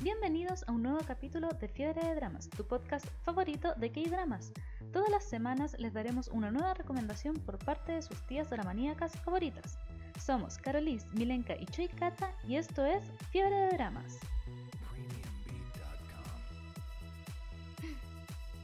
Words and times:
Bienvenidos 0.00 0.62
a 0.68 0.72
un 0.72 0.84
nuevo 0.84 1.00
capítulo 1.04 1.48
de 1.48 1.66
Fiebre 1.66 2.00
de 2.00 2.14
Dramas, 2.14 2.48
tu 2.50 2.64
podcast 2.64 3.04
favorito 3.24 3.74
de 3.74 3.90
K-Dramas. 3.90 4.52
Todas 4.92 5.10
las 5.10 5.28
semanas 5.28 5.74
les 5.76 5.92
daremos 5.92 6.28
una 6.28 6.52
nueva 6.52 6.72
recomendación 6.74 7.34
por 7.40 7.58
parte 7.58 7.90
de 7.90 8.02
sus 8.02 8.24
tías 8.28 8.48
dramaníacas 8.48 9.18
favoritas. 9.22 9.76
Somos 10.24 10.56
Carolis, 10.58 11.04
Milenka 11.14 11.56
y 11.56 11.66
Choi 11.66 11.88
Kata 11.88 12.32
y 12.46 12.54
esto 12.54 12.86
es 12.86 13.02
Fiebre 13.32 13.56
de 13.56 13.70
Dramas. 13.70 14.20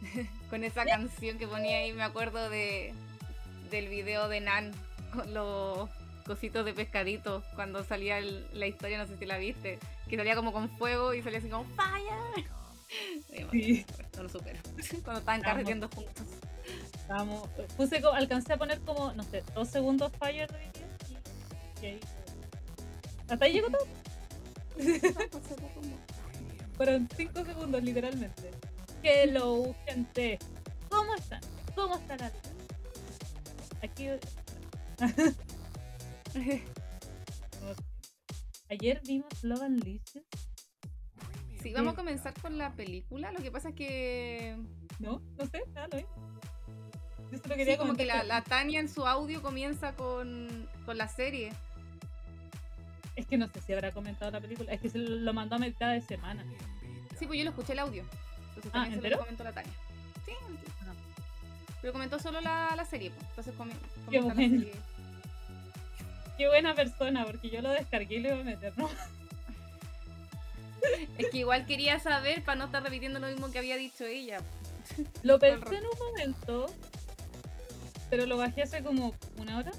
con 0.50 0.62
esa 0.62 0.84
canción 0.84 1.36
que 1.36 1.48
ponía 1.48 1.78
ahí, 1.78 1.92
me 1.92 2.04
acuerdo 2.04 2.48
de 2.48 2.94
del 3.72 3.88
video 3.88 4.28
de 4.28 4.40
Nan 4.40 4.70
con 5.12 5.34
los 5.34 5.90
cositos 6.24 6.64
de 6.64 6.74
pescadito 6.74 7.42
cuando 7.56 7.82
salía 7.82 8.20
la 8.20 8.68
historia, 8.68 8.98
no 8.98 9.06
sé 9.06 9.16
si 9.16 9.26
la 9.26 9.38
viste, 9.38 9.80
que 10.08 10.16
salía 10.16 10.36
como 10.36 10.52
con 10.52 10.68
fuego 10.76 11.14
y 11.14 11.22
salía 11.22 11.38
así 11.38 11.48
como 11.48 11.64
fire. 11.76 12.46
Sí. 13.50 13.84
No 14.16 14.22
lo 14.22 14.28
supero. 14.28 14.60
Cuando 15.02 15.18
estaban 15.18 15.40
carreteando 15.40 15.88
juntos. 15.88 16.26
Vamos, 17.08 17.48
puse, 17.76 18.00
alcancé 18.12 18.52
a 18.52 18.56
poner 18.56 18.78
como, 18.80 19.12
no 19.12 19.24
sé, 19.24 19.42
dos 19.54 19.68
segundos 19.68 20.12
fire 20.18 20.48
de 20.50 20.58
video 20.58 20.88
y, 21.80 21.82
y 21.82 21.86
ahí. 21.86 22.00
Hasta 23.28 23.44
ahí 23.44 23.52
llegó 23.54 23.70
todo. 23.70 23.86
Fueron 26.76 27.08
cinco 27.16 27.44
segundos, 27.44 27.82
literalmente. 27.82 28.50
Hello, 29.02 29.74
gente. 29.86 30.38
¿Cómo 30.88 31.14
están? 31.14 31.40
¿Cómo 31.74 31.96
están? 31.96 32.32
Aquí. 33.82 34.08
Ayer 38.74 39.00
vimos 39.06 39.44
Love 39.44 39.62
and 39.62 39.84
Licious. 39.84 40.24
Sí, 41.62 41.72
vamos 41.72 41.94
a 41.94 41.96
comenzar 41.96 42.34
con 42.42 42.58
la 42.58 42.72
película. 42.74 43.32
Lo 43.32 43.40
que 43.40 43.50
pasa 43.50 43.70
es 43.70 43.74
que. 43.74 44.56
No, 44.98 45.22
no 45.38 45.46
sé, 45.46 45.62
nada, 45.72 45.88
lo 45.90 45.96
vi. 45.98 46.04
Yo 47.32 47.38
solo 47.38 47.54
quería 47.56 47.74
Sí, 47.74 47.78
como 47.78 47.94
que 47.94 48.04
la, 48.04 48.22
la 48.24 48.42
Tania 48.44 48.80
en 48.80 48.88
su 48.88 49.06
audio 49.06 49.40
comienza 49.42 49.94
con, 49.96 50.68
con 50.84 50.98
la 50.98 51.08
serie. 51.08 51.52
Es 53.16 53.26
que 53.26 53.38
no 53.38 53.48
sé 53.48 53.60
si 53.60 53.72
habrá 53.72 53.92
comentado 53.92 54.30
la 54.32 54.40
película. 54.40 54.72
Es 54.72 54.80
que 54.80 54.90
se 54.90 54.98
lo 54.98 55.32
mandó 55.32 55.56
a 55.56 55.58
mitad 55.58 55.92
de 55.92 56.00
semana. 56.00 56.44
Sí, 57.18 57.26
pues 57.26 57.38
yo 57.38 57.44
lo 57.44 57.50
escuché 57.50 57.72
el 57.72 57.78
audio. 57.78 58.02
Entonces 58.48 58.70
Ah, 58.74 58.82
también 58.82 58.92
se 58.92 58.96
¿entero? 58.98 59.16
lo 59.16 59.22
comentó 59.22 59.44
la 59.44 59.52
Tania. 59.52 59.72
Sí, 60.26 60.32
Ah. 60.82 60.92
pero 61.80 61.92
comentó 61.92 62.18
solo 62.18 62.40
la, 62.40 62.74
la 62.76 62.84
serie. 62.84 63.10
Pues. 63.10 63.26
Entonces 63.30 63.54
comenta 63.54 63.86
la 64.10 64.34
serie. 64.34 64.72
Qué 66.36 66.48
buena 66.48 66.74
persona, 66.74 67.24
porque 67.24 67.48
yo 67.50 67.62
lo 67.62 67.70
descargué 67.70 68.16
y 68.16 68.20
le 68.20 68.28
iba 68.30 68.40
a 68.40 68.44
meter, 68.44 68.72
¿no? 68.76 68.88
Es 71.18 71.30
que 71.30 71.38
igual 71.38 71.64
quería 71.64 71.98
saber 71.98 72.42
para 72.42 72.56
no 72.56 72.64
estar 72.66 72.82
repitiendo 72.82 73.18
lo 73.18 73.26
mismo 73.28 73.50
que 73.50 73.58
había 73.58 73.76
dicho 73.76 74.04
ella. 74.04 74.40
Lo 75.22 75.38
pensé 75.38 75.76
en 75.76 75.84
un 75.86 75.98
momento, 75.98 76.66
pero 78.10 78.26
lo 78.26 78.36
bajé 78.36 78.62
hace 78.64 78.82
como 78.82 79.14
una 79.38 79.58
hora. 79.58 79.72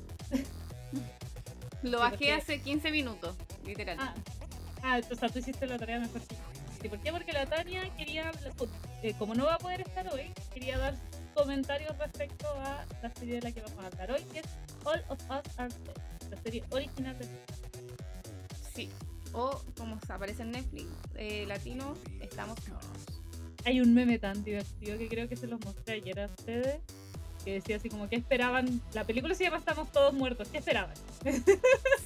Lo 1.84 1.98
Sí, 2.00 2.04
bajé 2.04 2.10
porque- 2.18 2.34
hace 2.34 2.62
15 2.62 2.90
minutos, 2.90 3.36
literal. 3.66 3.98
Ah, 4.00 4.16
ah, 4.82 5.00
o 5.12 5.16
sea, 5.16 5.30
tú 5.30 5.38
hiciste 5.40 5.68
la 5.68 5.78
tarea 5.78 6.00
mejor 6.00 6.22
que. 6.22 6.36
Sí, 6.82 6.90
¿Por 6.90 7.00
qué? 7.00 7.12
Porque 7.12 7.34
la 7.34 7.46
Tania 7.46 7.88
quería, 7.96 8.32
eh, 9.04 9.14
como 9.20 9.36
no 9.36 9.46
va 9.46 9.56
a 9.56 9.60
poder 9.60 9.82
estar 9.82 10.12
hoy, 10.12 10.32
quería 10.54 10.78
dar 10.80 10.96
comentarios 11.36 11.96
respecto 12.00 12.48
a 12.62 12.84
la 13.04 13.14
serie 13.14 13.36
de 13.36 13.42
la 13.42 13.52
que 13.52 13.62
vamos 13.62 13.84
a 13.84 13.88
hablar 13.88 14.12
hoy, 14.12 14.24
que 14.34 14.40
es 14.40 14.46
All 14.84 15.04
of 15.10 15.20
Us 15.22 15.60
Are 15.60 15.70
Dead, 15.84 15.96
la 16.30 16.42
serie 16.42 16.64
original 16.70 17.18
de 17.18 17.28
Sí. 18.74 18.90
O 19.34 19.62
como 19.78 20.00
aparece 20.10 20.44
en 20.44 20.52
Netflix, 20.52 20.88
eh, 21.16 21.46
latino, 21.48 21.96
estamos. 22.22 22.58
Hay 23.66 23.82
un 23.82 23.94
meme 23.94 24.20
tan 24.20 24.44
divertido 24.44 24.98
que 24.98 25.08
creo 25.08 25.28
que 25.28 25.36
se 25.36 25.48
los 25.48 25.60
mostré 25.66 25.96
ayer 25.96 26.20
a 26.20 26.28
ustedes, 26.28 26.80
que 27.44 27.54
decía 27.54 27.78
así 27.78 27.90
como, 27.90 28.08
¿qué 28.08 28.16
esperaban? 28.18 28.82
La 28.94 29.04
película 29.04 29.34
se 29.36 29.44
llama 29.44 29.58
Estamos 29.58 29.92
Todos 29.92 30.14
Muertos, 30.14 30.48
¿qué 30.50 30.60
esperaban? 30.60 30.94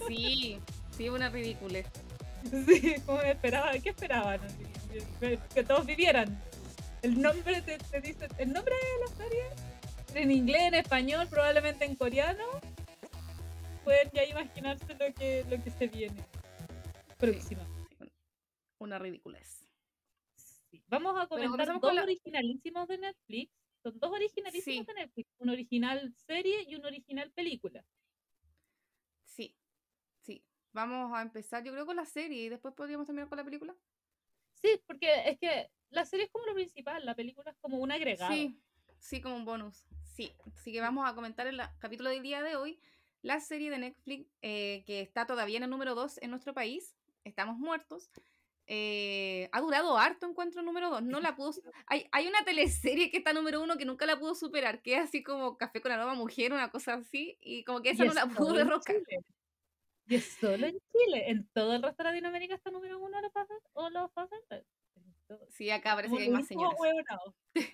Sí, 0.07 0.59
sí, 0.97 1.09
una 1.09 1.29
ridícula. 1.29 1.79
Sí, 2.67 2.95
como 3.05 3.21
esperaban, 3.21 3.81
¿qué 3.81 3.89
esperaban? 3.89 4.39
Que, 5.19 5.37
que 5.53 5.63
todos 5.63 5.85
vivieran. 5.85 6.41
El 7.01 7.21
nombre 7.21 7.61
te, 7.61 7.77
te 7.77 8.01
dice, 8.01 8.27
el 8.37 8.53
nombre 8.53 8.73
de 8.73 9.09
la 9.09 9.23
serie, 9.23 9.43
en 10.15 10.31
inglés, 10.31 10.61
en 10.63 10.75
español, 10.75 11.27
probablemente 11.29 11.85
en 11.85 11.95
coreano. 11.95 12.43
Pueden 13.89 14.11
ya 14.13 14.23
imaginarse 14.23 14.85
lo 14.93 15.13
que, 15.15 15.43
lo 15.49 15.63
que 15.63 15.71
se 15.71 15.87
viene. 15.87 16.23
Próxima. 17.17 17.65
Una 18.77 18.99
ridiculez. 18.99 19.67
Sí. 20.35 20.83
Vamos 20.85 21.19
a 21.19 21.25
comentar 21.25 21.65
dos 21.65 21.79
con 21.79 21.95
la- 21.95 22.03
originalísimos 22.03 22.87
de 22.87 22.99
Netflix. 22.99 23.51
Son 23.81 23.99
dos 23.99 24.11
originalísimos 24.11 24.85
Sí. 24.85 24.93
de 24.93 24.93
Netflix. 24.93 25.31
Un 25.39 25.49
original 25.49 26.13
serie 26.13 26.65
y 26.67 26.75
un 26.75 26.85
original 26.85 27.31
película. 27.31 27.83
Sí, 29.25 29.55
sí. 30.21 30.43
Vamos 30.71 31.11
a 31.17 31.23
empezar, 31.23 31.63
yo 31.63 31.71
creo, 31.71 31.87
con 31.87 31.95
la 31.95 32.05
serie 32.05 32.43
y 32.43 32.49
después 32.49 32.75
podríamos 32.75 33.07
terminar 33.07 33.27
con 33.27 33.39
la 33.39 33.43
película. 33.43 33.75
Sí, 34.53 34.79
porque 34.85 35.29
es 35.31 35.39
que 35.39 35.71
la 35.89 36.05
serie 36.05 36.25
es 36.27 36.31
como 36.31 36.45
lo 36.45 36.53
principal, 36.53 37.03
la 37.03 37.15
película 37.15 37.49
es 37.49 37.57
como 37.57 37.79
un 37.79 37.91
agregado. 37.91 38.31
Sí, 38.31 38.55
sí, 38.99 39.19
como 39.19 39.35
un 39.35 39.45
bonus. 39.45 39.83
Sí, 40.05 40.31
así 40.53 40.71
que 40.71 40.79
vamos 40.79 41.09
a 41.09 41.15
comentar 41.15 41.47
en 41.47 41.59
el 41.59 41.67
capítulo 41.79 42.11
del 42.11 42.21
día 42.21 42.43
de 42.43 42.55
hoy 42.55 42.79
la 43.21 43.39
serie 43.39 43.69
de 43.69 43.79
Netflix 43.79 44.29
eh, 44.41 44.83
que 44.85 45.01
está 45.01 45.25
todavía 45.25 45.57
en 45.57 45.63
el 45.63 45.69
número 45.69 45.95
2 45.95 46.19
en 46.21 46.29
nuestro 46.31 46.53
país. 46.53 46.95
Estamos 47.23 47.57
muertos. 47.57 48.09
Eh, 48.71 49.49
ha 49.51 49.61
durado 49.61 49.97
harto 49.97 50.27
encuentro 50.27 50.61
número 50.61 50.89
2. 50.89 51.03
No 51.03 51.19
la 51.19 51.35
pudo. 51.35 51.51
Hay, 51.87 52.07
hay 52.11 52.27
una 52.27 52.43
teleserie 52.45 53.09
que 53.09 53.17
está 53.17 53.33
número 53.33 53.61
1 53.61 53.77
que 53.77 53.85
nunca 53.85 54.05
la 54.05 54.19
pudo 54.19 54.35
superar, 54.35 54.81
que 54.81 54.95
es 54.95 55.01
así 55.01 55.23
como 55.23 55.57
Café 55.57 55.81
con 55.81 55.89
la 55.89 55.97
nueva 55.97 56.13
mujer, 56.13 56.53
una 56.53 56.69
cosa 56.69 56.93
así, 56.93 57.37
y 57.41 57.63
como 57.63 57.81
que 57.81 57.91
esa 57.91 58.05
no 58.05 58.13
la 58.13 58.27
pudo 58.27 58.53
derrocar. 58.53 58.95
Y 60.07 60.15
es 60.15 60.25
solo 60.39 60.67
en 60.67 60.79
Chile. 60.91 61.29
En 61.29 61.47
todo 61.49 61.75
el 61.75 61.83
resto 61.83 62.03
de 62.03 62.09
Latinoamérica 62.09 62.55
está 62.55 62.71
número 62.71 62.99
uno 62.99 63.21
los 63.21 63.31
Fast 63.31 63.51
o 63.73 63.89
los 63.89 64.11
Fast. 64.13 64.33
Sí, 65.49 65.69
acá 65.69 65.95
parece 65.95 66.15
que 66.15 66.23
hay 66.23 66.29
más 66.29 66.47
señores. 66.47 66.77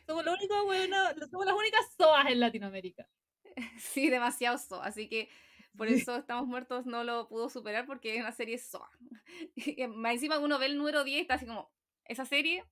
Somos 0.06 0.25
los 0.25 0.38
únicos 0.38 0.57
ahueonados, 0.57 1.29
somos 1.29 1.45
las 1.45 1.56
únicas 1.56 1.94
soas 1.97 2.25
en 2.27 2.39
Latinoamérica. 2.39 3.07
Sí, 3.80 4.10
demasiado 4.10 4.58
so. 4.58 4.82
Así 4.82 5.08
que 5.08 5.30
por 5.78 5.88
eso 5.88 6.16
Estamos 6.18 6.48
Muertos 6.48 6.86
no 6.86 7.04
lo 7.04 7.28
pudo 7.28 7.50
superar 7.50 7.86
porque 7.86 8.16
es 8.16 8.22
una 8.22 8.32
serie 8.32 8.58
soa. 8.58 8.90
Y 9.56 9.88
más 9.88 10.14
encima 10.14 10.40
uno 10.40 10.60
ve 10.60 10.68
el 10.68 10.78
número 10.78 11.04
10 11.04 11.18
y 11.18 11.22
está 11.22 11.36
así 11.36 11.46
como, 11.46 11.72
esa 12.06 12.26
serie, 12.26 12.64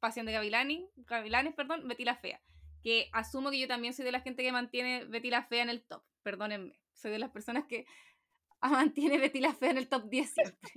Pasión 0.00 0.26
de 0.26 0.32
Gavilani, 0.32 0.88
Gavilanes, 0.96 1.54
perdón, 1.54 1.86
Betty 1.88 2.04
la 2.04 2.16
Fea. 2.16 2.40
Que 2.82 3.08
asumo 3.12 3.50
que 3.50 3.60
yo 3.60 3.68
también 3.68 3.94
soy 3.94 4.04
de 4.04 4.12
la 4.12 4.20
gente 4.20 4.42
que 4.42 4.52
mantiene 4.52 5.04
Betty 5.04 5.30
la 5.30 5.44
Fea 5.44 5.62
en 5.62 5.70
el 5.70 5.82
top, 5.84 6.02
perdónenme. 6.22 6.80
Soy 6.92 7.10
de 7.10 7.18
las 7.18 7.30
personas 7.30 7.64
que 7.66 7.86
mantiene 8.62 9.18
Betty 9.18 9.40
la 9.40 9.54
Fea 9.54 9.70
en 9.70 9.78
el 9.78 9.88
top 9.88 10.08
10 10.08 10.30
siempre. 10.30 10.70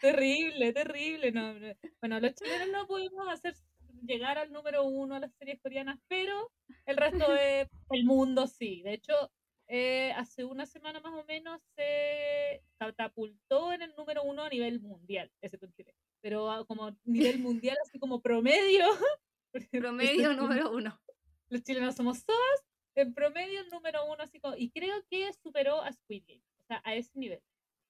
Terrible, 0.00 0.72
terrible. 0.72 1.32
No, 1.32 1.54
no. 1.54 1.74
Bueno, 2.00 2.20
los 2.20 2.34
chilenos 2.34 2.68
no 2.68 2.86
pudimos 2.86 3.28
hacer 3.28 3.54
llegar 4.06 4.38
al 4.38 4.52
número 4.52 4.84
uno 4.84 5.14
a 5.14 5.20
las 5.20 5.32
series 5.34 5.60
coreanas, 5.60 5.98
pero 6.08 6.50
el 6.86 6.96
resto 6.96 7.26
del 7.90 8.04
mundo 8.04 8.46
sí. 8.46 8.82
De 8.82 8.94
hecho, 8.94 9.12
eh, 9.68 10.12
hace 10.16 10.44
una 10.44 10.64
semana 10.66 11.00
más 11.00 11.12
o 11.12 11.24
menos 11.24 11.60
se 11.76 12.62
catapultó 12.78 13.72
en 13.72 13.82
el 13.82 13.94
número 13.96 14.22
uno 14.22 14.42
a 14.44 14.48
nivel 14.48 14.80
mundial, 14.80 15.30
excepto 15.40 15.66
en 15.66 15.72
Chile. 15.74 15.94
Pero 16.20 16.50
a- 16.50 16.64
como 16.66 16.96
nivel 17.04 17.38
mundial, 17.40 17.76
así 17.84 17.98
como 17.98 18.20
promedio. 18.20 18.84
Promedio 19.72 20.34
número 20.34 20.70
uno. 20.72 21.00
los 21.48 21.62
chilenos 21.62 21.94
somos 21.94 22.18
soas, 22.18 22.64
en 22.94 23.14
promedio 23.14 23.60
el 23.60 23.68
número 23.70 24.04
uno, 24.06 24.22
así 24.22 24.38
como, 24.40 24.54
y 24.56 24.70
creo 24.70 25.02
que 25.10 25.32
superó 25.32 25.80
a 25.82 25.92
Squid 25.92 26.24
Game, 26.26 26.42
o 26.60 26.64
sea, 26.64 26.82
a 26.84 26.94
ese 26.94 27.18
nivel, 27.18 27.40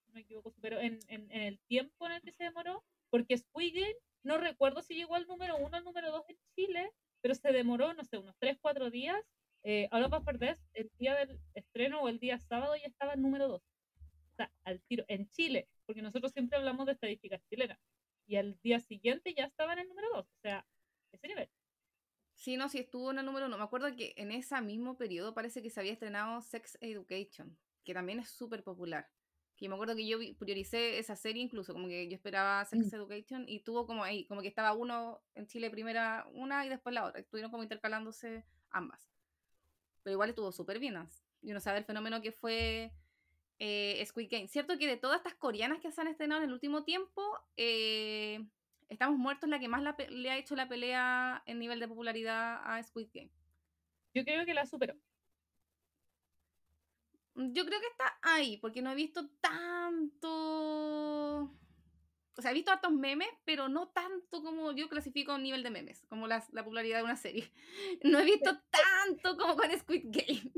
no 0.07 0.15
me 0.15 0.21
equivoco, 0.21 0.51
superó 0.51 0.79
en, 0.79 0.99
en, 1.09 1.31
en 1.33 1.43
el 1.43 1.59
tiempo 1.67 2.07
en 2.07 2.13
el 2.13 2.23
que 2.23 2.31
se 2.33 2.45
demoró, 2.45 2.85
porque 3.11 3.37
Squid 3.39 3.75
Game, 3.75 3.97
no 4.27 4.39
recuerdo 4.39 4.83
si 4.83 4.95
llegó 4.95 5.15
al 5.15 5.27
número 5.27 5.57
uno, 5.57 5.77
al 5.77 5.85
número 5.85 6.11
dos 6.11 6.25
en 6.29 6.37
Chile, 6.55 6.93
pero 7.21 7.35
se 7.35 7.53
demoró, 7.53 7.95
no 7.95 8.05
sé, 8.05 8.19
unos 8.19 8.37
3, 8.39 8.59
4 8.61 8.91
días, 8.91 9.23
eh, 9.63 9.89
Us 9.93 10.13
Are 10.27 10.39
Dead, 10.39 10.59
el 10.75 10.91
día 10.99 11.15
del 11.15 11.41
estreno 11.55 12.01
o 12.01 12.09
el 12.09 12.19
día 12.19 12.39
sábado 12.39 12.75
ya 12.77 12.87
estaba 12.87 13.15
en 13.15 13.23
número 13.23 13.49
2, 13.49 13.63
o 13.63 14.37
sea, 14.37 14.53
al 14.65 14.81
tiro, 14.83 15.05
en 15.09 15.31
Chile, 15.31 15.69
porque 15.87 16.03
nosotros 16.03 16.33
siempre 16.33 16.59
hablamos 16.59 16.87
de 16.87 16.93
estadísticas 16.93 17.41
chilenas, 17.49 17.79
y 18.27 18.37
al 18.37 18.59
día 18.63 18.81
siguiente 18.81 19.33
ya 19.33 19.45
estaba 19.45 19.73
en 19.75 19.81
el 19.81 19.89
número 19.89 20.09
2, 20.13 20.27
o 20.27 20.41
sea, 20.43 20.67
ese 21.13 21.29
nivel. 21.29 21.49
Sí, 22.35 22.57
no, 22.57 22.69
sí 22.69 22.79
estuvo 22.79 23.11
en 23.13 23.19
el 23.19 23.25
número 23.25 23.47
uno. 23.47 23.57
Me 23.57 23.65
acuerdo 23.65 23.95
que 23.97 24.13
en 24.17 24.31
ese 24.31 24.61
mismo 24.61 24.99
periodo 24.99 25.33
parece 25.33 25.63
que 25.63 25.71
se 25.71 25.81
había 25.81 25.93
estrenado 25.93 26.43
Sex 26.43 26.77
Education, 26.83 27.57
que 27.83 27.95
también 27.95 28.19
es 28.19 28.29
súper 28.29 28.63
popular. 28.63 29.09
Que 29.57 29.69
me 29.69 29.75
acuerdo 29.75 29.97
que 29.97 30.07
yo 30.07 30.19
prioricé 30.39 30.99
esa 30.99 31.17
serie 31.17 31.43
incluso, 31.43 31.73
como 31.73 31.89
que 31.89 32.09
yo 32.09 32.15
esperaba 32.15 32.65
Sex 32.65 32.93
Education 32.93 33.45
y 33.49 33.61
tuvo 33.61 33.87
como 33.87 34.05
ahí, 34.05 34.27
como 34.27 34.43
que 34.43 34.49
estaba 34.49 34.75
uno 34.75 35.23
en 35.35 35.47
Chile 35.47 35.71
primera 35.71 36.27
una 36.33 36.67
y 36.67 36.69
después 36.69 36.95
la 36.95 37.07
otra. 37.07 37.21
Estuvieron 37.21 37.51
como 37.51 37.63
intercalándose 37.63 38.45
ambas. 38.71 39.09
Pero 40.03 40.13
igual 40.13 40.29
estuvo 40.29 40.53
súper 40.53 40.79
bien. 40.79 40.97
Y 41.43 41.51
uno 41.51 41.61
sabe 41.61 41.79
el 41.79 41.85
fenómeno 41.85 42.21
que 42.21 42.33
fue 42.33 42.93
eh, 43.59 44.05
Squid 44.05 44.29
Game. 44.31 44.49
Cierto 44.49 44.77
que 44.77 44.87
de 44.87 44.99
todas 44.99 45.19
estas 45.19 45.35
coreanas 45.35 45.81
que 45.81 45.91
se 45.91 46.01
han 46.01 46.09
estrenado 46.09 46.43
en 46.43 46.49
el 46.49 46.53
último 46.53 46.85
tiempo, 46.85 47.23
eh, 47.57 48.45
Estamos 48.89 49.19
Muertos 49.19 49.49
la 49.49 49.59
que 49.59 49.69
más 49.69 49.83
le 50.11 50.31
ha 50.31 50.39
hecho 50.39 50.55
la 50.55 50.69
pelea 50.69 51.43
en 51.47 51.59
nivel 51.59 51.81
de 51.81 51.89
popularidad 51.89 52.61
a 52.65 52.83
Squid 52.83 53.09
Game. 53.13 53.31
Yo 54.15 54.25
creo 54.25 54.45
que 54.47 54.55
la 54.55 54.65
superó. 54.67 54.95
Yo 57.37 57.67
creo 57.67 57.81
que 57.81 57.87
está 57.87 58.19
ahí, 58.23 58.57
porque 58.57 58.81
no 58.83 58.91
he 58.91 58.95
visto 58.95 59.29
tanto. 59.41 60.29
O 62.39 62.43
sea, 62.43 62.51
he 62.51 62.55
visto 62.55 62.71
hartos 62.71 62.93
memes, 62.93 63.29
pero 63.45 63.69
no 63.69 63.89
tanto 63.89 64.43
como 64.43 64.73
yo 64.73 64.89
clasifico 64.89 65.33
a 65.33 65.37
un 65.37 65.43
nivel 65.43 65.63
de 65.63 65.71
memes, 65.71 66.05
como 66.09 66.27
la, 66.27 66.45
la 66.53 66.65
popularidad 66.65 66.99
de 66.99 67.05
una 67.05 67.17
serie. 67.17 67.53
No 68.03 68.19
he 68.19 68.25
visto 68.25 68.59
tanto 68.71 69.37
como 69.37 69.57
con 69.57 69.71
Squid 69.79 70.05
Game. 70.07 70.53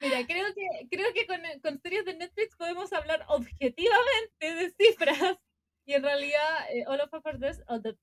Mira, 0.00 0.26
creo 0.26 0.46
que, 0.54 0.88
creo 0.90 1.12
que 1.12 1.26
con, 1.26 1.40
con 1.62 1.80
series 1.80 2.04
de 2.06 2.14
Netflix 2.14 2.56
podemos 2.56 2.92
hablar 2.92 3.24
objetivamente 3.28 4.54
de 4.54 4.70
cifras 4.70 5.38
y 5.84 5.94
en 5.94 6.02
realidad 6.02 6.70
eh, 6.72 6.84
All 6.86 7.00
of 7.00 7.12
Us 7.12 7.22
the... 7.82 7.98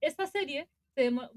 esta 0.00 0.26
serie 0.26 0.70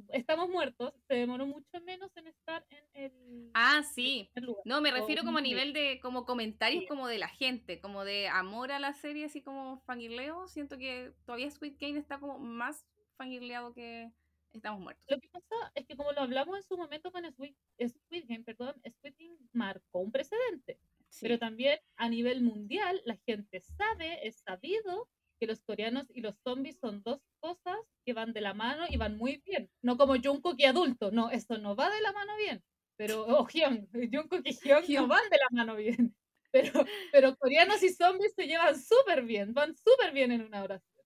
estamos 0.10 0.50
muertos, 0.50 0.94
se 1.08 1.16
demoró 1.16 1.46
mucho 1.46 1.82
menos 1.82 2.10
en 2.16 2.28
estar 2.28 2.66
en 2.70 2.86
el. 2.94 3.52
Ah, 3.54 3.84
sí. 3.84 4.30
No, 4.66 4.82
me 4.82 4.92
refiero 4.92 5.24
como 5.24 5.38
a 5.38 5.42
nivel 5.42 5.74
de 5.74 6.00
como 6.02 6.26
comentarios 6.26 6.86
como 6.88 7.08
de 7.08 7.18
la 7.18 7.28
gente, 7.28 7.80
como 7.80 8.04
de 8.04 8.28
amor 8.28 8.72
a 8.72 8.80
la 8.80 8.94
serie, 8.94 9.26
así 9.26 9.42
como 9.42 9.80
fangirleo. 9.82 10.48
Siento 10.48 10.78
que 10.78 11.14
todavía 11.26 11.50
Squid 11.50 11.76
Game 11.80 12.00
está 12.00 12.20
como 12.20 12.40
más 12.40 12.86
fangirleado 13.18 13.74
que 13.74 14.12
Estamos 14.54 14.82
Muertos. 14.82 15.06
Lo 15.10 15.20
que 15.20 15.30
pasa 15.30 15.56
es 15.76 15.86
que 15.86 15.96
como 15.96 16.12
lo 16.12 16.22
hablamos 16.22 16.58
en 16.58 16.64
su 16.64 16.78
momento 16.78 17.12
con 17.12 17.24
Squid, 17.32 17.54
Squid 17.80 18.26
Game, 18.28 18.44
perdón, 18.44 18.76
Squid 18.86 19.14
Game 19.18 19.38
marcó 19.54 20.00
un 20.00 20.12
precedente. 20.12 20.80
Pero 21.20 21.40
también 21.40 21.80
a 21.98 22.10
nivel 22.10 22.42
mundial 22.42 23.02
la 23.06 23.18
gente 23.26 23.62
sabe, 23.62 24.28
es 24.28 24.38
sabido 24.38 25.10
que 25.42 25.48
los 25.48 25.60
coreanos 25.62 26.06
y 26.14 26.22
los 26.22 26.36
zombies 26.44 26.78
son 26.80 27.02
dos 27.02 27.20
cosas 27.40 27.76
que 28.06 28.14
van 28.14 28.32
de 28.32 28.42
la 28.42 28.54
mano 28.54 28.86
y 28.88 28.98
van 28.98 29.18
muy 29.18 29.42
bien. 29.44 29.72
No 29.82 29.98
como 29.98 30.14
Jungkook 30.14 30.54
y 30.60 30.66
adulto, 30.66 31.10
no, 31.10 31.32
esto 31.32 31.58
no 31.58 31.76
va 31.76 31.90
de 31.90 32.00
la 32.00 32.12
mano 32.12 32.38
bien. 32.38 32.64
Pero, 32.96 33.26
oh, 33.26 33.48
Hyun, 33.52 33.90
Jungkook 33.92 34.44
y 34.46 34.54
Hyun 34.54 35.02
no 35.02 35.08
van 35.08 35.28
de 35.32 35.38
la 35.38 35.48
mano 35.50 35.76
bien. 35.76 36.16
Pero, 36.54 36.86
pero 37.14 37.34
coreanos 37.38 37.82
y 37.82 37.94
zombies 37.94 38.34
se 38.36 38.46
llevan 38.46 38.78
súper 38.78 39.24
bien, 39.24 39.54
van 39.54 39.74
súper 39.74 40.12
bien 40.12 40.34
en 40.34 40.42
una 40.42 40.62
oración. 40.62 41.02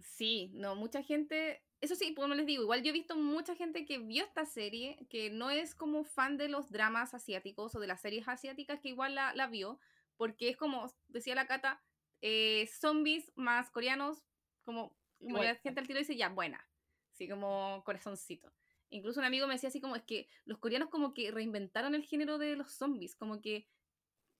Sí, 0.00 0.50
no, 0.52 0.74
mucha 0.74 1.00
gente 1.00 1.62
eso 1.80 1.94
sí, 1.94 2.12
como 2.12 2.34
les 2.34 2.46
digo, 2.46 2.64
igual 2.64 2.82
yo 2.82 2.90
he 2.90 2.92
visto 2.92 3.14
mucha 3.16 3.54
gente 3.54 3.84
que 3.84 3.98
vio 3.98 4.24
esta 4.24 4.44
serie, 4.44 4.98
que 5.08 5.30
no 5.30 5.50
es 5.50 5.76
como 5.76 6.02
fan 6.02 6.38
de 6.38 6.48
los 6.48 6.72
dramas 6.72 7.14
asiáticos 7.14 7.76
o 7.76 7.78
de 7.78 7.86
las 7.86 8.00
series 8.00 8.26
asiáticas, 8.26 8.80
que 8.80 8.88
igual 8.88 9.14
la, 9.14 9.32
la 9.34 9.46
vio, 9.46 9.78
porque 10.16 10.48
es 10.48 10.56
como, 10.56 10.92
decía 11.06 11.36
la 11.36 11.46
Cata, 11.46 11.80
eh, 12.22 12.68
zombies 12.68 13.30
más 13.34 13.70
coreanos, 13.70 14.22
como, 14.64 14.96
como 15.20 15.42
la 15.42 15.56
gente 15.56 15.80
al 15.80 15.86
tiro 15.86 15.98
dice, 15.98 16.16
ya, 16.16 16.28
buena, 16.28 16.66
así 17.12 17.28
como 17.28 17.82
corazoncito. 17.84 18.52
Incluso 18.88 19.20
un 19.20 19.26
amigo 19.26 19.46
me 19.46 19.54
decía 19.54 19.68
así 19.68 19.80
como, 19.80 19.96
es 19.96 20.02
que 20.02 20.28
los 20.44 20.58
coreanos 20.58 20.88
como 20.88 21.14
que 21.14 21.30
reinventaron 21.30 21.94
el 21.94 22.04
género 22.04 22.38
de 22.38 22.56
los 22.56 22.72
zombies, 22.72 23.16
como 23.16 23.40
que 23.40 23.68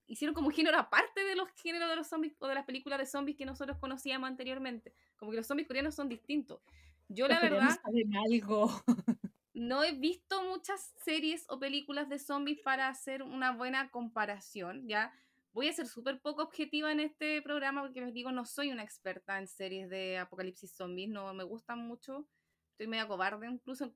hicieron 0.07 0.35
como 0.35 0.49
un 0.49 0.55
género 0.55 0.79
aparte 0.79 1.25
de 1.25 1.35
los 1.37 1.49
géneros 1.63 1.89
de 1.89 1.97
los 1.97 2.07
zombies 2.07 2.35
o 2.39 2.47
de 2.47 2.55
las 2.55 2.65
películas 2.65 2.99
de 2.99 3.07
zombies 3.07 3.37
que 3.37 3.47
nosotros 3.47 3.79
conocíamos 3.79 4.29
anteriormente. 4.29 4.95
Como 5.17 5.31
que 5.31 5.39
los 5.39 5.47
zombies 5.47 5.67
coreanos 5.67 5.95
son 5.95 6.09
distintos. 6.09 6.61
Yo 7.09 7.29
la 7.29 7.41
verdad 7.41 7.79
algo. 8.25 8.71
no 9.55 9.83
he 9.85 9.93
visto 9.93 10.43
muchas 10.45 10.95
series 11.05 11.45
o 11.49 11.59
películas 11.59 12.09
de 12.09 12.19
zombies 12.19 12.61
para 12.61 12.89
hacer 12.89 13.23
una 13.23 13.53
buena 13.53 13.91
comparación, 13.91 14.87
¿ya? 14.89 15.13
Voy 15.53 15.69
a 15.69 15.73
ser 15.73 15.87
súper 15.87 16.21
poco 16.21 16.43
objetiva 16.43 16.91
en 16.93 17.01
este 17.01 17.43
programa 17.43 17.83
porque 17.83 18.01
les 18.01 18.15
digo, 18.15 18.33
no 18.33 18.45
soy 18.45 18.73
una 18.73 18.83
experta 18.83 19.39
en 19.39 19.47
series 19.47 19.89
de 19.91 20.19
apocalipsis 20.19 20.75
zombies, 20.75 21.11
no 21.11 21.33
me 21.35 21.45
gustan 21.45 21.79
mucho, 21.79 22.27
estoy 22.71 22.87
media 22.87 23.07
cobarde, 23.07 23.47
incluso, 23.47 23.95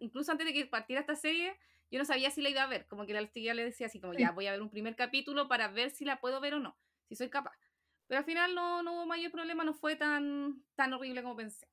incluso 0.00 0.32
antes 0.32 0.46
de 0.46 0.52
que 0.52 0.66
partiera 0.66 1.00
esta 1.00 1.14
serie, 1.14 1.56
yo 1.90 1.98
no 1.98 2.04
sabía 2.04 2.30
si 2.30 2.42
la 2.42 2.50
iba 2.50 2.62
a 2.62 2.66
ver, 2.66 2.86
como 2.88 3.06
que 3.06 3.12
la 3.12 3.24
chiquilla 3.24 3.54
le 3.54 3.64
decía 3.64 3.86
así 3.86 4.00
como, 4.00 4.14
ya 4.14 4.32
voy 4.32 4.46
a 4.48 4.52
ver 4.52 4.62
un 4.62 4.70
primer 4.70 4.96
capítulo 4.96 5.46
para 5.46 5.68
ver 5.68 5.90
si 5.90 6.04
la 6.04 6.20
puedo 6.20 6.40
ver 6.40 6.54
o 6.54 6.60
no, 6.60 6.76
si 7.08 7.14
soy 7.14 7.30
capaz. 7.30 7.56
Pero 8.06 8.18
al 8.18 8.24
final 8.24 8.54
no, 8.54 8.82
no 8.82 8.94
hubo 8.94 9.06
mayor 9.06 9.30
problema, 9.30 9.64
no 9.64 9.74
fue 9.74 9.96
tan, 9.96 10.64
tan 10.74 10.92
horrible 10.92 11.22
como 11.22 11.36
pensé 11.36 11.68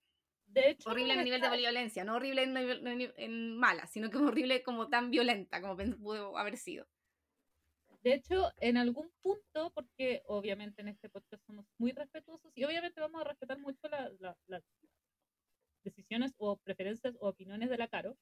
horrible 0.86 1.14
en 1.14 1.24
nivel 1.24 1.42
de 1.42 1.58
violencia, 1.58 2.04
no 2.04 2.16
horrible 2.16 2.44
en, 2.44 3.58
mala, 3.58 3.88
sino 3.88 4.10
que 4.10 4.18
horrible 4.18 4.64
como 4.64 4.90
tan 4.90 5.12
violenta 5.12 5.62
como 5.62 5.78
pudo 5.98 6.38
haber 6.38 6.58
sido. 6.58 6.88
De 8.02 8.14
hecho, 8.14 8.52
en 8.58 8.78
algún 8.78 9.12
punto, 9.22 9.72
porque 9.74 10.24
obviamente 10.26 10.82
en 10.82 10.88
este 10.88 11.10
podcast 11.10 11.46
somos 11.46 11.66
muy 11.78 11.92
respetuosos 11.92 12.52
y 12.56 12.64
obviamente 12.64 13.00
vamos 13.00 13.22
a 13.22 13.26
respetar 13.26 13.60
mucho 13.60 13.88
las 14.48 14.64
decisiones 15.84 16.34
o 16.38 16.58
preferencias 16.58 17.16
o 17.20 17.30
opiniones 17.30 17.70
de 17.70 17.78
la 17.78 17.88
Caro, 17.88 18.18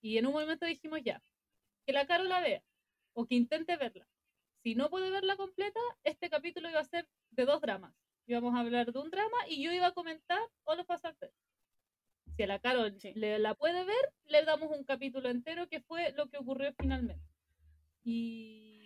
y 0.00 0.18
en 0.18 0.26
un 0.26 0.32
momento 0.32 0.66
dijimos 0.66 1.00
ya, 1.02 1.20
que 1.86 1.92
la 1.92 2.06
Caro 2.06 2.24
la 2.24 2.40
vea 2.40 2.62
o 3.14 3.26
que 3.26 3.34
intente 3.34 3.76
verla. 3.76 4.06
Si 4.62 4.74
no 4.74 4.90
puede 4.90 5.10
verla 5.10 5.36
completa, 5.36 5.80
este 6.04 6.30
capítulo 6.30 6.70
iba 6.70 6.80
a 6.80 6.84
ser 6.84 7.08
de 7.30 7.44
dos 7.44 7.60
dramas. 7.60 7.94
Íbamos 8.26 8.54
a 8.54 8.60
hablar 8.60 8.92
de 8.92 8.98
un 8.98 9.10
drama 9.10 9.38
y 9.48 9.62
yo 9.62 9.72
iba 9.72 9.86
a 9.86 9.94
comentar 9.94 10.40
o 10.64 10.74
lo 10.74 10.84
pasarte 10.84 11.32
si 12.38 12.44
a 12.44 12.46
la 12.46 12.60
Carol 12.60 12.96
le, 13.16 13.40
la 13.40 13.56
puede 13.56 13.84
ver, 13.84 14.12
le 14.26 14.44
damos 14.44 14.70
un 14.70 14.84
capítulo 14.84 15.28
entero 15.28 15.68
que 15.68 15.80
fue 15.80 16.12
lo 16.12 16.28
que 16.28 16.38
ocurrió 16.38 16.72
finalmente. 16.78 17.26
Y, 18.04 18.77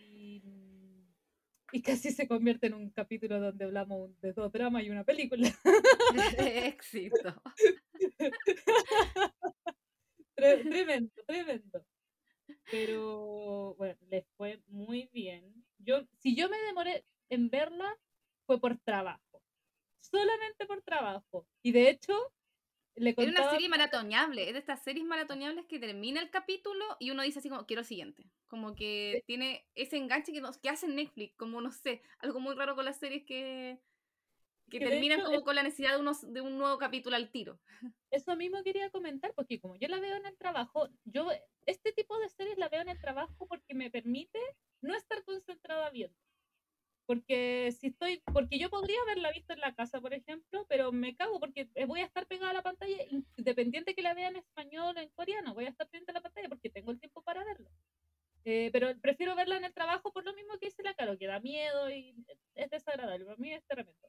y 1.72 1.80
casi 1.80 2.10
se 2.10 2.28
convierte 2.28 2.66
en 2.66 2.74
un 2.74 2.90
capítulo 2.90 3.40
donde 3.40 3.64
hablamos 3.64 4.20
de 4.20 4.34
dos 4.34 4.52
dramas 4.52 4.84
y 4.84 4.90
una 4.90 5.04
película. 5.04 5.48
Éxito. 6.38 7.42
tremendo, 10.36 11.22
tremendo. 11.26 11.86
Pero 12.70 13.74
bueno, 13.76 13.96
les 14.10 14.26
fue 14.36 14.62
muy 14.68 15.08
bien. 15.14 15.64
Yo, 15.78 16.02
si 16.18 16.36
yo 16.36 16.50
me 16.50 16.58
demoré 16.58 17.06
en 17.30 17.48
verla, 17.48 17.98
fue 18.46 18.60
por 18.60 18.78
trabajo. 18.78 19.42
Solamente 20.00 20.66
por 20.66 20.82
trabajo. 20.82 21.46
Y 21.62 21.72
de 21.72 21.88
hecho, 21.88 22.12
es 22.94 23.28
una 23.28 23.50
serie 23.50 23.68
maratoneable, 23.68 24.46
es 24.46 24.52
de 24.52 24.58
estas 24.58 24.82
series 24.82 25.06
maratoneables 25.06 25.66
que 25.66 25.78
termina 25.78 26.20
el 26.20 26.30
capítulo 26.30 26.84
y 26.98 27.10
uno 27.10 27.22
dice 27.22 27.38
así 27.38 27.48
como, 27.48 27.66
quiero 27.66 27.80
el 27.80 27.86
siguiente. 27.86 28.24
Como 28.46 28.74
que 28.74 29.22
tiene 29.26 29.66
ese 29.74 29.96
enganche 29.96 30.32
que, 30.32 30.40
nos, 30.40 30.58
que 30.58 30.68
hace 30.68 30.88
Netflix, 30.88 31.34
como 31.36 31.60
no 31.60 31.72
sé, 31.72 32.02
algo 32.18 32.40
muy 32.40 32.54
raro 32.54 32.74
con 32.74 32.84
las 32.84 32.98
series 32.98 33.24
que, 33.24 33.78
que, 34.68 34.78
terminan 34.78 35.22
como 35.22 35.42
con 35.42 35.54
la 35.54 35.62
necesidad 35.62 35.94
de, 35.94 36.00
unos, 36.00 36.32
de 36.32 36.40
un 36.40 36.58
nuevo 36.58 36.78
capítulo 36.78 37.16
al 37.16 37.30
tiro. 37.30 37.58
Eso 38.10 38.36
mismo 38.36 38.62
quería 38.62 38.90
comentar, 38.90 39.32
porque 39.34 39.60
como 39.60 39.76
yo 39.76 39.88
la 39.88 40.00
veo 40.00 40.16
en 40.16 40.26
el 40.26 40.36
trabajo, 40.36 40.88
yo 41.04 41.28
este 41.66 41.92
tipo 41.92 42.18
de 42.18 42.28
series 42.28 42.58
la 42.58 42.68
veo 42.68 42.82
en 42.82 42.90
el 42.90 43.00
trabajo 43.00 43.46
porque 43.46 43.74
me 43.74 43.90
permite 43.90 44.38
no 44.82 44.94
estar 44.94 45.24
concentrada 45.24 45.88
viendo. 45.90 46.16
Porque 47.12 47.70
si 47.78 47.88
estoy, 47.88 48.22
porque 48.32 48.58
yo 48.58 48.70
podría 48.70 48.96
haberla 49.02 49.30
visto 49.32 49.52
en 49.52 49.60
la 49.60 49.74
casa, 49.74 50.00
por 50.00 50.14
ejemplo, 50.14 50.64
pero 50.66 50.92
me 50.92 51.14
cago 51.14 51.38
porque 51.38 51.68
voy 51.86 52.00
a 52.00 52.06
estar 52.06 52.26
pegada 52.26 52.52
a 52.52 52.54
la 52.54 52.62
pantalla, 52.62 52.96
independiente 53.36 53.94
que 53.94 54.00
la 54.00 54.14
vea 54.14 54.28
en 54.28 54.36
español 54.36 54.96
o 54.96 54.98
en 54.98 55.10
coreano, 55.10 55.52
voy 55.52 55.66
a 55.66 55.68
estar 55.68 55.86
pendiente 55.88 56.12
a 56.12 56.14
la 56.14 56.22
pantalla 56.22 56.48
porque 56.48 56.70
tengo 56.70 56.90
el 56.90 56.98
tiempo 56.98 57.20
para 57.20 57.44
verlo. 57.44 57.68
Eh, 58.46 58.70
pero 58.72 58.98
prefiero 58.98 59.36
verla 59.36 59.58
en 59.58 59.66
el 59.66 59.74
trabajo 59.74 60.10
por 60.10 60.24
lo 60.24 60.32
mismo 60.32 60.56
que 60.58 60.68
dice 60.68 60.82
la 60.82 60.94
Caro, 60.94 61.18
que 61.18 61.26
da 61.26 61.38
miedo 61.38 61.90
y 61.90 62.14
es 62.54 62.70
desagradable. 62.70 63.26
Para 63.26 63.36
mí 63.36 63.52
es 63.52 63.66
tremendo. 63.66 64.08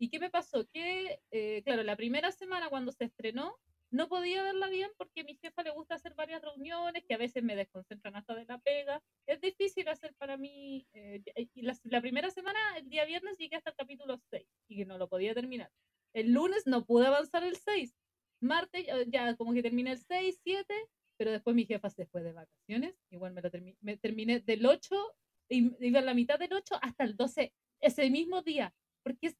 ¿Y 0.00 0.10
qué 0.10 0.18
me 0.18 0.28
pasó? 0.28 0.66
Que, 0.72 1.20
eh, 1.30 1.62
claro, 1.64 1.84
la 1.84 1.94
primera 1.94 2.32
semana 2.32 2.70
cuando 2.70 2.90
se 2.90 3.04
estrenó, 3.04 3.56
no 3.92 4.08
podía 4.08 4.42
verla 4.42 4.68
bien 4.68 4.90
porque 4.96 5.20
a 5.20 5.24
mi 5.24 5.36
jefa 5.36 5.62
le 5.62 5.70
gusta 5.70 5.94
hacer 5.94 6.14
varias 6.14 6.40
reuniones 6.40 7.04
que 7.06 7.14
a 7.14 7.18
veces 7.18 7.42
me 7.42 7.54
desconcentran 7.54 8.16
hasta 8.16 8.34
de 8.34 8.46
la 8.46 8.58
pega. 8.58 9.02
Es 9.26 9.40
difícil 9.40 9.86
hacer 9.88 10.14
para 10.14 10.38
mí. 10.38 10.86
Eh, 10.94 11.22
y 11.54 11.62
la, 11.62 12.00
primera 12.00 12.30
semana, 12.30 12.58
el 12.78 12.88
día 12.88 13.04
viernes, 13.04 13.36
llegué 13.36 13.56
hasta 13.56 13.70
el 13.70 13.76
capítulo 13.76 14.18
6 14.30 14.46
y 14.68 14.76
que 14.76 14.86
no 14.86 14.96
lo 14.96 15.08
podía 15.08 15.34
terminar. 15.34 15.70
El 16.14 16.32
lunes 16.32 16.66
no 16.66 16.84
pude 16.86 17.06
avanzar 17.06 17.44
el 17.44 17.56
6. 17.56 17.94
Martes 18.40 18.86
ya 19.08 19.36
como 19.36 19.52
que 19.52 19.62
terminé 19.62 19.92
el 19.92 19.98
6, 19.98 20.40
7, 20.42 20.74
pero 21.18 21.30
después 21.30 21.54
mi 21.54 21.66
jefa 21.66 21.90
se 21.90 22.06
fue 22.06 22.22
de 22.22 22.32
vacaciones. 22.32 22.94
Igual 23.10 23.34
me 23.34 23.42
lo 23.42 23.50
me 23.80 23.98
terminé 23.98 24.40
del 24.40 24.64
8, 24.64 25.14
y 25.50 25.86
iba 25.86 26.00
a 26.00 26.02
la 26.02 26.14
mitad 26.14 26.38
del 26.38 26.52
8 26.52 26.78
hasta 26.80 27.04
el 27.04 27.14
12, 27.16 27.52
ese 27.80 28.10
mismo 28.10 28.40
día, 28.40 28.74
porque 29.02 29.28
es 29.28 29.36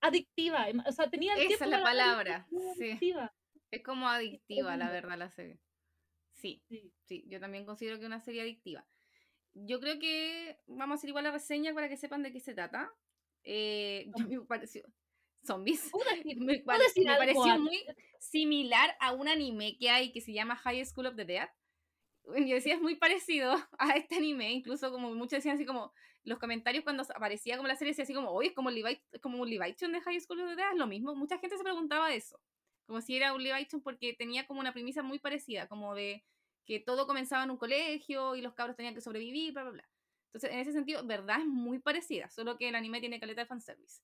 adictiva. 0.00 0.66
O 0.86 0.92
sea, 0.92 1.08
tenía 1.08 1.34
el 1.34 1.52
Esa 1.52 1.64
es 1.64 1.70
la 1.70 1.82
palabra. 1.82 2.48
Sí. 2.76 3.14
Es 3.70 3.82
como 3.82 4.08
adictiva, 4.08 4.76
la 4.76 4.90
verdad, 4.90 5.18
la 5.18 5.30
serie. 5.30 5.58
Sí, 6.32 6.62
sí, 7.04 7.24
yo 7.28 7.40
también 7.40 7.64
considero 7.64 7.96
que 7.96 8.02
es 8.02 8.06
una 8.06 8.20
serie 8.20 8.42
adictiva. 8.42 8.86
Yo 9.54 9.80
creo 9.80 9.98
que 9.98 10.58
vamos 10.66 10.96
a 10.96 10.98
hacer 10.98 11.08
igual 11.08 11.24
la 11.24 11.30
reseña 11.30 11.72
para 11.72 11.88
que 11.88 11.96
sepan 11.96 12.22
de 12.22 12.32
qué 12.32 12.40
se 12.40 12.54
trata. 12.54 12.92
Eh, 13.42 14.10
me 14.28 14.40
pareció. 14.40 14.84
Zombies. 15.46 15.90
me, 16.38 16.58
pareció 16.58 17.58
muy 17.58 17.82
similar 18.18 18.94
a 19.00 19.12
un 19.12 19.28
anime 19.28 19.76
que 19.78 19.88
hay 19.88 20.12
que 20.12 20.20
se 20.20 20.32
llama 20.32 20.56
High 20.56 20.84
School 20.84 21.06
of 21.06 21.16
the 21.16 21.24
Dead. 21.24 21.48
yo 22.24 22.54
decía, 22.54 22.74
es 22.74 22.82
muy 22.82 22.96
parecido 22.96 23.54
a 23.78 23.96
este 23.96 24.16
anime, 24.16 24.52
incluso 24.52 24.90
como 24.90 25.14
muchos 25.14 25.38
decían 25.38 25.54
así 25.54 25.64
como, 25.64 25.92
los 26.24 26.38
comentarios 26.38 26.82
cuando 26.82 27.04
aparecía 27.14 27.56
como 27.56 27.68
la 27.68 27.76
serie 27.76 27.92
decía 27.92 28.02
así 28.02 28.12
como, 28.12 28.30
oye, 28.30 28.48
es 28.48 28.54
como, 28.54 28.70
Levi, 28.70 29.00
es 29.12 29.20
como 29.20 29.40
un 29.40 29.48
de 29.48 29.58
High 29.58 30.20
School 30.20 30.40
of 30.40 30.50
the 30.50 30.56
Dead, 30.56 30.72
es 30.72 30.78
lo 30.78 30.86
mismo. 30.86 31.14
Mucha 31.14 31.38
gente 31.38 31.56
se 31.56 31.62
preguntaba 31.62 32.12
eso, 32.12 32.38
como 32.86 33.00
si 33.00 33.16
era 33.16 33.34
un 33.34 33.42
Levi 33.42 33.66
porque 33.82 34.14
tenía 34.14 34.46
como 34.46 34.60
una 34.60 34.72
premisa 34.72 35.02
muy 35.02 35.18
parecida, 35.18 35.66
como 35.68 35.94
de 35.94 36.24
que 36.64 36.80
todo 36.80 37.06
comenzaba 37.06 37.44
en 37.44 37.50
un 37.50 37.56
colegio 37.56 38.34
y 38.36 38.42
los 38.42 38.54
cabros 38.54 38.76
tenían 38.76 38.94
que 38.94 39.00
sobrevivir, 39.00 39.52
bla, 39.52 39.62
bla, 39.62 39.72
bla. 39.72 39.88
Entonces, 40.26 40.50
en 40.50 40.58
ese 40.58 40.72
sentido, 40.72 41.04
verdad 41.06 41.40
es 41.40 41.46
muy 41.46 41.78
parecida, 41.78 42.28
solo 42.28 42.58
que 42.58 42.68
el 42.68 42.74
anime 42.74 43.00
tiene 43.00 43.20
caleta 43.20 43.42
de 43.42 43.46
fanservice. 43.46 44.02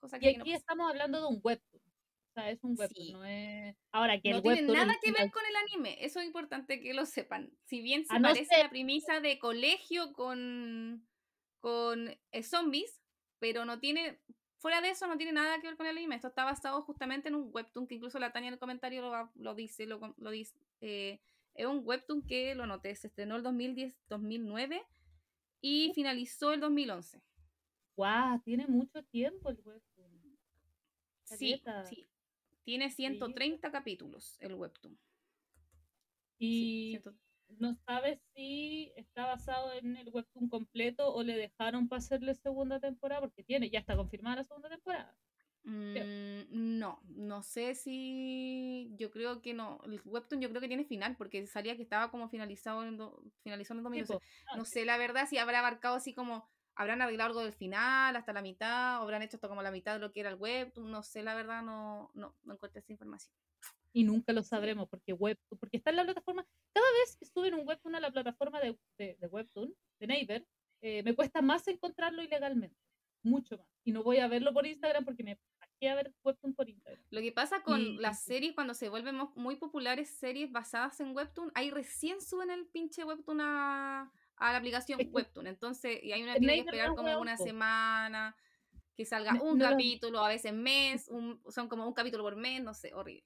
Cosa 0.00 0.18
que 0.18 0.32
y 0.32 0.36
aquí 0.36 0.52
estamos 0.52 0.90
hablando 0.90 1.20
de 1.20 1.26
un 1.28 1.40
webtoon. 1.42 1.82
O 1.82 2.32
sea, 2.32 2.50
es 2.50 2.64
un 2.64 2.74
webtoon, 2.78 3.12
no 3.12 3.24
es... 3.24 3.76
Ahora 3.92 4.20
que 4.20 4.30
no 4.30 4.42
tiene 4.42 4.62
nada 4.62 4.96
que 5.02 5.12
ver 5.12 5.30
con 5.30 5.44
el 5.44 5.56
anime, 5.56 5.96
eso 6.00 6.20
es 6.20 6.26
importante 6.26 6.80
que 6.80 6.94
lo 6.94 7.06
sepan. 7.06 7.52
Si 7.64 7.82
bien 7.82 8.04
se 8.04 8.18
parece 8.20 8.58
la 8.58 8.70
premisa 8.70 9.20
de 9.20 9.38
colegio 9.38 10.12
con, 10.12 11.06
con 11.60 12.08
eh, 12.08 12.42
zombies, 12.42 13.00
pero 13.38 13.64
no 13.64 13.78
tiene, 13.78 14.20
fuera 14.60 14.80
de 14.80 14.90
eso 14.90 15.06
no 15.06 15.16
tiene 15.16 15.32
nada 15.32 15.58
que 15.60 15.66
ver 15.66 15.76
con 15.76 15.86
el 15.86 15.96
anime. 15.96 16.14
Esto 16.14 16.28
está 16.28 16.44
basado 16.44 16.82
justamente 16.82 17.28
en 17.28 17.34
un 17.34 17.50
webtoon 17.52 17.86
que 17.86 17.96
incluso 17.96 18.18
la 18.18 18.30
Tania 18.30 18.48
en 18.48 18.54
el 18.54 18.60
comentario 18.60 19.02
lo, 19.02 19.30
lo 19.34 19.54
dice, 19.54 19.86
lo, 19.86 20.14
lo 20.18 20.30
dice. 20.30 20.54
Eh, 20.80 21.18
es 21.54 21.66
un 21.66 21.82
webtoon 21.84 22.22
que 22.22 22.54
lo 22.54 22.66
noté, 22.66 22.94
se 22.94 23.08
estrenó 23.08 23.36
el 23.36 23.42
2010-2009 23.42 24.82
y 25.62 25.92
finalizó 25.94 26.52
el 26.52 26.60
2011. 26.60 27.22
¡Guau! 27.96 28.40
tiene 28.42 28.66
mucho 28.66 29.02
tiempo 29.04 29.50
el 29.50 29.58
webtoon. 29.64 30.38
Sí, 31.24 31.62
sí. 31.88 32.06
Tiene 32.64 32.90
130 32.90 33.70
capítulos 33.70 34.36
el 34.40 34.54
webtoon. 34.54 34.98
Y 36.38 36.98
no 37.58 37.74
sabes 37.86 38.20
si 38.34 38.92
está 38.96 39.26
basado 39.26 39.72
en 39.72 39.96
el 39.96 40.08
webtoon 40.10 40.48
completo 40.48 41.12
o 41.12 41.22
le 41.22 41.36
dejaron 41.36 41.88
para 41.88 41.98
hacerle 41.98 42.34
segunda 42.34 42.80
temporada, 42.80 43.20
porque 43.20 43.44
tiene, 43.44 43.70
ya 43.70 43.80
está 43.80 43.96
confirmada 43.96 44.36
la 44.36 44.44
segunda 44.44 44.68
temporada. 44.68 45.16
Mm, 45.62 46.78
no, 46.78 47.02
no 47.04 47.42
sé 47.42 47.74
si. 47.74 48.90
Yo 48.96 49.10
creo 49.10 49.42
que 49.42 49.52
no. 49.52 49.80
El 49.84 50.00
webtoon 50.04 50.40
yo 50.40 50.48
creo 50.48 50.60
que 50.60 50.68
tiene 50.68 50.84
final, 50.84 51.16
porque 51.16 51.46
salía 51.46 51.76
que 51.76 51.82
estaba 51.82 52.10
como 52.10 52.28
finalizado 52.28 52.84
en, 52.84 52.98
finalizó 53.42 53.74
en 53.74 53.82
2012. 53.82 54.24
no, 54.56 54.64
sé 54.64 54.84
la 54.84 54.96
verdad 54.96 55.26
si 55.28 55.38
habrá 55.38 55.58
abarcado 55.58 55.96
así 55.96 56.14
como. 56.14 56.48
Habrán 56.76 57.02
arreglado 57.02 57.28
algo 57.28 57.42
del 57.42 57.52
final 57.52 58.16
hasta 58.16 58.32
la 58.32 58.40
mitad, 58.40 59.00
o 59.00 59.02
habrán 59.02 59.20
hecho 59.20 59.36
esto 59.36 59.50
como 59.50 59.62
la 59.62 59.70
mitad 59.70 59.94
de 59.94 59.98
lo 59.98 60.12
que 60.12 60.20
era 60.20 60.30
el 60.30 60.36
webtoon. 60.36 60.90
No 60.90 61.02
sé 61.02 61.22
la 61.22 61.34
verdad, 61.34 61.62
no, 61.62 62.10
no, 62.14 62.34
no 62.42 62.54
encontré 62.54 62.80
esa 62.80 62.92
información. 62.92 63.34
Y 63.92 64.04
nunca 64.04 64.32
lo 64.32 64.42
sabremos, 64.42 64.88
porque 64.88 65.12
webtoon, 65.12 65.58
porque 65.58 65.78
está 65.78 65.90
en 65.90 65.96
la 65.96 66.04
plataforma. 66.04 66.46
Cada 66.72 66.86
vez 66.92 67.16
que 67.16 67.26
suben 67.26 67.54
un 67.54 67.66
webtoon 67.66 67.96
a 67.96 68.00
la 68.00 68.10
plataforma 68.10 68.60
de, 68.60 68.78
de, 68.98 69.26
webtoon, 69.26 69.74
de 69.98 70.06
Naver, 70.06 70.46
eh, 70.80 71.02
me 71.02 71.14
cuesta 71.14 71.42
más 71.42 71.66
encontrarlo 71.68 72.22
ilegalmente 72.22 72.76
mucho 73.22 73.58
más. 73.58 73.66
Y 73.84 73.92
no 73.92 74.02
voy 74.02 74.18
a 74.18 74.28
verlo 74.28 74.52
por 74.52 74.66
Instagram 74.66 75.04
porque 75.04 75.24
me 75.24 75.38
a 75.88 75.94
ver 75.94 76.12
Webtoon 76.24 76.54
por 76.54 76.68
Instagram. 76.68 77.02
Lo 77.10 77.20
que 77.20 77.32
pasa 77.32 77.62
con 77.62 78.00
las 78.02 78.22
series, 78.22 78.54
cuando 78.54 78.74
se 78.74 78.90
vuelven 78.90 79.18
muy 79.34 79.56
populares, 79.56 80.10
series 80.10 80.52
basadas 80.52 81.00
en 81.00 81.16
Webtoon, 81.16 81.50
ahí 81.54 81.70
recién 81.70 82.20
suben 82.20 82.50
el 82.50 82.66
pinche 82.66 83.02
Webtoon 83.02 83.40
a, 83.40 84.12
a 84.36 84.52
la 84.52 84.58
aplicación 84.58 85.00
Webtoon. 85.10 85.46
Entonces, 85.46 86.02
y 86.02 86.12
hay 86.12 86.22
una 86.22 86.34
tiene 86.34 86.54
que 86.54 86.60
esperar 86.60 86.94
como 86.94 87.18
una 87.18 87.36
semana 87.38 88.36
que 88.94 89.06
salga 89.06 89.42
un 89.42 89.58
capítulo, 89.58 90.22
a 90.22 90.28
veces 90.28 90.52
mes, 90.52 91.08
un, 91.08 91.40
son 91.48 91.68
como 91.68 91.86
un 91.86 91.94
capítulo 91.94 92.24
por 92.24 92.36
mes, 92.36 92.62
no 92.62 92.74
sé, 92.74 92.92
horrible. 92.92 93.24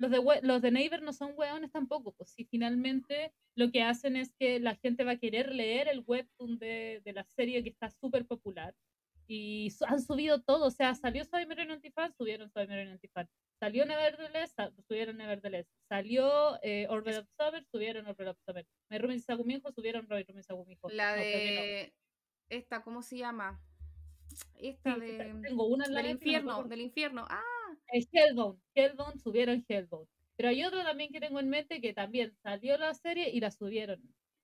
Los 0.00 0.10
de, 0.10 0.40
los 0.42 0.62
de 0.62 0.70
Neighbor 0.70 1.02
no 1.02 1.12
son 1.12 1.34
weones 1.36 1.70
tampoco, 1.70 2.12
pues 2.12 2.30
si 2.30 2.46
finalmente 2.46 3.34
lo 3.54 3.70
que 3.70 3.82
hacen 3.82 4.16
es 4.16 4.32
que 4.38 4.58
la 4.58 4.74
gente 4.76 5.04
va 5.04 5.12
a 5.12 5.18
querer 5.18 5.54
leer 5.54 5.88
el 5.88 6.02
webtoon 6.06 6.58
de, 6.58 7.02
de 7.04 7.12
la 7.12 7.22
serie 7.24 7.62
que 7.62 7.68
está 7.68 7.90
súper 7.90 8.26
popular 8.26 8.74
y 9.30 9.68
han 9.86 10.02
subido 10.02 10.42
todo, 10.42 10.66
o 10.66 10.70
sea, 10.70 10.92
salió 10.96 11.24
Soy 11.24 11.46
Mirror 11.46 11.70
Antifan, 11.70 12.12
subieron 12.16 12.50
Soy 12.50 12.66
Mirror 12.66 12.88
Antifan. 12.88 13.28
Salió 13.60 13.84
Nevertheless, 13.84 14.54
subieron 14.88 15.18
Nevertheless. 15.18 15.68
Salió 15.88 16.58
eh, 16.64 16.88
Order 16.88 17.18
of 17.18 17.28
Summer, 17.38 17.64
subieron 17.70 18.06
Order 18.08 18.28
of 18.28 18.38
Summer. 18.44 18.66
My 18.88 18.98
Room 18.98 19.12
is 19.12 19.24
Sagumijo, 19.24 19.70
subieron 19.70 20.08
Room 20.08 20.24
is 20.36 20.46
Sagumijo. 20.46 20.88
La 20.90 21.14
de... 21.14 21.94
Esta, 22.48 22.82
¿cómo 22.82 23.02
se 23.02 23.18
llama? 23.18 23.62
Esta 24.56 24.96
de... 24.96 25.32
Tengo 25.42 25.66
una 25.66 25.86
del 25.86 26.06
infierno, 26.06 26.64
del 26.64 26.80
infierno. 26.80 27.24
Ah. 27.28 27.59
Es 27.88 28.08
Hellbound. 28.12 28.60
Hellbound, 28.74 29.20
subieron 29.20 29.64
Hellbound. 29.68 30.08
Pero 30.36 30.48
hay 30.48 30.64
otro 30.64 30.82
también 30.82 31.12
que 31.12 31.20
tengo 31.20 31.38
en 31.40 31.50
mente 31.50 31.80
que 31.80 31.92
también 31.92 32.34
salió 32.42 32.78
la 32.78 32.94
serie 32.94 33.30
y 33.30 33.40
la 33.40 33.50
subieron. 33.50 34.00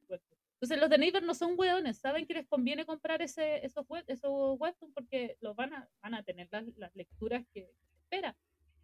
Entonces 0.09 0.81
los 0.81 0.89
de 0.89 0.99
Neighbor 0.99 1.23
no 1.23 1.35
son 1.35 1.55
hueones, 1.59 1.99
saben 1.99 2.27
que 2.27 2.33
les 2.33 2.47
conviene 2.47 2.87
comprar 2.87 3.21
ese, 3.21 3.65
esos, 3.65 3.87
web, 3.89 4.05
esos 4.07 4.59
webtoons 4.59 4.95
porque 4.95 5.37
los 5.41 5.55
van 5.55 5.75
a, 5.75 5.89
van 6.01 6.15
a 6.15 6.23
tener 6.23 6.49
las, 6.51 6.65
las 6.77 6.95
lecturas 6.97 7.45
que 7.53 7.67
se 7.67 7.97
espera. 7.99 8.37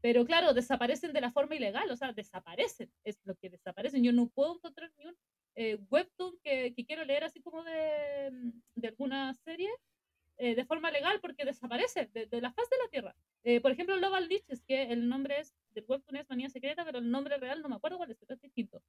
Pero 0.03 0.27
claro, 0.27 0.53
desaparecen 0.53 1.15
de 1.15 1.21
la 1.23 1.31
forma 1.31 1.55
ilegal, 1.55 1.91
o 1.91 1.97
sea, 1.97 2.13
desaparecen, 2.13 2.93
es 3.05 3.19
lo 3.25 3.37
que 3.37 3.49
desaparecen. 3.49 4.05
Yo 4.05 4.13
no 4.13 4.29
puedo 4.29 4.57
encontrar 4.57 4.91
ni 4.99 5.07
un 5.07 5.17
eh, 5.55 5.79
webtoon 5.91 6.39
que, 6.43 6.75
que, 6.75 6.85
quiero 6.85 7.05
leer 7.05 7.25
así 7.25 7.41
como 7.41 7.63
de, 7.65 8.31
de 8.75 8.89
alguna 8.89 9.33
serie 9.33 9.71
eh, 10.43 10.57
de 10.57 10.65
forma 10.65 10.91
legal 10.91 11.21
porque 11.21 11.45
desaparece 11.45 12.07
de, 12.13 12.27
de, 12.27 12.41
la 12.41 12.53
faz 12.53 12.69
de 12.69 12.77
la 12.77 12.89
tierra. 12.89 13.15
Eh, 13.45 13.61
por 13.61 13.71
ejemplo, 13.71 13.97
Global 13.97 14.29
es 14.49 14.61
que 14.65 14.83
el 14.91 15.09
nombre 15.09 15.39
es, 15.39 15.55
del 15.71 15.85
webtoon 15.87 16.17
es 16.17 16.29
Manía 16.29 16.51
Secreta, 16.51 16.85
pero 16.85 16.99
el 16.99 17.09
nombre 17.09 17.37
real 17.37 17.63
no 17.63 17.69
me 17.69 17.77
acuerdo 17.77 17.97
cuál 17.97 18.11
es, 18.11 18.19
pero 18.19 18.35
es 18.35 18.41
distinto. 18.41 18.83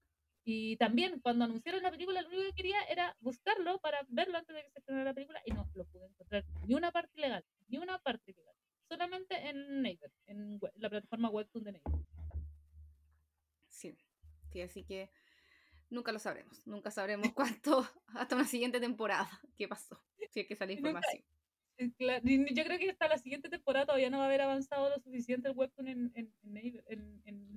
Y 0.44 0.78
también 0.78 1.20
cuando 1.20 1.46
anunciaron 1.46 1.84
la 1.84 1.92
película, 1.92 2.24
lo 2.24 2.30
único 2.30 2.42
que 2.46 2.54
quería 2.54 2.82
era 2.90 3.16
buscarlo 3.20 3.78
para 3.82 4.04
verlo 4.10 4.40
antes 4.40 4.56
de 4.56 4.64
que 4.64 4.72
se 4.72 4.80
estrenara 4.80 5.12
la 5.12 5.14
película 5.14 5.44
y 5.46 5.52
no 5.52 5.70
lo 5.76 5.86
pude 5.86 6.08
encontrar 6.08 6.44
ni 6.66 6.74
una 6.74 6.92
parte 6.92 7.22
legal, 7.22 7.46
ni 7.68 7.78
una 7.78 8.00
parte 8.00 8.34
legal. 8.34 8.56
Solamente 8.90 9.48
en 9.48 9.84
Naver, 9.84 10.12
en 10.26 10.60
la 10.78 10.90
plataforma 10.90 11.30
Webtoon 11.30 11.66
de 11.66 11.74
Naver. 11.74 12.04
Sí, 13.70 13.96
sí, 14.52 14.60
así 14.60 14.84
que 14.84 15.12
nunca 15.92 16.12
lo 16.12 16.18
sabremos. 16.18 16.66
Nunca 16.66 16.90
sabremos 16.90 17.32
cuánto 17.36 17.88
hasta 18.08 18.36
una 18.36 18.46
siguiente 18.46 18.80
temporada 18.80 19.30
qué 19.56 19.68
pasó. 19.68 20.04
Si 20.32 20.40
es 20.40 20.48
que 20.48 20.56
sale 20.56 20.74
información. 20.74 21.24
Eh, 21.78 21.92
yo 22.00 22.64
creo 22.64 22.80
que 22.80 22.92
hasta 22.92 23.08
la 23.08 23.18
siguiente 23.18 23.50
temporada 23.50 23.88
todavía 23.88 24.10
no 24.10 24.18
va 24.18 24.26
a 24.26 24.28
haber 24.28 24.42
avanzado 24.42 24.90
lo 24.90 25.00
suficiente 25.00 25.50
el 25.50 25.58
webtoon 25.58 25.88
en, 25.88 26.34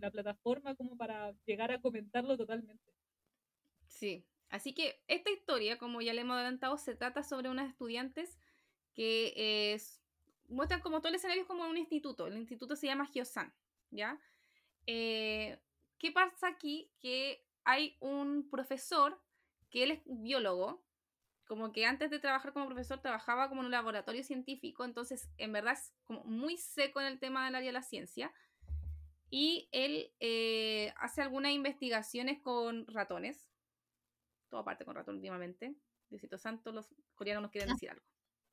la 0.00 0.10
plataforma 0.10 0.74
como 0.74 0.96
para 0.96 1.32
llegar 1.46 1.72
a 1.72 1.80
comentarlo 1.80 2.36
totalmente. 2.36 2.92
Sí, 3.86 4.26
así 4.50 4.74
que 4.74 5.02
esta 5.08 5.30
historia, 5.30 5.78
como 5.78 6.02
ya 6.02 6.12
le 6.12 6.20
hemos 6.20 6.34
adelantado, 6.34 6.76
se 6.76 6.94
trata 6.94 7.22
sobre 7.22 7.48
unas 7.48 7.70
estudiantes 7.70 8.38
que 8.94 9.72
es, 9.72 10.02
muestran 10.48 10.80
como 10.80 11.00
todo 11.00 11.08
el 11.08 11.14
escenario 11.16 11.46
como 11.46 11.66
un 11.66 11.78
instituto. 11.78 12.26
El 12.26 12.36
instituto 12.36 12.76
se 12.76 12.86
llama 12.86 13.06
Giosan, 13.06 13.54
¿ya? 13.90 14.20
Eh, 14.86 15.58
¿Qué 15.98 16.12
pasa 16.12 16.48
aquí? 16.48 16.90
Que 17.00 17.44
hay 17.64 17.96
un 18.00 18.48
profesor 18.50 19.20
que 19.70 19.82
él 19.82 19.90
es 19.92 20.00
biólogo, 20.04 20.85
como 21.46 21.72
que 21.72 21.86
antes 21.86 22.10
de 22.10 22.18
trabajar 22.18 22.52
como 22.52 22.66
profesor 22.66 23.00
trabajaba 23.00 23.48
como 23.48 23.60
en 23.60 23.66
un 23.66 23.72
laboratorio 23.72 24.22
científico, 24.24 24.84
entonces 24.84 25.28
en 25.38 25.52
verdad 25.52 25.74
es 25.74 25.92
como 26.04 26.24
muy 26.24 26.56
seco 26.58 27.00
en 27.00 27.06
el 27.06 27.18
tema 27.18 27.44
del 27.44 27.54
área 27.54 27.68
de 27.68 27.72
la 27.72 27.82
ciencia. 27.82 28.32
Y 29.30 29.68
él 29.72 30.12
eh, 30.20 30.92
hace 30.96 31.22
algunas 31.22 31.52
investigaciones 31.52 32.40
con 32.40 32.86
ratones, 32.86 33.48
todo 34.48 34.64
parte 34.64 34.84
con 34.84 34.94
ratones 34.94 35.18
últimamente. 35.18 35.74
Diosito 36.08 36.38
Santo, 36.38 36.70
los 36.72 36.94
coreanos 37.14 37.42
nos 37.42 37.50
quieren 37.50 37.70
ah. 37.70 37.74
decir 37.74 37.90
algo. 37.90 38.04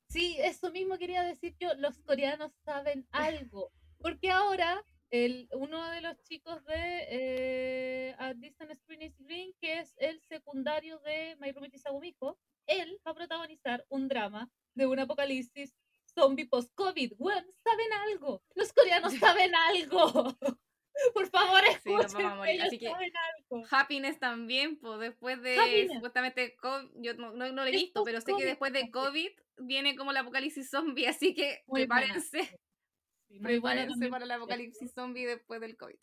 Sí, 0.08 0.36
eso 0.38 0.70
mismo 0.70 0.98
quería 0.98 1.22
decir 1.22 1.56
yo, 1.58 1.74
los 1.74 1.98
coreanos 2.00 2.52
saben 2.64 3.06
algo, 3.10 3.72
porque 3.98 4.30
ahora 4.30 4.84
el, 5.10 5.48
uno 5.52 5.90
de 5.90 6.00
los 6.00 6.20
chicos 6.22 6.64
de 6.64 7.06
eh, 7.08 8.16
A 8.18 8.34
Distant 8.34 8.74
Screen 8.74 9.02
is 9.02 9.16
Green, 9.18 9.54
que 9.60 9.78
es 9.78 9.94
el 9.98 10.20
secundario 10.22 10.98
de 11.00 11.36
My 11.40 11.52
Roommate 11.52 11.76
is 11.76 11.86
él 12.66 13.00
va 13.06 13.12
a 13.12 13.14
protagonizar 13.14 13.84
un 13.88 14.08
drama 14.08 14.50
de 14.74 14.86
un 14.86 14.98
apocalipsis 14.98 15.74
zombie 16.14 16.46
post-COVID. 16.46 17.12
Bueno, 17.18 17.46
saben 17.62 17.92
algo. 17.92 18.42
Los 18.54 18.72
coreanos 18.72 19.12
saben 19.20 19.54
algo. 19.54 20.36
Por 21.12 21.28
favor, 21.28 21.60
escuchen. 21.64 22.08
Sí, 22.08 22.60
Así 22.60 22.78
que 22.78 22.92
Happiness 23.70 24.18
también, 24.20 24.78
pues 24.78 25.00
después 25.00 25.42
de 25.42 25.88
supuestamente 25.92 26.54
COVID, 26.56 26.88
yo 26.94 27.14
no, 27.14 27.32
no, 27.32 27.50
lo 27.50 27.64
he 27.64 27.72
visto, 27.72 28.04
pero 28.04 28.20
sé 28.20 28.32
que 28.38 28.44
después 28.44 28.72
de 28.72 28.90
COVID 28.90 29.30
viene 29.58 29.96
como 29.96 30.12
el 30.12 30.18
apocalipsis 30.18 30.70
zombie, 30.70 31.08
así 31.08 31.34
que 31.34 31.64
prepárense. 31.72 32.60
Prepárense 33.42 34.08
para 34.08 34.24
el 34.24 34.30
apocalipsis 34.30 34.92
zombie 34.92 35.26
después 35.26 35.60
del 35.60 35.76
COVID. 35.76 35.96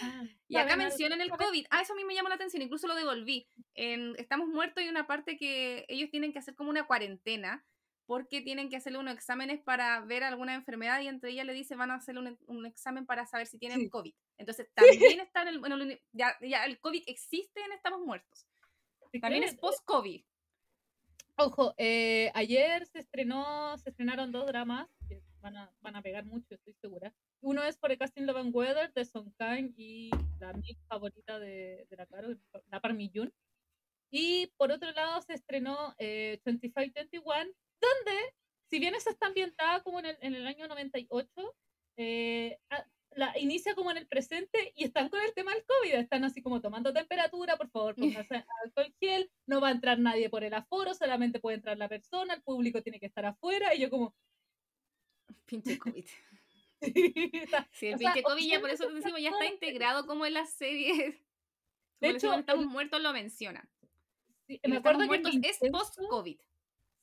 Ah, 0.00 0.22
y 0.48 0.56
acá 0.56 0.76
mencionan 0.76 1.20
el 1.20 1.30
COVID. 1.30 1.66
Ah, 1.70 1.82
eso 1.82 1.92
a 1.92 1.96
mí 1.96 2.04
me 2.04 2.14
llamó 2.14 2.28
la 2.28 2.36
atención, 2.36 2.62
incluso 2.62 2.86
lo 2.86 2.94
devolví. 2.94 3.48
En 3.74 4.14
Estamos 4.16 4.48
muertos 4.48 4.82
y 4.84 4.88
una 4.88 5.06
parte 5.06 5.36
que 5.36 5.84
ellos 5.88 6.10
tienen 6.10 6.32
que 6.32 6.38
hacer 6.38 6.54
como 6.54 6.70
una 6.70 6.86
cuarentena 6.86 7.64
porque 8.06 8.40
tienen 8.40 8.70
que 8.70 8.76
hacerle 8.76 9.00
unos 9.00 9.14
exámenes 9.14 9.60
para 9.60 10.00
ver 10.00 10.24
alguna 10.24 10.54
enfermedad 10.54 10.98
y 11.02 11.08
entre 11.08 11.30
ellas 11.30 11.44
le 11.44 11.52
dice 11.52 11.76
van 11.76 11.90
a 11.90 11.96
hacerle 11.96 12.38
un, 12.46 12.64
examen 12.64 13.04
para 13.04 13.26
saber 13.26 13.46
si 13.46 13.58
tienen 13.58 13.90
COVID. 13.90 14.14
Entonces 14.38 14.70
también 15.14 15.20
está 15.20 15.42
en 15.42 15.48
el, 15.48 16.00
ya, 16.12 16.34
ya, 16.40 16.64
el 16.64 16.80
COVID 16.80 17.02
existe 17.06 17.60
en 17.60 17.72
Estamos 17.72 18.00
Muertos. 18.00 18.46
También 19.20 19.44
es 19.44 19.54
post-COVID. 19.56 20.24
Ojo, 21.36 21.74
eh, 21.76 22.32
ayer 22.34 22.86
se 22.86 22.98
estrenó, 22.98 23.76
se 23.78 23.90
estrenaron 23.90 24.32
dos 24.32 24.46
dramas 24.46 24.88
van 25.40 25.56
a, 25.56 25.72
van 25.80 25.96
a 25.96 26.02
pegar 26.02 26.24
mucho, 26.24 26.54
estoy 26.54 26.74
segura. 26.74 27.12
Uno 27.40 27.62
es 27.62 27.76
por 27.76 27.90
el 27.90 27.98
casting 27.98 28.24
Love 28.24 28.38
and 28.38 28.54
Weather 28.54 28.92
de 28.92 29.04
Song 29.04 29.32
Kang 29.36 29.72
y 29.76 30.10
la 30.38 30.52
mi 30.52 30.76
favorita 30.88 31.38
de, 31.38 31.86
de 31.88 31.96
la 31.96 32.06
Caro, 32.06 32.28
la 32.70 32.80
Parmi 32.80 33.10
Jun. 33.14 33.32
Y 34.10 34.46
por 34.56 34.72
otro 34.72 34.90
lado 34.92 35.20
se 35.22 35.34
estrenó 35.34 35.94
eh, 35.98 36.40
2521, 36.44 37.34
donde, 37.34 38.34
si 38.70 38.78
bien 38.78 38.94
esa 38.94 39.10
está 39.10 39.26
ambientada 39.26 39.82
como 39.82 39.98
en 40.00 40.06
el, 40.06 40.18
en 40.20 40.34
el 40.34 40.46
año 40.46 40.66
98, 40.66 41.28
eh, 41.98 42.58
la 43.12 43.36
inicia 43.38 43.74
como 43.74 43.90
en 43.90 43.98
el 43.98 44.06
presente 44.06 44.72
y 44.76 44.84
están 44.84 45.08
con 45.08 45.20
el 45.20 45.34
tema 45.34 45.52
del 45.52 45.64
COVID, 45.64 45.94
están 45.94 46.24
así 46.24 46.42
como 46.42 46.60
tomando 46.60 46.92
temperatura, 46.92 47.56
por 47.56 47.68
favor, 47.70 47.94
pónganse 48.28 48.44
alcohol 48.64 48.94
gel, 49.00 49.30
no 49.46 49.60
va 49.60 49.68
a 49.68 49.72
entrar 49.72 49.98
nadie 49.98 50.30
por 50.30 50.44
el 50.44 50.54
aforo, 50.54 50.94
solamente 50.94 51.40
puede 51.40 51.56
entrar 51.56 51.76
la 51.76 51.88
persona, 51.88 52.34
el 52.34 52.42
público 52.42 52.82
tiene 52.82 53.00
que 53.00 53.06
estar 53.06 53.26
afuera, 53.26 53.74
y 53.74 53.80
yo 53.80 53.90
como... 53.90 54.14
Pinche 55.46 55.78
COVID. 55.78 56.04
sí, 57.72 57.86
el 57.86 57.98
pinche 57.98 58.22
COVID 58.22 58.50
ya 58.50 58.60
por 58.60 58.70
eso 58.70 58.86
te 58.88 58.94
decimos, 58.94 59.20
ya 59.20 59.30
está 59.30 59.46
integrado 59.46 60.06
como 60.06 60.26
en 60.26 60.34
las 60.34 60.52
series. 60.52 61.16
De 62.00 62.10
hecho, 62.10 62.32
estamos 62.32 62.66
muertos 62.66 63.02
lo 63.02 63.12
menciona. 63.12 63.68
Sí, 64.46 64.60
me 64.66 64.76
acuerdo 64.76 65.08
que 65.08 65.48
es 65.48 65.58
post-COVID. 65.70 66.38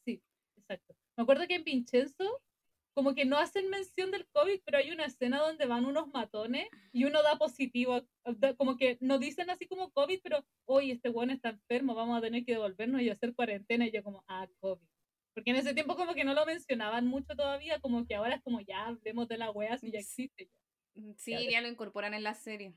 Sí, 0.05 0.23
exacto. 0.55 0.95
Me 1.17 1.23
acuerdo 1.23 1.47
que 1.47 1.55
en 1.55 1.63
Vincenzo 1.63 2.41
como 2.95 3.13
que 3.13 3.25
no 3.25 3.37
hacen 3.37 3.69
mención 3.69 4.09
del 4.09 4.25
COVID, 4.27 4.61
pero 4.63 4.77
hay 4.77 4.89
una 4.91 5.03
escena 5.03 5.39
donde 5.39 5.65
van 5.65 5.85
unos 5.85 6.07
matones 6.07 6.69
y 6.93 7.03
uno 7.03 7.21
da 7.23 7.37
positivo, 7.37 8.01
como 8.57 8.77
que 8.77 8.97
no 9.01 9.19
dicen 9.19 9.49
así 9.49 9.67
como 9.67 9.91
COVID, 9.91 10.21
pero 10.23 10.45
hoy 10.63 10.91
este 10.91 11.09
weón 11.09 11.29
está 11.29 11.49
enfermo, 11.49 11.93
vamos 11.93 12.17
a 12.17 12.21
tener 12.21 12.45
que 12.45 12.53
devolvernos 12.53 13.01
y 13.01 13.09
hacer 13.09 13.35
cuarentena 13.35 13.85
y 13.85 13.91
yo 13.91 14.01
como, 14.01 14.23
ah, 14.29 14.47
COVID. 14.61 14.87
Porque 15.35 15.51
en 15.51 15.57
ese 15.57 15.73
tiempo 15.73 15.97
como 15.97 16.15
que 16.15 16.23
no 16.23 16.33
lo 16.33 16.45
mencionaban 16.45 17.05
mucho 17.05 17.35
todavía, 17.35 17.79
como 17.81 18.07
que 18.07 18.15
ahora 18.15 18.35
es 18.35 18.41
como 18.41 18.61
ya 18.61 18.87
hablemos 18.87 19.27
de 19.27 19.37
la 19.37 19.51
wea 19.51 19.77
si 19.77 19.91
ya 19.91 19.99
existe. 19.99 20.49
Ya. 20.95 21.01
Mm, 21.01 21.15
sí, 21.17 21.51
ya, 21.51 21.61
lo 21.61 21.67
incorporan 21.67 22.13
en 22.13 22.23
la 22.23 22.33
serie. 22.33 22.73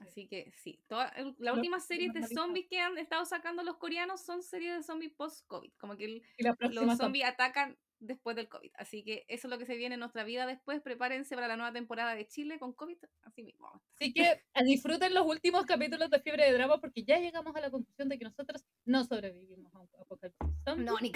Así 0.00 0.26
que 0.26 0.52
sí, 0.58 0.82
toda, 0.88 1.14
la 1.38 1.54
última 1.54 1.80
serie 1.80 2.10
de 2.12 2.26
zombies 2.26 2.66
que 2.68 2.80
han 2.80 2.98
estado 2.98 3.24
sacando 3.24 3.62
los 3.62 3.78
coreanos 3.78 4.22
son 4.22 4.42
series 4.42 4.76
de 4.76 4.82
zombies 4.82 5.12
post-COVID. 5.16 5.72
Como 5.78 5.96
que 5.96 6.20
los 6.38 6.98
zombies 6.98 7.24
atacan 7.24 7.78
después 8.00 8.36
del 8.36 8.48
COVID. 8.48 8.70
Así 8.74 9.02
que 9.02 9.24
eso 9.28 9.46
es 9.46 9.50
lo 9.50 9.58
que 9.58 9.66
se 9.66 9.76
viene 9.76 9.94
en 9.94 10.00
nuestra 10.00 10.24
vida 10.24 10.46
después. 10.46 10.80
Prepárense 10.82 11.34
para 11.34 11.48
la 11.48 11.56
nueva 11.56 11.72
temporada 11.72 12.14
de 12.14 12.26
Chile 12.26 12.58
con 12.58 12.72
COVID. 12.72 12.98
Así 13.22 13.42
mismo. 13.42 13.82
Así 13.94 14.12
que 14.12 14.42
disfruten 14.64 15.14
los 15.14 15.26
últimos 15.26 15.66
capítulos 15.66 16.10
de 16.10 16.20
Fiebre 16.20 16.44
de 16.44 16.52
Drama 16.52 16.80
porque 16.80 17.04
ya 17.04 17.18
llegamos 17.18 17.54
a 17.56 17.60
la 17.60 17.70
conclusión 17.70 18.08
de 18.08 18.18
que 18.18 18.24
nosotros 18.24 18.64
no 18.84 19.04
sobrevivimos 19.04 19.74
a 19.74 19.80
un 19.80 19.88
apocalipsis. 20.00 20.48
No, 20.76 20.98
ni 21.00 21.12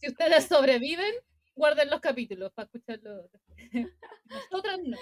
Si 0.00 0.08
ustedes 0.08 0.46
sobreviven, 0.46 1.14
guarden 1.54 1.90
los 1.90 2.00
capítulos 2.00 2.52
para 2.52 2.66
escucharlo 2.66 3.30
Nosotros 4.24 4.80
no. 4.84 4.96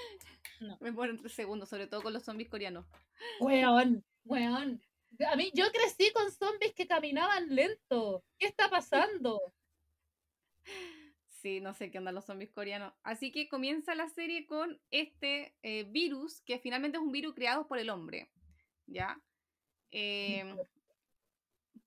no. 0.61 0.79
Me 0.81 0.91
muero 0.91 1.13
en 1.13 1.21
tres 1.21 1.33
segundos, 1.33 1.69
sobre 1.69 1.87
todo 1.87 2.03
con 2.03 2.13
los 2.13 2.25
zombies 2.25 2.49
coreanos. 2.49 2.87
Weón, 3.41 4.05
weón. 4.25 4.83
A 5.31 5.37
mí, 5.37 5.51
yo 5.55 5.65
crecí 5.73 6.13
con 6.13 6.31
zombies 6.31 6.75
que 6.75 6.87
caminaban 6.87 7.55
lento. 7.55 8.25
¿Qué 8.39 8.47
está 8.47 8.69
pasando? 8.69 9.41
Sí, 11.29 11.61
no 11.61 11.75
sé 11.75 11.91
qué 11.91 11.99
onda 11.99 12.13
los 12.13 12.25
zombies 12.25 12.51
coreanos. 12.51 12.93
Así 13.03 13.31
que 13.31 13.49
comienza 13.49 13.95
la 13.95 14.09
serie 14.09 14.47
con 14.47 14.81
este 14.91 15.55
eh, 15.63 15.85
virus, 15.85 16.41
que 16.41 16.59
finalmente 16.59 16.97
es 16.97 17.03
un 17.03 17.13
virus 17.13 17.35
creado 17.35 17.69
por 17.69 17.79
el 17.79 17.91
hombre. 17.91 18.31
¿Ya? 18.87 19.21
Em, 19.91 20.57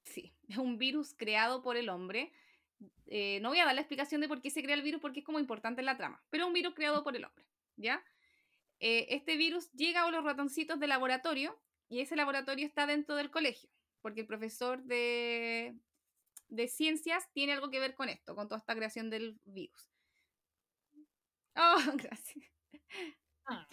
sí, 0.04 0.34
es 0.48 0.58
un 0.58 0.78
virus 0.78 1.14
creado 1.14 1.62
por 1.62 1.78
el 1.78 1.90
hombre. 1.90 2.32
Eh, 3.08 3.40
no 3.42 3.50
voy 3.50 3.60
a 3.60 3.66
dar 3.66 3.76
la 3.76 3.82
explicación 3.82 4.22
de 4.22 4.28
por 4.28 4.42
qué 4.42 4.50
se 4.50 4.64
crea 4.64 4.76
el 4.76 4.82
virus 4.82 5.02
porque 5.02 5.20
es 5.20 5.26
como 5.26 5.40
importante 5.40 5.82
en 5.82 5.88
la 5.88 5.98
trama, 5.98 6.24
pero 6.30 6.44
es 6.44 6.48
un 6.48 6.54
virus 6.54 6.74
creado 6.74 7.04
por 7.04 7.16
el 7.16 7.26
hombre. 7.26 7.46
¿Ya? 7.76 8.04
Eh, 8.80 9.08
este 9.10 9.36
virus 9.36 9.72
llega 9.74 10.04
a 10.04 10.12
los 10.12 10.24
ratoncitos 10.24 10.80
de 10.80 10.88
laboratorio 10.88 11.60
y 11.90 12.00
ese 12.00 12.16
laboratorio 12.16 12.66
está 12.66 12.86
dentro 12.86 13.16
del 13.16 13.30
colegio, 13.30 13.70
porque 14.02 14.22
el 14.22 14.28
profesor 14.28 14.84
de, 14.84 15.76
de 16.50 16.68
ciencias 16.68 17.32
tiene 17.34 17.54
algo 17.54 17.70
que 17.70 17.80
ver 17.80 17.96
con 17.96 18.10
esto, 18.10 18.36
con 18.36 18.48
toda 18.48 18.60
esta 18.60 18.76
creación 18.76 19.10
del 19.10 19.40
virus. 19.46 19.90
Oh, 21.56 21.78
gracias. 21.98 22.46
Ah. 23.48 23.68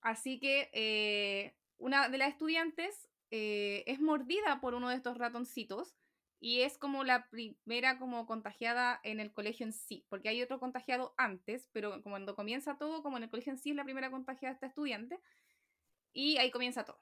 Así 0.00 0.38
que 0.38 0.70
eh, 0.72 1.56
una 1.78 2.08
de 2.08 2.18
las 2.18 2.28
estudiantes 2.28 3.08
eh, 3.30 3.84
es 3.86 4.00
mordida 4.00 4.60
por 4.60 4.74
uno 4.74 4.90
de 4.90 4.96
estos 4.96 5.16
ratoncitos 5.16 5.94
y 6.40 6.60
es 6.60 6.76
como 6.76 7.04
la 7.04 7.28
primera 7.30 7.98
como 7.98 8.26
contagiada 8.26 9.00
en 9.02 9.18
el 9.18 9.32
colegio 9.32 9.64
en 9.64 9.72
sí, 9.72 10.04
porque 10.10 10.28
hay 10.28 10.42
otro 10.42 10.60
contagiado 10.60 11.14
antes, 11.16 11.70
pero 11.72 12.02
cuando 12.02 12.36
comienza 12.36 12.76
todo, 12.76 13.02
como 13.02 13.16
en 13.16 13.22
el 13.24 13.30
colegio 13.30 13.52
en 13.52 13.58
sí 13.58 13.70
es 13.70 13.76
la 13.76 13.84
primera 13.84 14.10
contagiada 14.10 14.52
esta 14.52 14.66
estudiante, 14.66 15.18
y 16.12 16.36
ahí 16.38 16.50
comienza 16.50 16.84
todo. 16.84 17.00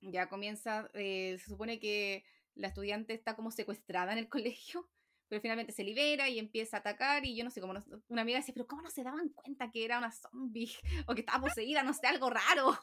Ya 0.00 0.28
comienza, 0.28 0.90
eh, 0.94 1.36
se 1.38 1.50
supone 1.50 1.78
que 1.80 2.24
la 2.56 2.68
estudiante 2.68 3.14
está 3.14 3.36
como 3.36 3.50
secuestrada 3.50 4.12
en 4.12 4.18
el 4.18 4.28
colegio, 4.28 4.88
pero 5.28 5.40
finalmente 5.40 5.72
se 5.72 5.84
libera 5.84 6.28
y 6.28 6.38
empieza 6.38 6.76
a 6.76 6.80
atacar 6.80 7.24
y 7.24 7.36
yo 7.36 7.44
no 7.44 7.50
sé 7.50 7.60
cómo, 7.60 7.74
una 8.08 8.22
amiga 8.22 8.38
decía, 8.38 8.54
pero 8.54 8.66
¿cómo 8.66 8.82
no 8.82 8.90
se 8.90 9.02
daban 9.02 9.28
cuenta 9.30 9.70
que 9.70 9.84
era 9.84 9.98
una 9.98 10.12
zombie 10.12 10.70
o 11.06 11.14
que 11.14 11.20
estaba 11.20 11.44
poseída, 11.44 11.82
no 11.82 11.92
sé, 11.92 12.06
algo 12.06 12.30
raro? 12.30 12.78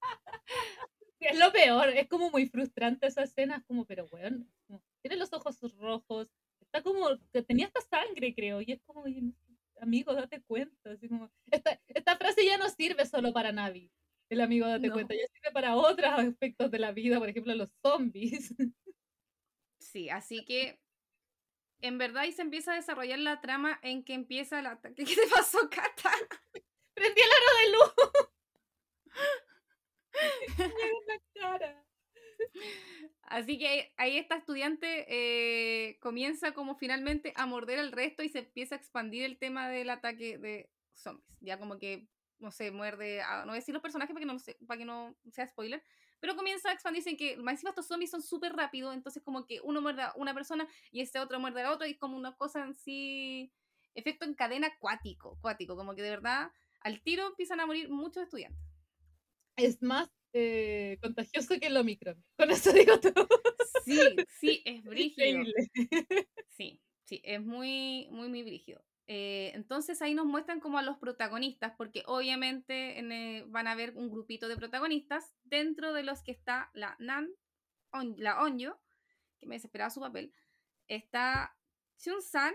Es 1.20 1.38
lo 1.38 1.50
peor, 1.52 1.88
es 1.88 2.06
como 2.06 2.30
muy 2.30 2.46
frustrante 2.50 3.06
esa 3.06 3.22
escena, 3.22 3.56
es 3.56 3.64
como, 3.64 3.86
pero 3.86 4.04
weón, 4.12 4.46
tiene 5.00 5.16
los 5.16 5.32
ojos 5.32 5.58
rojos, 5.78 6.28
está 6.60 6.82
como, 6.82 7.16
tenía 7.46 7.66
hasta 7.66 7.80
sangre 7.80 8.34
creo, 8.34 8.60
y 8.60 8.72
es 8.72 8.82
como, 8.82 9.04
amigo, 9.80 10.12
date 10.12 10.42
cuenta, 10.42 10.90
así 10.90 11.08
como, 11.08 11.30
esta, 11.50 11.80
esta 11.88 12.18
frase 12.18 12.44
ya 12.44 12.58
no 12.58 12.68
sirve 12.68 13.06
solo 13.06 13.32
para 13.32 13.52
Navi, 13.52 13.90
el 14.30 14.40
amigo 14.40 14.66
date 14.66 14.90
cuenta, 14.90 15.14
ya 15.14 15.26
sirve 15.32 15.52
para 15.52 15.76
otros 15.76 16.10
aspectos 16.10 16.70
de 16.70 16.78
la 16.78 16.92
vida, 16.92 17.18
por 17.18 17.28
ejemplo, 17.28 17.54
los 17.54 17.70
zombies. 17.82 18.54
Sí, 19.80 20.08
así 20.08 20.44
que 20.44 20.80
en 21.80 21.98
verdad 21.98 22.22
ahí 22.22 22.32
se 22.32 22.42
empieza 22.42 22.72
a 22.72 22.76
desarrollar 22.76 23.18
la 23.18 23.40
trama 23.40 23.78
en 23.82 24.02
que 24.02 24.14
empieza 24.14 24.58
el 24.58 24.66
ataque. 24.66 25.04
¿Qué 25.04 25.14
te 25.14 25.28
pasó, 25.28 25.58
Cata? 25.70 26.10
Prendí 26.94 27.20
el 27.20 27.30
aro 27.30 27.58
de 27.60 27.70
luz. 27.76 27.94
Así 33.22 33.58
que 33.58 33.92
ahí 33.96 34.16
esta 34.16 34.36
estudiante 34.36 35.06
eh, 35.08 35.98
comienza 36.00 36.52
como 36.52 36.76
finalmente 36.76 37.32
a 37.36 37.46
morder 37.46 37.78
el 37.78 37.92
resto 37.92 38.22
y 38.22 38.28
se 38.28 38.40
empieza 38.40 38.74
a 38.74 38.78
expandir 38.78 39.24
el 39.24 39.38
tema 39.38 39.68
del 39.68 39.90
ataque 39.90 40.38
de 40.38 40.70
zombies. 40.94 41.36
Ya 41.40 41.58
como 41.58 41.78
que, 41.78 42.06
no 42.44 42.50
sé, 42.50 42.70
muerde, 42.70 43.22
no 43.40 43.46
voy 43.46 43.54
a 43.54 43.56
decir 43.56 43.72
los 43.72 43.82
personajes 43.82 44.14
para 44.14 44.24
que 44.24 44.32
no, 44.32 44.36
para 44.66 44.78
que 44.78 44.84
no 44.84 45.16
sea 45.32 45.46
spoiler, 45.48 45.82
pero 46.20 46.36
comienza 46.36 46.70
a 46.70 46.72
expandirse 46.72 47.10
en 47.10 47.16
que, 47.16 47.36
más 47.36 47.54
encima 47.54 47.70
estos 47.70 47.86
zombies 47.86 48.10
son 48.10 48.22
súper 48.22 48.52
rápidos, 48.52 48.94
entonces 48.94 49.22
como 49.22 49.46
que 49.46 49.60
uno 49.62 49.80
muerde 49.80 50.02
a 50.02 50.12
una 50.16 50.34
persona 50.34 50.68
y 50.92 51.00
este 51.00 51.18
otro 51.18 51.40
muerde 51.40 51.62
a 51.62 51.72
otro 51.72 51.86
y 51.86 51.92
es 51.92 51.98
como 51.98 52.16
una 52.16 52.36
cosa 52.36 52.62
en 52.62 52.74
sí, 52.74 53.52
efecto 53.94 54.24
en 54.24 54.34
cadena 54.34 54.68
acuático, 54.68 55.36
acuático, 55.38 55.76
como 55.76 55.94
que 55.94 56.02
de 56.02 56.10
verdad 56.10 56.52
al 56.80 57.00
tiro 57.02 57.26
empiezan 57.26 57.60
a 57.60 57.66
morir 57.66 57.88
muchos 57.88 58.22
estudiantes. 58.22 58.62
Es 59.56 59.82
más 59.82 60.10
eh, 60.32 60.98
contagioso 61.00 61.58
que 61.58 61.68
el 61.68 61.76
Omicron, 61.76 62.22
con 62.36 62.50
eso 62.50 62.72
digo 62.72 62.98
todo. 63.00 63.28
Sí, 63.84 63.98
sí, 64.40 64.62
es 64.64 64.82
brígido. 64.84 65.44
Sí, 66.48 66.80
sí, 67.04 67.20
es 67.24 67.42
muy, 67.42 68.08
muy, 68.10 68.28
muy 68.28 68.42
brígido. 68.42 68.84
Eh, 69.06 69.52
entonces 69.54 70.00
ahí 70.00 70.14
nos 70.14 70.24
muestran 70.24 70.60
como 70.60 70.78
a 70.78 70.82
los 70.82 70.96
protagonistas, 70.96 71.74
porque 71.76 72.02
obviamente 72.06 72.98
eh, 72.98 73.44
van 73.48 73.66
a 73.66 73.74
ver 73.74 73.96
un 73.96 74.10
grupito 74.10 74.48
de 74.48 74.56
protagonistas, 74.56 75.34
dentro 75.44 75.92
de 75.92 76.02
los 76.02 76.22
que 76.22 76.32
está 76.32 76.70
la 76.74 76.96
Nan, 76.98 77.30
la 78.16 78.42
Onyo, 78.42 78.78
que 79.38 79.46
me 79.46 79.56
desesperaba 79.56 79.90
su 79.90 80.00
papel, 80.00 80.32
está 80.88 81.56
Chun-san, 81.98 82.54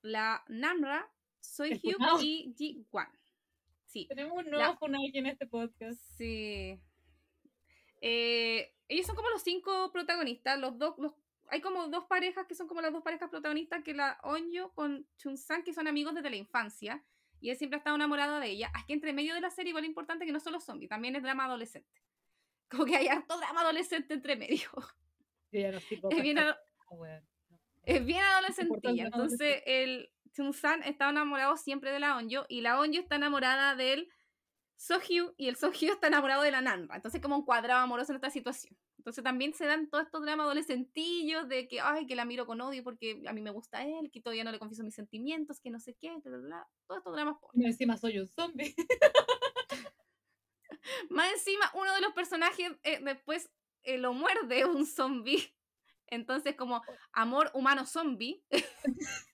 la 0.00 0.44
Namra, 0.48 1.10
Soy 1.40 1.70
Hyuk 1.82 2.22
y 2.22 2.54
Ji-Wan. 2.56 3.08
Sí. 3.86 4.06
Tenemos 4.08 4.38
un 4.38 4.50
nuevo 4.50 4.72
aquí 4.72 5.18
en 5.18 5.26
este 5.26 5.46
podcast. 5.46 6.00
Sí. 6.16 6.80
Eh, 8.00 8.74
ellos 8.88 9.06
son 9.06 9.14
como 9.14 9.28
los 9.28 9.42
cinco 9.42 9.90
protagonistas, 9.92 10.58
los 10.58 10.78
dos, 10.78 10.94
los 10.98 11.12
hay 11.52 11.60
como 11.60 11.86
dos 11.88 12.06
parejas 12.06 12.46
que 12.46 12.54
son 12.54 12.66
como 12.66 12.80
las 12.80 12.94
dos 12.94 13.02
parejas 13.02 13.28
protagonistas, 13.28 13.84
que 13.84 13.92
la 13.92 14.18
Onyo 14.22 14.72
con 14.72 15.06
Chun-san, 15.18 15.62
que 15.62 15.74
son 15.74 15.86
amigos 15.86 16.14
desde 16.14 16.30
la 16.30 16.36
infancia, 16.36 17.04
y 17.40 17.50
él 17.50 17.56
siempre 17.58 17.76
ha 17.76 17.80
estado 17.80 17.96
enamorado 17.96 18.40
de 18.40 18.48
ella. 18.48 18.72
Es 18.74 18.86
que 18.86 18.94
entre 18.94 19.12
medio 19.12 19.34
de 19.34 19.42
la 19.42 19.50
serie 19.50 19.68
igual 19.68 19.84
es 19.84 19.88
importante 19.88 20.24
que 20.24 20.32
no 20.32 20.40
solo 20.40 20.60
zombies, 20.60 20.88
también 20.88 21.14
es 21.14 21.22
drama 21.22 21.44
adolescente. 21.44 22.02
Como 22.70 22.86
que 22.86 22.96
hay 22.96 23.08
harto 23.08 23.36
drama 23.36 23.60
adolescente 23.60 24.14
entre 24.14 24.34
medio. 24.34 24.70
es, 25.52 26.22
bien 26.22 26.38
es 27.82 28.06
bien 28.06 28.22
adolescentilla. 28.22 29.04
Entonces, 29.04 29.62
el 29.66 30.10
Chun-san 30.32 30.82
está 30.84 31.10
enamorado 31.10 31.58
siempre 31.58 31.92
de 31.92 32.00
la 32.00 32.16
Onyo, 32.16 32.46
y 32.48 32.62
la 32.62 32.80
Onyo 32.80 33.02
está 33.02 33.16
enamorada 33.16 33.76
del 33.76 34.08
Sohyu, 34.76 35.34
y 35.36 35.48
el 35.48 35.56
Sohyu 35.56 35.92
está 35.92 36.06
enamorado 36.06 36.44
de 36.44 36.50
la 36.50 36.62
Nanra. 36.62 36.96
Entonces, 36.96 37.20
como 37.20 37.36
un 37.36 37.44
cuadrado 37.44 37.80
amoroso 37.80 38.12
en 38.12 38.16
esta 38.16 38.30
situación. 38.30 38.74
Entonces 39.02 39.24
también 39.24 39.52
se 39.52 39.66
dan 39.66 39.90
todos 39.90 40.04
estos 40.04 40.22
dramas 40.22 40.44
adolescentillos 40.44 41.48
de 41.48 41.66
que, 41.66 41.80
ay, 41.80 42.06
que 42.06 42.14
la 42.14 42.24
miro 42.24 42.46
con 42.46 42.60
odio 42.60 42.84
porque 42.84 43.20
a 43.26 43.32
mí 43.32 43.42
me 43.42 43.50
gusta 43.50 43.84
él, 43.84 44.12
que 44.12 44.20
todavía 44.20 44.44
no 44.44 44.52
le 44.52 44.60
confieso 44.60 44.84
mis 44.84 44.94
sentimientos, 44.94 45.58
que 45.58 45.70
no 45.70 45.80
sé 45.80 45.96
qué, 46.00 46.12
bla, 46.22 46.30
bla, 46.30 46.38
bla. 46.38 46.68
Todos 46.86 46.98
estos 47.00 47.12
dramas. 47.12 47.36
Y 47.52 47.66
encima 47.66 47.96
soy 47.96 48.20
un 48.20 48.28
zombie. 48.28 48.76
Más 51.10 51.32
encima, 51.32 51.68
uno 51.74 51.92
de 51.92 52.00
los 52.00 52.12
personajes 52.12 52.70
eh, 52.84 53.00
después 53.02 53.50
eh, 53.82 53.98
lo 53.98 54.14
muerde 54.14 54.64
un 54.66 54.86
zombie. 54.86 55.52
Entonces, 56.06 56.54
como 56.54 56.80
amor 57.12 57.50
humano 57.54 57.86
zombie. 57.86 58.44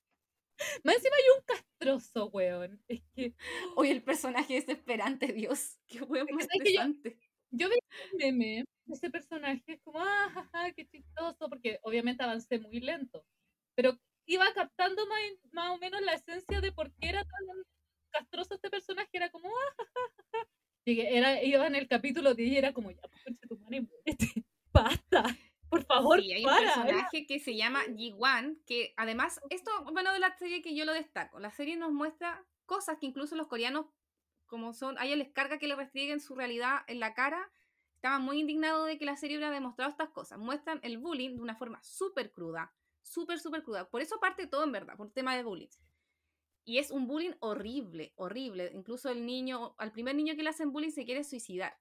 Más 0.83 0.97
encima 0.97 1.15
hay 1.15 1.25
un 1.37 1.45
castroso, 1.45 2.29
weón. 2.29 2.83
Es 2.89 3.03
que. 3.15 3.35
Oye, 3.77 3.93
el 3.93 4.03
personaje 4.03 4.55
desesperante, 4.55 5.31
Dios. 5.35 5.79
Qué 5.87 6.01
weón 6.01 6.27
más 6.33 6.47
estresante. 6.51 7.19
Yo, 7.51 7.69
veía 7.69 7.83
un 8.13 8.17
meme 8.17 8.65
ese 8.95 9.11
personaje, 9.11 9.63
es 9.67 9.81
como, 9.83 10.01
ah, 10.01 10.31
jaja, 10.33 10.73
qué 10.73 10.87
chistoso, 10.87 11.49
porque 11.49 11.79
obviamente 11.83 12.23
avancé 12.23 12.59
muy 12.59 12.81
lento. 12.81 13.25
Pero 13.75 13.99
iba 14.27 14.53
captando 14.55 15.07
más, 15.07 15.21
más 15.53 15.71
o 15.71 15.79
menos 15.79 16.01
la 16.03 16.15
esencia 16.15 16.61
de 16.61 16.73
por 16.73 16.93
qué 16.95 17.09
era 17.09 17.25
tan 17.25 17.65
castroso 18.11 18.55
este 18.55 18.71
personaje. 18.71 19.09
Era 19.13 19.31
como, 19.31 19.49
ah, 19.49 19.75
jajaja. 19.77 20.49
Era, 20.85 21.43
iba 21.43 21.67
en 21.67 21.75
el 21.75 21.87
capítulo 21.87 22.35
10 22.35 22.53
y 22.53 22.57
era 22.57 22.73
como, 22.73 22.91
ya, 22.91 23.03
pues 23.03 23.39
tu 23.49 23.59
madre, 23.59 23.87
basta. 24.73 25.37
Por 25.69 25.85
favor, 25.85 26.21
sí, 26.21 26.33
hay 26.33 26.45
un 26.45 26.57
personaje 26.57 27.27
que 27.27 27.41
se 27.41 27.55
llama 27.55 27.83
Ji-Wan, 27.95 28.59
que 28.67 28.95
además, 28.97 29.39
esto, 29.51 29.71
bueno, 29.93 30.13
de 30.15 30.19
la 30.19 30.35
serie 30.39 30.63
que 30.63 30.75
yo 30.75 30.87
lo 30.87 30.95
destaco, 30.95 31.41
la 31.41 31.51
serie 31.51 31.77
nos 31.77 31.93
muestra 31.93 32.43
cosas 32.65 32.97
que 32.99 33.07
incluso 33.07 33.37
los 33.37 33.49
coreanos, 33.49 33.87
como 34.47 34.73
son, 34.73 34.99
a 34.99 35.05
ella 35.05 35.17
les 35.17 35.31
carga 35.31 35.59
que 35.59 35.69
le 35.69 35.77
restrieguen 35.77 36.21
su 36.21 36.35
realidad 36.35 36.81
en 36.87 37.01
la 37.01 37.13
cara, 37.13 37.51
estaban 37.99 38.23
muy 38.23 38.39
indignados 38.39 38.87
de 38.87 38.97
que 38.97 39.05
la 39.05 39.17
serie 39.17 39.37
hubiera 39.37 39.53
demostrado 39.53 39.91
estas 39.91 40.11
cosas, 40.11 40.39
muestran 40.39 40.79
el 40.85 40.99
bullying 40.99 41.35
de 41.35 41.43
una 41.43 41.57
forma 41.57 41.83
súper 41.83 42.31
cruda, 42.31 42.73
súper, 43.03 43.41
súper 43.41 43.65
cruda, 43.65 43.91
por 43.91 44.01
eso 44.01 44.21
parte 44.21 44.47
todo 44.47 44.63
en 44.63 44.71
verdad, 44.71 44.97
por 44.97 45.11
tema 45.11 45.35
de 45.35 45.43
bullying. 45.43 45.69
Y 46.65 46.79
es 46.79 46.93
un 46.93 47.09
bullying 47.09 47.33
horrible, 47.41 48.13
horrible, 48.15 48.71
incluso 48.73 49.11
el 49.11 49.27
niño, 49.27 49.75
al 49.79 49.91
primer 49.91 50.15
niño 50.15 50.37
que 50.37 50.45
le 50.45 50.51
hacen 50.51 50.71
bullying 50.71 50.93
se 50.93 51.05
quiere 51.05 51.25
suicidar, 51.25 51.77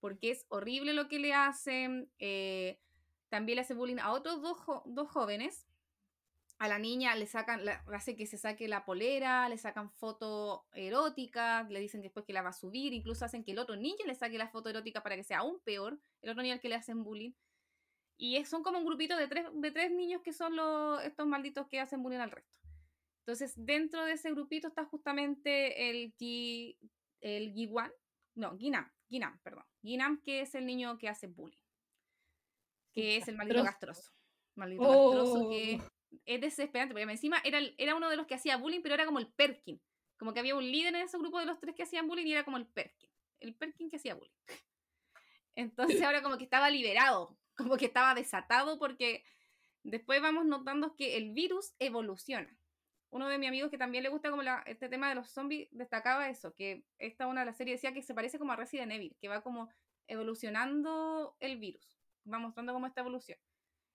porque 0.00 0.32
es 0.32 0.44
horrible 0.48 0.92
lo 0.92 1.06
que 1.06 1.20
le 1.20 1.34
hacen, 1.34 2.10
eh, 2.18 2.80
también 3.28 3.54
le 3.54 3.62
hace 3.62 3.74
bullying 3.74 4.00
a 4.00 4.10
otros 4.10 4.42
dos, 4.42 4.58
dos 4.86 5.08
jóvenes. 5.08 5.68
A 6.58 6.68
la 6.68 6.78
niña 6.78 7.14
le 7.16 7.26
sacan, 7.26 7.64
le 7.64 7.72
hace 7.92 8.16
que 8.16 8.26
se 8.26 8.38
saque 8.38 8.68
la 8.68 8.84
polera, 8.84 9.48
le 9.48 9.58
sacan 9.58 9.90
foto 9.90 10.66
erótica, 10.72 11.64
le 11.68 11.80
dicen 11.80 12.00
después 12.00 12.24
que 12.24 12.32
la 12.32 12.42
va 12.42 12.50
a 12.50 12.52
subir, 12.52 12.92
incluso 12.92 13.24
hacen 13.24 13.42
que 13.42 13.52
el 13.52 13.58
otro 13.58 13.76
niño 13.76 14.04
le 14.06 14.14
saque 14.14 14.38
la 14.38 14.48
foto 14.48 14.70
erótica 14.70 15.02
para 15.02 15.16
que 15.16 15.24
sea 15.24 15.38
aún 15.38 15.60
peor, 15.64 15.98
el 16.22 16.30
otro 16.30 16.42
niño 16.42 16.54
al 16.54 16.60
que 16.60 16.68
le 16.68 16.76
hacen 16.76 17.02
bullying. 17.02 17.32
Y 18.16 18.42
son 18.44 18.62
como 18.62 18.78
un 18.78 18.84
grupito 18.84 19.16
de 19.16 19.26
tres, 19.26 19.46
de 19.52 19.70
tres 19.72 19.90
niños 19.90 20.22
que 20.22 20.32
son 20.32 20.54
los, 20.54 21.02
estos 21.02 21.26
malditos 21.26 21.66
que 21.66 21.80
hacen 21.80 22.02
bullying 22.02 22.20
al 22.20 22.30
resto. 22.30 22.52
Entonces, 23.26 23.52
dentro 23.56 24.04
de 24.04 24.12
ese 24.12 24.30
grupito 24.30 24.68
está 24.68 24.84
justamente 24.84 25.90
el 25.90 26.14
G, 26.14 26.76
el 27.20 27.52
Giwan, 27.52 27.90
no, 28.36 28.56
Ginam, 28.56 28.88
Ginam, 29.08 29.40
perdón. 29.40 29.64
Ginam, 29.82 30.20
que 30.22 30.42
es 30.42 30.54
el 30.54 30.66
niño 30.66 30.98
que 30.98 31.08
hace 31.08 31.26
bullying 31.26 31.64
que 32.94 33.16
es 33.16 33.28
el 33.28 33.36
maldito 33.36 33.62
gastroso. 33.62 34.12
Maldito 34.54 34.82
gastroso 34.82 35.48
que 35.50 35.80
oh. 35.82 35.93
Es 36.24 36.40
desesperante, 36.40 36.94
porque 36.94 37.10
encima 37.10 37.40
era, 37.44 37.60
era 37.78 37.94
uno 37.94 38.10
de 38.10 38.16
los 38.16 38.26
que 38.26 38.34
hacía 38.34 38.56
bullying, 38.56 38.80
pero 38.82 38.94
era 38.94 39.06
como 39.06 39.18
el 39.18 39.28
Perkin. 39.28 39.80
Como 40.18 40.32
que 40.32 40.40
había 40.40 40.54
un 40.54 40.64
líder 40.64 40.94
en 40.94 41.02
ese 41.02 41.18
grupo 41.18 41.38
de 41.38 41.46
los 41.46 41.58
tres 41.60 41.74
que 41.74 41.82
hacían 41.82 42.06
bullying 42.06 42.26
y 42.26 42.32
era 42.32 42.44
como 42.44 42.56
el 42.56 42.66
Perkin. 42.66 43.10
El 43.40 43.54
Perkin 43.54 43.90
que 43.90 43.96
hacía 43.96 44.14
bullying. 44.14 44.32
Entonces 45.54 46.02
ahora 46.02 46.22
como 46.22 46.38
que 46.38 46.44
estaba 46.44 46.70
liberado, 46.70 47.38
como 47.56 47.76
que 47.76 47.86
estaba 47.86 48.14
desatado 48.14 48.78
porque 48.78 49.24
después 49.82 50.20
vamos 50.20 50.46
notando 50.46 50.94
que 50.96 51.16
el 51.16 51.32
virus 51.32 51.74
evoluciona. 51.78 52.56
Uno 53.10 53.28
de 53.28 53.38
mis 53.38 53.48
amigos 53.48 53.70
que 53.70 53.78
también 53.78 54.02
le 54.02 54.08
gusta 54.08 54.30
como 54.30 54.42
este 54.66 54.88
tema 54.88 55.08
de 55.08 55.14
los 55.14 55.30
zombies 55.30 55.68
destacaba 55.70 56.28
eso, 56.28 56.52
que 56.54 56.84
esta 56.98 57.28
una 57.28 57.40
de 57.42 57.46
las 57.46 57.56
series 57.56 57.76
decía 57.76 57.94
que 57.94 58.02
se 58.02 58.14
parece 58.14 58.40
como 58.40 58.52
a 58.52 58.56
Resident 58.56 58.90
Evil, 58.90 59.16
que 59.20 59.28
va 59.28 59.40
como 59.40 59.70
evolucionando 60.08 61.36
el 61.38 61.58
virus 61.58 61.94
va 62.32 62.38
mostrando 62.38 62.72
cómo 62.72 62.86
esta 62.86 63.00
evolución. 63.00 63.38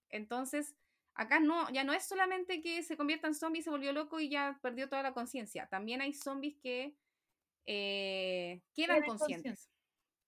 Entonces, 0.10 0.76
acá 1.20 1.42
no, 1.42 1.70
ya 1.72 1.84
no 1.84 1.92
es 1.92 2.06
solamente 2.06 2.62
que 2.62 2.82
se 2.82 2.96
convierta 2.96 3.28
en 3.28 3.36
zombie, 3.36 3.62
se 3.62 3.70
volvió 3.70 3.92
loco 3.92 4.22
y 4.22 4.30
ya 4.30 4.58
perdió 4.62 4.88
toda 4.88 5.04
la 5.04 5.14
conciencia. 5.14 5.68
También 5.68 6.00
hay 6.00 6.14
zombies 6.14 6.56
que 6.64 6.96
eh, 7.66 8.62
quedan 8.74 9.04
conscientes, 9.04 9.70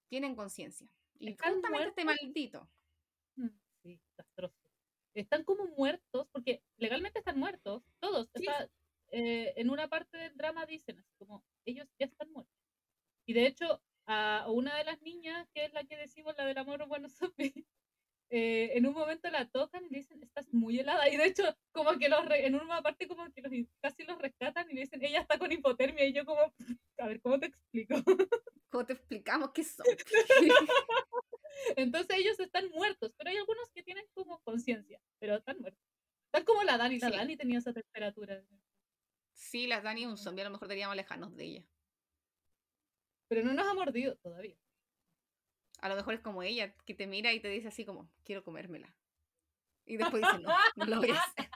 tienen 0.10 0.36
conciencia. 0.36 0.89
Y 1.17 1.34
justamente 1.38 1.88
este 1.88 2.04
maldito. 2.04 2.69
Mm, 3.38 3.47
sí, 3.82 4.01
desastroso. 4.06 4.58
Están 5.13 5.45
como 5.45 5.65
muertos, 5.77 6.27
porque 6.34 6.62
legalmente 6.75 7.19
están 7.19 7.39
muertos, 7.39 7.84
todos. 8.01 8.30
Eh, 9.13 9.54
en 9.56 9.69
una 9.69 9.88
parte 9.88 10.17
del 10.17 10.36
drama 10.36 10.65
dicen 10.65 10.99
así 10.99 11.13
como, 11.17 11.43
ellos 11.65 11.88
ya 11.99 12.08
están 12.08 12.30
muertos. 12.34 12.56
Y 13.25 13.32
de 13.32 13.47
hecho, 13.47 13.82
a 14.08 14.45
una 14.49 14.75
de 14.75 14.84
las 14.84 15.01
niñas, 15.01 15.47
que 15.54 15.63
es 15.63 15.73
la 15.73 15.86
que 15.86 15.95
decimos, 15.95 16.36
la 16.38 16.45
del 16.45 16.58
amor 16.58 16.86
bueno 16.88 17.08
zombie, 17.32 17.65
eh, 18.30 18.71
en 18.77 18.88
un 18.88 18.93
momento 18.93 19.30
la 19.30 19.45
tocan 19.49 19.86
y 19.86 19.89
le 19.89 19.97
dicen, 19.99 20.11
muy 20.71 20.79
helada. 20.79 21.10
Y 21.10 21.17
de 21.17 21.25
hecho, 21.25 21.43
como 21.71 21.97
que 21.97 22.10
los 22.10 22.19
en 22.29 22.55
una 22.55 22.81
parte 22.81 23.07
como 23.07 23.29
que 23.31 23.41
los, 23.41 23.51
casi 23.81 24.03
los 24.03 24.17
rescatan 24.19 24.69
y 24.69 24.73
le 24.73 24.81
dicen, 24.81 25.03
ella 25.03 25.21
está 25.21 25.38
con 25.38 25.51
hipotermia. 25.51 26.05
Y 26.05 26.13
yo 26.13 26.25
como, 26.25 26.41
a 26.97 27.07
ver, 27.07 27.21
¿cómo 27.21 27.39
te 27.39 27.47
explico? 27.47 27.95
¿Cómo 28.69 28.86
te 28.86 28.93
explicamos 28.93 29.51
qué 29.51 29.63
son? 29.63 29.86
Entonces 31.75 32.17
ellos 32.17 32.39
están 32.39 32.69
muertos, 32.69 33.13
pero 33.17 33.29
hay 33.29 33.38
algunos 33.38 33.69
que 33.73 33.84
tienen 33.84 34.05
como 34.13 34.39
conciencia, 34.39 34.99
pero 35.19 35.36
están 35.36 35.60
muertos. 35.60 35.84
Están 36.27 36.45
como 36.45 36.63
la 36.63 36.77
Dani, 36.77 36.97
la 36.99 37.12
Dani 37.12 37.36
tenía 37.36 37.60
esa 37.60 37.73
temperatura. 37.73 38.41
Sí, 39.34 39.67
la 39.67 39.81
Dani 39.81 40.03
es 40.03 40.07
un 40.07 40.17
zombie, 40.17 40.41
a 40.41 40.45
lo 40.45 40.51
mejor 40.51 40.69
deberíamos 40.69 40.93
alejarnos 40.93 41.36
de 41.36 41.43
ella. 41.43 41.63
Pero 43.27 43.43
no 43.43 43.53
nos 43.53 43.67
ha 43.67 43.73
mordido 43.73 44.15
todavía. 44.17 44.55
A 45.81 45.89
lo 45.89 45.95
mejor 45.95 46.13
es 46.13 46.21
como 46.21 46.41
ella, 46.41 46.73
que 46.86 46.93
te 46.93 47.07
mira 47.07 47.34
y 47.34 47.41
te 47.41 47.49
dice 47.49 47.67
así 47.67 47.84
como, 47.84 48.10
quiero 48.23 48.43
comérmela. 48.43 48.95
Y 49.86 49.98
después 49.98 50.22
dice, 50.22 50.39
no, 50.39 50.54
no 50.76 50.86
lo 50.86 50.98
voy 50.98 51.12
a 51.12 51.20
hacer. 51.20 51.50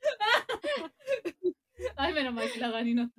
Ay, 1.96 2.12
menos 2.12 2.34
mal 2.34 2.50
que 2.52 2.58
la 2.58 2.70
Dani 2.70 2.94
no 2.94 3.10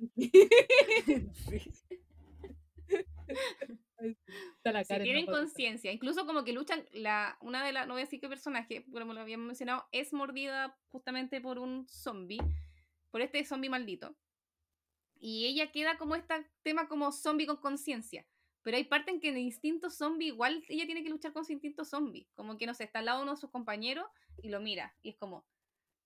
si 4.84 4.98
tienen 5.02 5.26
conciencia, 5.26 5.92
incluso 5.92 6.26
como 6.26 6.44
que 6.44 6.52
luchan, 6.52 6.84
la, 6.92 7.36
una 7.40 7.64
de 7.64 7.72
las, 7.72 7.86
no 7.86 7.94
voy 7.94 8.02
a 8.02 8.04
decir 8.04 8.20
qué 8.20 8.28
personaje, 8.28 8.84
como 8.90 9.12
lo 9.12 9.20
habíamos 9.20 9.46
mencionado, 9.46 9.86
es 9.92 10.12
mordida 10.12 10.76
justamente 10.88 11.40
por 11.40 11.58
un 11.58 11.86
zombie, 11.88 12.40
por 13.10 13.20
este 13.20 13.44
zombie 13.44 13.70
maldito. 13.70 14.16
Y 15.18 15.46
ella 15.46 15.70
queda 15.70 15.98
como 15.98 16.16
este 16.16 16.46
tema 16.62 16.88
como 16.88 17.12
zombie 17.12 17.46
con 17.46 17.58
conciencia. 17.58 18.26
Pero 18.62 18.76
hay 18.76 18.84
parte 18.84 19.10
en 19.10 19.20
que 19.20 19.28
en 19.28 19.36
el 19.36 19.42
instinto 19.42 19.90
zombie 19.90 20.28
igual 20.28 20.62
ella 20.68 20.86
tiene 20.86 21.02
que 21.02 21.08
luchar 21.08 21.32
con 21.32 21.44
su 21.44 21.52
instinto 21.52 21.84
zombie. 21.84 22.28
Como 22.34 22.58
que 22.58 22.66
no 22.66 22.74
sé, 22.74 22.84
está 22.84 22.98
al 22.98 23.06
lado 23.06 23.22
uno 23.22 23.32
de 23.32 23.40
sus 23.40 23.50
compañeros 23.50 24.06
y 24.42 24.50
lo 24.50 24.60
mira. 24.60 24.94
Y 25.02 25.10
es 25.10 25.16
como, 25.16 25.46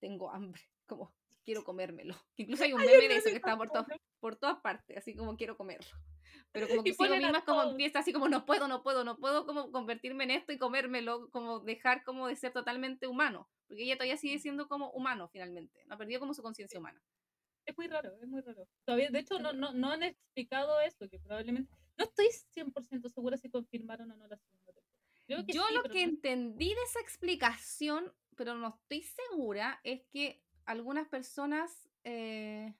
tengo 0.01 0.31
hambre. 0.31 0.63
Como, 0.87 1.15
quiero 1.45 1.65
comérmelo. 1.65 2.15
incluso 2.37 2.65
hay 2.65 2.75
un 2.75 2.81
meme 2.81 3.09
de 3.09 3.17
eso 3.17 3.31
que 3.31 3.37
está 3.37 3.57
por, 3.57 3.71
por 4.21 4.37
todas 4.37 4.61
partes, 4.61 4.99
así 4.99 5.17
como 5.17 5.35
quiero 5.37 5.57
comerlo. 5.57 5.89
Pero 6.53 6.69
como 6.69 6.85
que 6.85 6.93
si 6.93 7.09
lo 7.09 7.17
mismo 7.17 7.37
es 7.37 7.45
como 7.45 7.63
empieza 7.63 8.01
así 8.01 8.13
como 8.13 8.29
no 8.29 8.45
puedo, 8.45 8.69
no 8.69 8.83
puedo, 8.83 9.03
no 9.03 9.17
puedo 9.17 9.47
como 9.47 9.73
convertirme 9.73 10.25
en 10.25 10.33
esto 10.33 10.53
y 10.53 10.59
comérmelo, 10.59 11.31
como 11.31 11.61
dejar 11.61 12.05
como 12.05 12.29
de 12.29 12.37
ser 12.37 12.53
totalmente 12.53 13.07
humano. 13.07 13.49
Porque 13.67 13.85
ella 13.85 13.97
todavía 13.97 14.17
sigue 14.17 14.39
siendo 14.39 14.69
como 14.69 14.91
humano 14.91 15.29
finalmente. 15.29 15.85
No 15.87 15.95
ha 15.95 15.99
perdido 15.99 16.21
como 16.21 16.35
su 16.35 16.43
conciencia 16.43 16.79
humana. 16.79 17.03
Es 17.65 17.77
muy 17.79 17.89
raro, 17.89 18.13
es 18.21 18.29
muy 18.29 18.43
raro. 18.43 18.69
Todavía, 18.85 19.09
de 19.11 19.19
hecho, 19.21 19.39
no, 19.39 19.55
no, 19.55 19.73
no 19.73 19.91
han 19.91 20.03
explicado 20.03 20.81
eso, 20.81 21.09
que 21.09 21.19
probablemente 21.19 21.75
no 21.97 22.05
estoy 22.05 22.29
100% 22.55 23.09
segura 23.09 23.37
si 23.37 23.51
confirmaron 23.51 24.11
o 24.11 24.17
no 24.17 24.27
la 24.27 24.37
segunda 24.37 24.73
temporada. 24.73 25.45
Yo 25.47 25.71
lo 25.71 25.85
que 25.85 26.03
entendí 26.03 26.69
de 26.69 26.83
esa 26.83 27.01
explicación, 27.01 28.13
pero 28.37 28.55
no 28.55 28.79
estoy 28.81 29.03
segura, 29.03 29.81
es 29.85 30.03
que 30.13 30.43
algunas 30.65 31.09
personas... 31.09 31.89
Eh, 32.05 32.75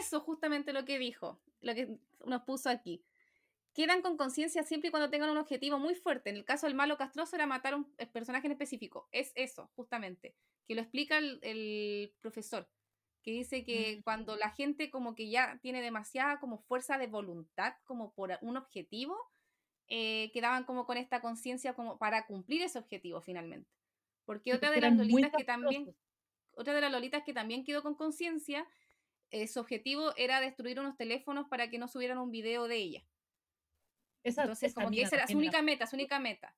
eso 0.00 0.20
justamente 0.20 0.72
lo 0.72 0.84
que 0.84 0.98
dijo, 0.98 1.40
lo 1.60 1.74
que 1.74 1.98
nos 2.24 2.42
puso 2.42 2.68
aquí. 2.68 3.04
Quedan 3.72 4.02
con 4.02 4.16
conciencia 4.16 4.62
siempre 4.64 4.88
y 4.88 4.90
cuando 4.90 5.10
tengan 5.10 5.30
un 5.30 5.36
objetivo 5.36 5.78
muy 5.78 5.94
fuerte. 5.94 6.30
En 6.30 6.36
el 6.36 6.44
caso 6.44 6.66
del 6.66 6.74
malo 6.74 6.96
castroso 6.96 7.36
era 7.36 7.46
matar 7.46 7.74
a 7.74 7.76
un 7.76 7.84
personaje 8.12 8.46
en 8.46 8.52
específico. 8.52 9.08
Es 9.12 9.32
eso, 9.34 9.70
justamente. 9.76 10.34
Que 10.66 10.74
lo 10.74 10.80
explica 10.80 11.18
el 11.18 12.12
profesor 12.20 12.68
que 13.26 13.32
dice 13.32 13.64
que 13.64 14.02
cuando 14.04 14.36
la 14.36 14.50
gente 14.50 14.88
como 14.88 15.16
que 15.16 15.28
ya 15.28 15.58
tiene 15.60 15.82
demasiada 15.82 16.38
como 16.38 16.58
fuerza 16.58 16.96
de 16.96 17.08
voluntad, 17.08 17.74
como 17.84 18.12
por 18.12 18.38
un 18.40 18.56
objetivo, 18.56 19.18
eh, 19.88 20.30
quedaban 20.32 20.62
como 20.62 20.86
con 20.86 20.96
esta 20.96 21.20
conciencia 21.20 21.74
como 21.74 21.98
para 21.98 22.24
cumplir 22.28 22.62
ese 22.62 22.78
objetivo 22.78 23.20
finalmente. 23.20 23.68
Porque 24.26 24.54
otra 24.54 24.70
de 24.70 24.80
las 24.80 24.96
lolitas 24.96 25.32
que 25.36 25.42
también, 25.42 25.92
otra 26.52 26.72
de 26.72 26.80
las 26.80 26.92
lolitas 26.92 27.24
que 27.24 27.32
también 27.32 27.64
quedó 27.64 27.82
con 27.82 27.96
conciencia, 27.96 28.64
eh, 29.32 29.48
su 29.48 29.58
objetivo 29.58 30.14
era 30.16 30.40
destruir 30.40 30.78
unos 30.78 30.96
teléfonos 30.96 31.48
para 31.48 31.68
que 31.68 31.78
no 31.78 31.88
subieran 31.88 32.18
un 32.18 32.30
video 32.30 32.68
de 32.68 32.76
ella. 32.76 33.04
Entonces, 34.22 34.72
como 34.72 34.92
que 34.92 35.02
esa 35.02 35.16
era 35.16 35.26
su 35.26 35.36
única 35.36 35.62
meta, 35.62 35.88
su 35.88 35.96
única 35.96 36.20
meta. 36.20 36.54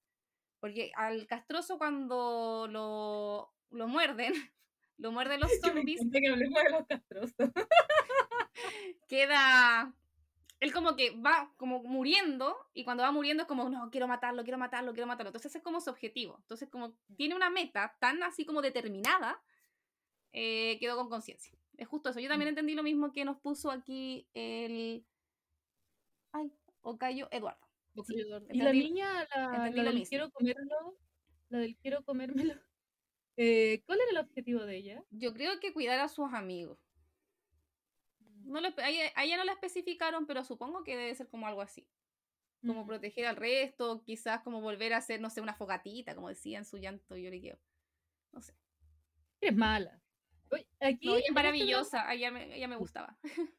Porque 0.61 0.93
al 0.97 1.27
castroso 1.27 1.79
cuando 1.79 2.67
lo, 2.69 3.55
lo 3.71 3.89
muerden, 3.89 4.35
lo 4.99 5.13
muerden 5.13 5.41
los 5.41 5.51
zombies, 5.61 6.01
encanta 6.01 6.21
que 6.21 6.29
hablemos 6.29 6.63
de 6.63 6.71
los 6.71 6.87
castrosos. 6.87 7.35
queda... 9.09 9.95
Él 10.61 10.73
como 10.73 10.97
que 10.97 11.13
va 11.13 11.53
como 11.57 11.85
muriendo 11.85 12.57
y 12.75 12.83
cuando 12.83 13.05
va 13.05 13.13
muriendo 13.13 13.45
es 13.45 13.47
como, 13.47 13.69
no, 13.69 13.91
quiero 13.91 14.09
matarlo, 14.09 14.43
quiero 14.43 14.59
matarlo, 14.59 14.93
quiero 14.93 15.07
matarlo. 15.07 15.29
Entonces 15.29 15.53
ese 15.53 15.59
es 15.59 15.65
como 15.65 15.81
su 15.81 15.89
objetivo. 15.89 16.37
Entonces 16.41 16.69
como 16.69 16.95
tiene 17.17 17.37
una 17.37 17.49
meta 17.49 17.97
tan 18.01 18.21
así 18.25 18.45
como 18.45 18.61
determinada, 18.61 19.41
eh, 20.33 20.77
quedó 20.81 20.97
con 20.97 21.09
conciencia. 21.09 21.57
Es 21.77 21.87
justo 21.87 22.11
eso. 22.11 22.19
Yo 22.19 22.29
también 22.29 22.49
entendí 22.49 22.75
lo 22.75 22.83
mismo 22.83 23.13
que 23.13 23.25
nos 23.25 23.39
puso 23.39 23.71
aquí 23.71 24.27
el... 24.35 25.07
Ay, 26.33 26.53
Ocayo 26.81 27.29
Eduardo. 27.31 27.69
Sí, 28.05 28.17
Y 28.51 28.61
la 28.61 28.73
niña, 28.73 29.29
la, 29.35 29.71
la 29.71 29.71
lo 29.71 29.93
del 29.93 30.09
quiero 30.09 30.31
comérmelo, 30.31 30.97
la 31.51 31.59
del 31.59 31.77
quiero 31.77 32.05
comérmelo, 32.05 32.61
eh, 33.39 33.83
¿cuál 33.87 34.01
era 34.01 34.11
el 34.11 34.27
objetivo 34.27 34.61
de 34.65 34.77
ella? 34.77 35.05
Yo 35.11 35.33
creo 35.33 35.59
que 35.61 35.73
cuidar 35.73 35.99
a 36.01 36.09
sus 36.09 36.33
amigos. 36.33 36.79
Mm, 38.21 38.53
No 38.53 38.61
lo 38.61 38.69
a, 38.69 38.89
ella, 38.91 39.13
a 39.15 39.25
ella 39.25 39.37
no 39.37 39.45
la 39.45 39.53
especificaron, 39.53 40.27
pero 40.27 40.45
supongo 40.45 40.85
que 40.85 40.97
debe 40.97 41.15
ser 41.15 41.29
como 41.29 41.47
algo 41.47 41.63
así. 41.63 41.89
Como 42.67 42.85
Mm. 42.85 42.87
proteger 42.89 43.27
al 43.27 43.37
resto, 43.37 44.03
quizás 44.05 44.43
como 44.43 44.61
volver 44.61 44.93
a 44.93 44.99
hacer, 44.99 45.21
no 45.21 45.31
sé, 45.31 45.41
una 45.41 45.55
fogatita, 45.55 46.15
como 46.15 46.29
decía 46.29 46.59
en 46.59 46.65
su 46.65 46.77
llanto 46.79 47.17
y 47.17 47.23
lloriqueo. 47.25 47.59
No 48.33 48.43
sé. 48.43 48.55
Eres 49.41 49.57
mala. 49.57 50.03
Oye, 50.51 50.67
aquí, 50.81 51.07
No, 51.07 51.13
ella 51.13 51.19
es 51.19 51.25
este 51.25 51.33
maravillosa, 51.35 52.13
ella 52.13 52.31
me, 52.31 52.57
ella 52.57 52.69
me 52.69 52.77
gustaba. 52.77 53.19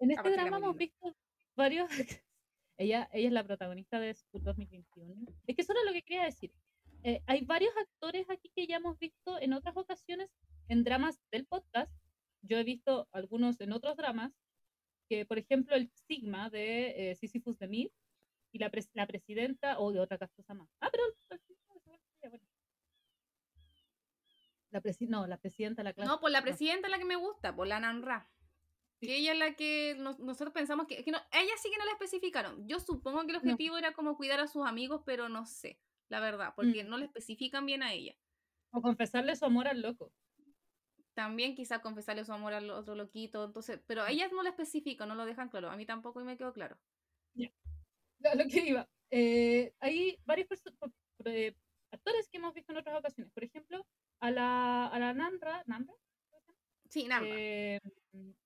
En 0.00 0.10
este 0.10 0.30
drama 0.30 0.56
hemos 0.56 0.76
visto 0.76 1.14
varios. 1.54 1.88
ella, 2.78 3.08
ella 3.12 3.26
es 3.28 3.32
la 3.32 3.44
protagonista 3.44 4.00
de 4.00 4.14
School 4.14 4.42
2021. 4.42 5.26
Es 5.46 5.54
que 5.54 5.60
eso 5.60 5.72
era 5.74 5.84
lo 5.84 5.92
que 5.92 6.02
quería 6.02 6.24
decir. 6.24 6.54
Eh, 7.02 7.22
hay 7.26 7.44
varios 7.44 7.76
actores 7.76 8.28
aquí 8.30 8.50
que 8.56 8.66
ya 8.66 8.76
hemos 8.76 8.98
visto 8.98 9.38
en 9.38 9.52
otras 9.52 9.76
ocasiones 9.76 10.30
en 10.68 10.84
dramas 10.84 11.20
del 11.30 11.46
podcast. 11.46 11.92
Yo 12.40 12.56
he 12.56 12.64
visto 12.64 13.08
dramas, 14.12 14.32
que 15.08 15.24
por 15.26 15.38
ejemplo 15.38 15.74
el 15.76 15.90
Sigma 16.06 16.50
de 16.50 17.10
eh, 17.10 17.16
Sisyphus 17.16 17.58
de 17.58 17.68
Mid 17.68 17.88
y 18.52 18.58
la, 18.58 18.70
pres- 18.70 18.90
la 18.94 19.06
presidenta, 19.06 19.78
o 19.78 19.92
de 19.92 20.00
otra 20.00 20.18
castrosa 20.18 20.54
más. 20.54 20.68
Ah, 20.80 20.88
pero. 20.90 21.04
bueno. 22.28 22.44
La 24.70 24.80
presi 24.80 25.06
no, 25.06 25.26
la 25.26 25.36
presidenta 25.38 25.80
de 25.82 25.84
la 25.84 25.92
clase. 25.92 26.08
No, 26.08 26.20
por 26.20 26.30
la 26.30 26.42
presidenta 26.42 26.86
es 26.86 26.90
la 26.92 26.98
que 26.98 27.04
me 27.04 27.16
gusta, 27.16 27.54
por 27.54 27.66
la 27.66 27.80
Nanra. 27.80 28.30
Sí. 29.00 29.06
Que 29.06 29.16
ella 29.16 29.32
es 29.32 29.38
la 29.38 29.54
que 29.54 29.96
nos- 29.98 30.18
nosotros 30.20 30.52
pensamos 30.52 30.86
que, 30.86 31.02
que 31.02 31.10
no, 31.10 31.18
ella 31.32 31.52
sí 31.60 31.70
que 31.70 31.78
no 31.78 31.84
la 31.86 31.92
especificaron. 31.92 32.68
Yo 32.68 32.78
supongo 32.80 33.20
que 33.22 33.28
el 33.28 33.32
No. 33.34 33.38
objetivo 33.38 33.78
era 33.78 33.92
como 33.94 34.16
cuidar 34.16 34.40
a 34.40 34.46
sus 34.46 34.66
amigos, 34.66 35.02
pero 35.06 35.28
no 35.28 35.44
sé, 35.46 35.80
la 36.08 36.20
verdad, 36.20 36.52
porque 36.54 36.84
Mm. 36.84 36.88
no 36.88 36.98
le 36.98 37.06
especifican 37.06 37.66
bien 37.66 37.82
a 37.82 37.92
ella. 37.92 38.14
O 38.72 38.80
confesarle 38.82 39.34
su 39.36 39.44
amor 39.44 39.66
al 39.68 39.80
loco. 39.80 40.12
También 41.20 41.54
quizá 41.54 41.82
confesarle 41.82 42.24
su 42.24 42.32
amor 42.32 42.54
al 42.54 42.70
otro 42.70 42.94
loquito, 42.94 43.44
entonces, 43.44 43.78
pero 43.86 44.04
Mm. 44.04 44.08
ellas 44.08 44.32
no 44.32 44.42
la 44.42 44.48
especifican, 44.48 45.06
no 45.06 45.14
lo 45.14 45.26
dejan 45.26 45.50
claro. 45.50 45.68
A 45.68 45.76
mí 45.76 45.84
tampoco 45.84 46.18
y 46.22 46.24
me 46.24 46.38
quedó 46.38 46.54
claro. 46.54 46.78
a 48.24 48.34
lo 48.34 48.44
que 48.48 48.60
iba. 48.66 48.88
Eh, 49.10 49.74
hay 49.80 50.18
varios 50.24 50.48
eh, 51.26 51.54
actores 51.92 52.26
que 52.30 52.38
hemos 52.38 52.54
visto 52.54 52.72
en 52.72 52.78
otras 52.78 52.98
ocasiones. 52.98 53.30
Por 53.34 53.44
ejemplo, 53.44 53.86
a 54.20 54.30
la, 54.30 54.86
a 54.86 54.98
la 54.98 55.12
Nanra, 55.12 55.62
¿Nanra? 55.66 55.92
Sí, 56.88 57.06
nada. 57.06 57.26
Eh, 57.28 57.80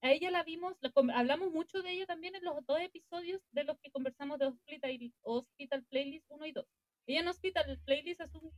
a 0.03 0.11
ella 0.11 0.33
la 0.33 0.43
vimos, 0.43 0.75
la 0.81 0.91
hablamos 1.15 1.53
mucho 1.53 1.81
de 1.81 1.93
ella 1.93 2.07
también 2.07 2.35
en 2.35 2.43
los 2.43 2.57
dos 2.67 2.81
episodios 2.81 3.41
de 3.53 3.63
los 3.63 3.79
que 3.79 3.93
conversamos 3.93 4.41
de 4.41 4.47
Hospital, 4.47 5.13
Hospital 5.23 5.85
Playlist 5.85 6.27
1 6.29 6.47
y 6.47 6.53
2. 6.53 6.67
Ella 7.07 7.21
en 7.21 7.29
Hospital 7.29 7.81
Playlist 7.85 8.21
es 8.21 8.35
un, 8.35 8.51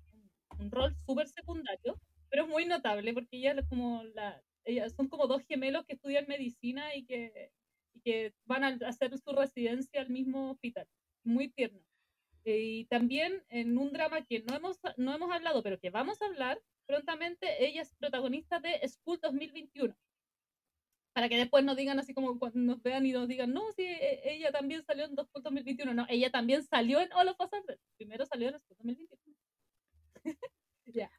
un 0.58 0.70
rol 0.70 0.96
súper 1.04 1.28
secundario, 1.28 2.00
pero 2.30 2.44
es 2.44 2.48
muy 2.48 2.64
notable 2.64 3.12
porque 3.12 3.36
ella 3.36 3.54
como 3.68 4.02
la, 4.14 4.42
son 4.96 5.08
como 5.08 5.26
dos 5.26 5.42
gemelos 5.46 5.84
que 5.84 5.94
estudian 5.94 6.26
medicina 6.28 6.94
y 6.94 7.04
que, 7.04 7.52
y 7.94 8.00
que 8.00 8.34
van 8.44 8.64
a 8.64 8.88
hacer 8.88 9.16
su 9.18 9.32
residencia 9.32 10.00
al 10.00 10.10
mismo 10.10 10.50
hospital. 10.50 10.86
Muy 11.24 11.48
tierno. 11.48 11.80
Eh, 12.44 12.60
y 12.60 12.84
también 12.86 13.44
en 13.48 13.76
un 13.76 13.92
drama 13.92 14.24
que 14.24 14.44
no 14.48 14.54
hemos, 14.54 14.78
no 14.96 15.14
hemos 15.14 15.32
hablado, 15.32 15.62
pero 15.62 15.80
que 15.80 15.90
vamos 15.90 16.22
a 16.22 16.26
hablar 16.26 16.62
prontamente, 16.86 17.66
ella 17.66 17.82
es 17.82 17.92
protagonista 17.96 18.60
de 18.60 18.80
School 18.88 19.18
2021. 19.20 19.96
Para 21.12 21.28
que 21.28 21.38
después 21.38 21.64
nos 21.64 21.76
digan 21.76 21.98
así 21.98 22.14
como 22.14 22.38
cuando 22.38 22.58
nos 22.58 22.82
vean 22.82 23.04
y 23.06 23.12
nos 23.12 23.26
digan, 23.26 23.52
no, 23.52 23.72
sí, 23.72 23.82
e- 23.84 24.20
ella 24.24 24.52
también 24.52 24.84
salió 24.84 25.06
en 25.06 25.16
School 25.16 25.42
2021. 25.42 25.94
No, 25.94 26.06
ella 26.08 26.30
también 26.30 26.62
salió 26.62 27.00
en 27.00 27.12
All 27.14 27.28
of 27.28 27.40
Us. 27.40 27.50
Primero 27.96 28.24
salió 28.26 28.48
en 28.50 28.60
School 28.60 28.76
2021. 28.78 29.36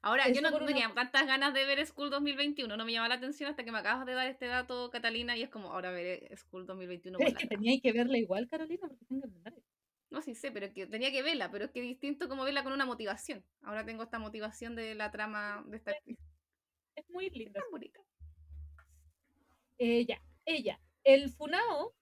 Ahora, 0.02 0.30
yo 0.30 0.42
no 0.42 0.50
una 0.50 0.66
tenía 0.66 0.92
tantas 0.94 1.28
ganas 1.28 1.54
de 1.54 1.66
ver 1.66 1.86
School 1.86 2.10
2021, 2.10 2.78
no 2.78 2.86
me 2.86 2.92
llamaba 2.92 3.10
la 3.10 3.16
atención 3.16 3.50
hasta 3.50 3.64
que 3.64 3.72
me 3.72 3.80
acabas 3.80 4.06
de 4.06 4.14
dar 4.14 4.28
este 4.28 4.46
dato, 4.46 4.90
Catalina, 4.90 5.36
y 5.36 5.44
es 5.44 5.50
como, 5.50 5.72
ahora 5.72 5.92
veré 5.92 6.30
School 6.38 6.66
2021. 6.66 7.18
Pero 7.18 7.30
es 7.30 7.38
que 7.38 7.82
que 7.82 7.92
verla 7.92 8.18
igual, 8.18 8.48
Carolina, 8.48 8.88
porque 8.88 9.06
tengo 9.06 9.22
que. 9.22 9.62
No, 10.10 10.22
sí 10.22 10.36
sé, 10.36 10.52
pero 10.52 10.68
es 10.68 10.74
que 10.74 10.88
tenía 10.88 11.12
que 11.12 11.22
verla, 11.22 11.52
pero 11.52 11.66
es 11.66 11.72
que 11.72 11.82
distinto 11.82 12.30
como 12.30 12.46
verla 12.46 12.64
con 12.64 12.72
una 12.72 12.86
motivación. 12.86 13.44
Ahora 13.62 13.86
tengo 13.86 14.04
esta 14.04 14.20
motivación 14.20 14.76
de 14.76 14.96
la 14.96 15.12
trama 15.12 15.64
de 15.68 15.78
esta 15.78 15.92
actriz. 15.92 16.18
Es 16.96 17.10
muy 17.10 17.30
linda. 17.30 17.60
Tan 17.60 17.70
bonita. 17.70 18.00
Ella, 19.78 20.22
ella. 20.46 20.80
El 21.04 21.30
Funao, 21.30 21.94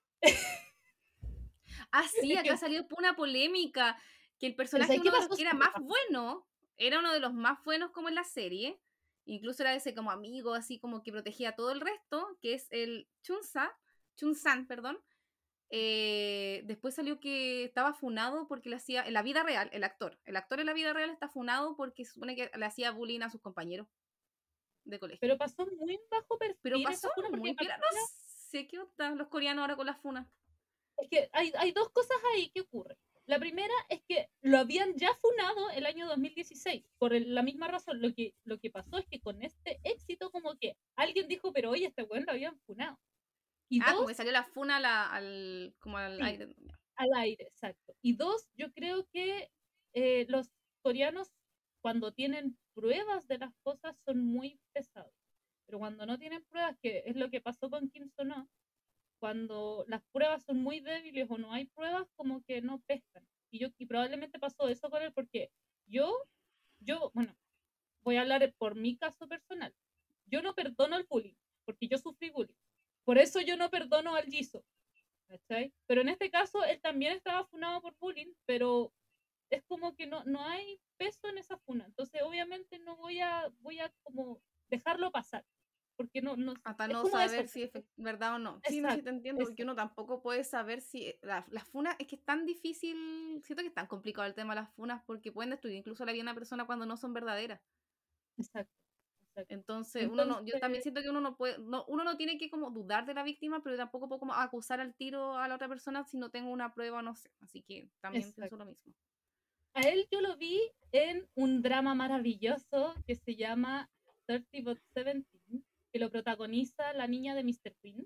Ah, 1.92 2.04
sí, 2.08 2.32
Es 2.34 2.40
acá 2.40 2.58
salió 2.58 2.86
una 2.98 3.16
polémica, 3.16 3.98
que 4.40 4.48
el 4.48 4.56
personaje 4.56 5.00
que 5.02 5.08
era 5.42 5.54
más 5.54 5.74
bueno, 5.82 6.48
era 6.78 7.00
uno 7.00 7.14
de 7.14 7.20
los 7.20 7.34
más 7.34 7.64
buenos 7.64 7.92
como 7.92 8.10
en 8.10 8.16
la 8.16 8.24
serie, 8.24 8.80
incluso 9.26 9.64
era 9.64 9.74
ese 9.74 9.94
como 9.94 10.12
amigo, 10.12 10.54
así 10.54 10.80
como 10.80 11.04
que 11.04 11.12
protegía 11.12 11.50
a 11.50 11.56
todo 11.56 11.72
el 11.72 11.82
resto, 11.82 12.38
que 12.42 12.54
es 12.54 12.68
el 12.72 13.08
Chunsa, 13.22 13.76
Chunsan, 14.16 14.68
perdón. 14.68 15.00
Eh, 15.70 16.62
después 16.66 16.94
salió 16.94 17.20
que 17.20 17.64
estaba 17.64 17.94
funado 17.94 18.48
porque 18.48 18.70
le 18.70 18.76
hacía, 18.76 19.06
en 19.06 19.14
la 19.14 19.24
vida 19.24 19.44
real, 19.44 19.70
el 19.74 19.84
actor, 19.84 20.20
el 20.26 20.36
actor 20.36 20.60
en 20.60 20.68
la 20.68 20.74
vida 20.74 20.94
real 20.94 21.10
está 21.10 21.28
funado 21.28 21.76
porque 21.76 22.06
supone 22.06 22.36
que 22.36 22.52
le 22.56 22.66
hacía 22.66 22.92
bullying 22.92 23.22
a 23.22 23.30
sus 23.30 23.42
compañeros 23.42 23.88
de 24.84 25.00
colegio. 25.00 25.20
pero 25.20 25.38
pasó 25.38 25.66
muy 25.66 26.00
bajo 26.10 26.38
perfil. 26.38 26.60
Pero 26.62 26.84
pasó 26.84 27.10
muy 27.32 27.56
piola, 27.56 27.78
no 27.78 28.08
sé 28.50 28.68
qué 28.68 28.80
onda 28.80 29.10
los 29.12 29.28
coreanos 29.28 29.64
ahora 29.64 29.76
con 29.76 29.88
las 29.88 30.00
funas. 30.00 30.28
Es 30.98 31.10
que 31.10 31.30
hay, 31.34 31.52
hay 31.58 31.72
dos 31.72 31.90
cosas 31.90 32.18
ahí 32.34 32.50
que 32.52 32.62
ocurren. 32.62 32.98
La 33.28 33.40
primera 33.40 33.74
es 33.90 34.02
que 34.08 34.30
lo 34.42 34.60
habían 34.60 34.96
ya 34.96 35.10
funado 35.16 35.72
el 35.72 35.86
año 35.88 36.06
2016, 36.08 36.86
por 37.00 37.14
el- 37.14 37.34
la 37.34 37.42
misma 37.42 37.68
razón. 37.68 38.02
Lo 38.02 38.14
que, 38.14 38.36
lo 38.44 38.60
que 38.60 38.70
pasó 38.70 38.98
es 38.98 39.06
que 39.08 39.20
con 39.20 39.42
este 39.42 39.80
éxito, 39.84 40.30
como 40.32 40.56
que 40.58 40.78
alguien 40.96 41.28
dijo, 41.28 41.52
pero 41.52 41.72
oye, 41.72 41.88
este 41.88 42.04
weón 42.04 42.26
lo 42.26 42.32
habían 42.34 42.60
funado. 42.62 43.00
Y 43.70 43.80
Ah, 43.82 43.86
dos, 43.88 43.96
como 43.96 44.08
que 44.10 44.14
salió 44.16 44.32
la 44.32 44.44
funa 44.44 44.80
la- 44.80 45.10
al, 45.10 45.76
como 45.80 45.98
al 45.98 46.18
Sí. 46.18 46.24
aire. 46.24 46.56
al 46.98 47.10
aire, 47.18 47.44
exacto. 47.46 47.94
Y 48.02 48.16
dos, 48.16 48.48
yo 48.56 48.72
creo 48.72 49.06
que 49.12 49.50
eh, 49.94 50.26
los 50.30 50.50
coreanos, 50.82 51.32
cuando 51.82 52.14
tienen 52.14 52.58
pruebas 52.74 53.28
de 53.28 53.38
las 53.38 53.54
cosas, 53.64 53.98
son 54.06 54.20
muy 54.26 54.60
pesados. 54.74 55.14
Pero 55.66 55.80
cuando 55.80 56.06
no 56.06 56.18
tienen 56.20 56.44
pruebas, 56.46 56.78
que 56.82 57.04
es 57.06 57.16
lo 57.16 57.30
que 57.30 57.42
pasó 57.42 57.70
con 57.70 57.90
Kim 57.90 58.10
Sono, 58.16 58.48
cuando 59.26 59.86
las 59.88 60.04
pruebas 60.12 60.44
son 60.44 60.58
muy 60.60 60.82
débiles 60.82 61.26
o 61.32 61.40
no 61.40 61.52
hay 61.52 61.66
pruebas, 61.66 62.08
como 62.16 62.44
que 62.44 62.62
no 62.62 62.80
pescan. 62.82 63.28
Y, 63.50 63.58
yo, 63.58 63.70
y 63.80 63.88
probablemente 63.88 64.38
pasó 64.38 64.70
eso 64.70 64.88
con 64.92 65.02
él 65.02 65.12
porque 65.14 65.50
yo, 65.88 66.16
yo, 66.78 67.10
bueno, 67.16 67.36
voy 68.04 68.18
a 68.18 68.22
hablar 68.22 68.54
por 68.60 68.76
mi 68.76 68.96
caso 68.96 69.28
personal. 69.28 69.74
Yo 70.28 70.44
no 70.44 70.54
perdono 70.54 70.96
el 70.96 71.08
bullying, 71.10 71.34
porque 71.66 71.88
yo 71.88 71.98
sufrí 71.98 72.30
bullying. 72.30 72.54
Por 73.04 73.18
eso 73.18 73.42
yo 73.42 73.58
no 73.58 73.72
perdono 73.72 74.14
al 74.16 74.26
Jisoo. 74.26 74.64
¿cachai? 75.28 75.74
Pero 75.88 76.02
en 76.02 76.10
este 76.10 76.30
caso, 76.30 76.64
él 76.64 76.80
también 76.80 77.14
estaba 77.14 77.48
funado 77.48 77.82
por 77.82 77.96
bullying, 77.98 78.32
pero 78.46 78.94
es 79.50 79.64
como 79.64 79.96
que 79.96 80.06
no, 80.06 80.24
no 80.26 80.46
hay 80.46 80.80
peso 80.98 81.30
en 81.30 81.40
esa 81.40 81.58
funa. 81.58 81.86
Entonces, 81.88 82.22
obviamente, 82.22 82.78
no 82.78 82.96
voy 82.96 83.22
a, 83.22 83.52
voy 83.62 83.80
a 83.80 83.92
como 84.04 84.40
dejarlo 84.68 85.10
pasar. 85.10 85.44
Porque 85.98 86.22
no, 86.22 86.36
no 86.36 86.54
Hasta 86.64 86.88
no 86.88 87.04
como 87.04 87.18
eso, 87.20 87.30
saber 87.30 87.48
si 87.48 87.64
es 87.64 87.72
verdad 87.96 88.36
o 88.36 88.40
no. 88.40 88.60
Sí, 88.68 88.82
no, 88.82 88.90
sí 88.90 88.96
te 88.96 89.00
Exacto, 89.00 89.10
entiendo, 89.12 89.40
porque 89.44 89.62
exacto. 89.62 89.64
uno 89.64 89.76
tampoco 89.76 90.22
puede 90.22 90.44
saber 90.44 90.82
si. 90.82 91.08
eh, 91.08 91.20
La, 91.22 91.46
las 91.50 91.68
funas, 91.70 91.96
es 92.00 92.08
que 92.08 92.16
es 92.18 92.24
tan 92.26 92.46
difícil. 92.46 93.42
Siento 93.44 93.62
que 93.64 93.70
es 93.70 93.74
tan 93.74 93.88
complicado 93.88 94.28
el 94.28 94.34
tema 94.36 94.54
de 94.56 94.62
las 94.62 94.74
funas 94.74 95.04
porque 95.06 95.32
pueden 95.32 95.52
destruir 95.52 95.78
incluso 95.78 96.06
la 96.06 96.12
vida 96.12 96.20
de 96.24 96.30
una 96.30 96.36
persona 96.36 96.66
cuando 96.66 96.86
no 96.86 96.98
son 96.98 97.14
verdaderas. 97.14 97.62
Exacto. 98.38 98.74
exacto. 99.30 99.54
Entonces, 99.54 100.08
uno 100.10 100.26
no, 100.26 100.46
yo 100.46 100.60
también 100.60 100.82
Entonces- 100.82 100.84
siento 100.84 101.02
que 101.02 101.10
uno 101.10 101.22
no 101.22 101.38
puede, 101.38 101.60
no, 101.60 101.86
uno 101.88 102.04
no 102.04 102.18
tiene 102.18 102.38
que 102.38 102.50
como 102.50 102.72
dudar 102.72 103.06
de 103.06 103.14
la 103.14 103.24
víctima, 103.24 103.64
pero 103.64 103.78
tampoco 103.78 104.08
puedo 104.10 104.20
como 104.20 104.34
acusar 104.34 104.82
al 104.82 104.96
tiro 104.96 105.38
a 105.38 105.48
la 105.48 105.56
otra 105.56 105.70
persona 105.70 106.04
si 106.06 106.18
no 106.18 106.30
tengo 106.30 106.50
una 106.52 106.74
prueba 106.74 107.02
no 107.02 107.16
sé. 107.16 107.32
Así 107.42 107.62
que 107.64 107.90
también 108.02 108.32
pienso 108.34 108.58
lo 108.58 108.66
mismo. 108.66 108.94
A 109.74 109.82
él 109.82 110.08
yo 110.12 110.22
lo 110.22 110.38
vi 110.38 110.62
en 110.92 111.28
un 111.36 111.62
drama 111.62 111.96
maravilloso 111.96 112.96
que 113.06 113.16
se 113.16 113.36
llama 113.36 113.90
30 114.26 114.62
But 114.64 114.80
17, 114.96 115.26
que 115.96 116.00
lo 116.00 116.12
protagoniza 116.12 116.92
la 116.92 117.08
niña 117.08 117.36
de 117.36 117.44
Mr. 117.46 117.74
Queen. 117.82 118.06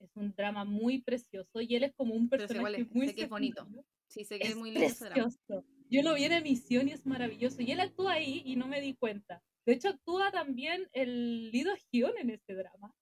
Es 0.00 0.14
un 0.16 0.34
drama 0.36 0.66
muy 0.66 1.00
precioso 1.00 1.62
y 1.62 1.74
él 1.74 1.84
es 1.84 1.94
como 1.94 2.12
un 2.12 2.28
personaje 2.28 2.82
es, 2.82 2.94
muy 2.94 3.08
sé 3.08 3.14
que 3.14 3.22
es 3.22 3.28
bonito. 3.30 3.66
Sí, 4.06 4.22
sé 4.26 4.38
que 4.38 4.44
es, 4.44 4.50
Es 4.50 4.56
muy 4.56 4.70
lindo 4.70 4.86
ese 4.86 5.06
drama. 5.06 5.30
precioso. 5.30 5.64
Yo 5.88 6.02
lo 6.02 6.12
vi 6.12 6.24
en 6.24 6.32
emisión 6.32 6.88
y 6.88 6.92
es 6.92 7.06
maravilloso. 7.06 7.62
Y 7.62 7.72
él 7.72 7.80
actúa 7.80 8.12
ahí 8.12 8.42
y 8.44 8.56
no 8.56 8.66
me 8.66 8.82
di 8.82 8.96
cuenta. 8.96 9.42
De 9.64 9.72
hecho, 9.72 9.88
actúa 9.88 10.30
también 10.30 10.90
el 10.92 11.50
Lido 11.50 11.72
Gion 11.90 12.18
en 12.18 12.28
este 12.28 12.54
drama. 12.54 12.94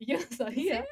Y 0.00 0.06
yo 0.06 0.18
no 0.18 0.36
sabía. 0.36 0.84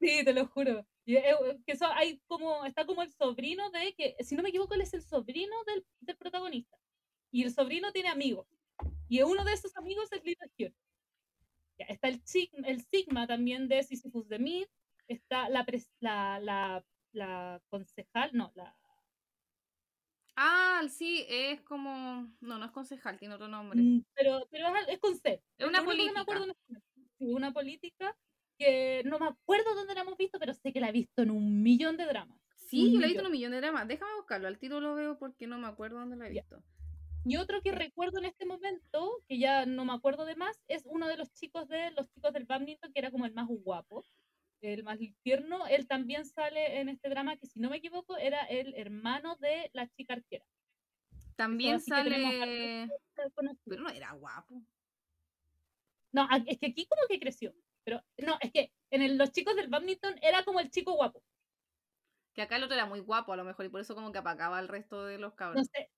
Sí, 0.00 0.24
te 0.24 0.32
lo 0.32 0.48
juro. 0.48 0.84
Y, 1.04 1.18
eh, 1.18 1.36
que 1.64 1.74
eso, 1.74 1.86
hay 1.86 2.20
como, 2.26 2.64
está 2.64 2.84
como 2.84 3.02
el 3.02 3.12
sobrino 3.12 3.70
de, 3.70 3.94
que 3.94 4.16
si 4.24 4.34
no 4.34 4.42
me 4.42 4.48
equivoco, 4.48 4.74
él 4.74 4.80
es 4.80 4.92
el 4.92 5.02
sobrino 5.02 5.54
del, 5.68 5.86
del 6.00 6.16
protagonista. 6.16 6.76
Y 7.30 7.44
el 7.44 7.54
sobrino 7.54 7.92
tiene 7.92 8.08
amigos. 8.08 8.48
Y 9.08 9.22
uno 9.22 9.44
de 9.44 9.52
esos 9.52 9.76
amigos 9.76 10.10
es 10.10 10.24
Lido 10.24 10.44
Gion. 10.56 10.74
Ya, 11.80 11.86
está 11.86 12.08
el, 12.08 12.20
el 12.66 12.84
Sigma 12.84 13.26
también 13.26 13.66
de 13.66 13.82
Sisyphus 13.82 14.28
de 14.28 14.38
Mid. 14.38 14.66
Está 15.08 15.48
la, 15.48 15.64
pres- 15.64 15.90
la, 16.00 16.38
la, 16.38 16.84
la 17.12 17.62
concejal, 17.70 18.30
no, 18.34 18.52
la 18.54 18.76
Ah, 20.36 20.82
sí, 20.88 21.24
es 21.28 21.60
como. 21.62 22.30
No, 22.40 22.58
no 22.58 22.64
es 22.64 22.70
concejal, 22.70 23.18
tiene 23.18 23.34
otro 23.34 23.48
nombre. 23.48 23.82
Mm, 23.82 24.00
Pero, 24.14 24.46
pero 24.50 24.68
es, 24.76 24.88
es 24.88 24.98
con 24.98 25.16
C. 25.16 25.42
Es 25.58 25.66
una 25.66 25.82
me 25.82 25.92
acuerdo 26.20 26.44
política. 26.44 26.44
en 26.44 26.50
este 26.50 26.90
una 27.18 27.52
política 27.52 28.16
que 28.58 29.02
no 29.04 29.18
me 29.18 29.26
acuerdo 29.26 29.74
dónde 29.74 29.94
la 29.94 30.02
hemos 30.02 30.16
visto, 30.16 30.38
pero 30.38 30.54
sé 30.54 30.72
que 30.72 30.80
la 30.80 30.88
he 30.90 30.92
visto 30.92 31.22
en 31.22 31.30
un 31.30 31.62
millón 31.62 31.96
de 31.96 32.06
dramas. 32.06 32.38
Sí, 32.56 32.92
yo 32.92 33.00
la 33.00 33.06
he 33.06 33.08
visto 33.08 33.20
en 33.20 33.26
un 33.26 33.32
millón 33.32 33.52
de 33.52 33.60
dramas. 33.60 33.88
Déjame 33.88 34.14
buscarlo, 34.16 34.48
al 34.48 34.58
tiro 34.58 34.80
lo 34.80 34.94
veo 34.94 35.18
porque 35.18 35.46
no 35.46 35.58
me 35.58 35.66
acuerdo 35.66 35.98
dónde 35.98 36.16
la 36.16 36.26
he 36.28 36.30
visto. 36.30 36.62
Y 37.24 37.36
otro 37.36 37.60
que 37.62 37.72
recuerdo 37.72 38.18
en 38.18 38.24
este 38.24 38.46
momento, 38.46 39.22
que 39.28 39.38
ya 39.38 39.66
no 39.66 39.84
me 39.84 39.92
acuerdo 39.92 40.24
de 40.24 40.36
más, 40.36 40.58
es 40.68 40.84
uno 40.86 41.06
de 41.06 41.16
los 41.16 41.32
chicos 41.32 41.68
de 41.68 41.90
los 41.92 42.08
chicos 42.10 42.32
del 42.32 42.46
badminton, 42.46 42.92
que 42.92 42.98
era 43.00 43.10
como 43.10 43.26
el 43.26 43.34
más 43.34 43.46
guapo, 43.48 44.04
el 44.62 44.84
más 44.84 44.98
tierno. 45.22 45.66
Él 45.66 45.86
también 45.86 46.24
sale 46.24 46.80
en 46.80 46.88
este 46.88 47.08
drama, 47.10 47.36
que 47.36 47.46
si 47.46 47.60
no 47.60 47.68
me 47.70 47.76
equivoco, 47.76 48.16
era 48.16 48.40
el 48.44 48.74
hermano 48.74 49.36
de 49.36 49.70
la 49.74 49.88
chica 49.88 50.14
arquera. 50.14 50.44
También 51.36 51.82
tenemos 51.84 52.34
sale. 52.34 52.88
Pero 53.64 53.82
no 53.82 53.90
era 53.90 54.12
guapo. 54.12 54.62
No, 56.12 56.28
es 56.46 56.58
que 56.58 56.66
aquí 56.66 56.86
como 56.86 57.02
que 57.08 57.20
creció. 57.20 57.54
Pero 57.84 58.02
no, 58.18 58.38
es 58.40 58.52
que 58.52 58.72
en 58.90 59.02
el- 59.02 59.16
los 59.16 59.30
chicos 59.32 59.56
del 59.56 59.68
badminton 59.68 60.16
era 60.22 60.42
como 60.44 60.60
el 60.60 60.70
chico 60.70 60.92
guapo. 60.92 61.22
Que 62.34 62.42
acá 62.42 62.56
el 62.56 62.62
otro 62.64 62.74
era 62.76 62.86
muy 62.86 63.00
guapo, 63.00 63.32
a 63.32 63.36
lo 63.36 63.44
mejor, 63.44 63.66
y 63.66 63.68
por 63.68 63.80
eso 63.80 63.94
como 63.94 64.12
que 64.12 64.18
apagaba 64.18 64.58
al 64.58 64.68
resto 64.68 65.04
de 65.04 65.18
los 65.18 65.32
No 65.32 65.36
cabros. 65.36 65.68
sé. 65.72 65.90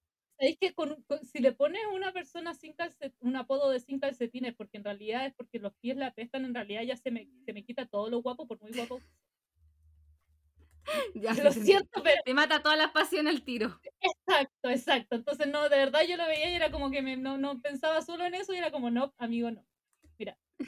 ¿Sabéis 0.42 0.58
que 0.58 0.74
con, 0.74 1.00
con- 1.04 1.24
si 1.24 1.38
le 1.38 1.52
pones 1.52 1.84
a 1.84 1.90
una 1.90 2.12
persona 2.12 2.52
sin 2.52 2.74
calcet- 2.74 3.14
un 3.20 3.36
apodo 3.36 3.70
de 3.70 3.78
sin 3.78 4.00
calcetines, 4.00 4.56
porque 4.56 4.76
en 4.78 4.82
realidad 4.82 5.24
es 5.24 5.34
porque 5.34 5.60
los 5.60 5.72
pies 5.74 5.96
le 5.96 6.04
apestan, 6.04 6.44
en 6.44 6.52
realidad 6.52 6.82
ya 6.82 6.96
se 6.96 7.12
me, 7.12 7.28
se 7.46 7.52
me 7.52 7.62
quita 7.64 7.86
todo 7.86 8.10
lo 8.10 8.22
guapo, 8.22 8.48
por 8.48 8.60
muy 8.60 8.72
guapo. 8.72 8.98
Ya, 11.14 11.32
Lo 11.44 11.52
siento, 11.52 12.02
pero 12.02 12.20
Te 12.24 12.34
mata 12.34 12.60
todas 12.60 12.76
las 12.76 12.90
pasiones 12.90 13.36
al 13.36 13.44
tiro. 13.44 13.80
exacto, 14.00 14.68
exacto. 14.68 15.14
Entonces, 15.14 15.46
no, 15.46 15.68
de 15.68 15.76
verdad 15.76 16.00
yo 16.08 16.16
lo 16.16 16.26
veía 16.26 16.50
y 16.50 16.54
era 16.54 16.72
como 16.72 16.90
que 16.90 17.02
me, 17.02 17.16
no, 17.16 17.38
no 17.38 17.60
pensaba 17.60 18.02
solo 18.02 18.24
en 18.24 18.34
eso 18.34 18.52
y 18.52 18.56
era 18.56 18.72
como, 18.72 18.90
no, 18.90 19.14
amigo, 19.18 19.48
no. 19.52 19.64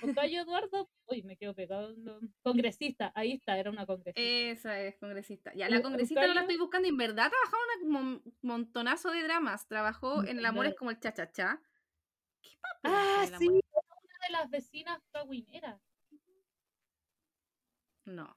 Mira, 0.03 0.13
Ocayo 0.13 0.41
Eduardo, 0.43 0.91
uy, 1.07 1.23
me 1.23 1.37
quedo 1.37 1.55
pegado. 1.55 1.95
Congresista, 2.43 3.13
ahí 3.15 3.33
está, 3.33 3.59
era 3.59 3.71
una 3.71 3.87
congresista. 3.87 4.21
Esa 4.21 4.81
es 4.81 4.97
congresista. 4.97 5.53
Ya, 5.55 5.69
la 5.69 5.83
congresista 5.83 6.27
no 6.27 6.35
la 6.35 6.41
estoy 6.43 6.59
buscando. 6.59 6.89
En 6.89 6.97
verdad 6.97 7.31
trabajó 7.31 7.57
en 7.81 7.87
un 7.87 7.93
mon- 7.93 8.23
montonazo 8.43 9.11
de 9.11 9.23
dramas. 9.23 9.67
Trabajó 9.67 10.25
en 10.25 10.39
El 10.39 10.47
amor 10.47 10.67
es 10.67 10.75
como 10.75 10.91
el 10.91 11.01
cha-cha-cha. 11.01 11.61
¿Qué 12.43 12.51
papel 12.61 12.93
ah, 12.93 13.27
sí, 13.39 13.47
amor 13.49 13.53
una 13.53 14.27
de 14.27 14.33
las 14.33 14.51
vecinas 14.51 15.01
caguineras. 15.13 15.81
No, 18.07 18.37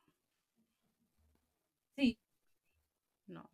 Sí, 1.98 2.18
no. 3.28 3.50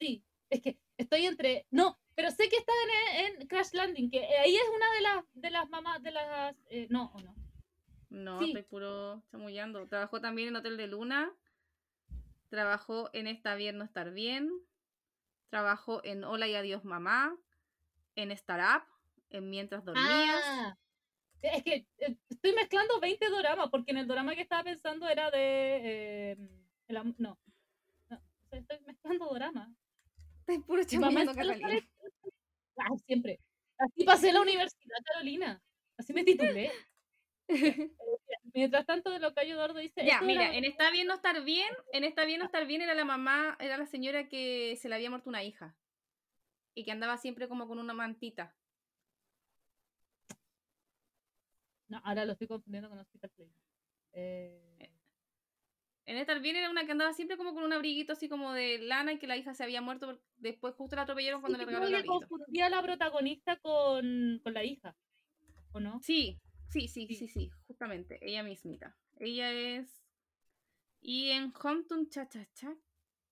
Sí, 0.00 0.24
es 0.50 0.60
que 0.60 0.78
estoy 0.96 1.26
entre. 1.26 1.66
No, 1.70 2.00
pero 2.14 2.30
sé 2.30 2.48
que 2.48 2.56
está 2.56 2.72
en, 3.14 3.40
en 3.40 3.46
Crash 3.48 3.72
Landing, 3.72 4.10
que 4.10 4.18
eh, 4.18 4.38
ahí 4.38 4.54
es 4.56 4.68
una 4.74 4.92
de 4.92 5.00
las 5.00 5.24
de 5.34 5.50
las 5.50 5.68
mamás 5.70 6.02
de 6.02 6.10
las. 6.10 6.56
eh, 6.70 6.86
no, 6.90 7.10
o 7.14 7.20
no. 7.20 7.34
No, 8.10 8.38
Sí. 8.40 8.48
estoy 8.48 8.62
puro 8.62 9.22
chamullando. 9.30 9.86
Trabajó 9.88 10.20
también 10.20 10.48
en 10.48 10.56
Hotel 10.56 10.76
de 10.76 10.86
Luna. 10.86 11.32
Trabajó 12.50 13.08
en 13.14 13.26
Está 13.26 13.54
bien, 13.54 13.78
no 13.78 13.84
estar 13.84 14.10
bien. 14.10 14.50
Trabajó 15.48 16.04
en 16.04 16.24
Hola 16.24 16.46
y 16.46 16.54
adiós 16.54 16.84
mamá. 16.84 17.34
En 18.14 18.30
Startup. 18.32 18.86
En 19.30 19.48
Mientras 19.48 19.82
dormías. 19.84 20.42
Ah, 20.44 20.76
es 21.40 21.62
que 21.62 21.86
eh, 21.98 22.16
estoy 22.28 22.52
mezclando 22.52 23.00
20 23.00 23.28
doramas, 23.30 23.70
porque 23.70 23.92
en 23.92 23.96
el 23.96 24.06
dorama 24.06 24.34
que 24.34 24.42
estaba 24.42 24.62
pensando 24.62 25.08
era 25.08 25.30
de. 25.30 25.80
eh, 26.32 26.36
el 26.88 27.14
no. 27.18 27.38
estoy 28.50 28.80
mezclando 28.80 29.26
doramas. 29.26 29.70
Estoy 30.40 30.58
puro 30.58 30.84
chamullando, 30.84 31.34
Catalina. 31.34 31.88
Ah, 32.76 32.88
siempre. 33.06 33.38
Así 33.78 34.04
pasé 34.04 34.32
la 34.32 34.40
universidad, 34.40 34.96
Carolina. 35.04 35.62
Así 35.96 36.12
me 36.12 36.24
titulé. 36.24 36.70
Mientras 38.54 38.86
tanto, 38.86 39.10
de 39.10 39.18
lo 39.18 39.34
que 39.34 39.42
Eduardo 39.42 39.78
dice. 39.78 40.04
Ya, 40.04 40.20
mira, 40.20 40.54
en 40.54 40.64
Está 40.64 40.90
bien, 40.90 41.06
no 41.06 41.14
estar 41.14 41.42
bien. 41.44 41.68
En 41.92 42.04
Está 42.04 42.24
bien, 42.24 42.38
no 42.38 42.46
estar 42.46 42.66
bien 42.66 42.82
era 42.82 42.94
la 42.94 43.04
mamá, 43.04 43.56
era 43.60 43.76
la 43.76 43.86
señora 43.86 44.28
que 44.28 44.76
se 44.80 44.88
le 44.88 44.94
había 44.94 45.10
muerto 45.10 45.28
una 45.28 45.42
hija. 45.42 45.76
Y 46.74 46.84
que 46.84 46.92
andaba 46.92 47.18
siempre 47.18 47.48
como 47.48 47.66
con 47.66 47.78
una 47.78 47.94
mantita. 47.94 48.54
No, 51.88 52.00
ahora 52.04 52.24
lo 52.24 52.32
estoy 52.32 52.46
confundiendo 52.46 52.88
con 52.88 52.98
Hospital 52.98 53.30
Playlist. 53.30 53.60
Eh, 54.14 54.90
En 56.04 56.16
Estar 56.16 56.40
bien 56.40 56.56
era 56.56 56.68
una 56.70 56.84
que 56.84 56.92
andaba 56.92 57.12
siempre 57.12 57.36
como 57.36 57.54
con 57.54 57.62
un 57.62 57.72
abriguito 57.72 58.12
así 58.14 58.28
como 58.28 58.52
de 58.52 58.78
lana 58.78 59.12
y 59.12 59.18
que 59.18 59.26
la 59.28 59.36
hija 59.36 59.54
se 59.54 59.62
había 59.64 59.80
muerto. 59.80 60.06
porque 60.06 60.22
Después 60.36 60.74
justo 60.74 60.96
la 60.96 61.02
atropellaron 61.02 61.40
cuando 61.40 61.58
sí, 61.58 61.60
le 61.60 61.66
regaló 61.66 61.86
el 61.86 61.94
abriguito. 61.94 62.28
confundí 62.28 62.60
a 62.60 62.68
la 62.70 62.82
protagonista 62.82 63.56
con, 63.58 64.40
con 64.42 64.52
la 64.54 64.64
hija, 64.64 64.96
¿o 65.72 65.80
no? 65.80 66.00
Sí, 66.02 66.40
sí, 66.68 66.88
sí, 66.88 67.06
Sí. 67.06 67.14
sí, 67.14 67.28
sí, 67.28 67.50
justamente, 67.66 68.18
ella 68.20 68.42
mismita. 68.42 68.96
Ella 69.18 69.52
es... 69.52 70.04
Y 71.00 71.30
en 71.30 71.52
Hometown 71.62 72.08
Cha 72.10 72.28
Cha 72.28 72.46
Cha, 72.54 72.76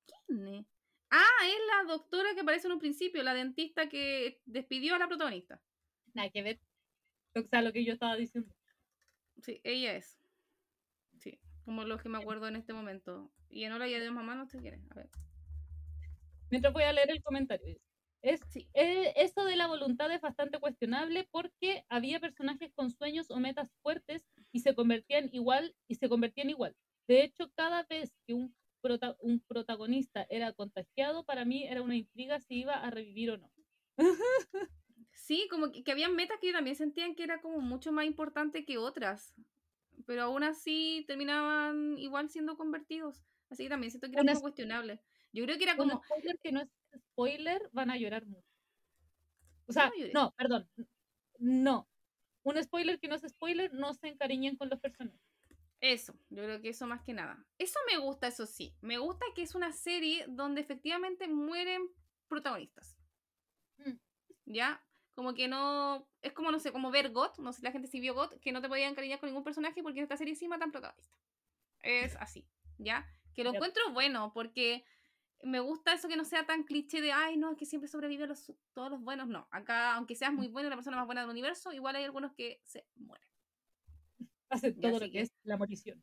¿quién 0.07 0.47
es? 0.49 0.67
Ah, 1.11 1.47
es 1.47 1.59
la 1.87 1.93
doctora 1.93 2.35
que 2.35 2.41
aparece 2.41 2.69
en 2.69 2.73
un 2.75 2.79
principio, 2.79 3.23
la 3.23 3.35
dentista 3.35 3.89
que 3.89 4.41
despidió 4.45 4.95
a 4.95 4.99
la 4.99 5.09
protagonista. 5.09 5.61
Nada 6.15 6.31
que 6.31 6.43
ver. 6.43 6.61
O 7.35 7.43
sea, 7.43 7.63
lo 7.63 7.73
que 7.73 7.85
yo 7.85 7.93
estaba 7.95 8.17
diciendo. 8.17 8.55
Sí, 9.43 9.61
ella 9.65 9.97
es. 9.97 10.20
Como 11.71 11.85
los 11.85 12.03
que 12.03 12.09
me 12.09 12.19
acuerdo 12.19 12.49
en 12.49 12.57
este 12.57 12.73
momento. 12.73 13.31
Y 13.49 13.63
en 13.63 13.71
Hola 13.71 13.87
y 13.87 13.95
Adiós 13.95 14.13
Mamá 14.13 14.35
no 14.35 14.49
quién 14.49 14.75
es. 14.75 14.91
A 14.91 14.95
ver. 14.97 15.09
Mientras 16.51 16.73
voy 16.73 16.83
a 16.83 16.93
leer 16.93 17.13
el 17.13 17.23
comentario. 17.23 17.79
Es, 18.23 18.41
Sí. 18.49 18.69
eh, 18.75 19.13
eso 19.15 19.45
de 19.45 19.55
la 19.55 19.69
voluntad 19.69 20.11
es 20.11 20.21
bastante 20.21 20.59
cuestionable 20.59 21.29
porque 21.31 21.85
había 21.89 22.19
personajes 22.19 22.73
con 22.75 22.91
sueños 22.91 23.31
o 23.31 23.39
metas 23.39 23.71
fuertes 23.83 24.27
y 24.51 24.59
se 24.59 24.75
convertían 24.75 25.29
igual 25.33 25.77
y 25.87 25.95
se 25.95 26.09
convertían 26.09 26.51
igual. 26.51 26.75
De 27.07 27.23
hecho, 27.23 27.53
cada 27.55 27.85
vez 27.85 28.13
que 28.27 28.35
un, 28.35 28.53
prota- 28.83 29.17
un 29.21 29.39
protagonista 29.39 30.27
era 30.29 30.53
contagiado, 30.53 31.25
para 31.25 31.45
mí 31.45 31.69
era 31.69 31.83
una 31.83 31.95
intriga 31.95 32.41
si 32.41 32.63
iba 32.63 32.75
a 32.75 32.91
revivir 32.91 33.31
o 33.31 33.37
no. 33.39 33.53
Sí, 35.13 35.47
como 35.49 35.71
que, 35.71 35.85
que 35.85 35.93
habían 35.93 36.17
metas 36.17 36.39
que 36.41 36.49
yo 36.49 36.53
también 36.53 36.75
sentían 36.75 37.15
que 37.15 37.23
era 37.23 37.41
como 37.41 37.61
mucho 37.61 37.93
más 37.93 38.07
importante 38.07 38.65
que 38.65 38.77
otras. 38.77 39.37
Pero 40.07 40.23
aún 40.23 40.43
así 40.43 41.05
terminaban 41.07 41.99
igual 41.99 42.29
siendo 42.29 42.57
convertidos. 42.57 43.23
Así 43.51 43.65
que 43.65 43.69
también 43.69 43.91
siento 43.91 44.09
que 44.09 44.15
era 44.15 44.33
poco 44.33 44.43
cuestionable. 44.43 45.01
Yo 45.33 45.45
creo 45.45 45.59
que 45.59 45.65
era 45.65 45.73
Un 45.75 45.79
como, 45.79 46.03
spoiler 46.05 46.39
que 46.43 46.53
no 46.53 46.61
es 46.61 46.69
spoiler, 46.97 47.69
van 47.73 47.91
a 47.91 47.97
llorar 47.97 48.27
mucho. 48.27 48.49
O 49.67 49.73
sea, 49.73 49.93
no, 50.13 50.33
perdón. 50.33 50.69
No. 51.39 51.89
Un 52.43 52.63
spoiler 52.63 52.99
que 52.99 53.09
no 53.09 53.15
es 53.15 53.23
spoiler, 53.29 53.73
no 53.73 53.95
se 53.95 54.09
encariñen 54.09 54.57
con 54.57 54.69
los 54.69 54.81
personajes. 54.81 55.21
Eso, 55.81 56.15
yo 56.29 56.43
creo 56.43 56.61
que 56.61 56.71
eso 56.71 56.87
más 56.87 57.03
que 57.03 57.15
nada. 57.15 57.43
Eso 57.59 57.79
me 57.91 57.99
gusta, 57.99 58.27
eso 58.27 58.47
sí. 58.47 58.75
Me 58.83 58.99
gusta 58.99 59.25
que 59.35 59.43
es 59.43 59.55
una 59.55 59.73
serie 59.73 60.27
donde 60.29 60.61
efectivamente 60.61 61.27
mueren 61.29 61.89
protagonistas. 62.29 62.97
Mm. 63.79 63.93
¿Ya? 64.47 64.85
Como 65.21 65.35
que 65.35 65.49
no. 65.49 66.09
Es 66.23 66.33
como, 66.33 66.51
no 66.51 66.59
sé, 66.59 66.73
como 66.73 66.91
ver 66.91 67.11
GOT. 67.11 67.41
No 67.41 67.53
sé 67.53 67.59
si 67.59 67.65
la 67.67 67.73
gente 67.73 67.89
sí 67.89 68.01
vio 68.01 68.15
GOT, 68.15 68.41
que 68.41 68.53
no 68.53 68.63
te 68.63 68.69
podían 68.71 68.93
encariñar 68.93 69.21
con 69.21 69.27
ningún 69.27 69.45
personaje 69.45 69.83
porque 69.83 69.99
en 69.99 70.05
esta 70.05 70.17
serie 70.17 70.35
sí 70.35 70.49
matan 70.49 70.73
protagonistas. 70.73 71.21
Es 71.83 72.17
así, 72.17 72.49
¿ya? 72.79 73.07
Que 73.35 73.45
lo 73.45 73.53
encuentro 73.53 73.83
bueno 73.93 74.33
porque 74.33 74.83
me 75.43 75.61
gusta 75.61 75.93
eso 75.93 76.09
que 76.09 76.17
no 76.17 76.25
sea 76.25 76.47
tan 76.47 76.63
cliché 76.65 77.03
de, 77.03 77.13
ay, 77.13 77.37
no, 77.37 77.53
es 77.53 77.59
que 77.59 77.67
siempre 77.67 77.87
sobreviven 77.87 78.31
los, 78.31 78.51
todos 78.73 78.91
los 78.91 79.03
buenos. 79.03 79.29
No, 79.29 79.47
acá, 79.51 79.95
aunque 79.95 80.15
seas 80.17 80.33
muy 80.33 80.49
bueno 80.49 80.69
y 80.69 80.71
la 80.71 80.77
persona 80.77 80.97
más 80.97 81.05
buena 81.05 81.21
del 81.21 81.29
universo, 81.29 81.71
igual 81.75 81.97
hay 81.97 82.05
algunos 82.05 82.33
que 82.33 82.63
se 82.65 82.87
mueren. 82.95 83.29
Hacen 84.49 84.81
todo 84.81 84.93
lo 84.93 85.01
que 85.01 85.11
que- 85.11 85.21
es 85.21 85.33
la 85.43 85.59
morición. 85.59 86.03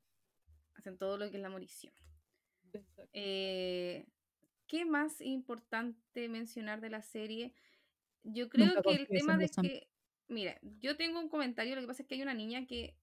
Hacen 0.75 0.99
todo 0.99 1.17
lo 1.17 1.31
que 1.31 1.37
es 1.37 1.41
la 1.41 1.49
morición. 1.49 1.91
Eh, 3.13 4.05
¿Qué 4.67 4.85
más 4.85 5.21
importante 5.21 6.29
mencionar 6.29 6.81
de 6.81 6.91
la 6.91 7.01
serie? 7.01 7.55
Yo 8.33 8.49
creo 8.49 8.67
Nunca 8.67 8.81
que 8.81 8.95
el 8.95 9.07
tema 9.07 9.37
de 9.37 9.49
que, 9.49 9.87
mira, 10.27 10.59
yo 10.79 10.97
tengo 10.97 11.19
un 11.19 11.29
comentario, 11.29 11.75
lo 11.75 11.81
que 11.81 11.87
pasa 11.87 12.03
es 12.03 12.07
que 12.07 12.15
hay 12.15 12.21
una 12.21 12.33
niña 12.33 12.65
que, 12.65 12.95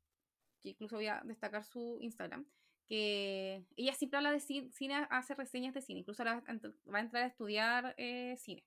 que 0.60 0.70
incluso 0.70 0.96
voy 0.96 1.06
a 1.06 1.22
destacar 1.24 1.64
su 1.64 1.98
Instagram, 2.00 2.46
que 2.86 3.64
ella 3.76 3.94
siempre 3.94 4.18
habla 4.18 4.32
de 4.32 4.40
cine, 4.40 5.06
hace 5.08 5.34
reseñas 5.34 5.74
de 5.74 5.80
cine, 5.80 6.00
incluso 6.00 6.22
ahora 6.22 6.42
va 6.92 6.98
a 6.98 7.00
entrar 7.00 7.22
a 7.22 7.26
estudiar 7.26 7.94
eh, 7.96 8.36
cine. 8.36 8.64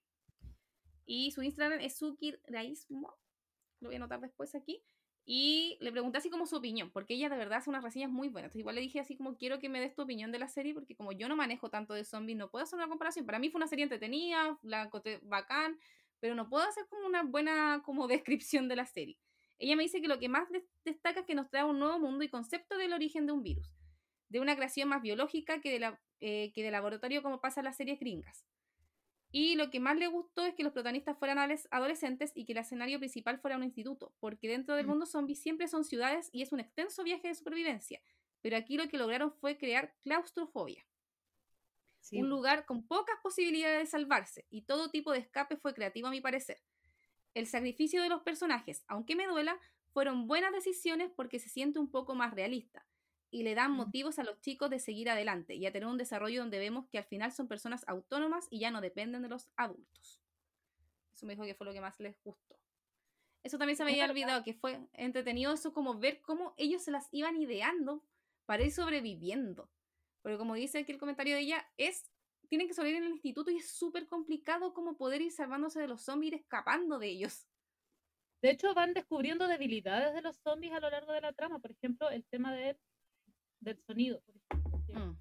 Y 1.06 1.32
su 1.32 1.44
Instagram 1.44 1.80
es 1.80 1.98
Suki 1.98 2.36
Raismo, 2.48 3.16
lo 3.80 3.90
voy 3.90 3.96
a 3.96 3.98
anotar 3.98 4.20
después 4.20 4.56
aquí. 4.56 4.84
Y 5.30 5.78
le 5.82 5.92
pregunté 5.92 6.20
así 6.20 6.30
como 6.30 6.46
su 6.46 6.56
opinión, 6.56 6.90
porque 6.90 7.14
ella 7.14 7.28
de 7.28 7.36
verdad 7.36 7.58
hace 7.58 7.70
unas 7.70 7.84
reseñas 7.84 8.10
muy 8.10 8.30
buenas. 8.30 8.48
Entonces 8.48 8.62
igual 8.62 8.76
le 8.76 8.82
dije 8.82 9.02
así 9.02 9.18
como 9.18 9.36
quiero 9.36 9.60
que 9.60 9.68
me 9.68 9.82
des 9.82 9.94
tu 9.94 10.04
opinión 10.04 10.32
de 10.32 10.40
la 10.40 10.48
serie, 10.48 10.74
porque 10.74 10.96
como 10.96 11.12
yo 11.12 11.28
no 11.28 11.36
manejo 11.36 11.70
tanto 11.70 11.94
de 11.94 12.06
zombies, 12.06 12.38
no 12.38 12.50
puedo 12.50 12.64
hacer 12.64 12.78
una 12.78 12.88
comparación. 12.88 13.26
Para 13.26 13.38
mí 13.38 13.50
fue 13.50 13.60
una 13.60 13.68
serie 13.68 13.84
entretenida, 13.84 14.58
la 14.64 14.84
encontré 14.84 15.20
bacán, 15.24 15.78
pero 16.20 16.36
no 16.36 16.50
puedo 16.50 16.66
hacer 16.66 16.86
como 16.88 17.06
una 17.06 17.24
buena 17.24 17.82
como 17.84 18.08
descripción 18.08 18.68
de 18.68 18.76
la 18.76 18.86
serie. 18.86 19.18
Ella 19.60 19.76
me 19.76 19.84
dice 19.84 20.02
que 20.02 20.08
lo 20.08 20.20
que 20.20 20.30
más 20.30 20.48
destaca 20.86 21.22
es 21.22 21.26
que 21.26 21.36
nos 21.36 21.50
trae 21.50 21.64
un 21.64 21.80
nuevo 21.80 22.00
mundo 22.00 22.24
y 22.24 22.30
concepto 22.30 22.78
del 22.78 22.94
origen 22.94 23.26
de 23.26 23.32
un 23.32 23.42
virus, 23.42 23.76
de 24.30 24.40
una 24.40 24.56
creación 24.56 24.90
más 24.90 25.02
biológica 25.02 25.62
que 25.62 25.72
de, 25.72 25.80
la, 25.80 26.00
eh, 26.20 26.52
que 26.54 26.64
de 26.64 26.70
laboratorio 26.70 27.24
como 27.24 27.42
pasa 27.42 27.62
en 27.62 27.66
las 27.66 27.78
series 27.78 28.00
gringas. 28.00 28.46
Y 29.32 29.56
lo 29.56 29.70
que 29.70 29.80
más 29.80 29.98
le 29.98 30.08
gustó 30.08 30.46
es 30.46 30.54
que 30.54 30.64
los 30.64 30.74
protagonistas 30.74 31.18
fueran 31.18 31.38
adolescentes 31.72 32.32
y 32.34 32.46
que 32.46 32.54
el 32.54 32.60
escenario 32.60 33.00
principal 33.00 33.40
fuera 33.40 33.58
un 33.58 33.64
instituto, 33.64 34.14
porque 34.20 34.48
dentro 34.48 34.76
del 34.76 34.86
mm. 34.86 34.90
mundo 34.90 35.06
zombie 35.06 35.36
siempre 35.36 35.68
son 35.68 35.84
ciudades 35.84 36.30
y 36.32 36.44
es 36.44 36.52
un 36.52 36.60
extenso 36.60 37.04
viaje 37.04 37.28
de 37.28 37.36
supervivencia. 37.36 38.02
Pero 38.42 38.56
aquí 38.56 38.78
lo 38.78 38.88
que 38.88 38.98
lograron 38.98 39.34
fue 39.34 39.58
crear 39.58 39.94
claustrofobia. 40.02 40.86
Un 42.12 42.30
lugar 42.30 42.66
con 42.66 42.88
pocas 42.88 43.16
posibilidades 43.22 43.80
de 43.80 43.86
salvarse 43.86 44.46
y 44.50 44.62
todo 44.62 44.90
tipo 44.90 45.12
de 45.12 45.20
escape 45.20 45.58
fue 45.58 45.74
creativo 45.74 46.08
a 46.08 46.12
mi 46.12 46.22
parecer. 46.22 46.62
El 47.34 47.48
sacrificio 47.48 48.02
de 48.02 48.10
los 48.10 48.22
personajes, 48.22 48.84
aunque 48.88 49.16
me 49.16 49.28
duela, 49.28 49.60
fueron 49.92 50.28
buenas 50.28 50.54
decisiones 50.54 51.12
porque 51.16 51.40
se 51.40 51.50
siente 51.50 51.80
un 51.80 51.90
poco 51.90 52.16
más 52.16 52.34
realista 52.34 52.86
y 53.30 53.44
le 53.44 53.56
dan 53.56 53.72
motivos 53.72 54.20
a 54.20 54.24
los 54.24 54.40
chicos 54.42 54.70
de 54.70 54.80
seguir 54.80 55.10
adelante 55.10 55.56
y 55.56 55.66
a 55.66 55.72
tener 55.72 55.88
un 55.88 55.98
desarrollo 55.98 56.42
donde 56.42 56.60
vemos 56.60 56.88
que 56.88 56.98
al 56.98 57.04
final 57.04 57.32
son 57.32 57.48
personas 57.48 57.84
autónomas 57.88 58.48
y 58.50 58.60
ya 58.60 58.72
no 58.72 58.82
dependen 58.82 59.22
de 59.22 59.30
los 59.30 59.50
adultos. 59.58 60.22
Eso 61.14 61.26
me 61.26 61.34
dijo 61.34 61.46
que 61.46 61.56
fue 61.56 61.66
lo 61.66 61.74
que 61.74 61.82
más 61.82 62.00
les 62.00 62.16
gustó. 62.24 62.58
Eso 63.44 63.58
también 63.58 63.78
se 63.78 63.84
me 63.84 63.92
había 63.92 64.06
olvidado, 64.06 64.44
que 64.44 64.54
fue 64.54 64.80
entretenido 64.94 65.54
eso 65.54 65.74
como 65.74 65.98
ver 65.98 66.22
cómo 66.22 66.54
ellos 66.58 66.84
se 66.84 66.92
las 66.92 67.08
iban 67.12 67.38
ideando 67.38 68.04
para 68.46 68.64
ir 68.64 68.72
sobreviviendo. 68.72 69.70
Porque 70.28 70.40
como 70.40 70.56
dice 70.56 70.80
aquí 70.80 70.92
el 70.92 70.98
comentario 70.98 71.36
de 71.36 71.40
ella, 71.40 71.66
es 71.78 72.12
tienen 72.50 72.68
que 72.68 72.74
sobrevivir 72.74 73.02
en 73.02 73.08
el 73.08 73.14
instituto 73.14 73.50
y 73.50 73.56
es 73.56 73.72
súper 73.72 74.10
complicado 74.10 74.74
como 74.74 74.98
poder 74.98 75.22
ir 75.22 75.32
salvándose 75.32 75.80
de 75.80 75.88
los 75.88 76.02
zombies, 76.02 76.34
ir 76.34 76.40
escapando 76.42 77.00
de 77.00 77.08
ellos. 77.08 77.48
De 78.42 78.50
hecho, 78.50 78.74
van 78.74 78.94
descubriendo 78.94 79.48
debilidades 79.48 80.14
de 80.14 80.22
los 80.22 80.36
zombies 80.40 80.74
a 80.74 80.82
lo 80.82 80.90
largo 80.90 81.14
de 81.14 81.22
la 81.22 81.32
trama. 81.32 81.60
Por 81.60 81.72
ejemplo, 81.72 82.10
el 82.10 82.26
tema 82.26 82.54
de 82.54 82.78
del 83.62 83.80
sonido. 83.86 84.22
Mm. 84.90 85.14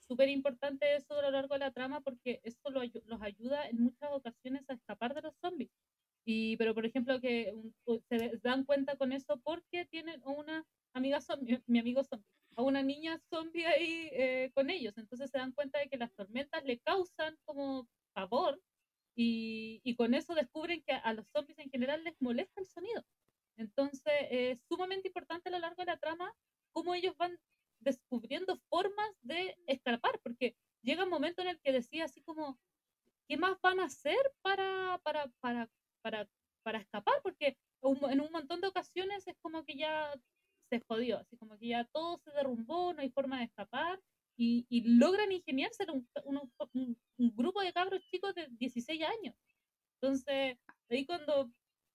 Súper 0.00 0.28
importante 0.28 0.96
eso 0.96 1.16
a 1.16 1.22
lo 1.22 1.30
largo 1.30 1.54
de 1.54 1.60
la 1.60 1.70
trama 1.70 2.00
porque 2.00 2.40
eso 2.42 2.70
los 2.70 3.22
ayuda 3.22 3.68
en 3.68 3.84
muchas 3.84 4.10
ocasiones 4.10 4.68
a 4.68 4.72
escapar 4.72 5.14
de 5.14 5.22
los 5.22 5.36
zombies. 5.36 5.70
Y, 6.24 6.56
pero, 6.56 6.74
por 6.74 6.84
ejemplo, 6.86 7.20
que 7.20 7.54
se 8.08 8.40
dan 8.42 8.64
cuenta 8.64 8.96
con 8.96 9.12
eso 9.12 9.38
porque 9.44 9.84
tienen 9.84 10.20
una 10.24 10.66
amiga 10.92 11.20
zombie, 11.20 11.62
mi 11.68 11.78
amigo 11.78 12.02
zombie, 12.02 12.26
a 12.56 12.62
una 12.62 12.82
niña 12.82 13.20
zombie 13.30 13.66
ahí 13.66 14.08
eh, 14.12 14.50
con 14.54 14.70
ellos. 14.70 14.96
Entonces 14.96 15.30
se 15.30 15.38
dan 15.38 15.52
cuenta 15.52 15.78
de 15.78 15.88
que 15.88 15.96
las 15.96 16.12
tormentas 16.14 16.64
le 16.64 16.78
causan 16.80 17.36
como 17.44 17.88
pavor 18.12 18.60
y, 19.16 19.80
y, 19.84 19.94
con 19.96 20.14
eso 20.14 20.34
descubren 20.34 20.82
que 20.82 20.92
a 20.92 21.12
los 21.12 21.26
zombies 21.28 21.58
en 21.58 21.70
general 21.70 22.02
les 22.02 22.20
molesta 22.20 22.60
el 22.60 22.66
sonido. 22.66 23.04
Entonces 23.56 24.12
es 24.30 24.60
sumamente 24.68 25.08
importante 25.08 25.48
a 25.48 25.52
lo 25.52 25.58
largo 25.60 25.82
de 25.82 25.86
la 25.86 25.98
trama 25.98 26.34
cómo 26.72 26.94
ellos 26.94 27.16
van 27.16 27.38
descubriendo 27.80 28.58
formas 28.68 29.10
de 29.22 29.56
escapar, 29.66 30.18
porque 30.22 30.56
llega 30.82 31.04
un 31.04 31.10
momento 31.10 31.42
en 31.42 31.48
el 31.48 31.60
que 31.60 31.72
decía 31.72 32.04
así 32.04 32.22
como, 32.22 32.58
¿qué 33.28 33.36
más 33.36 33.60
van 33.60 33.80
a 33.80 33.84
hacer 33.84 34.18
para, 34.42 35.00
para, 35.04 35.28
para, 35.40 35.70
para, 36.02 36.28
para 36.62 36.78
escapar? 36.78 37.20
Porque 37.22 37.56
en 37.82 38.20
un 38.20 38.32
montón 38.32 38.60
de 38.60 38.68
ocasiones 38.68 39.26
es 39.26 39.36
como 39.40 39.64
que 39.64 39.76
ya 39.76 40.12
se 40.68 40.80
jodió, 40.80 41.18
así 41.18 41.36
como 41.36 41.58
que 41.58 41.68
ya 41.68 41.84
todo 41.92 42.18
se 42.24 42.30
derrumbó, 42.32 42.92
no 42.92 43.00
hay 43.00 43.10
forma 43.10 43.38
de 43.38 43.44
escapar, 43.44 44.00
y, 44.36 44.66
y 44.68 44.82
logran 44.98 45.30
ingeniarse 45.32 45.86
un, 45.92 46.08
un, 46.24 46.98
un, 47.18 47.36
grupo 47.36 47.60
de 47.60 47.72
cabros 47.72 48.02
chicos 48.10 48.34
de 48.34 48.48
16 48.58 49.02
años. 49.02 49.36
Entonces, 50.00 50.58
ahí 50.90 51.06
cuando 51.06 51.50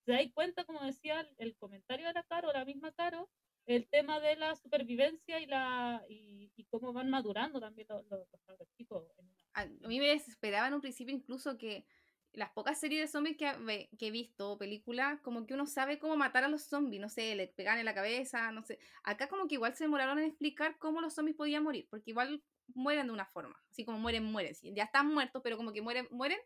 se 0.05 0.13
da 0.13 0.19
cuenta, 0.33 0.63
como 0.63 0.83
decía 0.83 1.27
el, 1.37 1.55
comentario 1.57 2.07
de 2.07 2.13
la 2.13 2.23
Caro, 2.23 2.51
la 2.51 2.65
misma 2.65 2.91
Caro, 2.93 3.29
el 3.65 3.87
tema 3.89 4.19
de 4.19 4.35
la 4.35 4.55
supervivencia 4.55 5.39
y 5.39 5.45
la 5.45 6.03
y, 6.09 6.49
cómo 6.69 6.93
van 6.93 7.09
madurando 7.09 7.59
también 7.59 7.87
los, 7.89 8.05
los, 8.09 8.69
chicos. 8.77 9.07
A 9.53 9.65
mí 9.65 9.99
me 9.99 10.07
desesperaba 10.07 10.67
en 10.67 10.75
un 10.75 10.81
principio 10.81 11.15
incluso 11.15 11.57
que 11.57 11.85
las 12.33 12.51
pocas 12.51 12.79
series 12.79 13.01
de 13.01 13.07
zombies 13.07 13.37
que, 13.37 13.89
que 13.97 14.07
he 14.07 14.11
visto, 14.11 14.57
películas, 14.57 15.19
como 15.21 15.45
que 15.45 15.53
uno 15.53 15.65
sabe 15.65 15.99
cómo 15.99 16.15
matar 16.15 16.43
a 16.43 16.47
los 16.47 16.63
zombies, 16.63 17.01
no 17.01 17.09
sé, 17.09 17.35
le 17.35 17.47
pegan 17.47 17.79
en 17.79 17.85
la 17.85 17.93
cabeza, 17.93 18.51
no 18.51 18.63
sé. 18.63 18.79
Acá 19.03 19.27
como 19.27 19.47
que 19.47 19.55
igual 19.55 19.75
se 19.75 19.85
demoraron 19.85 20.19
en 20.19 20.25
explicar 20.25 20.77
cómo 20.77 21.01
los 21.01 21.13
zombies 21.13 21.35
podían 21.35 21.63
morir, 21.63 21.87
porque 21.89 22.11
igual 22.11 22.43
mueren 22.75 23.07
de 23.07 23.13
una 23.13 23.25
forma, 23.25 23.61
así 23.69 23.83
como 23.83 23.97
mueren, 23.97 24.23
mueren, 24.23 24.53
ya 24.61 24.83
están 24.83 25.07
muertos, 25.07 25.41
pero 25.43 25.57
como 25.57 25.73
que 25.73 25.81
mueren, 25.81 26.07
mueren 26.11 26.39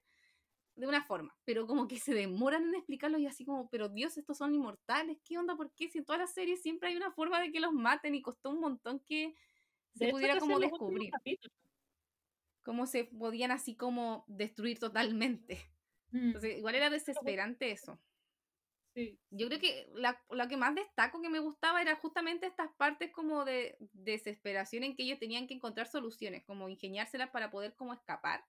de 0.75 0.87
una 0.87 1.03
forma, 1.03 1.35
pero 1.45 1.67
como 1.67 1.87
que 1.87 1.99
se 1.99 2.13
demoran 2.13 2.63
en 2.63 2.75
explicarlo 2.75 3.17
y 3.17 3.27
así 3.27 3.45
como, 3.45 3.69
pero 3.69 3.89
Dios, 3.89 4.17
estos 4.17 4.37
son 4.37 4.55
inmortales, 4.55 5.19
¿qué 5.23 5.37
onda? 5.37 5.55
¿Por 5.55 5.71
qué? 5.73 5.89
Si 5.89 5.99
en 5.99 6.05
todas 6.05 6.21
las 6.21 6.33
series 6.33 6.61
siempre 6.61 6.89
hay 6.89 6.95
una 6.95 7.11
forma 7.11 7.39
de 7.39 7.51
que 7.51 7.59
los 7.59 7.73
maten 7.73 8.15
y 8.15 8.21
costó 8.21 8.49
un 8.49 8.59
montón 8.59 8.99
que 9.01 9.35
se 9.95 10.07
pudiera 10.07 10.39
como 10.39 10.59
descubrir. 10.59 11.11
Cómo 12.63 12.87
se 12.87 13.03
podían 13.03 13.51
así 13.51 13.75
como 13.75 14.23
destruir 14.27 14.79
totalmente. 14.79 15.72
Mm. 16.13 16.27
Entonces, 16.27 16.57
igual 16.57 16.75
era 16.75 16.89
desesperante 16.89 17.71
eso. 17.71 17.99
Sí. 18.95 19.19
Yo 19.31 19.47
creo 19.47 19.59
que 19.59 19.89
la, 19.95 20.23
lo 20.29 20.47
que 20.47 20.55
más 20.55 20.75
destaco 20.75 21.19
que 21.19 21.29
me 21.29 21.39
gustaba 21.39 21.81
era 21.81 21.95
justamente 21.95 22.45
estas 22.45 22.71
partes 22.75 23.11
como 23.11 23.43
de 23.43 23.75
desesperación 23.91 24.83
en 24.83 24.95
que 24.95 25.03
ellos 25.03 25.19
tenían 25.19 25.47
que 25.47 25.55
encontrar 25.55 25.87
soluciones, 25.87 26.43
como 26.45 26.69
ingeniárselas 26.69 27.31
para 27.31 27.49
poder 27.49 27.75
como 27.75 27.93
escapar. 27.93 28.45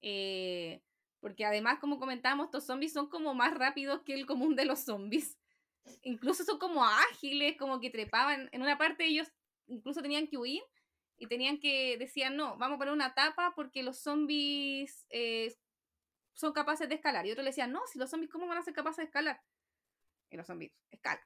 Eh, 0.00 0.82
porque 1.20 1.44
además, 1.44 1.78
como 1.78 2.00
comentábamos, 2.00 2.46
estos 2.46 2.66
zombies 2.66 2.92
son 2.92 3.08
como 3.08 3.34
más 3.34 3.54
rápidos 3.54 4.02
que 4.02 4.14
el 4.14 4.26
común 4.26 4.56
de 4.56 4.64
los 4.64 4.80
zombies. 4.80 5.38
Incluso 6.02 6.44
son 6.44 6.58
como 6.58 6.84
ágiles, 6.84 7.56
como 7.56 7.78
que 7.78 7.90
trepaban. 7.90 8.48
En 8.50 8.62
una 8.62 8.76
parte 8.76 9.06
ellos 9.06 9.30
incluso 9.68 10.02
tenían 10.02 10.26
que 10.26 10.36
huir 10.36 10.62
y 11.16 11.28
tenían 11.28 11.60
que, 11.60 11.96
decían, 11.98 12.36
no, 12.36 12.56
vamos 12.58 12.74
a 12.74 12.78
poner 12.78 12.92
una 12.92 13.14
tapa 13.14 13.52
porque 13.54 13.84
los 13.84 14.00
zombies 14.00 15.06
eh, 15.10 15.54
son 16.32 16.52
capaces 16.52 16.88
de 16.88 16.94
escalar. 16.94 17.26
Y 17.26 17.32
otros 17.32 17.44
le 17.44 17.50
decían, 17.50 17.72
no, 17.72 17.80
si 17.86 17.98
los 17.98 18.10
zombies, 18.10 18.30
¿cómo 18.30 18.46
van 18.46 18.58
a 18.58 18.62
ser 18.62 18.74
capaces 18.74 18.98
de 18.98 19.04
escalar? 19.04 19.40
Y 20.30 20.36
los 20.36 20.46
zombies 20.46 20.72
escalan. 20.90 21.24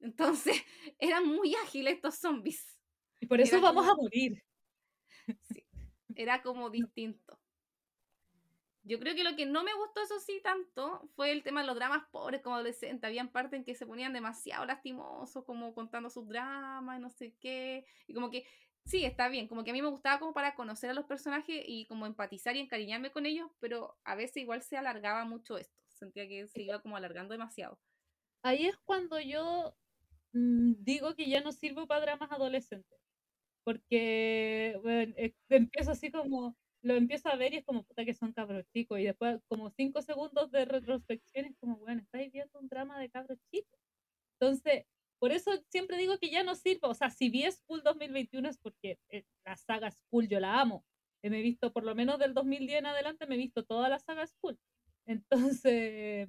Entonces, 0.00 0.56
eran 0.98 1.26
muy 1.26 1.54
ágiles 1.54 1.94
estos 1.94 2.16
zombies. 2.16 2.78
Y 3.20 3.26
por 3.26 3.40
eso 3.40 3.60
vamos 3.60 3.86
a 3.88 3.94
morir. 3.94 4.42
Sí, 5.42 5.64
era 6.14 6.42
como 6.42 6.68
distinto. 6.70 7.38
Yo 8.86 8.98
creo 8.98 9.14
que 9.14 9.24
lo 9.24 9.34
que 9.34 9.46
no 9.46 9.64
me 9.64 9.72
gustó, 9.72 10.02
eso 10.02 10.20
sí, 10.20 10.42
tanto, 10.42 11.08
fue 11.16 11.32
el 11.32 11.42
tema 11.42 11.62
de 11.62 11.66
los 11.66 11.76
dramas 11.76 12.04
pobres 12.10 12.42
como 12.42 12.56
adolescentes. 12.56 13.08
Habían 13.08 13.30
partes 13.30 13.58
en 13.58 13.64
que 13.64 13.74
se 13.74 13.86
ponían 13.86 14.12
demasiado 14.12 14.66
lastimosos, 14.66 15.42
como 15.46 15.74
contando 15.74 16.10
sus 16.10 16.28
dramas 16.28 16.98
y 16.98 17.00
no 17.00 17.08
sé 17.08 17.34
qué. 17.40 17.86
Y 18.06 18.12
como 18.12 18.30
que, 18.30 18.46
sí, 18.84 19.04
está 19.04 19.28
bien, 19.28 19.48
como 19.48 19.64
que 19.64 19.70
a 19.70 19.72
mí 19.72 19.82
me 19.82 19.88
gustaba 19.88 20.18
como 20.18 20.32
para 20.32 20.54
conocer 20.54 20.90
a 20.90 20.94
los 20.94 21.06
personajes 21.06 21.62
y 21.66 21.86
como 21.86 22.06
empatizar 22.06 22.56
y 22.56 22.60
encariñarme 22.60 23.10
con 23.12 23.26
ellos, 23.26 23.50
pero 23.60 23.96
a 24.04 24.14
veces 24.14 24.38
igual 24.38 24.62
se 24.62 24.76
alargaba 24.76 25.24
mucho 25.24 25.58
esto. 25.58 25.74
Sentía 25.88 26.28
que 26.28 26.46
se 26.48 26.62
iba 26.62 26.82
como 26.82 26.96
alargando 26.96 27.32
demasiado. 27.32 27.78
Ahí 28.42 28.66
es 28.66 28.76
cuando 28.84 29.20
yo 29.20 29.76
mm, 30.32 30.74
digo 30.84 31.14
que 31.14 31.28
ya 31.28 31.40
no 31.42 31.52
sirvo 31.52 31.86
para 31.86 32.02
dramas 32.02 32.30
adolescentes. 32.32 32.98
Porque, 33.64 34.78
bueno, 34.82 35.14
eh, 35.16 35.34
empiezo 35.48 35.92
así 35.92 36.10
como 36.10 36.56
lo 36.82 36.94
empiezo 36.94 37.30
a 37.30 37.36
ver 37.36 37.54
y 37.54 37.58
es 37.58 37.64
como 37.64 37.82
puta 37.84 38.04
que 38.04 38.14
son 38.14 38.32
cabros 38.32 38.66
chicos. 38.74 39.00
Y 39.00 39.04
después, 39.04 39.40
como 39.48 39.70
cinco 39.70 40.02
segundos 40.02 40.50
de 40.50 40.66
retrospección, 40.66 41.46
es 41.46 41.56
como, 41.58 41.78
bueno, 41.78 42.02
estáis 42.02 42.30
viendo 42.32 42.58
un 42.60 42.68
drama 42.68 42.98
de 43.00 43.10
cabros 43.10 43.38
chicos. 43.50 43.80
Entonces, 44.40 44.86
por 45.24 45.32
eso 45.32 45.52
siempre 45.70 45.96
digo 45.96 46.18
que 46.18 46.28
ya 46.28 46.42
no 46.42 46.54
sirve. 46.54 46.80
O 46.82 46.92
sea, 46.92 47.08
si 47.08 47.30
vi 47.30 47.50
School 47.50 47.82
2021 47.82 48.46
es 48.46 48.58
porque 48.58 48.98
eh, 49.08 49.24
la 49.46 49.56
saga 49.56 49.90
School 49.90 50.28
yo 50.28 50.38
la 50.38 50.60
amo. 50.60 50.84
Eh, 51.22 51.30
me 51.30 51.38
he 51.38 51.42
visto, 51.42 51.72
por 51.72 51.82
lo 51.82 51.94
menos 51.94 52.18
del 52.18 52.34
2010 52.34 52.80
en 52.80 52.84
adelante, 52.84 53.26
me 53.26 53.36
he 53.36 53.38
visto 53.38 53.64
toda 53.64 53.88
la 53.88 53.98
saga 53.98 54.26
School. 54.26 54.58
Entonces, 55.06 56.28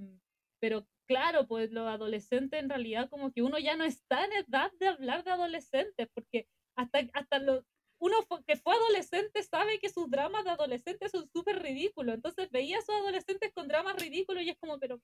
pero 0.61 0.87
claro, 1.09 1.45
pues 1.45 1.71
los 1.71 1.85
adolescentes 1.85 2.57
en 2.57 2.69
realidad 2.69 3.09
como 3.09 3.33
que 3.33 3.41
uno 3.41 3.59
ya 3.59 3.75
no 3.75 3.83
está 3.83 4.23
en 4.23 4.31
edad 4.31 4.71
de 4.79 4.87
hablar 4.87 5.25
de 5.25 5.31
adolescentes, 5.31 6.07
porque 6.13 6.47
hasta, 6.77 6.99
hasta 7.11 7.39
los, 7.39 7.65
uno 7.99 8.15
que 8.47 8.55
fue 8.55 8.75
adolescente 8.75 9.43
sabe 9.43 9.77
que 9.79 9.89
sus 9.89 10.09
dramas 10.09 10.45
de 10.45 10.51
adolescentes 10.51 11.11
son 11.11 11.27
súper 11.33 11.61
ridículos. 11.61 12.15
Entonces 12.15 12.49
veía 12.49 12.77
a 12.77 12.81
sus 12.81 12.95
adolescentes 12.95 13.51
con 13.51 13.67
dramas 13.67 13.97
ridículos 13.97 14.41
y 14.43 14.51
es 14.51 14.57
como, 14.57 14.79
pero. 14.79 15.01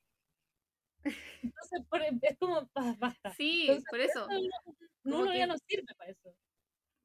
Entonces 1.04 1.82
es 2.22 2.38
como, 2.38 2.70
basta. 3.00 3.34
Sí, 3.34 3.70
por 3.90 4.00
eso. 4.00 4.28
Uno, 5.04 5.34
ya 5.34 5.48
no 5.48 5.56
sirve 5.58 5.94
para 5.98 6.12
eso. 6.12 6.36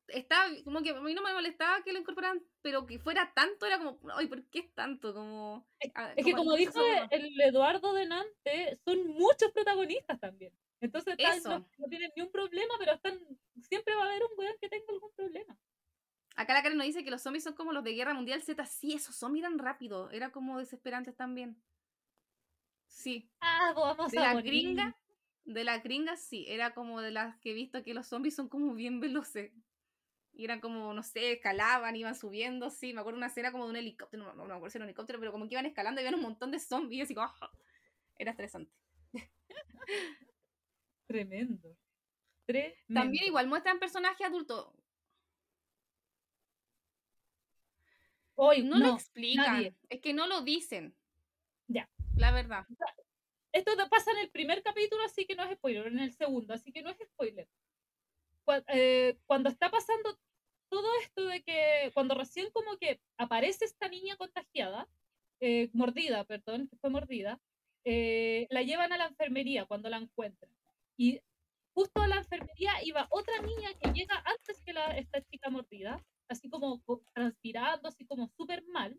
estaba 0.09 0.51
como 0.65 0.83
que 0.83 0.91
a 0.91 1.01
mí 1.01 1.15
no 1.15 1.23
me 1.23 1.33
molestaba 1.33 1.83
que 1.83 1.93
lo 1.93 1.99
incorporaran, 1.99 2.43
pero 2.63 2.87
que 2.87 2.99
fuera 2.99 3.33
tanto 3.35 3.67
era 3.67 3.79
como, 3.79 3.99
ay, 4.15 4.27
¿por 4.27 4.45
qué 4.49 4.61
es 4.61 4.75
tanto? 4.75 5.15
Como, 5.15 5.67
ah, 5.95 6.13
es, 6.15 6.25
que 6.25 6.33
como 6.33 6.55
dijo 6.55 6.81
el, 7.11 7.41
Eduardo 7.41 7.95
de 7.95 8.07
Nantes, 8.07 8.81
son 8.85 9.07
muchos 9.09 9.51
protagonistas 9.53 10.21
también. 10.21 10.53
Entonces 10.81 11.17
no, 11.45 11.59
no, 11.79 11.89
tienen 11.89 12.11
ni 12.15 12.23
un 12.23 12.31
problema, 12.31 12.75
pero 12.79 12.93
están 12.93 13.19
siempre 13.63 13.95
va 13.95 14.05
a 14.05 14.07
haber 14.07 14.23
un 14.25 14.31
weón 14.37 14.55
que 14.61 14.69
tenga 14.69 14.85
algún 14.91 15.13
problema. 15.15 15.57
Acá 16.37 16.53
la 16.53 16.63
cara 16.63 16.75
nos 16.75 16.87
dice 16.87 17.03
que 17.03 17.11
los 17.11 17.23
zombies 17.23 17.45
son 17.45 17.55
como 17.55 17.73
los 17.73 17.83
de 17.83 17.95
Guerra 17.95 18.13
Mundial 18.13 18.43
Z. 18.43 18.65
Sí, 18.67 18.93
esos 18.93 19.17
zombies 19.17 19.45
eran 19.45 19.59
rápido. 19.59 20.11
Era 20.11 20.31
como 20.31 20.59
desesperantes 20.59 21.17
también. 21.17 21.57
Sí. 22.97 23.29
Ah, 23.41 23.75
vamos 23.77 24.11
de 24.11 24.19
la 24.19 24.41
gringa. 24.41 24.97
De 25.45 25.65
la 25.65 25.79
gringa, 25.81 26.17
sí. 26.17 26.47
Era 26.49 26.73
como 26.73 27.03
de 27.03 27.11
las 27.11 27.37
que 27.41 27.51
he 27.51 27.55
visto 27.55 27.83
que 27.83 27.93
los 27.93 28.07
zombies 28.07 28.35
son 28.35 28.49
como 28.49 28.75
bien 28.75 29.01
veloces. 29.01 29.53
Y 30.33 30.45
eran 30.45 30.61
como, 30.61 30.95
no 30.95 31.03
sé, 31.03 31.33
escalaban, 31.33 31.95
iban 31.95 32.15
subiendo, 32.15 32.71
sí. 32.71 32.95
Me 32.95 33.01
acuerdo 33.01 33.19
una 33.19 33.27
escena 33.27 33.53
como 33.53 33.65
de 33.65 33.71
un 33.71 33.77
helicóptero. 33.77 34.25
No, 34.25 34.33
no, 34.33 34.43
no 34.43 34.49
me 34.49 34.55
acuerdo 34.55 34.71
si 34.71 34.79
era 34.79 34.85
un 34.85 34.89
helicóptero, 34.89 35.19
pero 35.19 35.31
como 35.31 35.47
que 35.47 35.55
iban 35.55 35.67
escalando 35.67 36.01
y 36.01 36.07
había 36.07 36.17
un 36.17 36.23
montón 36.23 36.51
de 36.51 36.59
zombies. 36.59 37.01
Y 37.01 37.03
así 37.03 37.15
como, 37.15 37.27
¡ah! 37.27 37.51
Era 38.19 38.31
estresante. 38.31 38.73
Tremendo. 41.07 41.77
También 42.93 43.27
igual 43.27 43.47
muestran 43.47 43.79
personajes 43.79 44.27
adultos. 44.27 44.73
Hoy 48.37 48.63
no, 48.63 48.79
lo 48.79 48.95
explican. 48.95 49.77
Es 49.91 50.01
que 50.01 50.15
no 50.15 50.27
lo 50.27 50.41
dicen. 50.41 50.97
La 52.17 52.33
verdad. 52.33 52.67
Esto 53.53 53.73
pasa 53.91 54.13
en 54.13 54.19
el 54.19 54.31
primer 54.31 54.63
capítulo, 54.63 55.03
así 55.05 55.27
que 55.27 55.35
no 55.35 55.45
es 55.45 55.57
spoiler. 55.57 55.87
En 55.87 55.99
el 55.99 56.13
segundo, 56.13 56.55
así 56.55 56.73
que 56.73 56.83
no 56.83 56.91
es 56.91 56.99
spoiler. 56.99 57.49
Eh, 58.69 59.19
cuando 59.27 59.49
está 59.49 59.71
pasando 59.71 60.19
todo 60.69 60.89
esto 61.03 61.25
de 61.27 61.43
que, 61.43 61.91
cuando 61.95 62.15
recién 62.15 62.51
como 62.51 62.77
que 62.79 63.01
aparece 63.19 63.65
esta 63.65 63.89
niña 63.89 64.17
contagiada, 64.17 64.89
eh, 65.41 65.71
mordida, 65.73 66.25
perdón, 66.25 66.69
que 66.69 66.77
fue 66.77 66.91
mordida, 66.91 67.41
eh, 67.85 68.47
la 68.51 68.63
llevan 68.63 68.93
a 68.93 68.99
la 68.99 69.07
enfermería 69.07 69.67
cuando 69.67 69.89
la 69.89 69.99
encuentran. 69.99 70.51
Y 70.97 71.21
justo 71.75 72.01
a 72.01 72.09
la 72.09 72.17
enfermería 72.17 72.73
iba 72.83 73.07
otra 73.11 73.41
niña 73.43 73.71
que 73.81 73.93
llega 73.93 74.23
antes 74.25 74.63
que 74.63 74.73
la, 74.73 74.97
esta 74.97 75.23
chica 75.23 75.51
mordida, 75.51 76.03
así 76.29 76.49
como 76.49 76.83
transpirando, 77.15 77.89
así 77.89 78.07
como 78.07 78.29
súper 78.29 78.65
mal. 78.67 78.99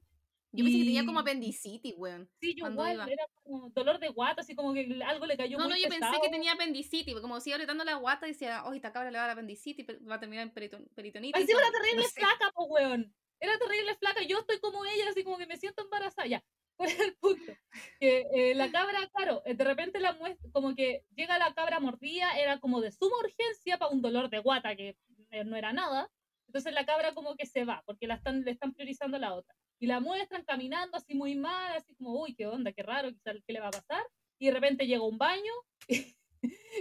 Yo 0.57 0.63
pensé 0.63 0.79
que 0.79 0.85
tenía 0.85 1.05
como 1.05 1.19
apendicitis, 1.19 1.93
weón. 1.97 2.27
Sí, 2.41 2.55
yo 2.55 2.67
igual, 2.67 3.09
era 3.09 3.25
como 3.43 3.69
dolor 3.69 3.99
de 3.99 4.09
guata, 4.09 4.41
así 4.41 4.55
como 4.55 4.73
que 4.73 5.01
algo 5.05 5.25
le 5.27 5.37
cayó 5.37 5.57
No, 5.57 5.67
no, 5.67 5.77
yo 5.77 5.87
pensé 5.87 6.19
que 6.21 6.29
tenía 6.29 6.53
apendicitis, 6.53 7.13
como 7.21 7.39
si 7.39 7.53
apretando 7.53 7.83
la 7.83 7.95
guata 7.95 8.27
y 8.27 8.31
decía, 8.31 8.63
oh, 8.65 8.73
esta 8.73 8.91
cabra 8.91 9.11
le 9.11 9.19
va 9.19 9.25
a 9.25 9.27
dar 9.27 9.35
apendicitis, 9.35 9.85
va 10.09 10.15
a 10.15 10.19
terminar 10.19 10.47
en 10.47 10.53
peritonitis. 10.53 11.35
Ay, 11.35 11.45
sí, 11.45 11.51
era 11.51 11.71
terrible 11.71 12.07
flaca, 12.07 12.51
po, 12.55 12.65
weón. 12.65 13.13
Era 13.39 13.57
terrible 13.59 13.95
flaca, 13.97 14.23
yo 14.23 14.39
estoy 14.39 14.59
como 14.59 14.83
ella, 14.85 15.09
así 15.09 15.23
como 15.23 15.37
que 15.37 15.45
me 15.45 15.57
siento 15.57 15.83
embarazada. 15.83 16.27
Ya, 16.27 16.43
¿cuál 16.75 16.89
es 16.89 16.99
el 16.99 17.15
punto? 17.17 17.53
Que 17.99 18.25
eh, 18.33 18.55
la 18.55 18.71
cabra, 18.71 19.07
claro, 19.13 19.43
eh, 19.45 19.53
de 19.53 19.63
repente 19.63 19.99
la 19.99 20.13
muestra, 20.13 20.49
como 20.51 20.73
que 20.73 21.03
llega 21.15 21.37
la 21.37 21.53
cabra 21.53 21.79
mordida, 21.79 22.31
era 22.39 22.59
como 22.59 22.81
de 22.81 22.91
suma 22.91 23.17
urgencia 23.19 23.77
para 23.77 23.91
un 23.91 24.01
dolor 24.01 24.29
de 24.29 24.39
guata 24.39 24.75
que 24.75 24.97
eh, 25.31 25.43
no 25.43 25.55
era 25.55 25.71
nada. 25.71 26.09
Entonces 26.47 26.73
la 26.73 26.85
cabra 26.85 27.13
como 27.13 27.35
que 27.35 27.45
se 27.45 27.65
va, 27.65 27.83
porque 27.85 28.07
la 28.07 28.15
están, 28.15 28.43
le 28.43 28.51
están 28.51 28.73
priorizando 28.73 29.17
a 29.17 29.19
la 29.19 29.35
otra. 29.35 29.53
Y 29.79 29.87
la 29.87 29.99
muestran 29.99 30.43
caminando 30.43 30.97
así 30.97 31.13
muy 31.13 31.35
mal, 31.35 31.77
así 31.77 31.95
como, 31.95 32.21
uy, 32.21 32.33
qué 32.35 32.47
onda, 32.47 32.71
qué 32.71 32.83
raro, 32.83 33.09
qué 33.23 33.53
le 33.53 33.59
va 33.59 33.67
a 33.67 33.71
pasar. 33.71 34.03
Y 34.39 34.47
de 34.47 34.53
repente 34.53 34.87
llega 34.87 35.03
un 35.03 35.17
baño. 35.17 35.53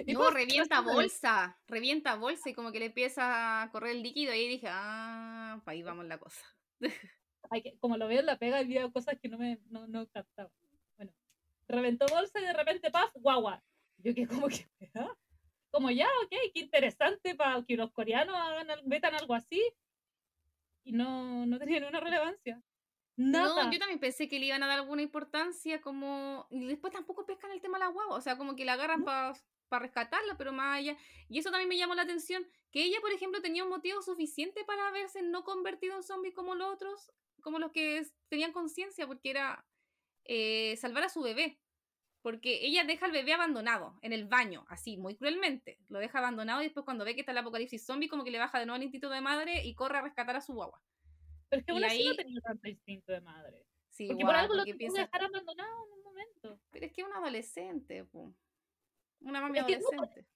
Y, 0.06 0.12
no, 0.12 0.30
revienta 0.30 0.82
bolsa, 0.82 1.58
revienta 1.66 2.16
bolsa 2.16 2.50
y 2.50 2.54
como 2.54 2.72
que 2.72 2.78
le 2.78 2.86
empieza 2.86 3.62
a 3.62 3.70
correr 3.70 3.96
el 3.96 4.02
líquido 4.02 4.34
y 4.34 4.36
ahí 4.36 4.48
dije, 4.48 4.66
ah, 4.68 5.60
ahí 5.64 5.82
vamos 5.82 6.04
la 6.04 6.18
cosa. 6.18 6.44
como 7.80 7.96
lo 7.96 8.06
veo 8.06 8.20
en 8.20 8.26
la 8.26 8.38
pega, 8.38 8.58
había 8.58 8.88
cosas 8.90 9.18
que 9.20 9.28
no 9.28 9.38
me 9.38 9.58
no, 9.70 9.86
no 9.86 10.06
captaba. 10.08 10.50
Bueno, 10.96 11.12
reventó 11.68 12.06
bolsa 12.06 12.38
y 12.40 12.44
de 12.44 12.52
repente, 12.52 12.90
paf, 12.90 13.10
guagua. 13.14 13.62
Yo 13.98 14.14
que 14.14 14.26
como 14.26 14.48
que, 14.48 14.68
¿ah? 14.94 15.16
como 15.70 15.90
ya, 15.90 16.08
ok, 16.24 16.30
qué 16.52 16.60
interesante 16.60 17.34
para 17.34 17.64
que 17.64 17.76
los 17.76 17.90
coreanos 17.92 18.36
hagan, 18.36 18.68
metan 18.86 19.14
algo 19.14 19.34
así. 19.34 19.62
Y 20.84 20.92
no, 20.92 21.46
no 21.46 21.58
tenía 21.58 21.80
ninguna 21.80 22.00
relevancia. 22.00 22.62
Nada. 23.16 23.64
No, 23.64 23.72
yo 23.72 23.78
también 23.78 23.98
pensé 23.98 24.28
que 24.28 24.38
le 24.38 24.46
iban 24.46 24.62
a 24.62 24.66
dar 24.66 24.78
alguna 24.78 25.02
importancia, 25.02 25.80
como. 25.80 26.46
Y 26.50 26.66
después 26.66 26.92
tampoco 26.92 27.24
pescan 27.24 27.50
el 27.50 27.60
tema 27.60 27.78
de 27.78 27.84
la 27.84 27.90
guagua, 27.90 28.16
o 28.16 28.20
sea, 28.20 28.36
como 28.36 28.56
que 28.56 28.64
la 28.64 28.74
agarran 28.74 29.04
para 29.04 29.34
rescatarla, 29.70 30.36
pero 30.36 30.52
más 30.52 30.78
allá. 30.78 30.96
Y 31.28 31.38
eso 31.38 31.50
también 31.50 31.68
me 31.68 31.78
llamó 31.78 31.94
la 31.94 32.02
atención, 32.02 32.46
que 32.70 32.84
ella, 32.84 33.00
por 33.00 33.12
ejemplo, 33.12 33.40
tenía 33.40 33.64
un 33.64 33.70
motivo 33.70 34.02
suficiente 34.02 34.64
para 34.64 34.88
haberse 34.88 35.22
no 35.22 35.44
convertido 35.44 35.96
en 35.96 36.02
zombie 36.02 36.34
como 36.34 36.54
los 36.54 36.72
otros, 36.72 37.12
como 37.40 37.58
los 37.58 37.72
que 37.72 38.06
tenían 38.28 38.52
conciencia, 38.52 39.06
porque 39.06 39.30
era 39.30 39.66
eh, 40.24 40.76
salvar 40.76 41.04
a 41.04 41.08
su 41.08 41.22
bebé 41.22 41.58
porque 42.26 42.66
ella 42.66 42.82
deja 42.82 43.06
al 43.06 43.12
bebé 43.12 43.34
abandonado 43.34 44.00
en 44.02 44.12
el 44.12 44.24
baño, 44.24 44.64
así, 44.68 44.96
muy 44.96 45.14
cruelmente. 45.14 45.78
Lo 45.88 46.00
deja 46.00 46.18
abandonado 46.18 46.60
y 46.60 46.64
después 46.64 46.82
cuando 46.82 47.04
ve 47.04 47.14
que 47.14 47.20
está 47.20 47.30
el 47.30 47.38
apocalipsis 47.38 47.86
zombie, 47.86 48.08
como 48.08 48.24
que 48.24 48.32
le 48.32 48.40
baja 48.40 48.58
de 48.58 48.66
nuevo 48.66 48.78
el 48.78 48.82
instinto 48.82 49.08
de 49.10 49.20
madre 49.20 49.64
y 49.64 49.76
corre 49.76 49.98
a 49.98 50.02
rescatar 50.02 50.34
a 50.34 50.40
su 50.40 50.52
guagua. 50.52 50.82
Pero 51.48 51.60
es 51.60 51.66
que 51.66 51.72
aún 51.72 51.84
así 51.84 52.04
no 52.04 52.14
tenía 52.14 52.40
tanto 52.40 52.68
instinto 52.68 53.12
de 53.12 53.20
madre. 53.20 53.66
Sí, 53.90 54.08
porque 54.08 54.24
por 54.24 54.34
algo 54.34 54.54
lo 54.54 54.64
piensa... 54.64 55.02
dejar 55.02 55.24
abandonado 55.24 55.86
en 55.86 55.92
un 55.92 56.02
momento. 56.02 56.60
Pero 56.70 56.86
es 56.86 56.92
que 56.92 57.00
es 57.00 57.06
un 57.06 57.14
adolescente, 57.14 58.06
una 59.20 59.40
mami 59.40 59.58
adolescente. 59.58 60.26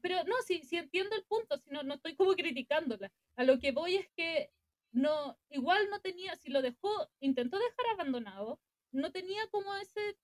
pero 0.00 0.24
no, 0.24 0.34
sí, 0.46 0.62
sí 0.64 0.76
entiendo 0.76 1.14
el 1.14 1.24
punto, 1.24 1.58
si 1.58 1.70
no, 1.70 1.82
no 1.82 1.94
estoy 1.94 2.16
como 2.16 2.34
criticándola. 2.34 3.12
A 3.36 3.44
lo 3.44 3.58
que 3.58 3.72
voy 3.72 3.96
es 3.96 4.08
que 4.16 4.50
no, 4.92 5.38
igual 5.50 5.88
no 5.90 6.00
tenía, 6.00 6.34
si 6.36 6.50
lo 6.50 6.62
dejó, 6.62 7.08
intentó 7.20 7.58
dejar 7.58 7.86
abandonado, 7.92 8.60
no 8.92 9.12
tenía 9.12 9.46
como 9.48 9.74
ese 9.76 10.16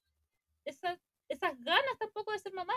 esas, 0.65 0.99
esas 1.29 1.61
ganas 1.63 1.99
tampoco 1.99 2.33
de 2.33 2.39
ser 2.39 2.53
mamá. 2.53 2.75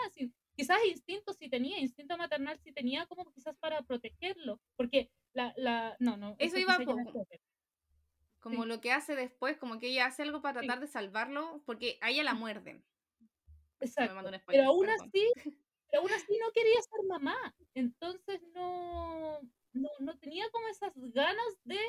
quizás 0.54 0.78
instinto 0.86 1.32
sí 1.32 1.48
tenía, 1.48 1.78
instinto 1.78 2.16
maternal 2.16 2.58
sí 2.58 2.72
tenía 2.72 3.06
como 3.06 3.30
quizás 3.32 3.56
para 3.58 3.82
protegerlo, 3.82 4.60
porque 4.76 5.10
la, 5.36 5.52
la 5.56 5.96
no, 6.00 6.16
no. 6.16 6.34
Eso 6.38 6.58
iba 6.58 6.78
poco. 6.78 7.26
Como 8.40 8.64
lo 8.64 8.80
que 8.80 8.92
hace 8.92 9.14
después, 9.14 9.58
como 9.58 9.78
que 9.78 9.88
ella 9.88 10.06
hace 10.06 10.22
algo 10.22 10.40
para 10.40 10.60
tratar 10.60 10.80
de 10.80 10.86
salvarlo, 10.86 11.62
porque 11.66 11.98
a 12.00 12.10
ella 12.10 12.22
la 12.22 12.34
muerden. 12.34 12.84
Exacto. 13.80 14.30
pero 14.46 14.64
aún 14.64 14.88
así, 14.88 15.30
pero 15.90 16.02
aún 16.02 16.12
así 16.12 16.38
no 16.40 16.50
quería 16.52 16.80
ser 16.80 17.04
mamá. 17.06 17.36
Entonces 17.74 18.40
no, 18.54 19.40
no, 19.72 19.88
no 19.98 20.18
tenía 20.18 20.48
como 20.50 20.68
esas 20.68 20.92
ganas 20.94 21.58
de 21.64 21.80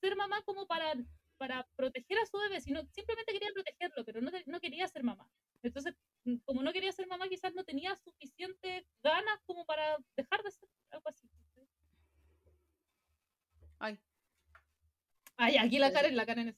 ser 0.00 0.16
mamá 0.16 0.40
como 0.42 0.66
para 0.66 0.94
para 1.36 1.66
proteger 1.74 2.18
a 2.18 2.26
su 2.26 2.36
bebé, 2.36 2.60
sino 2.60 2.82
simplemente 2.92 3.32
quería 3.32 3.48
protegerlo, 3.54 4.04
pero 4.04 4.20
no, 4.20 4.30
no 4.44 4.60
quería 4.60 4.86
ser 4.88 5.02
mamá. 5.02 5.26
Entonces, 5.62 5.94
mm, 6.24 6.36
como 6.44 6.62
no 6.62 6.70
quería 6.70 6.92
ser 6.92 7.06
mamá, 7.06 7.30
quizás 7.30 7.54
no 7.54 7.64
tenía 7.64 7.96
suficiente 7.96 8.86
ganas 9.02 9.40
como 9.46 9.64
para 9.64 9.96
dejar 10.16 10.42
de 10.42 10.50
ser 10.50 10.68
algo 10.90 11.08
así. 11.08 11.30
Ay. 13.80 13.98
Ay, 15.36 15.56
aquí 15.56 15.78
la 15.78 15.92
Karen, 15.92 16.14
la 16.14 16.26
Karen 16.26 16.48
es 16.48 16.56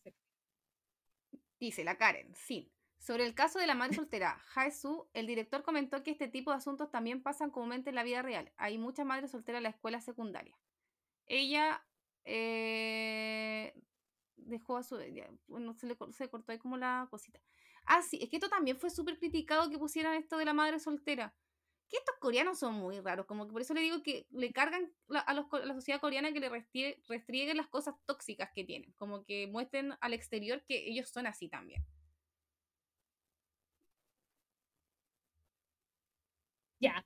Dice 1.58 1.84
la 1.84 1.96
Karen, 1.96 2.34
sí. 2.34 2.70
Sobre 2.98 3.24
el 3.24 3.34
caso 3.34 3.58
de 3.58 3.66
la 3.66 3.74
madre 3.74 3.94
soltera, 3.94 4.38
Jaesu, 4.48 5.08
el 5.12 5.26
director 5.26 5.62
comentó 5.62 6.02
que 6.02 6.10
este 6.10 6.28
tipo 6.28 6.50
de 6.50 6.58
asuntos 6.58 6.90
también 6.90 7.22
pasan 7.22 7.50
comúnmente 7.50 7.90
en 7.90 7.96
la 7.96 8.04
vida 8.04 8.22
real. 8.22 8.52
Hay 8.56 8.78
muchas 8.78 9.06
madres 9.06 9.30
solteras 9.30 9.60
en 9.60 9.64
la 9.64 9.68
escuela 9.70 10.00
secundaria. 10.00 10.56
Ella 11.26 11.84
eh, 12.24 13.72
dejó 14.36 14.76
a 14.76 14.82
su. 14.82 14.98
bueno, 15.46 15.74
se 15.74 15.86
le 15.86 15.96
se 16.12 16.28
cortó 16.28 16.52
ahí 16.52 16.58
como 16.58 16.76
la 16.76 17.06
cosita. 17.10 17.40
Ah, 17.86 18.02
sí, 18.02 18.18
es 18.22 18.28
que 18.28 18.36
esto 18.36 18.48
también 18.48 18.76
fue 18.76 18.90
súper 18.90 19.18
criticado 19.18 19.70
que 19.70 19.78
pusieran 19.78 20.14
esto 20.14 20.38
de 20.38 20.44
la 20.44 20.54
madre 20.54 20.78
soltera. 20.78 21.34
Que 21.93 21.99
estos 21.99 22.16
coreanos 22.18 22.59
son 22.59 22.74
muy 22.74 22.99
raros, 23.01 23.26
como 23.26 23.47
que 23.47 23.53
por 23.53 23.62
eso 23.62 23.74
le 23.74 23.82
digo 23.82 24.03
que 24.03 24.26
le 24.30 24.53
cargan 24.53 24.93
a, 25.11 25.34
la 25.34 25.74
sociedad 25.74 26.01
coreana 26.01 26.32
que 26.32 26.40
le 26.40 26.49
restrieguen 27.09 27.57
las 27.59 27.68
cosas 27.68 27.95
tóxicas 28.07 28.51
que 28.55 28.64
tienen, 28.64 28.93
como 28.97 29.24
que 29.24 29.47
muestren 29.47 29.95
al 30.01 30.14
exterior 30.14 30.64
que 30.66 30.88
ellos 30.88 31.09
son 31.11 31.26
así 31.26 31.49
también. 31.49 31.84
Ya, 36.80 37.05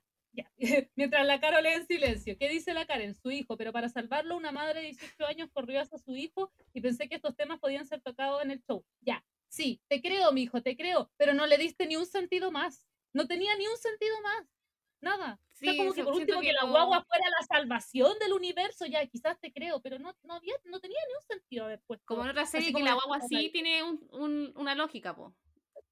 Mientras 0.95 1.25
la 1.25 1.39
Carol 1.39 1.63
lee 1.63 1.69
en 1.69 1.87
silencio. 1.87 2.37
¿Qué 2.37 2.49
dice 2.49 2.73
la 2.73 2.85
Karen? 2.85 3.15
Su 3.15 3.31
hijo, 3.31 3.57
pero 3.57 3.71
para 3.71 3.89
salvarlo, 3.89 4.37
una 4.37 4.51
madre 4.51 4.81
de 4.81 4.87
18 4.87 5.25
años 5.25 5.49
corrió 5.53 5.81
hacia 5.81 5.97
su 5.97 6.15
hijo 6.15 6.51
y 6.73 6.81
pensé 6.81 7.07
que 7.09 7.15
estos 7.15 7.35
temas 7.35 7.59
podían 7.59 7.85
ser 7.85 8.01
tocados 8.01 8.43
en 8.43 8.51
el 8.51 8.61
show. 8.63 8.85
Ya, 9.01 9.23
sí, 9.47 9.81
te 9.87 10.01
creo, 10.01 10.31
mi 10.31 10.43
hijo, 10.43 10.61
te 10.61 10.75
creo, 10.75 11.11
pero 11.17 11.33
no 11.33 11.47
le 11.47 11.57
diste 11.57 11.87
ni 11.87 11.95
un 11.95 12.05
sentido 12.05 12.51
más. 12.51 12.85
No 13.13 13.27
tenía 13.27 13.55
ni 13.57 13.67
un 13.67 13.77
sentido 13.77 14.15
más. 14.21 14.56
Nada. 15.01 15.39
Sí, 15.53 15.75
como 15.77 15.93
que 15.93 16.03
por 16.03 16.13
último 16.15 16.41
que, 16.41 16.53
la 16.53 16.65
guagua 16.67 17.03
fuera 17.03 17.25
la 17.39 17.45
salvación 17.45 18.17
del 18.19 18.33
universo, 18.33 18.85
ya 18.85 19.05
quizás 19.07 19.39
te 19.39 19.51
creo, 19.51 19.81
pero 19.81 19.99
no, 19.99 20.15
no, 20.23 20.35
había, 20.35 20.53
no 20.65 20.79
tenía 20.79 20.99
ni 21.07 21.13
un 21.15 21.21
sentido 21.21 21.67
después. 21.67 21.99
Como 22.03 22.23
en 22.23 22.29
otra 22.29 22.45
serie 22.45 22.73
que 22.73 22.83
la 22.83 22.93
guagua 22.93 23.21
sí 23.21 23.49
tiene 23.51 23.83
un, 23.83 24.53
una 24.55 24.75
lógica, 24.75 25.15
po 25.15 25.35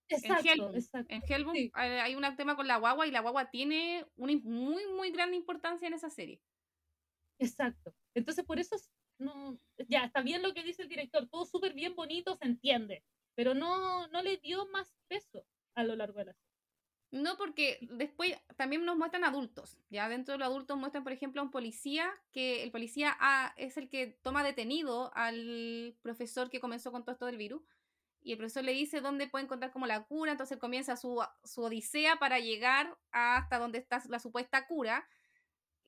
en 0.07 1.23
Hellbound, 1.27 1.71
hay 1.73 2.15
un 2.15 2.35
tema 2.35 2.55
con 2.55 2.67
la 2.67 2.77
guagua 2.77 3.07
y 3.07 3.11
la 3.11 3.21
guagua 3.21 3.49
tiene 3.49 4.05
una 4.15 4.33
muy, 4.43 4.85
muy 4.87 5.11
gran 5.11 5.33
importancia 5.33 5.87
en 5.87 5.93
esa 5.93 6.09
serie. 6.09 6.41
Exacto. 7.39 7.93
Entonces, 8.13 8.45
por 8.45 8.59
eso, 8.59 8.75
no, 9.17 9.59
ya, 9.89 10.05
está 10.05 10.21
bien 10.21 10.41
lo 10.41 10.53
que 10.53 10.63
dice 10.63 10.83
el 10.83 10.89
director, 10.89 11.27
todo 11.27 11.45
súper 11.45 11.73
bien 11.73 11.95
bonito, 11.95 12.35
se 12.35 12.45
entiende, 12.45 13.03
pero 13.35 13.53
no, 13.53 14.07
no 14.07 14.21
le 14.21 14.37
dio 14.37 14.67
más 14.67 14.95
peso 15.07 15.45
a 15.75 15.83
lo 15.83 15.95
largo 15.95 16.19
de 16.19 16.25
la 16.25 16.33
serie. 16.33 16.54
No, 17.15 17.37
porque 17.37 17.79
después 17.79 18.33
también 18.57 18.83
nos 18.83 18.97
muestran 18.97 19.23
adultos. 19.23 19.77
Ya 19.89 20.09
dentro 20.09 20.33
de 20.33 20.39
los 20.39 20.47
adultos 20.47 20.77
muestran, 20.77 21.05
por 21.05 21.13
ejemplo, 21.13 21.39
a 21.39 21.45
un 21.45 21.49
policía, 21.49 22.11
que 22.33 22.61
el 22.61 22.71
policía 22.71 23.15
ah, 23.21 23.53
es 23.55 23.77
el 23.77 23.87
que 23.87 24.07
toma 24.21 24.43
detenido 24.43 25.15
al 25.15 25.95
profesor 26.01 26.49
que 26.49 26.59
comenzó 26.59 26.91
con 26.91 27.05
todo 27.05 27.13
esto 27.13 27.25
del 27.25 27.37
virus. 27.37 27.61
Y 28.21 28.33
el 28.33 28.37
profesor 28.37 28.65
le 28.65 28.73
dice 28.73 28.99
dónde 28.99 29.29
puede 29.29 29.45
encontrar 29.45 29.71
como 29.71 29.87
la 29.87 30.03
cura. 30.03 30.33
Entonces 30.33 30.57
comienza 30.57 30.97
su, 30.97 31.23
su 31.45 31.61
odisea 31.61 32.17
para 32.17 32.39
llegar 32.39 32.97
hasta 33.13 33.59
donde 33.59 33.77
está 33.77 34.03
la 34.09 34.19
supuesta 34.19 34.67
cura. 34.67 35.07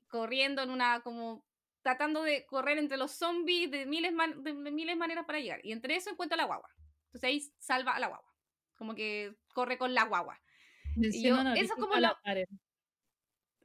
Corriendo 0.07 0.61
en 0.61 0.69
una, 0.69 1.01
como 1.01 1.43
tratando 1.81 2.23
de 2.23 2.45
correr 2.45 2.77
entre 2.77 2.95
los 2.95 3.11
zombies 3.11 3.69
de 3.69 3.85
miles, 3.85 4.13
de, 4.37 4.53
de 4.53 4.71
miles 4.71 4.95
maneras 4.95 5.25
para 5.25 5.41
llegar. 5.41 5.59
Y 5.65 5.73
entre 5.73 5.97
eso 5.97 6.09
encuentra 6.09 6.37
la 6.37 6.45
guagua. 6.45 6.69
Entonces 7.07 7.27
ahí 7.27 7.41
salva 7.57 7.91
a 7.91 7.99
la 7.99 8.07
guagua. 8.07 8.33
Como 8.77 8.95
que 8.95 9.35
corre 9.53 9.77
con 9.77 9.93
la 9.93 10.05
guagua 10.05 10.39
yo, 10.97 11.53
eso 11.55 11.75
como 11.75 11.95
lo, 11.95 12.09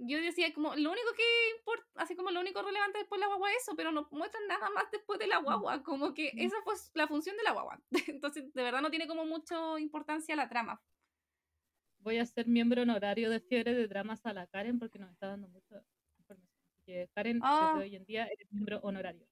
yo 0.04 0.20
decía 0.20 0.52
como 0.52 0.74
lo 0.74 0.90
único 0.90 1.12
que 1.16 1.22
importa, 1.56 1.86
así 1.96 2.16
como 2.16 2.30
lo 2.30 2.40
único 2.40 2.62
relevante 2.62 2.98
después 2.98 3.18
de 3.18 3.26
la 3.26 3.28
guagua 3.28 3.50
es 3.50 3.62
eso, 3.62 3.76
pero 3.76 3.92
no 3.92 4.08
muestran 4.10 4.46
nada 4.48 4.70
más 4.70 4.84
después 4.90 5.18
de 5.18 5.26
la 5.26 5.40
mm. 5.40 5.44
guagua, 5.44 5.82
como 5.82 6.14
que 6.14 6.32
mm. 6.34 6.40
esa 6.40 6.56
fue 6.62 6.74
la 6.94 7.06
función 7.06 7.36
de 7.36 7.42
la 7.42 7.52
guagua. 7.52 7.80
Entonces, 8.08 8.52
de 8.52 8.62
verdad 8.62 8.82
no 8.82 8.90
tiene 8.90 9.06
como 9.06 9.24
mucha 9.24 9.78
importancia 9.78 10.36
la 10.36 10.48
trama. 10.48 10.82
Voy 11.98 12.18
a 12.18 12.26
ser 12.26 12.48
miembro 12.48 12.82
honorario 12.82 13.30
de 13.30 13.40
Fiebre 13.40 13.74
de 13.74 13.86
Dramas 13.86 14.26
a 14.26 14.32
la 14.32 14.46
Karen 14.48 14.78
porque 14.78 14.98
nos 14.98 15.10
está 15.10 15.28
dando 15.28 15.48
mucha 15.48 15.84
información. 16.18 16.64
Que 16.84 17.08
Karen, 17.14 17.38
desde 17.38 17.48
ah. 17.48 17.76
hoy 17.78 17.94
en 17.94 18.04
día, 18.04 18.26
eres 18.26 18.50
miembro 18.50 18.80
honorario 18.82 19.28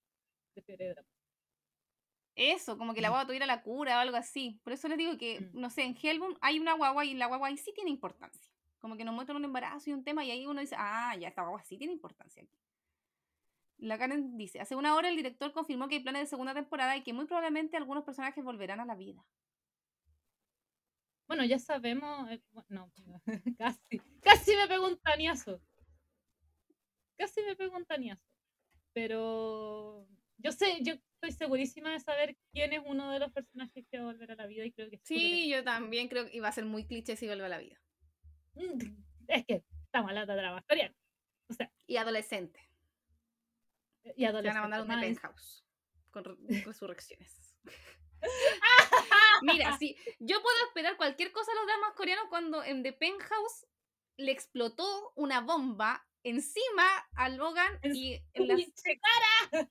de 0.54 0.62
Fiebre 0.62 0.84
de 0.84 0.90
Dramas. 0.94 1.19
Eso, 2.34 2.78
como 2.78 2.94
que 2.94 3.00
la 3.00 3.08
mm. 3.08 3.12
guagua 3.12 3.26
tuviera 3.26 3.46
la 3.46 3.62
cura 3.62 3.96
o 3.96 4.00
algo 4.00 4.16
así. 4.16 4.60
Por 4.62 4.72
eso 4.72 4.88
les 4.88 4.98
digo 4.98 5.18
que, 5.18 5.40
mm. 5.40 5.60
no 5.60 5.70
sé, 5.70 5.82
en 5.82 5.96
Hellbound 6.00 6.38
hay 6.40 6.58
una 6.58 6.74
guagua 6.74 7.04
y 7.04 7.14
la 7.14 7.26
guagua 7.26 7.48
ahí 7.48 7.56
sí 7.56 7.72
tiene 7.74 7.90
importancia. 7.90 8.50
Como 8.78 8.96
que 8.96 9.04
nos 9.04 9.14
muestran 9.14 9.36
un 9.36 9.44
embarazo 9.44 9.90
y 9.90 9.92
un 9.92 10.04
tema 10.04 10.24
y 10.24 10.30
ahí 10.30 10.46
uno 10.46 10.60
dice, 10.60 10.76
ah, 10.78 11.14
ya, 11.16 11.28
esta 11.28 11.42
guagua 11.42 11.62
sí 11.64 11.76
tiene 11.76 11.92
importancia 11.92 12.42
aquí. 12.42 12.56
La 13.78 13.98
Karen 13.98 14.36
dice, 14.36 14.60
hace 14.60 14.76
una 14.76 14.94
hora 14.94 15.08
el 15.08 15.16
director 15.16 15.52
confirmó 15.52 15.88
que 15.88 15.96
hay 15.96 16.02
planes 16.02 16.22
de 16.22 16.26
segunda 16.26 16.54
temporada 16.54 16.96
y 16.96 17.02
que 17.02 17.12
muy 17.12 17.26
probablemente 17.26 17.76
algunos 17.76 18.04
personajes 18.04 18.44
volverán 18.44 18.80
a 18.80 18.84
la 18.84 18.94
vida. 18.94 19.24
Bueno, 21.26 21.44
ya 21.44 21.58
sabemos, 21.58 22.28
eh, 22.30 22.42
no, 22.68 22.92
casi, 23.58 24.02
casi 24.20 24.56
me 24.56 24.66
pegó 24.66 24.88
un 24.88 24.98
tañazo. 24.98 25.60
Casi 27.16 27.42
me 27.42 27.56
pegó 27.56 27.76
un 27.76 27.86
tañazo. 27.86 28.34
Pero 28.92 30.06
yo 30.38 30.52
sé, 30.52 30.78
yo 30.82 30.94
estoy 31.20 31.32
segurísima 31.32 31.92
de 31.92 32.00
saber 32.00 32.36
quién 32.52 32.72
es 32.72 32.80
uno 32.84 33.10
de 33.10 33.18
los 33.18 33.30
personajes 33.32 33.84
que 33.90 33.98
va 33.98 34.04
a 34.04 34.12
volver 34.12 34.32
a 34.32 34.36
la 34.36 34.46
vida 34.46 34.64
y 34.64 34.72
creo 34.72 34.88
que 34.88 35.00
Sí, 35.04 35.48
yo 35.50 35.62
también 35.62 36.08
creo 36.08 36.26
que 36.26 36.36
iba 36.36 36.48
a 36.48 36.52
ser 36.52 36.64
muy 36.64 36.86
cliché 36.86 37.16
si 37.16 37.26
vuelve 37.26 37.44
a 37.44 37.50
la 37.50 37.58
vida. 37.58 37.80
Mm, 38.54 38.78
es 39.28 39.46
que 39.46 39.64
estamos 39.84 40.08
hablando 40.08 40.34
de 40.34 40.42
la 40.42 40.58
historia. 40.58 40.94
O 41.48 41.52
sea, 41.52 41.70
y 41.86 41.96
adolescente. 41.96 42.60
Y 44.16 44.24
adolescente. 44.24 44.60
van 44.60 44.72
a 44.72 44.78
mandar 44.78 44.82
un 44.82 44.88
de 44.88 45.06
penthouse 45.06 45.64
con 46.10 46.24
resurrecciones. 46.64 47.54
Mira, 49.42 49.76
sí, 49.78 49.96
yo 50.18 50.42
puedo 50.42 50.56
esperar 50.66 50.96
cualquier 50.96 51.32
cosa 51.32 51.52
a 51.52 51.54
los 51.54 51.66
dramas 51.66 51.92
coreanos 51.96 52.26
cuando 52.28 52.62
en 52.62 52.82
The 52.82 52.92
Penthouse 52.92 53.66
le 54.16 54.32
explotó 54.32 55.12
una 55.16 55.40
bomba 55.40 56.06
encima 56.22 56.86
a 57.14 57.30
Logan 57.30 57.78
y 57.82 58.22
en 58.34 58.48
la 58.48 58.56
cara 59.50 59.70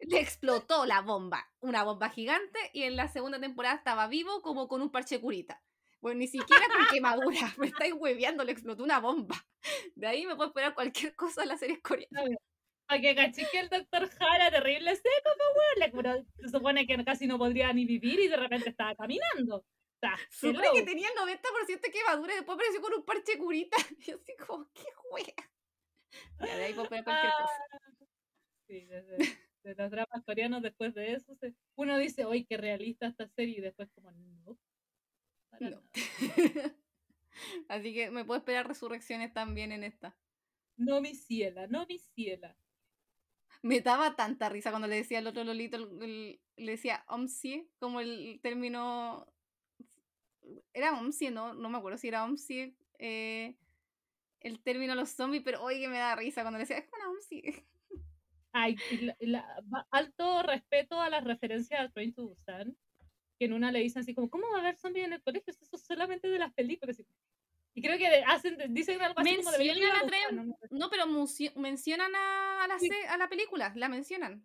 le 0.00 0.20
explotó 0.20 0.86
la 0.86 1.00
bomba, 1.00 1.50
una 1.60 1.82
bomba 1.82 2.08
gigante, 2.10 2.58
y 2.72 2.84
en 2.84 2.96
la 2.96 3.08
segunda 3.08 3.40
temporada 3.40 3.76
estaba 3.76 4.06
vivo 4.06 4.40
como 4.42 4.68
con 4.68 4.82
un 4.82 4.90
parche 4.90 5.20
curita. 5.20 5.62
Bueno, 6.00 6.20
ni 6.20 6.28
siquiera 6.28 6.66
con 6.68 6.86
quemadura, 6.94 7.54
me 7.58 7.66
estáis 7.66 7.94
hueveando, 7.94 8.44
le 8.44 8.52
explotó 8.52 8.84
una 8.84 9.00
bomba. 9.00 9.36
De 9.94 10.06
ahí 10.06 10.26
me 10.26 10.36
puedo 10.36 10.50
esperar 10.50 10.74
cualquier 10.74 11.14
cosa 11.16 11.42
en 11.42 11.48
las 11.48 11.60
series 11.60 11.80
coreanas. 11.82 12.38
Para 12.86 13.00
que 13.02 13.14
cachique 13.14 13.58
el 13.58 13.68
doctor 13.68 14.08
Jara, 14.08 14.50
terrible 14.50 14.96
seco, 14.96 15.30
weón. 15.92 16.26
Se 16.36 16.48
supone 16.48 16.86
que 16.86 17.04
casi 17.04 17.26
no 17.26 17.36
podría 17.36 17.70
ni 17.72 17.84
vivir 17.84 18.18
y 18.18 18.28
de 18.28 18.36
repente 18.36 18.70
estaba 18.70 18.94
caminando. 18.94 19.56
O 19.56 20.00
sea, 20.00 20.16
supone 20.30 20.68
que 20.72 20.82
tenía 20.84 21.08
el 21.08 21.14
90% 21.14 21.80
de 21.82 21.90
quemadura 21.90 22.32
y 22.32 22.36
después 22.36 22.54
apareció 22.54 22.80
con 22.80 22.94
un 22.94 23.04
parche 23.04 23.36
curita. 23.36 23.76
Y 23.98 24.12
así 24.12 24.36
como, 24.46 24.70
qué 24.72 24.86
wea. 25.10 26.54
de 26.56 26.64
ahí 26.64 26.72
puedo 26.72 26.84
esperar 26.84 27.04
cualquier 27.04 27.32
cosa. 27.32 27.52
Ah, 27.72 27.78
sí, 28.66 28.86
desde 28.86 29.47
de 29.68 29.82
los 29.82 29.90
dramas 29.90 30.24
coreanos 30.24 30.62
después 30.62 30.94
de 30.94 31.12
eso, 31.12 31.36
uno 31.76 31.98
dice, 31.98 32.24
oye, 32.24 32.46
qué 32.48 32.56
realista 32.56 33.06
esta 33.06 33.28
serie, 33.28 33.58
y 33.58 33.60
después 33.60 33.90
como, 33.94 34.10
no. 34.12 34.58
Así 37.68 37.94
que 37.94 38.10
me 38.10 38.24
puedo 38.24 38.38
esperar 38.38 38.66
resurrecciones 38.66 39.32
también 39.32 39.72
en 39.72 39.84
esta. 39.84 40.16
No 40.76 41.00
mi 41.00 41.14
ciela, 41.14 41.66
no 41.66 41.86
mi 41.86 41.98
ciela. 41.98 42.56
Me 43.62 43.80
daba 43.80 44.14
tanta 44.14 44.48
risa 44.48 44.70
cuando 44.70 44.88
le 44.88 44.96
decía 44.96 45.18
al 45.18 45.26
otro 45.26 45.44
Lolito, 45.44 45.78
le 45.78 46.40
decía 46.56 47.04
omsie, 47.08 47.68
como 47.78 48.00
el 48.00 48.40
término... 48.42 49.26
Era 50.72 50.98
omsie, 50.98 51.30
¿no? 51.30 51.52
No 51.54 51.68
me 51.68 51.78
acuerdo 51.78 51.98
si 51.98 52.08
era 52.08 52.24
omsie 52.24 52.74
eh, 52.98 53.56
el 54.40 54.62
término 54.62 54.94
los 54.94 55.10
zombies, 55.10 55.42
pero 55.44 55.62
oye 55.62 55.80
que 55.80 55.88
me 55.88 55.98
da 55.98 56.16
risa 56.16 56.42
cuando 56.42 56.58
le 56.58 56.64
decía, 56.64 56.78
es 56.78 56.88
una 56.92 57.10
omsie. 57.10 57.42
Ay, 58.60 58.76
alto 59.92 60.42
respeto 60.42 61.00
a 61.00 61.08
las 61.08 61.22
referencias 61.22 61.80
a 61.80 61.88
Train 61.90 62.12
to 62.12 62.26
Busan, 62.26 62.76
que 63.38 63.44
en 63.44 63.52
una 63.52 63.70
le 63.70 63.78
dicen 63.78 64.00
así 64.00 64.14
como, 64.14 64.28
¿cómo 64.28 64.48
va 64.50 64.56
a 64.56 64.60
haber 64.60 64.76
zombies 64.76 65.06
en 65.06 65.12
el 65.12 65.22
colegio? 65.22 65.52
Eso 65.52 65.76
es 65.76 65.86
solamente 65.86 66.28
de 66.28 66.40
las 66.40 66.52
películas. 66.52 67.00
Y 67.74 67.82
creo 67.82 67.96
que 67.96 68.08
hacen, 68.26 68.58
dicen 68.74 69.00
algo 69.00 69.20
así 69.20 69.36
como 69.36 69.52
de 69.52 70.54
No, 70.70 70.90
pero 70.90 71.06
mencionan 71.54 72.12
a, 72.16 72.66
la, 72.66 72.78
a 73.12 73.16
la 73.16 73.28
película, 73.28 73.72
la 73.76 73.88
mencionan. 73.88 74.44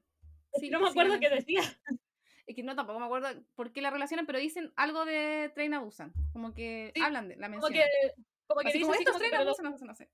Sí, 0.59 0.69
no 0.69 0.79
me 0.79 0.89
acuerdo 0.89 1.19
qué 1.19 1.29
decía. 1.29 1.61
Es 2.45 2.57
que 2.57 2.63
no, 2.63 2.75
tampoco 2.75 2.99
me 2.99 3.05
acuerdo 3.05 3.29
por 3.55 3.71
qué 3.71 3.81
la 3.81 3.89
relacionan, 3.89 4.25
pero 4.25 4.37
dicen 4.37 4.73
algo 4.75 5.05
de 5.05 5.49
Train 5.55 5.75
a 5.75 5.79
Busan. 5.79 6.11
Como 6.33 6.53
que 6.53 6.91
hablan 7.01 7.29
de 7.29 7.37
la 7.37 7.47
mencionan. 7.47 7.71
Como 7.71 7.73
que, 7.73 8.23
como 8.47 8.59
que 8.59 8.77
dicen 8.77 8.93
así 8.93 9.05
como, 9.05 9.17
Train 9.17 9.33
a 9.35 9.43
Busan, 9.45 9.73
no 9.87 9.95
sé 9.95 10.09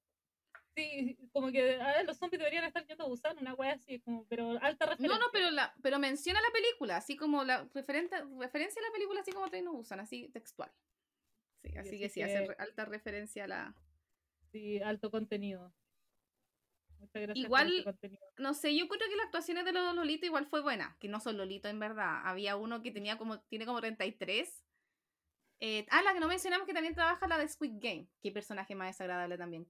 como 1.32 1.52
que 1.52 1.80
los 2.06 2.18
zombies 2.18 2.40
deberían 2.40 2.64
estar 2.64 2.86
yendo 2.86 3.04
a 3.04 3.08
usar 3.08 3.36
una 3.38 3.54
wea 3.54 3.74
así, 3.74 4.00
como, 4.00 4.26
pero 4.28 4.52
alta 4.62 4.86
referencia. 4.86 5.08
No, 5.08 5.20
no, 5.20 5.32
pero, 5.32 5.52
la, 5.52 5.74
pero 5.82 6.00
menciona 6.00 6.42
la 6.42 6.52
película, 6.52 6.98
así 6.98 7.16
como 7.16 7.44
la 7.44 7.68
referente, 7.74 8.16
referencia 8.38 8.82
a 8.82 8.86
la 8.86 8.92
película, 8.92 9.22
así 9.22 9.32
como 9.32 9.48
no 9.48 9.74
usan, 9.74 10.00
así 10.00 10.30
textual. 10.30 10.72
Sí, 11.62 11.78
así, 11.78 12.00
que 12.00 12.10
sí, 12.10 12.22
hace 12.22 12.56
alta 12.58 12.86
referencia 12.86 13.44
a 13.44 13.48
la. 13.48 13.76
Sí, 14.52 14.82
alto 14.82 15.12
contenido. 15.12 15.74
Muchas 17.00 17.22
gracias 17.22 17.46
igual, 17.46 17.98
no 18.38 18.54
sé, 18.54 18.76
yo 18.76 18.88
creo 18.88 19.10
que 19.10 19.16
las 19.16 19.26
actuaciones 19.26 19.64
de 19.64 19.72
los 19.72 19.96
Lolitos 19.96 20.26
igual 20.26 20.46
fue 20.46 20.62
buena, 20.62 20.98
que 21.00 21.08
no 21.08 21.20
son 21.20 21.38
Lolitos 21.38 21.72
en 21.72 21.80
verdad. 21.80 22.22
Había 22.26 22.56
uno 22.56 22.82
que 22.82 22.92
tenía 22.92 23.18
como, 23.18 23.40
tiene 23.42 23.66
como 23.66 23.80
33. 23.80 24.66
Eh, 25.62 25.86
ah, 25.90 26.02
la 26.04 26.14
que 26.14 26.20
no 26.20 26.28
mencionamos 26.28 26.66
que 26.66 26.74
también 26.74 26.96
trabaja 26.96 27.28
la 27.28 27.38
de 27.38 27.48
Squid 27.48 27.74
Game. 27.80 28.08
Qué 28.22 28.32
personaje 28.32 28.76
más 28.76 28.88
desagradable 28.90 29.38
también. 29.38 29.68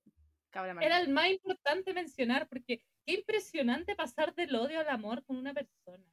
Era 0.82 1.00
el 1.00 1.10
más 1.10 1.30
importante 1.30 1.94
mencionar, 1.94 2.48
porque 2.48 2.82
qué 3.06 3.14
impresionante 3.14 3.96
pasar 3.96 4.34
del 4.36 4.56
odio 4.56 4.80
al 4.80 4.90
amor 4.90 5.24
con 5.24 5.38
una 5.38 5.54
persona. 5.54 6.04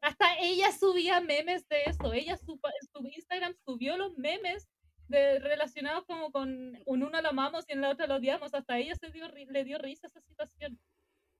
Hasta 0.00 0.38
ella 0.38 0.70
subía 0.72 1.20
memes 1.20 1.66
de 1.68 1.82
eso. 1.86 2.12
Ella 2.12 2.36
su, 2.36 2.60
su 2.92 3.06
Instagram 3.06 3.54
subió 3.64 3.96
los 3.96 4.16
memes 4.18 4.68
de, 5.08 5.38
relacionados 5.38 6.04
como 6.04 6.30
con 6.30 6.76
un 6.84 7.02
uno 7.02 7.20
lo 7.20 7.28
amamos 7.28 7.64
y 7.68 7.72
en 7.72 7.80
la 7.80 7.90
otra 7.90 8.06
lo 8.06 8.16
odiamos. 8.16 8.54
Hasta 8.54 8.78
ella 8.78 8.94
se 8.94 9.10
dio, 9.10 9.28
le 9.28 9.64
dio 9.64 9.78
risa 9.78 10.06
a 10.06 10.10
esa 10.10 10.20
situación. 10.20 10.78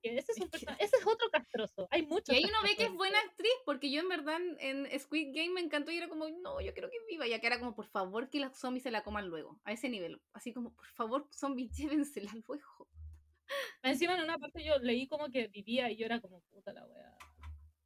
Ese 0.09 0.33
es, 0.33 0.41
un 0.41 0.49
ese 0.79 0.97
es 0.97 1.07
otro 1.07 1.31
castroso. 1.31 1.89
Hay 1.91 2.07
muchos. 2.07 2.35
Y 2.35 2.39
ahí 2.39 2.45
uno 2.45 2.63
ve 2.63 2.77
que 2.77 2.85
es 2.85 2.93
buena 2.93 3.19
actriz, 3.21 3.53
porque 3.65 3.91
yo 3.91 4.01
en 4.01 4.09
verdad 4.09 4.39
en 4.59 5.01
Squid 5.01 5.35
Game 5.35 5.51
me 5.51 5.61
encantó 5.61 5.91
y 5.91 5.99
era 5.99 6.09
como, 6.09 6.29
no, 6.29 6.61
yo 6.61 6.73
quiero 6.73 6.91
que 6.91 6.99
viva. 7.09 7.27
Ya 7.27 7.41
que 7.41 7.47
era 7.47 7.59
como, 7.59 7.75
por 7.75 7.87
favor, 7.87 8.31
que 8.31 8.41
los 8.41 8.57
zombies 8.57 8.85
se 8.85 8.91
la 8.91 9.03
coman 9.03 9.29
luego. 9.29 9.61
A 9.65 9.73
ese 9.73 9.89
nivel. 9.89 10.21
Así 10.33 10.53
como, 10.53 10.75
por 10.75 10.87
favor, 10.87 11.29
zombies, 11.31 11.71
llévensela 11.77 12.33
luego. 12.47 12.89
Encima 13.83 14.17
en 14.17 14.25
una 14.25 14.39
parte 14.39 14.65
yo 14.65 14.79
leí 14.79 15.07
como 15.07 15.31
que 15.31 15.49
vivía 15.49 15.91
y 15.91 15.97
yo 15.97 16.07
era 16.07 16.21
como, 16.21 16.41
puta 16.51 16.73
la 16.73 16.85
wea. 16.87 17.17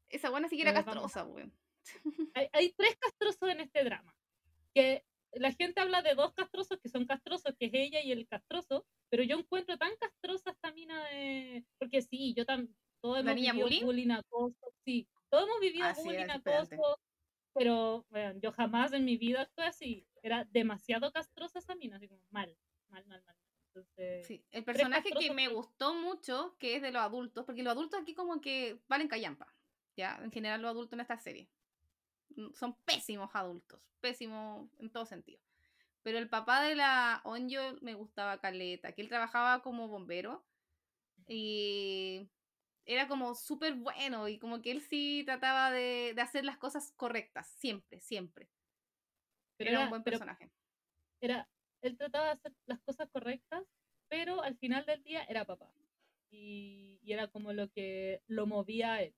Esa 0.09 0.31
buena 0.31 0.49
sí 0.49 0.57
que 0.57 0.63
era 0.63 0.75
castrosa, 0.75 1.25
weón. 1.25 1.53
Hay, 2.35 2.49
hay 2.53 2.73
tres 2.73 2.97
castrosos 2.97 3.49
en 3.49 3.61
este 3.61 3.85
drama. 3.85 4.15
Que 4.75 5.05
la 5.33 5.53
gente 5.53 5.81
habla 5.81 6.03
de 6.03 6.15
dos 6.15 6.33
castrosos 6.33 6.79
que 6.81 6.89
son 6.89 7.07
castrosos, 7.07 7.55
que 7.59 7.67
es 7.67 7.75
ella 7.75 8.03
y 8.03 8.13
el 8.13 8.27
castroso, 8.27 8.87
pero 9.11 9.23
yo 9.25 9.37
encuentro 9.37 9.77
tan 9.77 9.95
castrosa 9.97 10.51
esta 10.51 10.73
mina 10.73 11.05
de... 11.09 11.65
Porque 11.79 12.01
sí, 12.01 12.33
yo 12.35 12.47
también... 12.47 12.75
Todos 13.01 13.21
hemos 13.21 13.35
vivido 13.35 13.87
bullying? 13.87 14.11
acoso, 14.11 14.75
sí, 14.85 15.09
todos 15.31 15.45
hemos 15.49 15.61
vivido 15.61 15.87
bullying, 16.05 16.31
acoso, 16.31 17.01
pero 17.55 18.05
bueno, 18.11 18.39
yo 18.41 18.53
jamás 18.53 18.93
en 18.93 19.07
mi 19.07 19.17
vida 19.17 19.51
fue 19.55 19.65
así. 19.65 20.07
Era 20.23 20.45
demasiado 20.45 21.11
castrosa 21.11 21.61
esa 21.61 21.75
mina, 21.75 21.97
así 21.97 22.09
como 22.09 22.23
mal, 22.31 22.55
mal, 22.89 23.05
mal, 23.07 23.23
mal. 23.25 23.37
Entonces, 23.69 24.27
Sí, 24.27 24.45
el 24.51 24.65
personaje 24.65 25.11
que 25.19 25.33
me 25.33 25.49
gustó 25.49 25.95
mucho, 25.95 26.57
que 26.59 26.77
es 26.77 26.83
de 26.83 26.93
los 26.93 27.03
adultos, 27.03 27.45
porque 27.47 27.63
los 27.63 27.73
adultos 27.73 28.01
aquí 28.01 28.15
como 28.15 28.41
que 28.41 28.81
valen 28.87 29.09
callampa, 29.09 29.55
¿ya? 29.97 30.21
En 30.23 30.31
general 30.31 30.61
los 30.61 30.71
adultos 30.71 30.95
en 30.95 31.01
esta 31.01 31.19
serie. 31.19 31.49
Mm, 32.37 32.53
Son 32.53 32.77
pésimos 32.85 33.31
adultos, 33.33 33.81
pésimos 34.01 34.69
en 34.79 34.91
todo 34.91 35.07
sentido. 35.07 35.41
Pero 36.03 36.19
el 36.19 36.29
papá 36.31 36.63
de 36.63 36.75
la 36.77 37.21
Onyo 37.25 37.77
me 37.83 37.95
gustaba 37.95 38.41
caleta, 38.41 38.93
que 38.95 39.03
él 39.03 39.09
trabajaba 39.09 39.63
como 39.63 39.89
bombero 39.89 40.47
y 41.29 42.31
era 42.87 43.09
como 43.09 43.35
súper 43.35 43.75
bueno 43.77 44.29
y 44.29 44.39
como 44.39 44.63
que 44.63 44.73
él 44.73 44.83
sí 44.83 45.23
trataba 45.27 45.71
de, 45.73 46.15
de 46.15 46.23
hacer 46.23 46.45
las 46.45 46.59
cosas 46.59 46.93
correctas, 46.97 47.49
siempre, 47.59 48.01
siempre. 48.01 48.51
pero 49.57 49.71
era, 49.71 49.79
era- 49.79 49.85
un 49.87 49.91
buen 49.91 50.05
personaje. 50.05 50.51
era, 51.21 51.49
él 51.83 51.97
trataba 51.97 52.27
de 52.27 52.33
hacer 52.33 52.53
las 52.67 52.81
cosas 52.83 53.09
correctas, 53.13 53.65
pero 54.09 54.43
al 54.43 54.57
final 54.59 54.87
del 54.87 55.03
día 55.03 55.25
era 55.25 55.45
papá. 55.45 55.73
Y, 56.31 57.01
y 57.03 57.13
era 57.13 57.29
como 57.29 57.53
lo 57.53 57.71
que 57.71 58.23
lo 58.27 58.47
movía 58.47 58.95
a 58.95 59.03
él. 59.03 59.17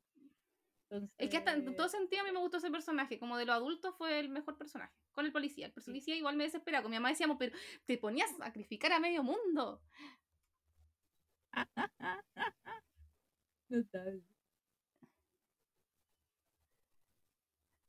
Entonces, 0.92 1.10
Es 1.18 1.30
que 1.30 1.38
hasta 1.38 1.54
en 1.54 1.74
todo 1.74 1.88
sentido 1.88 2.20
a 2.22 2.24
mí 2.26 2.32
me 2.32 2.38
gustó 2.38 2.58
ese 2.58 2.70
personaje. 2.70 3.18
Como 3.18 3.38
de 3.38 3.46
los 3.46 3.56
adultos 3.56 3.94
fue 3.96 4.20
el 4.20 4.28
mejor 4.28 4.58
personaje. 4.58 4.92
Con 5.12 5.24
el 5.24 5.32
policía. 5.32 5.66
El 5.66 5.72
policía 5.72 6.16
igual 6.16 6.36
me 6.36 6.44
desesperaba. 6.44 6.82
Con 6.82 6.90
mi 6.90 6.96
mamá 6.96 7.08
decíamos, 7.08 7.36
pero 7.38 7.56
te 7.86 7.96
ponías 7.96 8.30
a 8.32 8.44
sacrificar 8.44 8.92
a 8.92 9.00
medio 9.00 9.22
mundo. 9.22 9.80
Notable. 13.70 14.22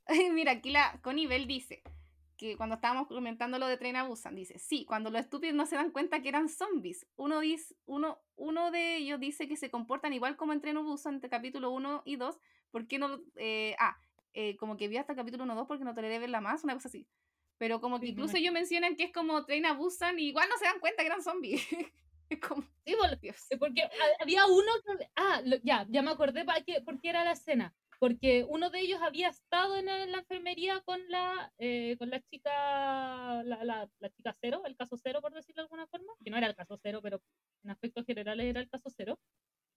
Mira, 0.33 0.53
aquí 0.53 0.71
la 0.71 0.99
Connie 1.01 1.27
Bell 1.27 1.47
dice 1.47 1.83
que 2.37 2.57
cuando 2.57 2.75
estábamos 2.75 3.07
comentando 3.07 3.59
lo 3.59 3.67
de 3.67 3.77
Tren 3.77 3.95
a 3.95 4.03
Busan, 4.03 4.35
dice, 4.35 4.57
sí, 4.59 4.85
cuando 4.85 5.09
los 5.11 5.21
estúpidos 5.21 5.55
no 5.55 5.65
se 5.65 5.75
dan 5.75 5.91
cuenta 5.91 6.21
que 6.21 6.29
eran 6.29 6.49
zombies. 6.49 7.05
Uno, 7.15 7.39
dice, 7.39 7.75
uno, 7.85 8.19
uno 8.35 8.71
de 8.71 8.97
ellos 8.97 9.19
dice 9.19 9.47
que 9.47 9.55
se 9.55 9.69
comportan 9.69 10.13
igual 10.13 10.35
como 10.35 10.53
en 10.53 10.61
Tren 10.61 10.77
a 10.77 10.81
Busan 10.81 11.15
entre 11.15 11.29
capítulo 11.29 11.71
1 11.71 12.01
y 12.05 12.15
2. 12.15 12.37
¿Por 12.73 12.87
qué 12.87 12.97
no? 12.97 13.21
eh, 13.35 13.75
ah, 13.79 13.95
eh, 14.33 14.57
como 14.57 14.75
que 14.77 14.87
vio 14.87 14.99
hasta 14.99 15.13
el 15.13 15.17
capítulo 15.17 15.43
1 15.43 15.53
2 15.55 15.67
porque 15.67 15.83
no 15.83 15.93
toleré 15.93 16.17
verla 16.17 16.41
más, 16.41 16.63
una 16.63 16.73
cosa 16.73 16.87
así. 16.87 17.07
Pero 17.59 17.79
como 17.79 17.99
que 17.99 18.07
incluso 18.07 18.35
ellos 18.39 18.51
mencionan 18.51 18.95
que 18.95 19.03
es 19.03 19.13
como 19.13 19.45
Tren 19.45 19.67
a 19.67 19.73
Busan 19.73 20.17
y 20.17 20.29
igual 20.29 20.49
no 20.49 20.57
se 20.57 20.65
dan 20.65 20.79
cuenta 20.79 21.03
que 21.03 21.07
eran 21.07 21.21
zombies. 21.21 21.61
es 22.29 22.39
como, 22.39 22.63
Sí. 22.85 22.95
Eh, 23.51 23.57
Porque 23.59 23.83
ha- 23.83 23.89
había 24.23 24.47
uno 24.47 24.71
que. 24.85 25.07
Ah, 25.15 25.41
lo- 25.45 25.57
ya, 25.63 25.85
ya 25.89 26.01
me 26.01 26.09
acordé 26.11 26.43
para 26.45 26.61
qué, 26.63 26.81
por 26.81 26.99
qué 26.99 27.09
era 27.09 27.23
la 27.23 27.33
escena. 27.33 27.75
Porque 27.99 28.43
uno 28.49 28.69
de 28.71 28.79
ellos 28.81 28.99
había 29.01 29.29
estado 29.29 29.77
en, 29.77 29.87
el- 29.87 30.11
la 30.11 30.17
enfermería 30.19 30.81
con 30.81 30.99
la, 31.09 31.53
eh, 31.59 31.95
con 31.99 32.09
la 32.09 32.19
chica, 32.21 33.43
la, 33.43 33.63
la, 33.63 33.89
la 33.99 34.09
chica 34.09 34.35
cero, 34.41 34.63
el 34.65 34.75
caso 34.75 34.97
cero, 34.97 35.21
por 35.21 35.31
decirlo 35.31 35.61
de 35.61 35.65
alguna 35.67 35.85
forma. 35.87 36.11
Que 36.23 36.31
no 36.31 36.37
era 36.37 36.47
el 36.47 36.55
caso 36.55 36.77
cero, 36.81 36.99
pero 37.03 37.21
en 37.63 37.69
aspectos 37.69 38.03
generales 38.05 38.47
era 38.47 38.59
el 38.61 38.69
caso 38.69 38.89
cero. 38.89 39.19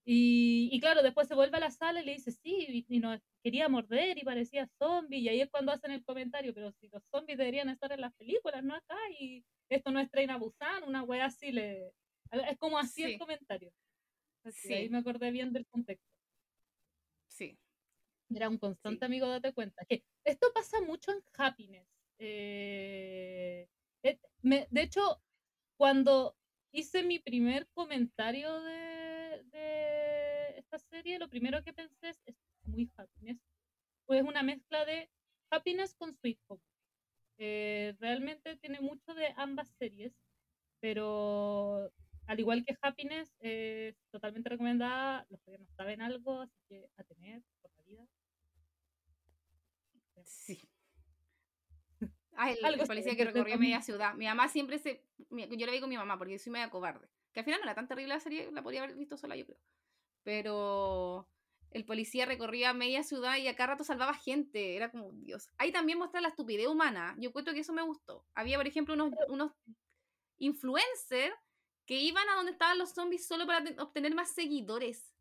Y, 0.09 0.69
y 0.71 0.79
claro, 0.79 1.03
después 1.03 1.27
se 1.27 1.35
vuelve 1.35 1.57
a 1.57 1.59
la 1.59 1.69
sala 1.69 2.01
y 2.01 2.05
le 2.05 2.13
dice, 2.13 2.31
sí, 2.31 2.85
y, 2.87 2.95
y 2.95 2.99
nos 3.01 3.19
quería 3.43 3.67
morder 3.67 4.17
y 4.17 4.23
parecía 4.23 4.65
zombie. 4.79 5.17
Y 5.19 5.27
ahí 5.27 5.41
es 5.41 5.49
cuando 5.49 5.73
hacen 5.73 5.91
el 5.91 6.05
comentario, 6.05 6.53
pero 6.53 6.71
si 6.71 6.87
los 6.87 7.03
zombies 7.11 7.37
deberían 7.37 7.67
estar 7.67 7.91
en 7.91 7.99
las 7.99 8.13
películas, 8.15 8.63
no 8.63 8.73
acá. 8.73 8.95
Y 9.19 9.43
esto 9.69 9.91
no 9.91 9.99
es 9.99 10.09
Train 10.09 10.29
a 10.29 10.37
Busan, 10.37 10.83
una 10.85 11.03
wea 11.03 11.25
así 11.25 11.51
le. 11.51 11.91
Es 12.31 12.57
como 12.57 12.77
así 12.79 13.03
Sí. 13.03 13.13
el 13.13 13.19
comentario. 13.19 13.73
Así, 14.45 14.67
Sí. 14.69 14.73
Ahí 14.73 14.89
me 14.89 14.99
acordé 14.99 15.29
bien 15.31 15.51
del 15.51 15.65
contexto. 15.67 16.07
Sí. 17.29 17.57
Era 18.29 18.47
un 18.49 18.57
constante 18.59 19.05
amigo, 19.05 19.27
date 19.27 19.51
cuenta. 19.53 19.83
Que 19.89 20.05
esto 20.23 20.47
pasa 20.53 20.79
mucho 20.81 21.11
en 21.11 21.19
Happiness. 21.37 21.87
Eh, 22.19 23.67
et- 24.03 24.21
me- 24.41 24.67
de 24.71 24.81
hecho, 24.83 25.21
cuando 25.77 26.37
hice 26.71 27.03
mi 27.03 27.19
primer 27.19 27.67
comentario 27.73 28.61
de 28.63 29.06
esta 30.67 30.79
serie, 30.79 31.17
lo 31.19 31.29
primero 31.29 31.63
que 31.63 31.73
pensé 31.73 32.09
es, 32.09 32.21
es 32.25 32.35
muy 32.65 32.91
Happiness. 32.97 33.39
Pues 34.05 34.23
una 34.23 34.43
mezcla 34.43 34.85
de 34.85 35.09
Happiness 35.49 35.95
con 35.95 36.13
Sweet 36.13 36.39
Home. 36.47 36.61
Eh, 37.37 37.95
realmente 37.99 38.57
tiene 38.57 38.81
mucho 38.81 39.13
de 39.13 39.33
ambas 39.37 39.69
series, 39.79 40.13
pero 40.81 41.91
al 42.25 42.39
igual 42.39 42.65
que 42.65 42.77
Happiness, 42.81 43.33
es 43.39 43.95
totalmente 44.11 44.49
recomendada. 44.49 45.25
Los 45.29 45.41
que 45.43 45.57
no 45.57 45.67
saben 45.77 46.01
algo, 46.01 46.41
así 46.41 46.57
que 46.67 46.89
a 46.97 47.03
tener 47.03 47.43
por 47.61 47.71
la 47.77 47.83
vida. 47.83 48.07
Sí. 50.25 50.69
Ah, 52.35 52.51
el, 52.51 52.65
Algo 52.65 52.81
el 52.81 52.87
policía 52.87 53.15
que 53.15 53.25
mí- 53.25 53.57
media 53.57 53.81
ciudad. 53.81 54.15
Mi 54.15 54.25
mamá 54.25 54.49
siempre 54.49 54.79
se. 54.79 55.03
Yo 55.29 55.65
le 55.65 55.71
digo 55.71 55.85
a 55.85 55.89
mi 55.89 55.97
mamá 55.97 56.17
porque 56.17 56.39
soy 56.39 56.51
media 56.51 56.69
cobarde. 56.69 57.07
Que 57.33 57.39
al 57.41 57.45
final 57.45 57.59
no 57.59 57.65
era 57.65 57.75
tan 57.75 57.87
terrible 57.87 58.13
la 58.15 58.19
serie, 58.19 58.51
la 58.51 58.63
podría 58.63 58.83
haber 58.83 58.95
visto 58.97 59.15
sola, 59.17 59.35
yo 59.35 59.45
creo. 59.45 59.59
Pero 60.27 61.25
el 61.71 61.85
policía 61.85 62.25
recorría 62.25 62.73
media 62.73 63.01
ciudad 63.03 63.37
y 63.37 63.47
a 63.47 63.55
cada 63.55 63.67
rato 63.71 63.85
salvaba 63.85 64.13
gente. 64.13 64.75
Era 64.75 64.91
como, 64.91 65.13
Dios. 65.13 65.47
Ahí 65.57 65.71
también 65.71 65.97
muestra 65.97 66.19
la 66.19 66.27
estupidez 66.27 66.67
humana. 66.67 67.15
Yo 67.17 67.31
cuento 67.31 67.53
que 67.53 67.61
eso 67.61 67.71
me 67.71 67.81
gustó. 67.81 68.25
Había, 68.35 68.57
por 68.57 68.67
ejemplo, 68.67 68.93
unos, 68.95 69.13
unos 69.29 69.53
influencers 70.39 71.33
que 71.85 71.95
iban 72.01 72.27
a 72.27 72.35
donde 72.35 72.51
estaban 72.51 72.77
los 72.77 72.93
zombies 72.93 73.25
solo 73.25 73.47
para 73.47 73.63
te- 73.63 73.79
obtener 73.81 74.13
más 74.15 74.33
seguidores. 74.33 75.15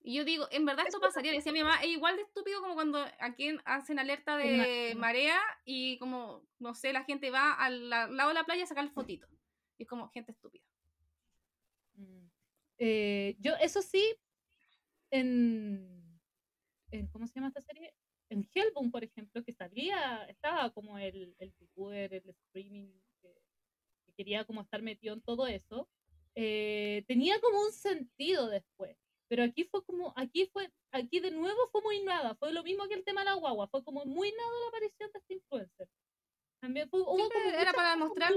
Y 0.00 0.14
yo 0.14 0.24
digo, 0.24 0.48
en 0.52 0.64
verdad 0.64 0.86
esto 0.86 1.00
pasaría, 1.00 1.32
le 1.32 1.36
decía 1.38 1.50
a 1.50 1.52
mi 1.52 1.62
mamá, 1.62 1.82
es 1.82 1.88
igual 1.88 2.16
de 2.16 2.22
estúpido 2.22 2.62
como 2.62 2.72
cuando 2.72 3.04
aquí 3.20 3.48
en- 3.48 3.60
hacen 3.66 3.98
alerta 3.98 4.38
de 4.38 4.46
marea 4.98 5.38
y 5.66 5.98
como, 5.98 6.46
no 6.58 6.74
sé, 6.74 6.94
la 6.94 7.04
gente 7.04 7.30
va 7.30 7.52
al, 7.52 7.90
la- 7.90 8.06
lado 8.06 8.28
de 8.30 8.34
la 8.36 8.44
playa 8.44 8.64
a 8.64 8.66
sacar 8.66 8.88
fotitos. 8.88 9.28
Y 9.76 9.82
es 9.82 9.88
como 9.88 10.08
gente 10.08 10.32
estúpida. 10.32 10.64
Eh, 12.78 13.36
yo, 13.40 13.54
eso 13.60 13.82
sí, 13.82 14.04
en, 15.10 16.20
en- 16.90 17.06
¿Cómo 17.08 17.26
se 17.26 17.34
llama 17.34 17.48
esta 17.48 17.60
serie? 17.62 17.94
En 18.30 18.48
Hellbound, 18.54 18.92
por 18.92 19.04
ejemplo, 19.04 19.42
que 19.42 19.52
salía, 19.52 20.24
estaba 20.28 20.70
como 20.70 20.98
el, 20.98 21.34
el 21.38 21.54
youtuber, 21.58 22.12
el 22.12 22.28
streaming, 22.28 22.88
que, 23.22 23.34
que 24.04 24.12
quería 24.12 24.44
como 24.44 24.60
estar 24.62 24.82
metido 24.82 25.14
en 25.14 25.22
todo 25.22 25.46
eso. 25.46 25.88
eh, 26.34 27.04
tenía 27.08 27.40
como 27.40 27.60
un 27.62 27.72
sentido 27.72 28.48
después. 28.48 28.96
Pero 29.28 29.42
aquí 29.42 29.64
fue 29.64 29.84
como, 29.84 30.12
aquí 30.16 30.46
fue, 30.52 30.70
aquí 30.92 31.20
de 31.20 31.30
nuevo 31.30 31.68
fue 31.72 31.82
muy 31.82 32.02
nada. 32.04 32.34
Fue 32.36 32.52
lo 32.52 32.62
mismo 32.62 32.86
que 32.86 32.94
el 32.94 33.04
tema 33.04 33.22
de 33.22 33.26
la 33.26 33.34
guagua. 33.34 33.66
Fue 33.68 33.82
como 33.82 34.04
muy 34.04 34.30
nada 34.30 34.50
la 34.62 34.68
aparición 34.68 35.10
de 35.12 35.18
este 35.18 35.34
influencer. 35.34 35.88
También 36.60 36.88
fue, 36.88 37.00
hubo 37.00 37.16
Sí, 37.16 37.32
como 37.32 37.48
era 37.50 37.72
para 37.72 37.90
demostrar, 37.90 38.32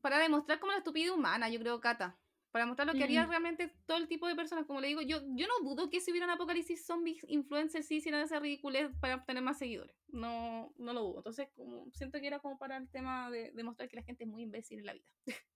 para 0.00 0.18
demostrar 0.18 0.60
como 0.60 0.72
la 0.72 0.78
estupidez 0.78 1.10
humana, 1.10 1.48
yo 1.48 1.58
creo, 1.58 1.80
Cata. 1.80 2.18
Para 2.52 2.66
mostrar 2.66 2.86
lo 2.86 2.92
que 2.92 3.02
haría 3.02 3.26
Mm. 3.26 3.30
realmente 3.30 3.68
todo 3.86 3.96
el 3.96 4.08
tipo 4.08 4.28
de 4.28 4.36
personas. 4.36 4.66
Como 4.66 4.80
le 4.80 4.88
digo, 4.88 5.00
yo, 5.00 5.20
yo 5.34 5.46
no 5.48 5.68
dudo 5.68 5.88
que 5.88 6.00
si 6.00 6.10
hubiera 6.10 6.26
un 6.26 6.32
apocalipsis 6.32 6.84
zombies 6.84 7.24
influencers 7.28 7.86
sí 7.86 7.96
hicieran 7.96 8.20
esa 8.20 8.38
ridiculez 8.40 8.90
para 9.00 9.16
obtener 9.16 9.42
más 9.42 9.58
seguidores. 9.58 9.96
No, 10.08 10.72
no 10.76 10.92
lo 10.92 11.00
dudo. 11.02 11.16
Entonces, 11.18 11.48
como, 11.56 11.90
siento 11.92 12.20
que 12.20 12.26
era 12.26 12.40
como 12.40 12.58
para 12.58 12.76
el 12.76 12.90
tema 12.90 13.30
de 13.30 13.52
demostrar 13.52 13.88
que 13.88 13.96
la 13.96 14.02
gente 14.02 14.24
es 14.24 14.30
muy 14.30 14.42
imbécil 14.42 14.80
en 14.80 14.86
la 14.86 14.92
vida. 14.94 15.06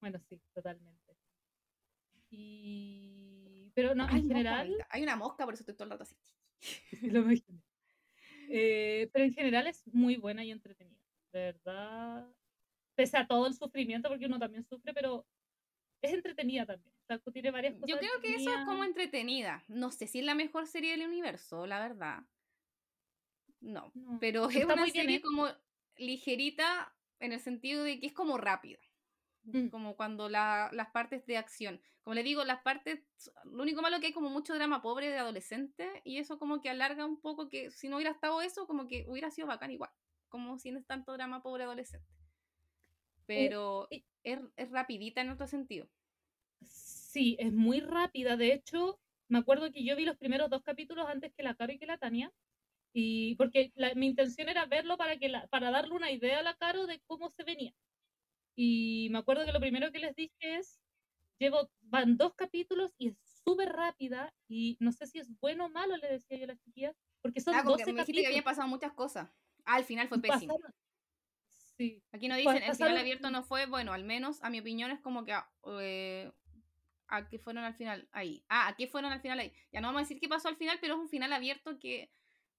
Bueno, 0.00 0.20
sí, 0.28 0.40
totalmente. 0.54 1.16
Y... 2.30 3.72
Pero 3.74 3.94
no, 3.94 4.06
Ay, 4.08 4.20
en 4.20 4.28
general. 4.28 4.86
Hay 4.90 5.02
una 5.02 5.16
mosca, 5.16 5.44
por 5.44 5.54
eso 5.54 5.62
estoy 5.62 5.74
todo 5.74 5.84
el 5.84 5.90
rato 5.90 6.02
así. 6.04 6.16
sí 6.60 7.10
lo 7.10 7.20
imagino. 7.20 7.60
Eh, 8.48 9.10
pero 9.12 9.24
en 9.24 9.32
general 9.32 9.66
es 9.66 9.86
muy 9.92 10.16
buena 10.16 10.44
y 10.44 10.50
entretenida, 10.50 11.02
de 11.32 11.40
verdad. 11.40 12.28
Pese 12.94 13.16
a 13.16 13.26
todo 13.26 13.46
el 13.46 13.54
sufrimiento, 13.54 14.08
porque 14.08 14.26
uno 14.26 14.38
también 14.38 14.64
sufre, 14.64 14.94
pero 14.94 15.26
es 16.02 16.12
entretenida 16.12 16.66
también. 16.66 16.92
O 17.02 17.06
sea, 17.06 17.18
tiene 17.32 17.50
varias 17.50 17.74
cosas. 17.74 17.88
Yo 17.88 17.98
creo 17.98 18.20
que 18.20 18.34
eso 18.34 18.50
es 18.50 18.64
como 18.64 18.84
entretenida. 18.84 19.62
No 19.68 19.90
sé 19.90 20.06
si 20.06 20.18
es 20.20 20.24
la 20.24 20.34
mejor 20.34 20.66
serie 20.66 20.92
del 20.96 21.06
universo, 21.06 21.66
la 21.66 21.78
verdad. 21.80 22.24
No, 23.60 23.90
No, 23.94 24.18
pero 24.20 24.48
es 24.50 24.56
está 24.56 24.66
una 24.74 24.76
muy 24.82 24.90
bien 24.90 25.04
serie 25.04 25.16
hecha. 25.18 25.26
como 25.26 25.48
ligerita 25.96 26.94
en 27.20 27.32
el 27.32 27.40
sentido 27.40 27.82
de 27.84 27.98
que 28.00 28.06
es 28.06 28.12
como 28.12 28.36
rápida. 28.38 28.78
Mm. 29.44 29.68
Como 29.68 29.96
cuando 29.96 30.28
la- 30.28 30.70
las 30.72 30.90
partes 30.90 31.24
de 31.26 31.36
acción. 31.36 31.80
Como 32.02 32.14
le 32.14 32.22
digo, 32.22 32.44
las 32.44 32.62
partes. 32.62 33.00
Lo 33.44 33.62
único 33.62 33.82
malo 33.82 33.98
que 34.00 34.06
hay 34.06 34.12
como 34.12 34.28
mucho 34.28 34.54
drama 34.54 34.82
pobre 34.82 35.08
de 35.08 35.18
adolescente. 35.18 36.02
Y 36.04 36.18
eso 36.18 36.38
como 36.38 36.60
que 36.60 36.68
alarga 36.70 37.04
un 37.06 37.20
poco 37.20 37.48
que 37.48 37.70
si 37.70 37.88
no 37.88 37.96
hubiera 37.96 38.12
estado 38.12 38.42
eso, 38.42 38.66
como 38.66 38.86
que 38.88 39.04
hubiera 39.08 39.30
sido 39.30 39.46
bacán 39.48 39.70
igual. 39.70 39.90
Como 40.28 40.58
si 40.58 40.70
no 40.72 40.78
es 40.78 40.86
tanto 40.86 41.12
drama 41.12 41.42
pobre 41.42 41.64
adolescente. 41.64 42.06
Pero 43.26 43.86
y- 43.90 44.04
es, 44.22 44.40
es 44.56 44.70
rapidita 44.70 45.20
en 45.20 45.30
otro 45.30 45.46
sentido. 45.46 45.88
Sí, 46.62 47.36
es 47.38 47.52
muy 47.52 47.80
rápida. 47.80 48.36
De 48.36 48.52
hecho, 48.52 48.98
me 49.28 49.38
acuerdo 49.38 49.70
que 49.72 49.84
yo 49.84 49.96
vi 49.96 50.04
los 50.04 50.16
primeros 50.16 50.50
dos 50.50 50.62
capítulos 50.62 51.06
antes 51.08 51.32
que 51.34 51.42
la 51.42 51.54
Caro 51.54 51.72
y 51.72 51.78
que 51.78 51.86
la 51.86 51.98
Tania. 51.98 52.32
Y 52.92 53.34
porque 53.36 53.72
la- 53.74 53.94
mi 53.94 54.06
intención 54.06 54.48
era 54.48 54.64
verlo 54.66 54.96
para, 54.96 55.18
que 55.18 55.28
la- 55.28 55.46
para 55.48 55.70
darle 55.70 55.94
una 55.94 56.10
idea 56.10 56.38
a 56.38 56.42
la 56.42 56.54
Caro 56.54 56.86
de 56.86 57.00
cómo 57.06 57.30
se 57.30 57.44
venía. 57.44 57.74
Y 58.56 59.08
me 59.10 59.18
acuerdo 59.18 59.44
que 59.44 59.52
lo 59.52 59.60
primero 59.60 59.92
que 59.92 59.98
les 59.98 60.14
dije 60.16 60.32
es, 60.40 60.80
llevo, 61.38 61.70
van 61.82 62.16
dos 62.16 62.34
capítulos 62.34 62.90
y 62.96 63.08
es 63.08 63.18
súper 63.44 63.68
rápida 63.70 64.32
y 64.48 64.76
no 64.80 64.92
sé 64.92 65.06
si 65.06 65.18
es 65.18 65.28
bueno 65.40 65.66
o 65.66 65.68
malo, 65.68 65.96
le 65.98 66.08
decía 66.08 66.38
yo 66.38 66.44
a 66.44 66.48
las 66.48 66.58
chiquillas, 66.60 66.96
porque 67.20 67.40
son 67.40 67.54
Ah, 67.54 67.58
como 67.62 67.72
12 67.72 67.84
que 67.84 67.92
me 67.92 68.00
dijiste 68.00 68.20
que 68.22 68.26
habían 68.28 68.42
capítulos. 68.42 68.56
pasado 68.56 68.68
muchas 68.68 68.92
cosas. 68.94 69.30
Ah, 69.66 69.74
al 69.76 69.84
final 69.84 70.08
fue 70.08 70.20
pésimo. 70.22 70.54
pasaron- 70.54 70.74
Sí. 71.76 72.02
Aquí 72.12 72.28
nos 72.28 72.42
Pues 72.42 72.54
dicen, 72.56 72.70
el 72.70 72.76
final 72.76 72.96
abierto 72.96 73.30
no 73.30 73.42
fue, 73.44 73.66
bueno, 73.66 73.92
al 73.92 74.04
menos 74.04 74.42
a 74.42 74.50
mi 74.50 74.60
opinión 74.60 74.90
es 74.90 75.00
como 75.00 75.24
que 75.24 75.32
ah, 75.32 75.50
eh, 75.80 76.32
a 77.08 77.28
qué 77.28 77.38
fueron 77.38 77.64
al 77.64 77.74
final 77.74 78.08
ahí. 78.12 78.44
Ah, 78.48 78.68
a 78.68 78.76
qué 78.76 78.86
fueron 78.86 79.12
al 79.12 79.20
final 79.20 79.38
ahí. 79.38 79.52
Ya 79.72 79.80
no 79.80 79.88
vamos 79.88 80.00
a 80.00 80.02
decir 80.04 80.18
qué 80.20 80.28
pasó 80.28 80.48
al 80.48 80.56
final, 80.56 80.78
pero 80.80 80.94
es 80.94 81.00
un 81.00 81.08
final 81.08 81.32
abierto 81.32 81.78
que 81.78 82.10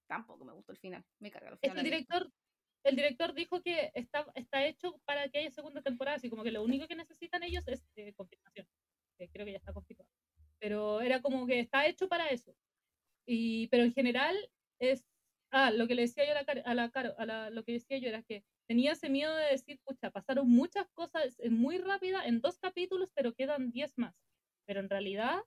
tampoco 0.06 0.44
me 0.44 0.52
gustó 0.52 0.72
el 0.72 0.78
final. 0.78 1.04
Me 1.18 1.30
carga 1.30 1.50
Es 1.50 1.58
que 1.60 1.68
finales 1.70 1.84
el 1.84 1.90
director, 1.90 2.32
el 2.84 2.96
director 2.96 3.34
dijo 3.34 3.60
que 3.62 3.90
está, 3.94 4.26
está 4.34 4.64
hecho 4.66 5.00
para 5.04 5.28
que 5.28 5.38
haya 5.40 5.50
segunda 5.50 5.82
temporada, 5.82 6.16
así 6.16 6.30
como 6.30 6.44
que 6.44 6.52
lo 6.52 6.62
único 6.62 6.86
que 6.86 6.94
necesitan 6.96 7.42
ellos 7.42 7.66
es 7.66 7.84
eh, 7.96 8.14
confirmación. 8.14 8.66
que 9.18 9.28
creo 9.28 9.44
que 9.44 9.52
ya 9.52 9.58
está 9.58 9.72
confirmado. 9.72 10.08
Pero 10.60 11.00
era 11.00 11.20
como 11.20 11.46
que 11.46 11.60
está 11.60 11.86
hecho 11.86 12.08
para 12.08 12.28
eso. 12.28 12.54
Y, 13.26 13.66
pero 13.68 13.82
en 13.82 13.92
general 13.92 14.36
es. 14.78 15.04
Ah, 15.50 15.70
lo 15.70 15.86
que 15.88 15.94
le 15.94 16.02
decía 16.02 16.24
yo 16.26 16.32
a 16.32 16.34
la, 16.42 16.62
a 16.62 16.74
la, 16.74 16.90
Caro- 16.90 17.14
a 17.18 17.24
la- 17.26 17.50
lo 17.50 17.64
que 17.64 17.72
decía 17.72 17.98
yo 17.98 18.08
era 18.08 18.22
que 18.22 18.44
tenía 18.68 18.92
ese 18.92 19.08
miedo 19.08 19.34
de 19.34 19.46
decir, 19.46 19.80
pucha, 19.84 20.10
pasaron 20.10 20.48
muchas 20.48 20.88
cosas 20.90 21.38
muy 21.50 21.78
rápida 21.78 22.26
en 22.26 22.40
dos 22.40 22.58
capítulos, 22.58 23.10
pero 23.14 23.32
quedan 23.32 23.70
diez 23.72 23.96
más. 23.96 24.14
Pero 24.66 24.80
en 24.80 24.90
realidad 24.90 25.40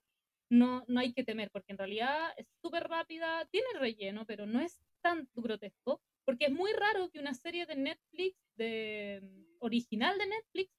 no, 0.50 0.84
no 0.88 1.00
hay 1.00 1.14
que 1.14 1.24
temer, 1.24 1.50
porque 1.50 1.72
en 1.72 1.78
realidad 1.78 2.32
es 2.36 2.46
súper 2.60 2.88
rápida, 2.88 3.46
tiene 3.50 3.68
relleno, 3.78 4.26
pero 4.26 4.44
no 4.44 4.60
es 4.60 4.80
tan 5.00 5.28
grotesco, 5.34 6.02
porque 6.24 6.46
es 6.46 6.52
muy 6.52 6.72
raro 6.72 7.10
que 7.10 7.20
una 7.20 7.32
serie 7.32 7.64
de 7.64 7.76
Netflix, 7.76 8.36
de 8.56 9.20
mm, 9.22 9.44
original 9.60 10.18
de 10.18 10.26
Netflix, 10.26 10.70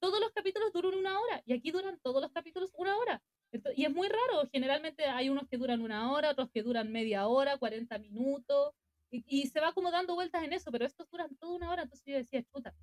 todos 0.00 0.20
los 0.20 0.32
capítulos 0.32 0.72
duran 0.72 0.94
una 0.94 1.18
hora, 1.18 1.42
y 1.46 1.54
aquí 1.54 1.70
duran 1.70 1.98
todos 2.02 2.20
los 2.20 2.32
capítulos 2.32 2.72
una 2.76 2.96
hora. 2.98 3.22
Y 3.76 3.84
es 3.84 3.94
muy 3.94 4.08
raro, 4.08 4.48
generalmente 4.52 5.04
hay 5.06 5.28
unos 5.28 5.46
que 5.48 5.58
duran 5.58 5.80
una 5.80 6.12
hora, 6.12 6.32
otros 6.32 6.50
que 6.50 6.62
duran 6.62 6.90
media 6.90 7.28
hora, 7.28 7.56
40 7.56 7.98
minutos, 7.98 8.74
y, 9.14 9.24
y 9.28 9.46
se 9.46 9.60
va 9.60 9.72
como 9.72 9.90
dando 9.92 10.14
vueltas 10.14 10.42
en 10.42 10.52
eso, 10.52 10.72
pero 10.72 10.84
estos 10.84 11.08
duran 11.08 11.34
toda 11.36 11.54
una 11.54 11.70
hora, 11.70 11.82
entonces 11.82 12.04
yo 12.06 12.16
decía, 12.16 12.42
chuta, 12.42 12.74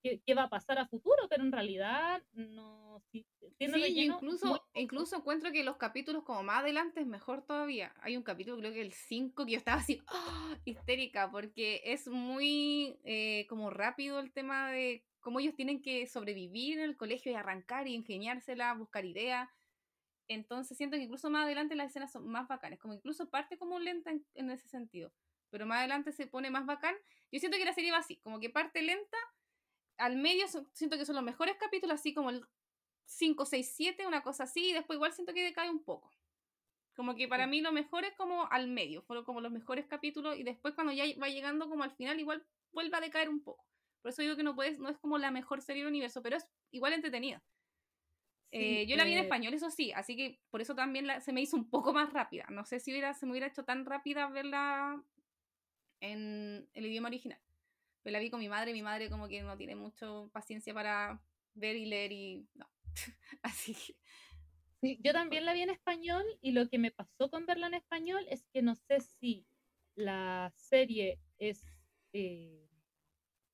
¿qué, 0.00 0.20
qué 0.24 0.34
va 0.34 0.44
a 0.44 0.48
pasar 0.48 0.78
a 0.78 0.86
futuro? 0.86 1.28
Pero 1.28 1.42
en 1.42 1.50
realidad 1.50 2.22
no, 2.32 3.00
si 3.10 3.26
Sí, 3.58 3.66
relleno 3.66 4.14
incluso, 4.14 4.46
muy 4.46 4.58
incluso 4.74 5.16
encuentro 5.16 5.50
que 5.50 5.64
los 5.64 5.76
capítulos 5.76 6.24
como 6.24 6.42
más 6.42 6.60
adelante 6.60 7.00
es 7.00 7.06
mejor 7.06 7.44
todavía. 7.44 7.92
Hay 8.00 8.16
un 8.16 8.22
capítulo, 8.22 8.58
creo 8.58 8.72
que 8.72 8.80
el 8.80 8.92
5, 8.92 9.44
que 9.44 9.52
yo 9.52 9.58
estaba 9.58 9.80
así 9.80 10.00
¡ah! 10.08 10.56
histérica, 10.64 11.30
porque 11.30 11.80
es 11.84 12.06
muy 12.08 12.98
eh, 13.04 13.46
como 13.48 13.70
rápido 13.70 14.20
el 14.20 14.32
tema 14.32 14.70
de 14.70 15.04
cómo 15.20 15.40
ellos 15.40 15.54
tienen 15.54 15.82
que 15.82 16.06
sobrevivir 16.06 16.78
en 16.78 16.84
el 16.84 16.96
colegio 16.96 17.32
y 17.32 17.34
arrancar 17.34 17.88
y 17.88 17.94
ingeniársela, 17.94 18.74
buscar 18.74 19.04
ideas. 19.04 19.48
Entonces 20.28 20.76
siento 20.76 20.96
que 20.96 21.04
incluso 21.04 21.30
más 21.30 21.44
adelante 21.44 21.74
las 21.74 21.90
escenas 21.90 22.12
son 22.12 22.26
más 22.28 22.48
bacanas, 22.48 22.78
como 22.78 22.94
incluso 22.94 23.28
parte 23.30 23.58
como 23.58 23.78
lenta 23.78 24.10
en, 24.10 24.24
en 24.34 24.50
ese 24.50 24.68
sentido, 24.68 25.12
pero 25.52 25.66
más 25.66 25.80
adelante 25.80 26.12
se 26.12 26.26
pone 26.26 26.50
más 26.50 26.64
bacán. 26.64 26.96
Yo 27.30 27.38
siento 27.38 27.58
que 27.58 27.64
la 27.66 27.74
serie 27.74 27.92
va 27.92 27.98
así, 27.98 28.16
como 28.16 28.40
que 28.40 28.48
parte 28.48 28.80
lenta, 28.82 29.18
al 29.98 30.16
medio 30.16 30.48
son- 30.48 30.66
siento 30.72 30.96
que 30.96 31.04
son 31.04 31.14
los 31.14 31.24
mejores 31.24 31.56
capítulos, 31.56 32.00
así 32.00 32.14
como 32.14 32.30
el 32.30 32.44
5, 33.04 33.44
6, 33.44 33.70
7, 33.76 34.06
una 34.06 34.22
cosa 34.22 34.44
así, 34.44 34.70
y 34.70 34.72
después 34.72 34.96
igual 34.96 35.12
siento 35.12 35.34
que 35.34 35.44
decae 35.44 35.68
un 35.70 35.84
poco. 35.84 36.10
Como 36.96 37.14
que 37.14 37.28
para 37.28 37.44
Sí. 37.44 37.50
mí 37.50 37.60
lo 37.60 37.70
mejor 37.70 38.04
es 38.04 38.14
como 38.14 38.50
al 38.50 38.66
medio, 38.68 39.02
fueron 39.02 39.24
como 39.26 39.40
los 39.42 39.52
mejores 39.52 39.86
capítulos, 39.86 40.38
y 40.38 40.42
después 40.42 40.74
cuando 40.74 40.92
ya 40.94 41.04
va 41.20 41.28
llegando 41.28 41.68
como 41.68 41.84
al 41.84 41.92
final, 41.92 42.18
igual 42.18 42.44
vuelve 42.72 42.96
a 42.96 43.00
decaer 43.00 43.28
un 43.28 43.42
poco. 43.42 43.66
Por 44.00 44.08
eso 44.10 44.22
digo 44.22 44.36
que 44.36 44.42
no 44.42 44.54
puedes, 44.54 44.78
no 44.78 44.88
es 44.88 44.96
como 44.98 45.18
la 45.18 45.30
mejor 45.30 45.60
serie 45.60 45.82
del 45.82 45.90
universo, 45.92 46.22
pero 46.22 46.36
es 46.38 46.48
igual 46.70 46.94
entretenida. 46.94 47.42
Eh, 48.50 48.80
Sí, 48.84 48.86
yo 48.86 48.96
la 48.96 49.04
vi 49.04 49.12
en 49.12 49.18
eh, 49.18 49.22
español, 49.22 49.54
eso 49.54 49.70
sí, 49.70 49.92
así 49.92 50.16
que 50.16 50.38
por 50.50 50.60
eso 50.60 50.74
también 50.74 51.06
la- 51.06 51.20
se 51.20 51.32
me 51.32 51.40
hizo 51.40 51.56
un 51.56 51.70
poco 51.70 51.92
más 51.92 52.12
rápida. 52.12 52.46
No 52.50 52.64
sé 52.64 52.80
si 52.80 52.90
hubiera, 52.90 53.14
se 53.14 53.24
me 53.26 53.32
hubiera 53.32 53.46
hecho 53.46 53.64
tan 53.64 53.86
rápida 53.86 54.28
verla 54.28 55.02
en 56.02 56.68
el 56.74 56.86
idioma 56.86 57.08
original. 57.08 57.40
Pero 58.02 58.12
la 58.14 58.20
vi 58.20 58.30
con 58.30 58.40
mi 58.40 58.50
madre, 58.50 58.74
mi 58.74 58.82
madre 58.82 59.10
como 59.10 59.28
que 59.28 59.42
no 59.42 59.56
tiene 59.58 59.76
mucho 59.76 60.30
paciencia 60.34 60.74
para 60.74 61.22
ver 61.54 61.76
y 61.76 61.86
leer 61.86 62.12
y 62.12 62.48
no. 62.54 62.70
así 63.42 63.74
que 63.74 63.96
Sí, 64.80 64.98
yo 65.02 65.12
también 65.12 65.44
la 65.44 65.54
vi 65.54 65.62
en 65.62 65.70
español 65.70 66.24
y 66.40 66.52
lo 66.52 66.68
que 66.68 66.78
me 66.78 66.90
pasó 66.90 67.30
con 67.30 67.46
verla 67.46 67.68
en 67.68 67.74
español 67.74 68.26
es 68.28 68.44
que 68.52 68.62
no 68.62 68.74
sé 68.74 69.00
si 69.00 69.46
la 69.94 70.52
serie 70.56 71.20
es... 71.38 71.64
eh, 72.12 72.68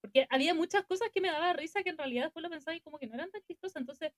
porque 0.00 0.26
había 0.30 0.54
muchas 0.54 0.84
cosas 0.86 1.10
que 1.12 1.20
me 1.20 1.28
daba 1.30 1.52
risa 1.54 1.82
que 1.82 1.90
en 1.90 1.98
realidad 1.98 2.24
después 2.24 2.42
lo 2.42 2.50
pensaba 2.50 2.76
y 2.76 2.80
como 2.80 2.98
que 2.98 3.06
no 3.06 3.14
eran 3.14 3.30
tan 3.30 3.42
chistosas. 3.42 3.80
Entonces, 3.80 4.12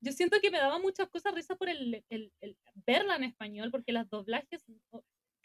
yo 0.00 0.12
siento 0.12 0.38
que 0.40 0.50
me 0.50 0.58
daba 0.58 0.78
muchas 0.78 1.08
cosas 1.10 1.34
risa 1.34 1.56
por 1.56 1.68
el, 1.68 2.04
el- 2.10 2.32
el 2.40 2.58
verla 2.86 3.16
en 3.16 3.24
español, 3.24 3.70
porque 3.70 3.92
las 3.92 4.08
doblajes... 4.10 4.64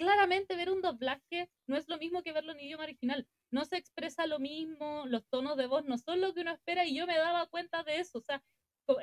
Claramente 0.02 0.56
ver 0.56 0.72
un 0.72 0.82
doblaje 0.82 1.52
no 1.68 1.78
es 1.78 1.88
lo 1.88 2.00
mismo 2.00 2.24
que 2.24 2.34
verlo 2.34 2.54
en 2.54 2.60
idioma 2.60 2.86
original. 2.86 3.28
No 3.52 3.66
se 3.66 3.78
expresa 3.78 4.26
lo 4.26 4.40
mismo, 4.40 5.06
los 5.06 5.28
tonos 5.30 5.58
de 5.58 5.68
voz 5.68 5.86
no 5.86 6.00
son 6.00 6.22
lo 6.22 6.34
que 6.34 6.42
uno 6.42 6.52
espera 6.54 6.86
y 6.88 6.96
yo 6.96 7.06
me 7.06 7.18
daba 7.18 7.46
cuenta 7.46 7.84
de 7.84 8.00
eso. 8.00 8.18
O 8.18 8.22
sea, 8.22 8.44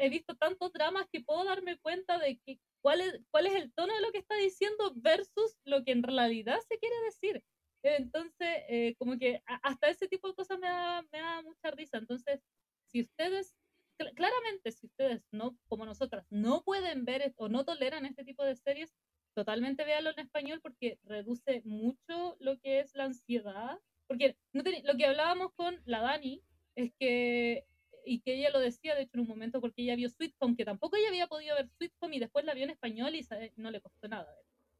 he 0.00 0.08
visto 0.08 0.34
tantos 0.34 0.72
dramas 0.72 1.06
que 1.12 1.20
puedo 1.20 1.44
darme 1.44 1.78
cuenta 1.78 2.18
de 2.18 2.40
que 2.44 2.58
cuál 2.82 3.00
es, 3.00 3.20
cuál 3.30 3.46
es 3.46 3.54
el 3.54 3.72
tono 3.74 3.94
de 3.94 4.00
lo 4.00 4.10
que 4.10 4.18
está 4.18 4.34
diciendo 4.36 4.92
versus 4.96 5.56
lo 5.64 5.84
que 5.84 5.92
en 5.92 6.02
realidad 6.02 6.58
se 6.68 6.78
quiere 6.78 6.96
decir. 7.04 7.44
Entonces, 7.84 8.48
eh, 8.68 8.96
como 8.98 9.16
que 9.18 9.40
hasta 9.62 9.88
ese 9.88 10.08
tipo 10.08 10.26
de 10.28 10.34
cosas 10.34 10.58
me 10.58 10.66
da, 10.66 11.02
me 11.12 11.20
da 11.20 11.42
mucha 11.42 11.70
risa. 11.70 11.98
Entonces, 11.98 12.40
si 12.86 13.00
ustedes, 13.02 13.56
cl- 14.00 14.12
claramente, 14.16 14.72
si 14.72 14.86
ustedes 14.86 15.22
no, 15.30 15.56
como 15.68 15.86
nosotras, 15.86 16.26
no 16.28 16.62
pueden 16.64 17.04
ver 17.04 17.22
es- 17.22 17.34
o 17.36 17.48
no 17.48 17.64
toleran 17.64 18.04
este 18.04 18.24
tipo 18.24 18.42
de 18.44 18.56
series, 18.56 18.96
totalmente 19.34 19.84
véanlo 19.84 20.10
en 20.10 20.18
español 20.20 20.60
porque 20.62 20.98
reduce 21.04 21.62
mucho 21.64 22.36
lo 22.40 22.58
que 22.58 22.80
es 22.80 22.94
la 22.94 23.04
ansiedad. 23.04 23.78
Porque 24.06 24.36
no 24.52 24.62
teni- 24.62 24.82
lo 24.84 24.96
que 24.96 25.06
hablábamos 25.06 25.52
con 25.54 25.80
la 25.84 26.00
Dani 26.00 26.42
es 26.74 26.92
que 26.98 27.66
y 28.04 28.20
que 28.20 28.36
ella 28.36 28.48
lo 28.50 28.58
decía, 28.60 28.94
de 28.94 29.02
hecho, 29.02 29.12
en 29.14 29.20
un 29.20 29.26
momento, 29.28 29.60
porque 29.60 29.82
ella 29.82 29.94
vio 29.94 30.08
Sweet 30.08 30.34
Home, 30.38 30.56
que 30.56 30.64
tampoco 30.64 30.96
ella 30.96 31.08
había 31.08 31.26
podido 31.26 31.54
ver 31.56 31.68
Sweet 31.68 31.92
Home 32.00 32.16
y 32.16 32.20
después 32.20 32.42
la 32.46 32.54
vio 32.54 32.64
en 32.64 32.70
español 32.70 33.14
y 33.14 33.26
no 33.56 33.70
le 33.70 33.82
costó 33.82 34.08
nada. 34.08 34.34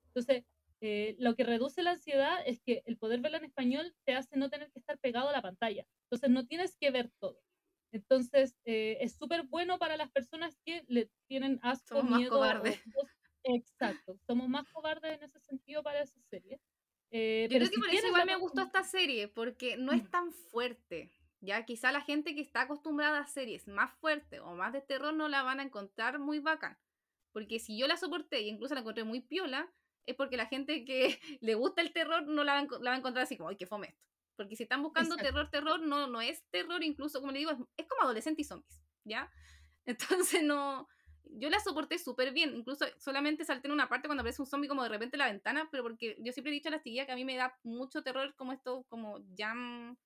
Entonces, 0.06 0.44
eh, 0.80 1.14
lo 1.18 1.34
que 1.34 1.44
reduce 1.44 1.82
la 1.82 1.90
ansiedad 1.90 2.38
es 2.46 2.62
que 2.62 2.82
el 2.86 2.96
poder 2.96 3.20
verla 3.20 3.36
en 3.38 3.44
español 3.44 3.94
te 4.06 4.14
hace 4.14 4.38
no 4.38 4.48
tener 4.48 4.70
que 4.72 4.78
estar 4.78 4.98
pegado 4.98 5.28
a 5.28 5.32
la 5.32 5.42
pantalla. 5.42 5.84
Entonces, 6.04 6.30
no 6.30 6.46
tienes 6.46 6.74
que 6.78 6.90
ver 6.90 7.10
todo. 7.20 7.38
Entonces, 7.92 8.56
eh, 8.64 8.96
es 9.00 9.16
súper 9.16 9.42
bueno 9.42 9.78
para 9.78 9.98
las 9.98 10.10
personas 10.10 10.56
que 10.64 10.84
le 10.88 11.10
tienen 11.28 11.58
asco, 11.62 11.96
Somos 11.96 12.10
más 12.12 12.20
miedo. 12.20 12.32
o 12.34 12.38
cobardes. 12.38 12.80
cos- 12.94 13.10
Exacto, 13.44 14.18
somos 14.26 14.48
más 14.48 14.66
cobardes 14.72 15.14
en 15.16 15.22
ese 15.24 15.40
sentido 15.40 15.82
para 15.82 16.02
esa 16.02 16.20
serie. 16.30 16.60
Eh, 17.10 17.48
Yo 17.48 17.52
pero 17.52 17.64
creo 17.64 17.70
que 17.70 17.76
si 17.76 17.78
por 17.78 17.90
eso 17.90 18.06
igual 18.06 18.26
me 18.26 18.36
gustó 18.36 18.62
esta 18.62 18.84
serie, 18.84 19.28
porque 19.28 19.76
no 19.76 19.92
es 19.92 20.08
tan 20.10 20.32
fuerte. 20.32 21.12
Ya 21.40 21.64
quizá 21.64 21.92
la 21.92 22.00
gente 22.02 22.34
que 22.34 22.40
está 22.40 22.62
acostumbrada 22.62 23.20
a 23.20 23.26
series 23.26 23.68
más 23.68 23.92
fuertes 23.94 24.40
o 24.40 24.54
más 24.54 24.72
de 24.72 24.82
terror 24.82 25.14
no 25.14 25.28
la 25.28 25.42
van 25.42 25.60
a 25.60 25.62
encontrar 25.62 26.18
muy 26.18 26.40
bacán. 26.40 26.78
Porque 27.32 27.58
si 27.60 27.78
yo 27.78 27.86
la 27.86 27.96
soporté 27.96 28.40
y 28.42 28.48
incluso 28.48 28.74
la 28.74 28.80
encontré 28.80 29.04
muy 29.04 29.20
piola, 29.20 29.72
es 30.06 30.16
porque 30.16 30.36
la 30.36 30.46
gente 30.46 30.84
que 30.84 31.18
le 31.40 31.54
gusta 31.54 31.80
el 31.82 31.92
terror 31.92 32.26
no 32.26 32.44
la 32.44 32.54
va 32.54 32.58
a, 32.60 32.64
enco- 32.66 32.80
la 32.82 32.90
va 32.90 32.96
a 32.96 32.98
encontrar 32.98 33.22
así 33.24 33.36
como, 33.36 33.50
ay, 33.50 33.56
qué 33.56 33.66
fome 33.66 33.88
esto. 33.88 34.02
Porque 34.36 34.56
si 34.56 34.64
están 34.64 34.82
buscando 34.82 35.20
Exacto. 35.20 35.20
terror, 35.20 35.48
terror, 35.50 35.80
no, 35.80 36.06
no 36.06 36.20
es 36.20 36.44
terror, 36.50 36.82
incluso 36.82 37.20
como 37.20 37.32
le 37.32 37.38
digo, 37.40 37.50
es, 37.52 37.58
es 37.76 37.86
como 37.86 38.02
adolescente 38.02 38.42
y 38.42 38.44
zombies, 38.44 38.82
¿ya? 39.04 39.30
Entonces 39.86 40.42
no, 40.42 40.88
yo 41.24 41.50
la 41.50 41.60
soporté 41.60 41.98
súper 41.98 42.32
bien, 42.32 42.54
incluso 42.54 42.86
solamente 42.98 43.44
salté 43.44 43.68
en 43.68 43.72
una 43.72 43.88
parte 43.88 44.08
cuando 44.08 44.22
aparece 44.22 44.42
un 44.42 44.46
zombie 44.46 44.68
como 44.68 44.82
de 44.82 44.88
repente 44.88 45.16
en 45.16 45.20
la 45.20 45.26
ventana, 45.30 45.68
pero 45.70 45.82
porque 45.82 46.16
yo 46.20 46.32
siempre 46.32 46.50
he 46.50 46.54
dicho 46.54 46.68
a 46.68 46.72
la 46.72 46.82
tía 46.82 47.06
que 47.06 47.12
a 47.12 47.16
mí 47.16 47.24
me 47.24 47.36
da 47.36 47.58
mucho 47.62 48.02
terror 48.02 48.34
como 48.36 48.52
esto, 48.52 48.84
como 48.88 49.18
jam, 49.36 49.96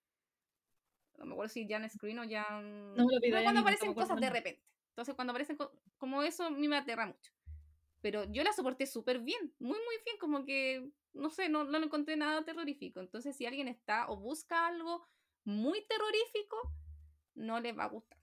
no 1.19 1.25
me 1.27 1.33
acuerdo 1.33 1.53
si 1.53 1.67
jam 1.69 1.89
screen 1.89 2.19
o 2.19 2.29
jam... 2.29 2.95
No 2.95 3.05
lo 3.05 3.21
Pero 3.21 3.43
cuando 3.43 3.61
aparecen 3.61 3.95
cosas 3.95 4.21
de 4.21 4.31
repente. 4.31 4.63
Entonces 4.91 5.15
cuando 5.15 5.31
aparecen 5.33 5.57
co- 5.57 5.73
como 5.97 6.23
eso, 6.23 6.45
a 6.45 6.51
mí 6.51 6.69
me 6.69 6.77
aterra 6.77 7.07
mucho. 7.07 7.33
Pero 8.01 8.25
yo 8.33 8.43
la 8.43 8.53
soporté 8.53 8.87
súper 8.87 9.21
bien, 9.21 9.55
muy, 9.59 9.79
muy 9.79 9.97
bien, 10.05 10.19
como 10.19 10.45
que, 10.45 10.91
no 11.13 11.31
sé, 11.31 11.49
no, 11.49 11.65
no 11.65 11.79
lo 11.79 11.87
encontré 11.87 12.17
nada 12.17 12.45
terrorífico. 12.45 13.01
Entonces 13.01 13.37
si 13.37 13.47
alguien 13.47 13.69
está 13.69 14.09
o 14.11 14.17
busca 14.17 14.67
algo 14.67 15.07
muy 15.45 15.87
terrorífico, 15.87 16.57
no 17.35 17.61
les 17.61 17.77
va 17.79 17.85
a 17.85 17.89
gustar. 17.89 18.19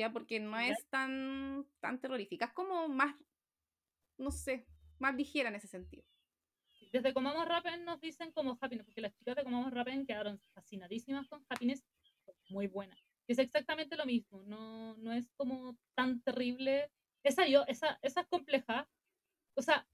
Ya, 0.00 0.10
porque 0.12 0.40
no 0.40 0.58
es 0.58 0.86
tan, 0.88 1.66
tan 1.80 2.00
terrorífica. 2.00 2.46
Es 2.46 2.52
como 2.52 2.88
más, 2.88 3.14
no 4.16 4.30
sé, 4.30 4.66
más 4.98 5.14
ligera 5.14 5.50
en 5.50 5.56
ese 5.56 5.68
sentido. 5.68 6.04
Desde 6.90 7.12
Comamos 7.12 7.46
Rapen 7.46 7.84
nos 7.84 8.00
dicen 8.00 8.32
como 8.32 8.56
Happiness, 8.60 8.86
porque 8.86 9.02
las 9.02 9.12
chicas 9.14 9.36
de 9.36 9.44
Comamos 9.44 9.72
Rapen 9.72 10.06
quedaron 10.06 10.40
fascinadísimas 10.54 11.28
con 11.28 11.44
Happiness, 11.50 11.84
muy 12.48 12.66
buena. 12.66 12.96
Es 13.28 13.38
exactamente 13.38 13.94
lo 13.96 14.06
mismo, 14.06 14.42
no, 14.44 14.96
no 14.96 15.12
es 15.12 15.30
como 15.36 15.78
tan 15.94 16.22
terrible. 16.22 16.90
Esa 17.22 17.46
yo, 17.46 17.64
esa, 17.68 17.98
esa 18.00 18.22
es 18.22 18.26
compleja. 18.28 18.88
O 19.54 19.60
sea, 19.62 19.86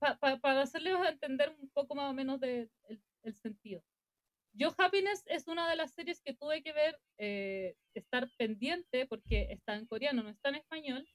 pa- 0.00 0.18
pa- 0.18 0.38
para 0.40 0.62
hacerles 0.62 0.94
entender 1.08 1.54
un 1.60 1.70
poco 1.70 1.94
más 1.94 2.10
o 2.10 2.14
menos 2.14 2.40
de, 2.40 2.68
el, 2.88 3.00
el 3.22 3.34
sentido. 3.36 3.84
Yo 4.56 4.72
Happiness 4.78 5.24
es 5.26 5.48
una 5.48 5.68
de 5.68 5.76
las 5.76 5.92
series 5.92 6.20
que 6.20 6.32
tuve 6.32 6.62
que 6.62 6.72
ver, 6.72 6.98
eh, 7.18 7.74
estar 7.92 8.30
pendiente, 8.38 9.06
porque 9.06 9.48
está 9.50 9.74
en 9.74 9.86
coreano, 9.86 10.22
no 10.22 10.30
está 10.30 10.50
en 10.50 10.54
español, 10.54 11.08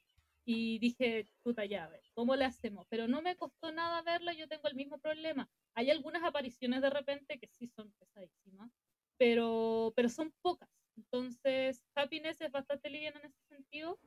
y 0.44 0.80
dije, 0.80 1.26
puta 1.42 1.64
ya, 1.64 1.86
a 1.86 1.90
ver, 1.90 2.02
¿cómo 2.14 2.36
le 2.36 2.44
hacemos? 2.44 2.86
Pero 2.90 3.08
no 3.08 3.22
me 3.22 3.38
costó 3.38 3.72
nada 3.72 4.02
verla, 4.02 4.34
yo 4.34 4.48
tengo 4.48 4.68
el 4.68 4.76
mismo 4.76 4.98
problema. 5.00 5.50
Hay 5.74 5.90
algunas 5.90 6.24
apariciones 6.24 6.82
de 6.82 6.90
repente 6.90 7.40
que 7.40 7.48
sí 7.48 7.68
son 7.68 7.94
pesadísimas, 8.00 8.72
pero, 9.18 9.94
pero 9.96 10.10
son 10.10 10.34
pocas. 10.42 10.70
Entonces, 10.98 11.82
Happiness 11.96 12.42
es 12.42 12.52
bastante 12.52 12.90
liviana 12.90 13.20
en 13.20 13.28
ese 13.28 13.42
sentido. 13.48 14.00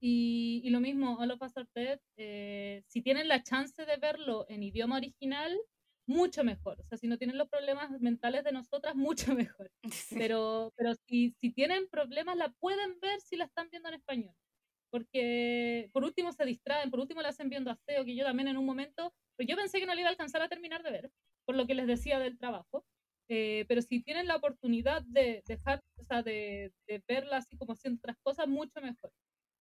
Y, 0.00 0.62
y, 0.64 0.70
lo 0.70 0.80
mismo, 0.80 1.16
All 1.18 1.30
of 1.30 1.42
Us 1.42 1.56
Are 1.56 1.68
Dead, 1.74 2.00
eh, 2.16 2.82
si 2.88 3.02
tienen 3.02 3.28
la 3.28 3.42
chance 3.42 3.86
de 3.86 3.96
verlo 3.98 4.46
en 4.48 4.62
idioma 4.62 4.96
original, 4.96 5.56
mucho 6.06 6.44
mejor. 6.44 6.80
O 6.80 6.84
sea, 6.84 6.98
si 6.98 7.08
no 7.08 7.18
tienen 7.18 7.38
los 7.38 7.48
problemas 7.48 7.90
mentales 8.00 8.44
de 8.44 8.52
nosotras, 8.52 8.94
mucho 9.32 9.34
mejor. 9.34 9.70
Pero, 10.32 10.72
pero 10.76 10.94
si, 11.06 11.34
si 11.40 11.52
tienen 11.52 11.88
problemas, 11.88 12.36
la 12.36 12.50
pueden 12.60 12.98
ver 13.00 13.20
si 13.20 13.36
la 13.36 13.44
están 13.44 13.68
viendo 13.70 13.88
en 13.88 13.96
español. 13.96 14.34
Porque 14.90 15.90
por 15.92 16.04
último 16.04 16.32
se 16.32 16.44
distraen, 16.44 16.90
por 16.90 17.00
último 17.00 17.20
la 17.20 17.30
hacen 17.30 17.48
viendo 17.48 17.70
a 17.70 17.76
Seo, 17.76 18.04
que 18.04 18.14
yo 18.14 18.24
también 18.24 18.48
en 18.48 18.56
un 18.56 18.64
momento, 18.64 19.12
pues 19.36 19.48
yo 19.48 19.56
pensé 19.56 19.80
que 19.80 19.86
no 19.86 19.94
le 19.94 20.02
iba 20.02 20.08
a 20.08 20.12
alcanzar 20.12 20.40
a 20.42 20.48
terminar 20.48 20.82
de 20.84 20.90
ver, 20.92 21.10
por 21.44 21.56
lo 21.56 21.66
que 21.66 21.74
les 21.74 21.86
decía 21.86 22.20
del 22.20 22.38
trabajo. 22.38 22.84
Eh, 23.28 23.64
pero 23.68 23.82
si 23.82 24.02
tienen 24.02 24.28
la 24.28 24.36
oportunidad 24.36 25.02
de 25.06 25.42
dejar, 25.46 25.82
o 25.98 26.04
sea, 26.04 26.22
de, 26.22 26.72
de 26.86 27.02
verla 27.08 27.38
así 27.38 27.56
como 27.56 27.72
haciendo 27.72 27.98
otras 27.98 28.16
cosas, 28.22 28.46
mucho 28.46 28.80
mejor. 28.80 29.10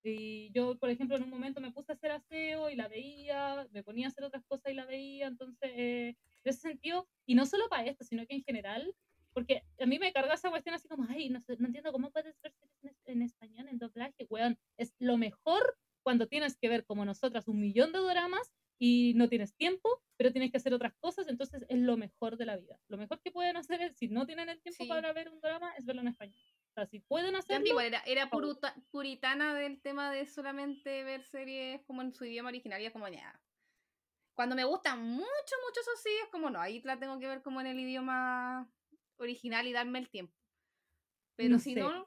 Y 0.05 0.51
yo, 0.53 0.79
por 0.79 0.91
ejemplo, 0.91 1.17
en 1.17 1.23
un 1.25 1.31
momento 1.31 1.61
me 1.61 1.71
puse 1.73 1.93
a 1.93 1.95
hacer 1.95 2.11
aseo 2.11 2.71
y 2.71 2.77
la 2.77 2.89
veía, 2.89 3.69
me 3.71 3.85
ponía 3.85 4.07
a 4.07 4.11
hacer 4.11 4.25
otras 4.25 4.45
cosas 4.47 4.73
y 4.73 4.75
la 4.75 4.85
veía, 4.87 5.29
entonces, 5.29 5.71
eh, 5.75 6.09
en 6.45 6.51
ese 6.51 6.61
sentido, 6.61 7.09
y 7.27 7.35
no 7.37 7.47
solo 7.47 7.69
para 7.69 7.87
esto, 7.87 8.05
sino 8.05 8.27
que 8.27 8.35
en 8.35 8.43
general, 8.43 8.95
porque 9.33 9.63
a 9.79 9.87
mí 9.87 9.99
me 9.99 10.13
carga 10.13 10.35
esa 10.35 10.51
cuestión 10.51 10.75
así 10.75 10.89
como, 10.89 11.07
ay, 11.09 11.31
no, 11.31 11.41
sé, 11.41 11.57
no 11.59 11.67
entiendo 11.67 11.93
cómo 11.93 12.11
puedes 12.11 12.41
ver 12.43 12.55
en, 12.83 12.97
en 13.05 13.23
español, 13.23 13.69
en 13.69 13.79
doblaje, 13.79 14.27
weón, 14.29 14.59
es 14.77 14.95
lo 14.99 15.17
mejor 15.19 15.79
cuando 16.03 16.27
tienes 16.27 16.57
que 16.57 16.69
ver 16.69 16.85
como 16.85 17.05
nosotras 17.05 17.47
un 17.49 17.61
millón 17.61 17.93
de 17.93 18.01
dramas 18.01 18.53
y 18.79 19.15
no 19.15 19.29
tienes 19.29 19.55
tiempo, 19.55 20.03
pero 20.17 20.33
tienes 20.33 20.51
que 20.51 20.57
hacer 20.57 20.75
otras 20.75 20.95
cosas, 20.99 21.29
entonces 21.29 21.65
es 21.69 21.79
lo 21.79 21.97
mejor 21.97 22.37
de 22.37 22.47
la 22.47 22.57
vida. 22.57 22.81
Lo 22.89 22.97
mejor 22.99 23.21
que 23.21 23.31
pueden 23.31 23.57
hacer 23.57 23.81
es, 23.83 23.97
si 23.97 24.09
no 24.09 24.27
tienen 24.27 24.49
el 24.49 24.61
tiempo 24.61 24.85
Sí. 24.85 24.89
para 24.89 25.13
ver 25.13 25.29
un 25.31 25.41
drama, 25.41 25.73
es 25.77 25.85
verlo 25.85 26.03
en 26.03 26.09
español. 26.09 26.43
O 26.73 26.75
sea, 26.75 26.87
si 26.87 27.01
pueden 27.01 27.37
hacerlo, 27.37 27.67
Igual 27.67 27.95
era, 28.07 28.31
puruta- 28.31 28.75
puritana 28.91 29.55
del 29.55 29.81
tema 29.83 30.11
de 30.11 30.25
solamente 30.25 31.05
ver 31.05 31.23
series 31.23 31.83
como 31.83 32.01
en 32.01 32.15
su 32.15 32.25
idioma 32.25 32.49
original 32.49 32.81
y 32.81 32.87
es 32.87 32.93
como 32.93 33.09
ya. 33.09 33.39
Cuando 34.35 34.57
me 34.57 34.65
gustan 34.65 35.03
mucho, 35.03 35.27
mucho 35.67 35.81
eso 35.83 35.91
sí, 36.03 36.11
es 36.25 36.31
como 36.31 36.49
no, 36.49 36.59
ahí 36.59 36.81
la 36.83 36.99
tengo 36.99 37.19
que 37.19 37.29
ver 37.29 37.43
como 37.43 37.61
en 37.61 37.67
el 37.67 37.79
idioma 37.79 38.73
original 39.19 39.67
y 39.67 39.73
darme 39.73 39.99
el 39.99 40.09
tiempo. 40.09 40.35
Pero 41.37 41.51
no 41.51 41.59
si 41.59 41.75
sé, 41.75 41.81
no, 41.81 42.07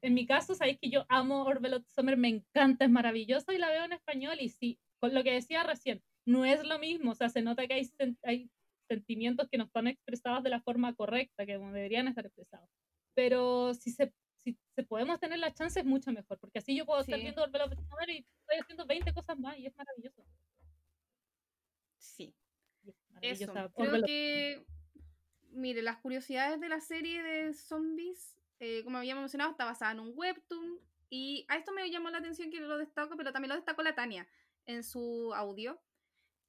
en 0.00 0.14
mi 0.14 0.26
caso, 0.26 0.54
sabéis 0.54 0.78
que 0.80 0.90
yo 0.90 1.04
amo 1.08 1.42
of 1.44 1.86
Summer, 1.94 2.16
me 2.16 2.28
encanta, 2.28 2.86
es 2.86 2.90
maravilloso 2.90 3.52
y 3.52 3.58
la 3.58 3.68
veo 3.68 3.84
en 3.84 3.92
español 3.92 4.38
y 4.40 4.48
sí, 4.48 4.78
con 4.98 5.12
lo 5.12 5.22
que 5.22 5.32
decía 5.32 5.62
recién, 5.62 6.02
no 6.26 6.46
es 6.46 6.64
lo 6.66 6.78
mismo, 6.78 7.12
o 7.12 7.14
sea, 7.14 7.28
se 7.28 7.42
nota 7.42 7.66
que 7.66 7.74
hay, 7.74 7.84
sen- 7.84 8.18
hay 8.22 8.50
sentimientos 8.88 9.48
que 9.50 9.58
no 9.58 9.64
están 9.64 9.88
expresados 9.88 10.42
de 10.42 10.50
la 10.50 10.60
forma 10.62 10.94
correcta, 10.94 11.44
que 11.46 11.58
deberían 11.58 12.08
estar 12.08 12.24
expresados. 12.24 12.68
Pero 13.14 13.74
si 13.74 13.90
se, 13.92 14.12
si, 14.36 14.58
se 14.74 14.82
podemos 14.82 15.18
tener 15.20 15.38
la 15.38 15.52
chance 15.54 15.80
es 15.80 15.86
mucho 15.86 16.12
mejor, 16.12 16.38
porque 16.38 16.58
así 16.58 16.76
yo 16.76 16.84
puedo 16.84 17.00
estar 17.00 17.18
viendo 17.18 17.42
of 17.44 17.50
Summer 17.50 18.10
y 18.10 18.18
estoy 18.18 18.58
haciendo 18.60 18.86
20 18.86 19.12
cosas 19.14 19.38
más 19.38 19.56
y 19.58 19.66
es 19.66 19.76
maravilloso. 19.76 20.24
sí. 21.98 22.34
Es 23.20 23.40
Eso. 23.40 23.52
maravillosa 23.54 23.74
Creo 23.90 24.04
que, 24.04 24.66
mire, 25.50 25.82
las 25.82 25.98
curiosidades 25.98 26.60
de 26.60 26.68
la 26.68 26.80
serie 26.80 27.22
de 27.22 27.54
zombies, 27.54 28.36
eh, 28.60 28.82
como 28.84 28.98
habíamos 28.98 29.22
mencionado, 29.22 29.52
está 29.52 29.64
basada 29.64 29.92
en 29.92 30.00
un 30.00 30.12
webtoon. 30.14 30.78
Y 31.10 31.46
a 31.48 31.56
esto 31.56 31.72
me 31.72 31.88
llamó 31.90 32.10
la 32.10 32.18
atención 32.18 32.50
que 32.50 32.60
lo 32.60 32.76
destaco, 32.76 33.16
pero 33.16 33.32
también 33.32 33.50
lo 33.50 33.54
destacó 33.56 33.82
la 33.82 33.94
Tania 33.94 34.26
en 34.66 34.82
su 34.82 35.32
audio. 35.34 35.80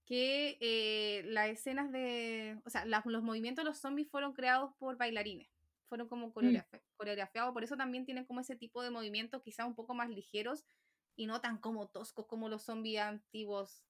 Que 0.06 0.58
eh, 0.60 1.24
las 1.26 1.50
escenas 1.50 1.92
de. 1.92 2.60
O 2.66 2.70
sea, 2.70 2.86
las- 2.86 3.06
los 3.06 3.24
movimientos 3.24 3.64
de 3.64 3.70
los 3.70 3.80
zombies 3.80 4.10
fueron 4.10 4.34
creados 4.34 4.72
por 4.78 4.98
bailarines. 4.98 5.48
Fueron 5.88 6.08
como 6.08 6.34
coreografe- 6.34 6.82
coreografiados. 6.98 7.54
Por 7.54 7.64
eso 7.64 7.78
también 7.78 8.06
tienen 8.06 8.26
como 8.26 8.40
ese 8.42 8.56
tipo 8.56 8.82
de 8.82 8.90
movimientos, 8.92 9.42
quizás 9.44 9.68
un 9.68 9.76
poco 9.76 9.94
más 9.94 10.10
ligeros 10.10 10.66
y 11.16 11.28
no 11.28 11.42
tan 11.42 11.58
como 11.60 11.88
toscos 11.88 12.26
como 12.28 12.50
los 12.50 12.64
zombies 12.64 13.02
antiguos 13.02 13.84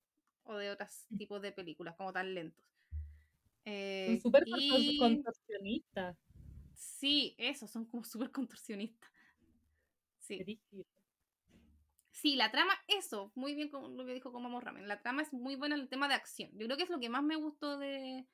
o 0.43 0.55
de 0.57 0.69
otros 0.71 1.07
tipos 1.17 1.41
de 1.41 1.51
películas, 1.51 1.95
como 1.95 2.13
tan 2.13 2.33
lentos. 2.33 2.63
Eh, 3.65 4.19
Son 4.21 4.21
súper 4.21 4.43
y- 4.45 4.99
contorsionistas. 4.99 6.17
Sí, 6.75 7.35
eso, 7.37 7.67
son 7.67 7.85
como 7.85 8.03
súper 8.03 8.31
contorsionistas. 8.31 9.09
Sí. 10.19 10.59
Sí, 12.11 12.35
la 12.35 12.49
trama, 12.51 12.73
eso, 12.87 13.31
muy 13.35 13.55
bien 13.55 13.69
como 13.69 13.89
lo 13.89 14.05
que 14.05 14.13
dijo 14.13 14.31
como 14.31 14.59
Ramen. 14.59 14.87
La 14.87 15.01
trama 15.01 15.21
es 15.21 15.33
muy 15.33 15.55
buena 15.55 15.75
en 15.75 15.81
el 15.81 15.89
tema 15.89 16.07
de 16.07 16.13
acción. 16.13 16.49
Yo 16.53 16.65
creo 16.65 16.77
que 16.77 16.83
es 16.83 16.89
lo 16.89 16.99
que 16.99 17.09
más 17.09 17.23
me 17.23 17.35
gustó 17.35 17.77
de, 17.77 18.25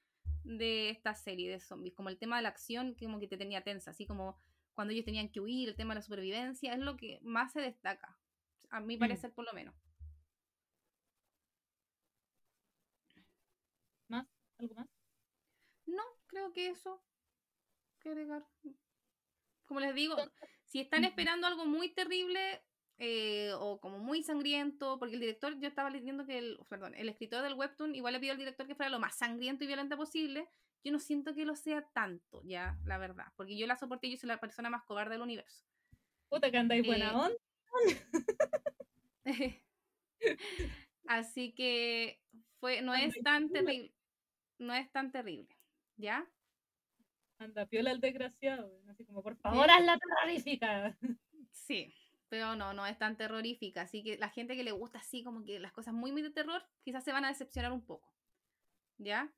de 0.43 0.89
esta 0.89 1.13
serie 1.15 1.49
de 1.51 1.59
zombies, 1.59 1.95
como 1.95 2.09
el 2.09 2.17
tema 2.17 2.37
de 2.37 2.43
la 2.43 2.49
acción, 2.49 2.95
que 2.95 3.05
como 3.05 3.19
que 3.19 3.27
te 3.27 3.37
tenía 3.37 3.63
tensa, 3.63 3.91
así 3.91 4.05
como 4.05 4.37
cuando 4.73 4.93
ellos 4.93 5.05
tenían 5.05 5.29
que 5.29 5.39
huir, 5.41 5.69
el 5.69 5.75
tema 5.75 5.93
de 5.93 5.99
la 5.99 6.03
supervivencia, 6.03 6.73
es 6.73 6.79
lo 6.79 6.97
que 6.97 7.19
más 7.21 7.51
se 7.53 7.61
destaca, 7.61 8.17
a 8.69 8.79
mi 8.79 8.95
Mm. 8.97 8.99
parecer 8.99 9.33
por 9.33 9.45
lo 9.45 9.53
menos. 9.53 9.75
¿Más? 14.07 14.27
¿Algo 14.57 14.75
más? 14.75 14.87
No, 15.85 16.03
creo 16.27 16.51
que 16.53 16.67
eso. 16.69 17.03
que 17.99 18.09
agregar. 18.09 18.43
Como 19.65 19.79
les 19.79 19.93
digo, 19.93 20.15
si 20.65 20.79
están 20.79 21.03
esperando 21.03 21.45
algo 21.45 21.65
muy 21.67 21.93
terrible 21.93 22.63
eh, 23.03 23.51
o 23.57 23.79
como 23.81 23.97
muy 23.97 24.21
sangriento, 24.21 24.99
porque 24.99 25.15
el 25.15 25.21
director, 25.21 25.59
yo 25.59 25.67
estaba 25.67 25.89
leyendo 25.89 26.23
que 26.27 26.37
el, 26.37 26.59
perdón, 26.69 26.93
el 26.93 27.09
escritor 27.09 27.41
del 27.41 27.55
webtoon 27.55 27.95
igual 27.95 28.13
le 28.13 28.19
pidió 28.19 28.33
al 28.33 28.37
director 28.37 28.67
que 28.67 28.75
fuera 28.75 28.91
lo 28.91 28.99
más 28.99 29.17
sangriento 29.17 29.63
y 29.63 29.67
violento 29.67 29.97
posible. 29.97 30.47
Yo 30.83 30.91
no 30.91 30.99
siento 30.99 31.33
que 31.33 31.43
lo 31.43 31.55
sea 31.55 31.81
tanto, 31.93 32.43
ya, 32.43 32.77
la 32.85 32.99
verdad, 32.99 33.25
porque 33.35 33.57
yo 33.57 33.65
la 33.65 33.75
soporté 33.75 34.05
y 34.05 34.11
yo 34.11 34.17
soy 34.17 34.27
la 34.27 34.39
persona 34.39 34.69
más 34.69 34.83
cobarde 34.83 35.13
del 35.13 35.23
universo. 35.23 35.65
Puta 36.29 36.51
que 36.51 36.57
andáis 36.57 36.85
buena 36.85 37.11
Eh, 37.11 37.15
onda. 37.15 37.37
Así 41.07 41.53
que 41.53 42.21
fue, 42.59 42.83
no 42.83 42.93
es 42.93 43.15
tan 43.23 43.49
terrible, 43.49 43.95
no 44.59 44.75
es 44.75 44.91
tan 44.91 45.11
terrible, 45.11 45.49
¿ya? 45.97 46.29
Anda, 47.39 47.65
piola 47.65 47.93
el 47.93 47.99
desgraciado. 47.99 48.79
Así 48.87 49.05
como, 49.05 49.23
por 49.23 49.35
favor, 49.37 49.71
hazla 49.71 49.97
terrorífica. 49.97 50.95
Sí, 51.51 51.91
pero 52.31 52.55
no, 52.55 52.73
no 52.73 52.87
es 52.87 52.97
tan 52.97 53.17
terrorífica. 53.17 53.81
Así 53.83 54.03
que 54.03 54.17
la 54.17 54.29
gente 54.29 54.55
que 54.55 54.63
le 54.63 54.71
gusta 54.71 54.99
así 54.99 55.23
como 55.23 55.43
que 55.43 55.59
las 55.59 55.73
cosas 55.73 55.93
muy, 55.93 56.13
muy 56.13 56.21
de 56.23 56.31
terror, 56.31 56.65
quizás 56.83 57.03
se 57.03 57.11
van 57.11 57.25
a 57.25 57.29
decepcionar 57.29 57.73
un 57.73 57.85
poco. 57.85 58.09
¿Ya? 58.97 59.33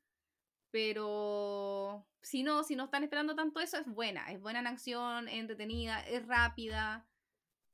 Pero 0.72 2.08
si 2.22 2.44
no, 2.44 2.64
si 2.64 2.76
no 2.76 2.86
están 2.86 3.04
esperando 3.04 3.36
tanto 3.36 3.60
eso, 3.62 3.78
es 3.78 3.88
buena. 3.88 4.32
Es 4.32 4.42
buena 4.42 4.60
en 4.60 4.68
acción, 4.68 5.28
es 5.28 5.36
entretenida, 5.36 6.02
es 6.08 6.28
rápida. 6.28 7.08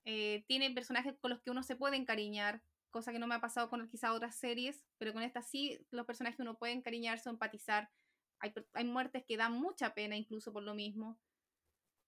eh, 0.06 0.46
tiene 0.48 0.72
personajes 0.72 1.16
con 1.20 1.32
los 1.32 1.42
que 1.42 1.52
uno 1.52 1.64
se 1.64 1.76
puede 1.76 1.98
encariñar, 1.98 2.64
cosa 2.92 3.12
que 3.14 3.20
no 3.20 3.28
me 3.28 3.36
ha 3.36 3.42
pasado 3.42 3.70
con 3.70 3.88
quizás 3.90 4.12
otras 4.12 4.36
series, 4.38 4.86
pero 4.98 5.14
con 5.14 5.24
esta 5.24 5.42
sí, 5.44 5.86
los 5.92 6.06
personajes 6.06 6.40
uno 6.40 6.58
puede 6.58 6.74
encariñarse 6.74 7.30
o 7.30 7.34
empatizar. 7.34 7.92
Hay, 8.40 8.54
hay 8.74 8.86
muertes 8.86 9.26
que 9.26 9.38
dan 9.38 9.54
mucha 9.54 9.94
pena 9.96 10.16
incluso 10.18 10.54
por 10.54 10.64
lo 10.64 10.76
mismo. 10.76 11.20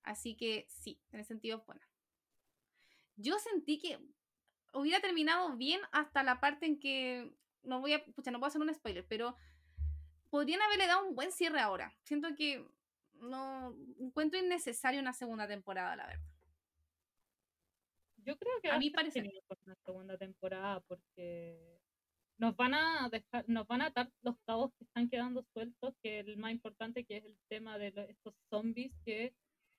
Así 0.04 0.36
que 0.38 0.66
sí, 0.70 1.02
en 1.12 1.22
ese 1.22 1.30
sentido 1.30 1.60
es 1.60 1.66
buena. 1.66 1.91
Yo 3.22 3.38
sentí 3.40 3.78
que 3.80 4.00
hubiera 4.74 5.00
terminado 5.00 5.56
bien 5.58 5.82
hasta 5.92 6.24
la 6.24 6.40
parte 6.40 6.66
en 6.66 6.80
que 6.80 7.32
no 7.64 7.80
voy 7.80 7.94
a, 7.94 8.04
pucha, 8.06 8.32
no 8.32 8.40
puedo 8.40 8.48
hacer 8.50 8.62
un 8.62 8.74
spoiler, 8.74 9.06
pero 9.08 9.36
podrían 10.30 10.62
haberle 10.62 10.88
dado 10.88 11.08
un 11.08 11.16
buen 11.16 11.32
cierre 11.32 11.60
ahora. 11.60 11.94
Siento 12.04 12.30
que 12.36 12.66
no 13.14 13.76
encuentro 14.00 14.40
innecesario 14.40 15.00
una 15.00 15.14
segunda 15.14 15.48
temporada, 15.48 15.96
la 15.96 16.08
verdad. 16.08 16.26
Yo 18.24 18.38
creo 18.38 18.54
que 18.62 18.70
A 18.70 18.78
mí 18.78 18.90
parece- 18.92 19.20
una 19.66 19.76
segunda 19.84 20.18
temporada 20.18 20.80
porque 20.82 21.80
nos 22.38 22.56
van 22.56 22.74
a 22.74 23.10
dejar, 23.10 23.46
nos 23.48 23.68
van 23.68 23.82
a 23.82 23.88
atar 23.88 24.12
los 24.22 24.36
cabos 24.46 24.72
que 24.78 24.84
están 24.86 25.10
quedando 25.10 25.44
sueltos, 25.54 25.94
que 26.02 26.20
el 26.20 26.38
más 26.38 26.52
importante 26.52 27.04
que 27.06 27.18
es 27.18 27.26
el 27.26 27.38
tema 27.48 27.78
de 27.78 27.88
estos 28.10 28.34
zombies 28.50 28.92
que 29.06 29.34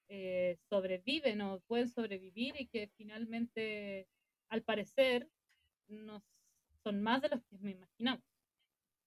eh, 0.09 0.59
sobreviven 0.69 1.41
o 1.41 1.61
pueden 1.61 1.89
sobrevivir 1.89 2.55
y 2.59 2.67
que 2.69 2.89
finalmente, 2.97 4.09
al 4.49 4.63
parecer, 4.63 5.29
nos, 5.89 6.23
son 6.83 7.03
más 7.03 7.23
de 7.23 7.31
los 7.31 7.43
que 7.45 7.59
me 7.59 7.73
imaginamos. 7.73 8.25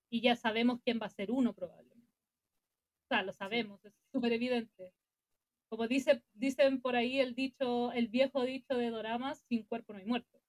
Y 0.09 0.21
ya 0.21 0.35
sabemos 0.35 0.79
quién 0.83 0.99
va 1.01 1.07
a 1.07 1.09
ser 1.09 1.31
uno 1.31 1.53
probablemente. 1.53 1.95
O 3.03 3.07
sea, 3.07 3.23
lo 3.23 3.33
sabemos, 3.33 3.83
es 3.85 3.93
súper 4.11 4.33
evidente. 4.33 4.93
Como 5.69 5.87
dice, 5.87 6.23
dicen 6.33 6.81
por 6.81 6.95
ahí 6.95 7.19
el 7.19 7.35
dicho, 7.35 7.91
el 7.91 8.07
viejo 8.07 8.43
dicho 8.43 8.75
de 8.75 8.89
Doramas, 8.89 9.43
sin 9.47 9.63
cuerpo 9.63 9.93
no 9.93 9.99
hay 9.99 10.05
muerto. 10.05 10.41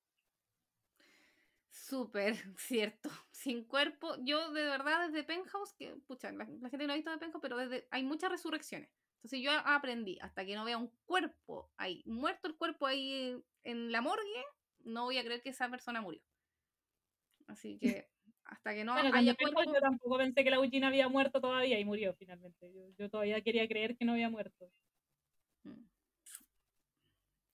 Súper 1.71 2.35
cierto. 2.59 3.11
Sin 3.31 3.65
cuerpo, 3.65 4.17
yo 4.23 4.53
de 4.53 4.63
verdad 4.63 5.07
desde 5.07 5.25
Penthouse, 5.25 5.75
que 5.75 5.97
pucha, 6.07 6.33
la, 6.33 6.45
la 6.61 6.71
gente 6.71 6.87
no 6.87 6.93
ha 6.93 6.97
visto 6.97 7.11
de 7.11 7.19
Penthouse, 7.19 7.43
pero 7.43 7.57
desde, 7.57 7.87
hay 7.91 8.03
muchas 8.03 8.31
resurrecciones. 8.31 8.91
Entonces 9.17 9.41
yo 9.43 9.51
aprendí, 9.65 10.19
hasta 10.21 10.45
que 10.45 10.55
no 10.55 10.65
vea 10.65 10.79
un 10.79 10.91
cuerpo 11.05 11.71
ahí, 11.77 12.03
muerto 12.07 12.47
el 12.49 12.57
cuerpo 12.57 12.87
ahí 12.87 13.37
en 13.65 13.91
la 13.91 14.01
morgue, 14.01 14.45
no 14.85 15.05
voy 15.05 15.19
a 15.19 15.25
creer 15.25 15.43
que 15.43 15.49
esa 15.51 15.69
persona 15.69 16.01
murió. 16.01 16.23
Así 17.49 17.79
que 17.81 18.07
hasta 18.45 18.75
que 18.75 18.85
no 18.85 18.93
Bueno, 18.93 19.11
haya 19.13 19.35
cuerpo, 19.35 19.65
yo 19.65 19.81
tampoco 19.81 20.19
pensé 20.19 20.45
que 20.45 20.51
la 20.51 20.57
Eugene 20.57 20.87
había 20.87 21.09
muerto 21.09 21.41
todavía 21.41 21.81
y 21.81 21.85
murió 21.85 22.15
finalmente. 22.15 22.73
Yo, 22.73 22.89
yo 22.97 23.11
todavía 23.11 23.41
quería 23.41 23.67
creer 23.67 23.97
que 23.97 24.05
no 24.05 24.13
había 24.13 24.31
muerto. 24.31 24.71
Mm. 25.65 25.73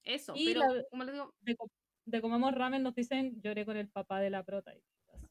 Eso, 0.04 0.34
Y 0.36 0.52
pero 0.52 0.60
la- 0.74 0.84
como 0.90 1.04
les 1.04 1.12
digo, 1.14 1.32
De, 1.40 1.56
de 2.06 2.20
Comamos 2.20 2.54
Ramen 2.54 2.82
nos 2.82 2.94
dicen 2.94 3.40
lloré 3.40 3.64
con 3.64 3.76
el 3.76 3.88
papá 3.88 4.20
de 4.20 4.30
la 4.30 4.42
prota. 4.42 4.74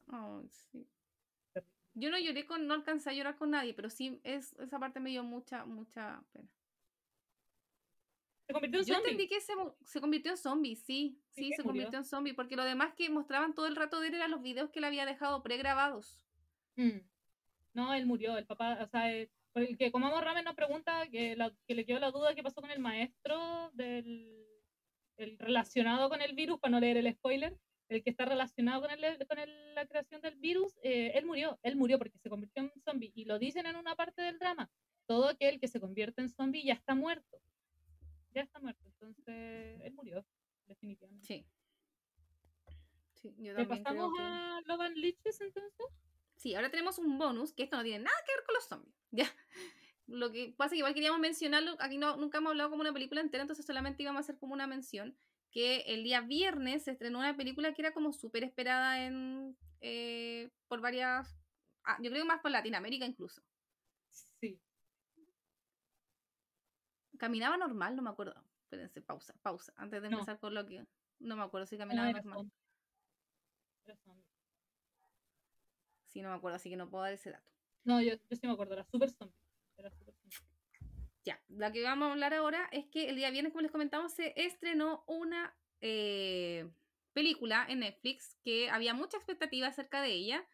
Ay, 0.08 0.48
sí. 0.50 0.86
Yo 1.94 2.10
no 2.10 2.18
lloré 2.18 2.46
con, 2.46 2.66
no 2.66 2.74
alcancé 2.74 3.10
a 3.10 3.12
llorar 3.12 3.36
con 3.36 3.50
nadie, 3.50 3.74
pero 3.74 3.90
sí 3.90 4.20
es, 4.24 4.54
esa 4.58 4.78
parte 4.78 4.98
me 5.00 5.10
dio 5.10 5.22
mucha, 5.24 5.64
mucha 5.66 6.22
pena. 6.32 6.48
Se 8.46 8.52
convirtió 8.52 8.80
en 8.80 8.86
Yo 8.86 8.94
zombie. 8.94 9.10
entendí 9.12 9.28
que 9.28 9.40
se, 9.40 9.52
se 9.84 10.00
convirtió 10.00 10.30
en 10.32 10.36
zombie, 10.38 10.76
sí, 10.76 11.18
Sí, 11.30 11.44
sí, 11.44 11.50
que 11.50 11.56
se 11.56 11.62
murió. 11.62 11.82
convirtió 11.84 11.98
en 11.98 12.04
zombie, 12.04 12.34
porque 12.34 12.56
lo 12.56 12.64
demás 12.64 12.94
que 12.94 13.08
mostraban 13.10 13.54
todo 13.54 13.66
el 13.66 13.76
rato 13.76 14.00
de 14.00 14.08
él 14.08 14.14
eran 14.14 14.30
los 14.30 14.42
videos 14.42 14.70
que 14.70 14.78
él 14.80 14.84
había 14.84 15.06
dejado 15.06 15.42
pregrabados. 15.42 16.24
Mm. 16.76 16.98
No, 17.74 17.94
él 17.94 18.06
murió, 18.06 18.36
el 18.36 18.46
papá, 18.46 18.78
o 18.82 18.86
sea, 18.88 19.12
eh, 19.12 19.30
el 19.54 19.76
que 19.78 19.92
Comamos 19.92 20.22
Ramen 20.22 20.44
nos 20.44 20.54
pregunta 20.54 21.08
que, 21.10 21.36
la- 21.36 21.54
que 21.66 21.74
le 21.74 21.84
quedó 21.86 21.98
la 22.00 22.10
duda 22.10 22.34
qué 22.34 22.42
pasó 22.42 22.60
con 22.60 22.70
el 22.70 22.80
maestro 22.80 23.70
del 23.74 24.38
el 25.18 25.38
relacionado 25.38 26.08
con 26.08 26.20
el 26.22 26.34
virus, 26.34 26.58
para 26.58 26.72
no 26.72 26.80
leer 26.80 26.96
el 26.96 27.12
spoiler, 27.14 27.56
el 27.94 28.02
que 28.02 28.10
está 28.10 28.24
relacionado 28.24 28.82
con, 28.82 28.90
el, 28.90 29.26
con 29.26 29.38
el- 29.38 29.74
la 29.74 29.86
creación 29.86 30.20
del 30.20 30.36
virus, 30.36 30.74
eh, 30.82 31.12
él 31.14 31.24
murió, 31.26 31.58
él 31.62 31.76
murió 31.76 31.98
porque 31.98 32.18
se 32.18 32.28
convirtió 32.30 32.62
en 32.62 32.72
zombie, 32.84 33.12
y 33.14 33.24
lo 33.24 33.38
dicen 33.38 33.66
en 33.66 33.76
una 33.76 33.94
parte 33.96 34.22
del 34.22 34.38
drama, 34.38 34.70
todo 35.06 35.28
aquel 35.28 35.58
que 35.60 35.68
se 35.68 35.80
convierte 35.80 36.20
en 36.22 36.28
zombie 36.28 36.64
ya 36.64 36.74
está 36.74 36.94
muerto, 36.94 37.40
ya 38.34 38.42
está 38.42 38.60
muerto, 38.60 38.82
entonces 38.86 39.80
él 39.82 39.92
murió, 39.94 40.24
definitivamente. 40.66 41.26
Sí. 41.26 41.46
Sí, 43.14 43.34
yo 43.38 43.54
¿Le 43.54 43.66
pasamos 43.66 44.12
que- 44.16 44.22
a 44.22 44.60
Love 44.66 44.80
and 44.80 44.96
Leeches 44.96 45.40
entonces? 45.40 45.86
Sí, 46.36 46.54
ahora 46.54 46.70
tenemos 46.70 46.98
un 46.98 47.18
bonus 47.18 47.52
que 47.52 47.62
esto 47.62 47.76
no 47.76 47.84
tiene 47.84 48.00
nada 48.04 48.16
que 48.26 48.32
ver 48.34 48.44
con 48.44 48.54
los 48.54 48.64
zombies. 48.66 48.94
Ya. 49.12 49.30
Lo 50.08 50.32
que 50.32 50.52
pasa 50.56 50.66
es 50.66 50.70
que 50.72 50.78
igual 50.78 50.94
queríamos 50.94 51.20
mencionarlo, 51.20 51.76
aquí 51.78 51.96
no, 51.96 52.16
nunca 52.16 52.38
hemos 52.38 52.50
hablado 52.50 52.70
como 52.70 52.80
una 52.82 52.92
película 52.92 53.20
entera, 53.20 53.42
entonces 53.42 53.64
solamente 53.64 54.02
íbamos 54.02 54.18
a 54.18 54.22
hacer 54.22 54.38
como 54.38 54.52
una 54.52 54.66
mención, 54.66 55.16
que 55.52 55.82
el 55.82 56.02
día 56.02 56.22
viernes 56.22 56.84
se 56.84 56.90
estrenó 56.92 57.18
una 57.18 57.36
película 57.36 57.72
que 57.74 57.82
era 57.82 57.92
como 57.92 58.12
súper 58.12 58.42
esperada 58.42 59.04
en 59.04 59.56
eh, 59.82 60.50
por 60.66 60.80
varias, 60.80 61.36
ah, 61.84 61.98
yo 62.00 62.10
creo 62.10 62.24
más 62.24 62.40
por 62.40 62.50
Latinoamérica 62.50 63.04
incluso. 63.04 63.42
Sí. 64.40 64.58
Caminaba 67.18 67.56
normal, 67.56 67.94
no 67.94 68.02
me 68.02 68.10
acuerdo. 68.10 68.34
Espérense, 68.64 69.02
pausa, 69.02 69.34
pausa, 69.42 69.72
antes 69.76 70.00
de 70.00 70.08
No. 70.08 70.18
empezar 70.18 70.40
con 70.40 70.54
lo 70.54 70.66
que... 70.66 70.86
No 71.18 71.36
me 71.36 71.42
acuerdo 71.42 71.66
si 71.66 71.76
No, 71.76 71.80
caminaba 71.80 72.08
era 72.10 72.22
normal. 72.22 72.50
zombie. 74.04 74.24
Sí, 76.06 76.22
no 76.22 76.30
me 76.30 76.36
acuerdo, 76.36 76.56
así 76.56 76.70
que 76.70 76.76
no 76.76 76.88
puedo 76.90 77.04
dar 77.04 77.12
ese 77.12 77.30
dato. 77.30 77.50
No, 77.84 78.00
yo, 78.00 78.14
yo 78.14 78.36
sí 78.36 78.46
me 78.46 78.52
acuerdo, 78.52 78.74
era 78.74 78.84
super 78.84 79.10
zombie. 79.10 79.36
Era 79.76 79.90
super 79.90 80.14
zombie. 80.14 80.51
Ya, 81.24 81.40
la 81.48 81.70
que 81.70 81.82
vamos 81.82 82.08
a 82.08 82.12
hablar 82.12 82.34
ahora 82.34 82.68
es 82.72 82.86
que 82.86 83.08
el 83.08 83.16
día 83.16 83.30
viernes, 83.30 83.52
como 83.52 83.62
les 83.62 83.70
comentamos, 83.70 84.12
se 84.12 84.32
estrenó 84.36 85.04
una 85.06 85.56
eh, 85.80 86.68
película 87.12 87.64
en 87.68 87.80
Netflix 87.80 88.36
que 88.42 88.68
había 88.70 88.92
mucha 88.92 89.18
expectativa 89.18 89.68
acerca 89.68 90.02
de 90.02 90.10
ella. 90.12 90.44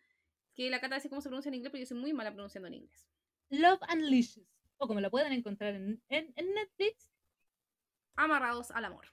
Que 0.54 0.68
la 0.70 0.80
Cata 0.80 0.96
dice 0.96 1.08
cómo 1.08 1.20
se 1.22 1.28
pronuncia 1.28 1.48
en 1.48 1.54
inglés, 1.54 1.70
pero 1.70 1.82
yo 1.82 1.86
soy 1.86 1.98
muy 1.98 2.12
mala 2.12 2.32
pronunciando 2.32 2.68
en 2.68 2.74
inglés. 2.74 3.08
Love 3.48 3.80
Unleashes. 3.92 4.46
O 4.76 4.86
como 4.86 5.00
la 5.00 5.08
pueden 5.10 5.32
encontrar 5.32 5.74
en, 5.74 6.02
en, 6.08 6.32
en 6.36 6.54
Netflix. 6.54 7.10
Amarrados 8.16 8.70
al 8.70 8.84
amor. 8.84 9.12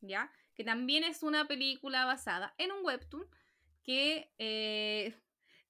¿Ya? 0.00 0.30
Que 0.54 0.64
también 0.64 1.04
es 1.04 1.22
una 1.22 1.46
película 1.46 2.04
basada 2.04 2.54
en 2.58 2.72
un 2.72 2.84
webtoon 2.84 3.26
que... 3.82 4.30
eh, 4.38 5.14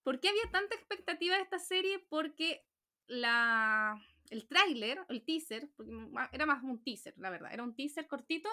¿Por 0.02 0.18
qué 0.18 0.30
había 0.30 0.50
tanta 0.50 0.74
expectativa 0.74 1.36
de 1.36 1.42
esta 1.42 1.60
serie? 1.60 2.00
Porque 2.08 2.66
la, 3.06 4.02
el 4.32 4.46
tráiler, 4.48 4.98
el 5.10 5.22
teaser, 5.22 5.68
porque 5.76 5.92
era 6.32 6.46
más 6.46 6.62
un 6.62 6.82
teaser, 6.82 7.14
la 7.18 7.28
verdad, 7.28 7.52
era 7.52 7.62
un 7.62 7.76
teaser 7.76 8.06
cortito, 8.08 8.48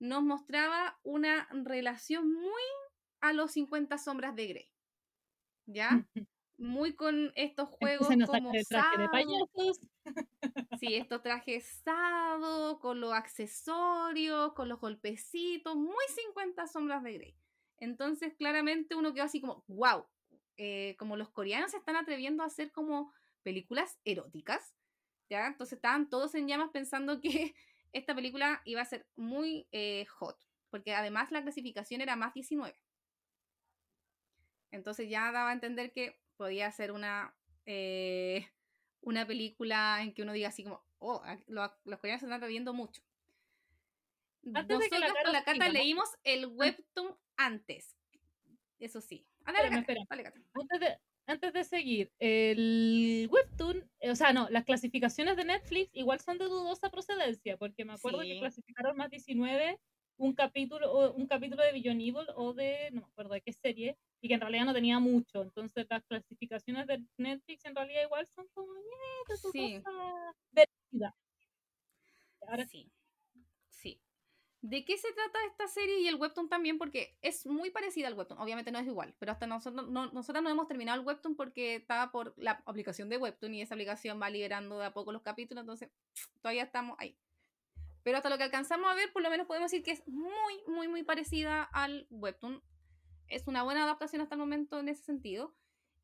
nos 0.00 0.24
mostraba 0.24 0.98
una 1.04 1.48
relación 1.52 2.32
muy 2.32 2.62
a 3.20 3.32
los 3.32 3.52
50 3.52 3.96
sombras 3.96 4.34
de 4.34 4.46
Grey. 4.48 4.72
¿Ya? 5.66 6.04
Muy 6.58 6.94
con 6.94 7.32
estos 7.36 7.68
juegos 7.68 8.10
Empiezan 8.10 8.22
a 8.22 8.38
como 8.38 8.50
traje 8.50 8.58
de 8.58 8.64
Sado, 8.64 9.10
payasos. 9.10 9.80
Sí, 10.80 10.94
estos 10.94 11.22
trajes 11.22 11.64
sados, 11.84 12.78
con 12.80 13.00
los 13.00 13.12
accesorios, 13.12 14.52
con 14.52 14.68
los 14.68 14.80
golpecitos, 14.80 15.76
muy 15.76 16.04
50 16.14 16.66
sombras 16.66 17.02
de 17.04 17.12
Grey. 17.14 17.36
Entonces, 17.78 18.34
claramente 18.34 18.96
uno 18.96 19.14
quedó 19.14 19.24
así 19.24 19.40
como, 19.40 19.64
wow, 19.68 20.04
como 20.98 21.16
los 21.16 21.30
coreanos 21.30 21.70
se 21.70 21.76
están 21.78 21.96
atreviendo 21.96 22.42
a 22.42 22.46
hacer 22.46 22.72
como 22.72 23.12
películas 23.42 23.98
eróticas, 24.04 24.73
¿ya? 25.28 25.46
Entonces 25.46 25.76
estaban 25.76 26.08
todos 26.08 26.34
en 26.34 26.48
llamas 26.48 26.70
pensando 26.70 27.20
que 27.20 27.54
esta 27.92 28.14
película 28.14 28.60
iba 28.64 28.80
a 28.80 28.86
ser 28.86 29.06
muy 29.16 29.68
eh, 29.72 30.06
hot, 30.06 30.38
porque 30.70 30.94
además 30.94 31.30
la 31.30 31.42
clasificación 31.42 32.00
era 32.00 32.16
más 32.16 32.34
19. 32.34 32.76
Entonces 34.70 35.08
ya 35.08 35.30
daba 35.30 35.50
a 35.50 35.52
entender 35.52 35.92
que 35.92 36.20
podía 36.36 36.70
ser 36.72 36.92
una, 36.92 37.34
eh, 37.66 38.48
una 39.00 39.26
película 39.26 40.02
en 40.02 40.14
que 40.14 40.22
uno 40.22 40.32
diga 40.32 40.48
así 40.48 40.64
como, 40.64 40.84
oh, 40.98 41.22
los 41.46 41.70
coreanos 42.00 42.20
se 42.20 42.26
están 42.26 42.32
atreviendo 42.32 42.74
mucho. 42.74 43.02
Antes 44.52 44.78
de 44.78 44.90
que 44.90 44.98
la 44.98 45.08
Nosotros 45.08 45.24
con 45.24 45.32
la 45.32 45.44
Cata 45.44 45.68
leímos 45.70 46.08
el 46.22 46.46
webtoon 46.46 47.16
antes. 47.36 47.96
Eso 48.78 49.00
sí. 49.00 49.26
Ah, 49.44 49.52
dale, 49.52 49.68
Espérame, 49.68 49.84
Cata, 49.86 49.92
espera. 49.92 50.06
dale, 50.10 50.22
Cata. 50.24 50.40
Antes 50.54 50.80
de, 50.80 50.98
antes 51.26 51.52
de 51.52 51.64
seguir, 51.64 52.12
el 52.18 53.28
webtoon, 53.30 53.90
eh, 54.00 54.10
o 54.10 54.16
sea, 54.16 54.32
no, 54.32 54.48
las 54.50 54.64
clasificaciones 54.64 55.36
de 55.36 55.44
Netflix 55.44 55.90
igual 55.94 56.20
son 56.20 56.38
de 56.38 56.44
dudosa 56.46 56.90
procedencia, 56.90 57.56
porque 57.56 57.84
me 57.84 57.92
acuerdo 57.94 58.20
que 58.26 58.36
clasificaron 58.36 58.96
más 58.96 59.10
19 59.10 59.80
un 60.16 60.34
capítulo, 60.34 60.92
o 60.92 61.12
un 61.14 61.26
capítulo 61.26 61.62
de 61.64 61.72
Beyond 61.72 62.00
Evil 62.00 62.26
o 62.36 62.52
de, 62.54 62.90
no 62.92 63.00
me 63.02 63.06
acuerdo 63.08 63.34
de 63.34 63.40
qué 63.42 63.52
serie, 63.52 63.98
y 64.20 64.28
que 64.28 64.34
en 64.34 64.40
realidad 64.40 64.64
no 64.66 64.74
tenía 64.74 64.98
mucho. 65.00 65.42
Entonces 65.42 65.86
las 65.90 66.04
clasificaciones 66.04 66.86
de 66.86 67.04
Netflix 67.18 67.64
en 67.64 67.74
realidad 67.74 68.02
igual 68.04 68.26
son 68.28 68.46
como, 68.54 68.74
"Eh, 68.76 68.80
de 69.28 69.36
Sí. 69.52 69.84
dudosa 69.84 69.90
veracidad". 70.52 71.14
Ahora. 72.42 72.68
Sí. 72.68 72.90
¿De 74.64 74.82
qué 74.86 74.96
se 74.96 75.12
trata 75.12 75.38
esta 75.44 75.68
serie 75.68 76.00
y 76.00 76.08
el 76.08 76.14
webtoon 76.14 76.48
también? 76.48 76.78
Porque 76.78 77.18
es 77.20 77.44
muy 77.44 77.68
parecida 77.68 78.08
al 78.08 78.14
webtoon. 78.14 78.40
Obviamente 78.40 78.72
no 78.72 78.78
es 78.78 78.86
igual, 78.86 79.14
pero 79.18 79.30
hasta 79.30 79.46
nosotros 79.46 79.90
no, 79.90 80.06
nosotros 80.06 80.42
no 80.42 80.48
hemos 80.48 80.66
terminado 80.66 80.98
el 80.98 81.06
webtoon 81.06 81.36
porque 81.36 81.74
estaba 81.74 82.10
por 82.10 82.32
la 82.38 82.62
aplicación 82.64 83.10
de 83.10 83.18
webtoon 83.18 83.52
y 83.52 83.60
esa 83.60 83.74
aplicación 83.74 84.18
va 84.22 84.30
liberando 84.30 84.78
de 84.78 84.86
a 84.86 84.94
poco 84.94 85.12
los 85.12 85.20
capítulos, 85.20 85.60
entonces 85.60 85.90
todavía 86.40 86.62
estamos 86.62 86.96
ahí. 86.98 87.14
Pero 88.04 88.16
hasta 88.16 88.30
lo 88.30 88.38
que 88.38 88.44
alcanzamos 88.44 88.90
a 88.90 88.94
ver, 88.94 89.12
por 89.12 89.20
lo 89.20 89.28
menos 89.28 89.46
podemos 89.46 89.70
decir 89.70 89.84
que 89.84 89.90
es 89.90 90.08
muy, 90.08 90.54
muy, 90.66 90.88
muy 90.88 91.02
parecida 91.02 91.64
al 91.64 92.06
webtoon. 92.08 92.62
Es 93.28 93.46
una 93.46 93.64
buena 93.64 93.84
adaptación 93.84 94.22
hasta 94.22 94.34
el 94.34 94.38
momento 94.38 94.78
en 94.78 94.88
ese 94.88 95.02
sentido. 95.02 95.54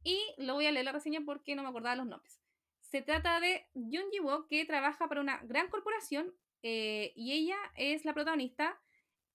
Y 0.04 0.20
lo 0.36 0.52
voy 0.52 0.66
a 0.66 0.70
leer 0.70 0.84
la 0.84 0.92
reseña 0.92 1.22
porque 1.24 1.54
no 1.54 1.62
me 1.62 1.70
acordaba 1.70 1.96
los 1.96 2.06
nombres. 2.06 2.42
Se 2.82 3.00
trata 3.00 3.40
de 3.40 3.70
Jung 3.72 4.10
Ji-woo 4.12 4.48
que 4.48 4.66
trabaja 4.66 5.08
para 5.08 5.22
una 5.22 5.38
gran 5.44 5.70
corporación 5.70 6.34
eh, 6.62 7.12
y 7.16 7.32
ella 7.32 7.56
es 7.76 8.04
la 8.04 8.14
protagonista. 8.14 8.80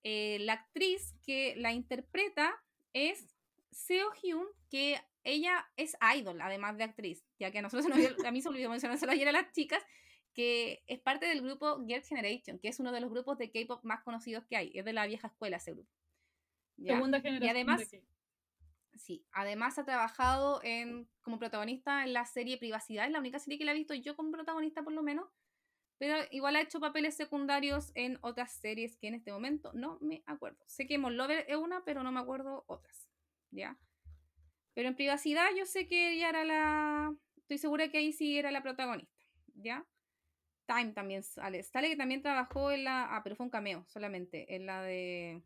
Eh, 0.04 0.38
la 0.42 0.54
actriz 0.54 1.16
que 1.26 1.56
la 1.58 1.74
interpreta 1.74 2.56
es 2.94 3.36
Seo 3.72 4.12
Hyun, 4.22 4.46
que 4.70 5.02
ella 5.24 5.68
es 5.76 5.98
idol, 6.16 6.40
además 6.42 6.78
de 6.78 6.84
actriz, 6.84 7.26
ya 7.40 7.52
que 7.52 7.58
a 7.60 7.62
nosotros 7.64 7.86
se 7.86 8.10
nos 8.14 8.26
a 8.26 8.32
mí 8.32 8.42
se 8.42 8.50
olvidó 8.50 8.70
mencionárselo 8.70 9.12
ayer 9.12 9.28
a 9.28 9.32
las 9.32 9.52
chicas, 9.52 9.84
que 10.34 10.84
es 10.86 11.00
parte 11.00 11.26
del 11.26 11.42
grupo 11.42 11.84
Girl 11.86 12.04
Generation, 12.04 12.60
que 12.60 12.68
es 12.68 12.80
uno 12.80 12.92
de 12.92 13.02
los 13.02 13.10
grupos 13.10 13.38
de 13.38 13.52
K-pop 13.52 13.84
más 13.84 14.04
conocidos 14.04 14.46
que 14.46 14.58
hay, 14.58 14.72
es 14.76 14.86
de 14.86 14.94
la 14.94 15.08
vieja 15.08 15.28
escuela 15.28 15.58
ese 15.58 15.72
grupo. 15.74 15.90
¿Ya? 16.78 16.96
segunda 16.96 17.22
generación. 17.22 17.50
además- 17.56 17.90
de 17.90 18.04
Sí, 18.98 19.26
además 19.34 19.78
ha 19.78 19.84
trabajado 19.84 20.62
en, 20.64 21.10
como 21.22 21.38
protagonista 21.38 22.06
en 22.06 22.14
la 22.14 22.26
serie 22.26 22.58
Privacidad, 22.58 23.06
es 23.06 23.12
la 23.12 23.20
única 23.20 23.40
serie 23.40 23.60
que 23.60 23.66
la 23.66 23.72
he 23.72 23.76
visto 23.76 23.94
yo 23.94 24.16
como 24.16 24.32
protagonista 24.32 24.84
por 24.84 24.94
lo 24.94 25.04
menos, 25.04 25.28
pero 25.98 26.16
igual 26.32 26.56
ha 26.56 26.62
hecho 26.62 26.80
papeles 26.80 27.16
secundarios 27.16 27.92
en 27.96 28.18
otras 28.22 28.52
series 28.54 28.98
que 28.98 29.08
en 29.08 29.16
este 29.16 29.32
momento 29.32 29.72
no 29.74 29.98
me 30.02 30.24
acuerdo. 30.26 30.64
Sé 30.68 30.88
que 30.88 30.98
Mon 30.98 31.18
Lover 31.18 31.46
es 31.48 31.56
una, 31.56 31.84
pero 31.86 32.04
no 32.04 32.12
me 32.12 32.20
acuerdo 32.20 32.66
otras, 32.68 33.10
¿ya? 33.52 33.78
Pero 34.74 34.90
en 34.90 34.96
Privacidad 34.96 35.48
yo 35.58 35.66
sé 35.66 35.88
que 35.88 36.14
ella 36.14 36.30
era 36.30 36.44
la... 36.44 37.16
Estoy 37.38 37.58
segura 37.58 37.90
que 37.90 38.00
ahí 38.00 38.12
sí 38.12 38.38
era 38.38 38.52
la 38.52 38.62
protagonista, 38.62 39.24
¿ya? 39.54 39.86
Time 40.68 40.92
también 40.92 41.24
sale. 41.24 41.64
Sale 41.64 41.90
que 41.90 41.96
también 41.96 42.22
trabajó 42.22 42.72
en 42.72 42.84
la... 42.84 43.16
Ah, 43.16 43.24
pero 43.24 43.36
fue 43.36 43.46
un 43.46 43.52
cameo 43.52 43.86
solamente, 43.88 44.56
en 44.56 44.66
la 44.66 44.82
de... 44.82 45.42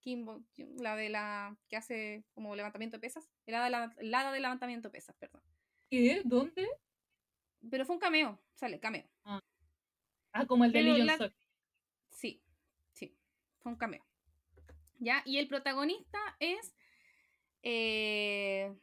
Kimbo, 0.00 0.44
la 0.56 0.96
de 0.96 1.08
la 1.08 1.56
que 1.66 1.76
hace 1.76 2.24
como 2.34 2.54
levantamiento 2.54 2.98
de 2.98 3.00
pesas, 3.00 3.26
de 3.46 3.52
la, 3.52 3.94
la 3.98 4.32
de 4.32 4.40
levantamiento 4.40 4.88
de 4.88 4.92
pesas, 4.92 5.16
perdón. 5.16 5.40
¿Qué? 5.88 6.20
¿Dónde? 6.24 6.68
Pero 7.70 7.84
fue 7.84 7.96
un 7.96 8.00
cameo, 8.00 8.38
sale, 8.54 8.78
cameo. 8.78 9.04
Ah, 10.32 10.46
como 10.46 10.64
el 10.64 10.72
de 10.72 10.82
Lee 10.82 11.02
la-. 11.02 11.32
Sí, 12.10 12.42
sí, 12.92 13.16
fue 13.60 13.72
un 13.72 13.78
cameo. 13.78 14.04
¿Ya? 14.98 15.22
Y 15.24 15.38
el 15.38 15.48
protagonista 15.48 16.18
es. 16.40 16.74
eh, 17.62 18.74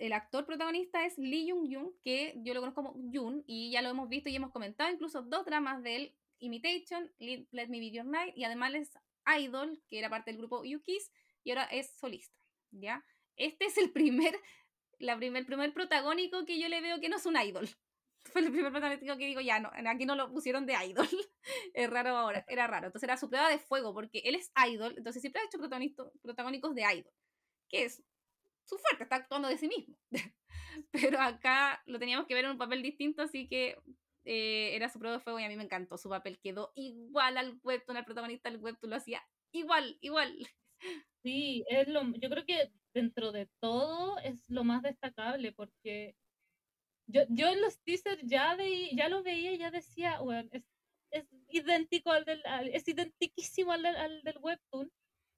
el 0.00 0.14
actor 0.14 0.46
protagonista 0.46 1.04
es 1.04 1.18
Lee 1.18 1.50
Jung 1.50 1.68
Jung, 1.70 1.92
que 2.02 2.34
yo 2.38 2.54
lo 2.54 2.60
conozco 2.60 2.82
como 2.82 3.10
Jun, 3.12 3.44
y 3.46 3.70
ya 3.70 3.82
lo 3.82 3.90
hemos 3.90 4.08
visto 4.08 4.30
y 4.30 4.36
hemos 4.36 4.50
comentado 4.50 4.90
incluso 4.90 5.20
dos 5.20 5.44
dramas 5.44 5.82
de 5.82 5.96
él 5.96 6.14
Imitation, 6.38 7.12
Let, 7.18 7.68
Me 7.68 7.80
Be 7.80 7.90
Your 7.90 8.06
Night 8.06 8.34
y 8.34 8.44
además 8.44 8.72
es 8.74 8.90
Idol, 9.38 9.78
que 9.88 9.98
era 9.98 10.08
parte 10.08 10.30
del 10.30 10.38
grupo 10.38 10.64
Yukis 10.64 11.12
y 11.44 11.50
ahora 11.50 11.64
es 11.64 11.90
solista, 11.98 12.34
¿ya? 12.70 13.04
Este 13.36 13.66
es 13.66 13.76
el 13.76 13.90
primer, 13.92 14.34
la 15.00 15.16
primer, 15.16 15.46
primer 15.46 15.72
protagónico 15.72 16.44
que 16.44 16.60
yo 16.60 16.68
le 16.68 16.80
veo 16.80 17.00
que 17.00 17.08
no 17.08 17.16
es 17.16 17.26
un 17.26 17.36
idol. 17.36 17.68
Fue 18.32 18.42
el 18.42 18.52
primer 18.52 18.70
protagónico 18.70 19.16
que 19.16 19.26
digo, 19.26 19.40
ya, 19.40 19.58
no, 19.58 19.70
aquí 19.74 20.04
no 20.04 20.14
lo 20.14 20.30
pusieron 20.30 20.66
de 20.66 20.74
idol. 20.86 21.08
es 21.74 21.90
raro 21.90 22.16
ahora, 22.16 22.44
era 22.48 22.66
raro. 22.66 22.86
Entonces 22.86 23.08
era 23.08 23.16
su 23.16 23.28
prueba 23.28 23.48
de 23.48 23.58
fuego, 23.58 23.94
porque 23.94 24.22
él 24.24 24.34
es 24.34 24.52
idol, 24.68 24.94
entonces 24.96 25.22
siempre 25.22 25.42
ha 25.42 25.46
hecho 25.46 25.58
protagónicos 25.58 26.74
de 26.74 26.82
idol, 26.82 27.12
que 27.68 27.84
es 27.84 28.02
su 28.64 28.78
fuerte, 28.78 29.04
está 29.04 29.16
actuando 29.16 29.48
de 29.48 29.58
sí 29.58 29.68
mismo. 29.68 29.96
Pero 30.92 31.20
acá 31.20 31.82
lo 31.86 31.98
teníamos 31.98 32.26
que 32.26 32.34
ver 32.34 32.44
en 32.44 32.52
un 32.52 32.58
papel 32.58 32.82
distinto, 32.82 33.22
así 33.22 33.48
que 33.48 33.76
eh, 34.24 34.76
era 34.76 34.88
su 34.88 34.98
prueba 34.98 35.16
de 35.16 35.22
fuego 35.22 35.40
y 35.40 35.44
a 35.44 35.48
mí 35.48 35.56
me 35.56 35.64
encantó. 35.64 35.96
Su 35.98 36.08
papel 36.08 36.38
quedó 36.40 36.72
igual 36.74 37.38
al 37.38 37.58
webtoon, 37.62 37.96
el 37.96 38.04
protagonista 38.04 38.50
del 38.50 38.60
webtoon 38.60 38.90
lo 38.90 38.96
hacía 38.96 39.22
igual, 39.52 39.98
igual. 40.00 40.36
Sí, 41.22 41.64
es 41.68 41.88
lo, 41.88 42.02
yo 42.16 42.30
creo 42.30 42.46
que 42.46 42.72
dentro 42.94 43.32
de 43.32 43.48
todo 43.60 44.18
es 44.20 44.44
lo 44.48 44.64
más 44.64 44.82
destacable 44.82 45.52
porque 45.52 46.14
yo, 47.06 47.22
yo 47.28 47.48
en 47.48 47.60
los 47.60 47.78
teasers 47.80 48.22
ya, 48.22 48.56
de, 48.56 48.90
ya 48.94 49.08
lo 49.08 49.22
veía 49.22 49.52
y 49.52 49.58
ya 49.58 49.70
decía, 49.70 50.20
bueno, 50.20 50.48
es, 50.52 50.64
es 51.10 51.26
idéntico 51.48 52.12
al 52.12 52.24
del, 52.24 52.42
es 52.72 52.86
identiquísimo 52.88 53.72
al 53.72 53.84
al 53.86 54.22
del 54.22 54.38
webtoon. 54.38 54.90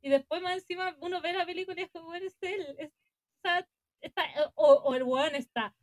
Y 0.03 0.11
después 0.11 0.43
más 0.43 0.55
encima 0.55 0.97
uno 1.01 1.21
ve 1.21 1.33
la 1.33 1.47
película 1.47 1.81
y 1.81 1.85
es 1.85 1.91
como, 1.91 2.15
es 2.15 2.37
él, 2.43 2.77
está, 2.79 3.67
está, 4.01 4.23
o, 4.55 4.75
o 4.75 4.95
el 4.95 5.05
weón 5.05 5.35
está 5.35 5.75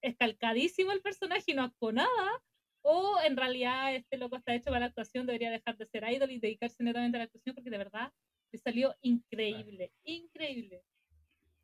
escalcadísimo 0.00 0.92
el 0.92 1.02
personaje 1.02 1.44
y 1.48 1.54
no 1.54 1.64
actuó 1.64 1.92
nada, 1.92 2.42
o 2.82 3.18
en 3.24 3.36
realidad 3.36 3.94
este 3.94 4.16
loco 4.16 4.36
está 4.36 4.54
hecho 4.54 4.66
para 4.66 4.80
la 4.80 4.86
actuación, 4.86 5.26
debería 5.26 5.50
dejar 5.50 5.76
de 5.76 5.86
ser 5.86 6.04
idol 6.10 6.30
y 6.30 6.40
dedicarse 6.40 6.82
netamente 6.82 7.16
a 7.16 7.20
la 7.20 7.24
actuación 7.24 7.54
porque 7.54 7.70
de 7.70 7.78
verdad 7.78 8.12
le 8.52 8.58
salió 8.58 8.94
increíble, 9.02 9.92
increíble. 10.04 10.82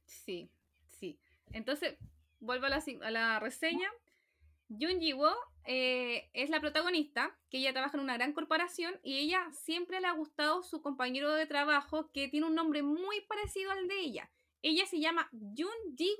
Sí, 0.04 0.50
sí. 0.86 1.18
Entonces, 1.52 1.96
vuelvo 2.40 2.66
a 2.66 2.68
la, 2.68 2.82
a 3.02 3.10
la 3.10 3.40
reseña. 3.40 3.90
Jun 4.68 4.98
ji 4.98 5.14
eh, 5.66 6.30
es 6.32 6.50
la 6.50 6.60
protagonista, 6.60 7.36
que 7.50 7.58
ella 7.58 7.72
trabaja 7.72 7.96
en 7.96 8.02
una 8.02 8.14
gran 8.14 8.32
corporación 8.32 8.98
y 9.02 9.18
ella 9.18 9.46
siempre 9.52 10.00
le 10.00 10.06
ha 10.06 10.12
gustado 10.12 10.62
su 10.62 10.80
compañero 10.82 11.32
de 11.32 11.46
trabajo 11.46 12.10
que 12.12 12.28
tiene 12.28 12.46
un 12.46 12.54
nombre 12.54 12.82
muy 12.82 13.20
parecido 13.22 13.70
al 13.70 13.86
de 13.88 14.00
ella. 14.00 14.30
Ella 14.62 14.86
se 14.86 15.00
llama 15.00 15.28
Jun 15.32 15.96
ji 15.96 16.16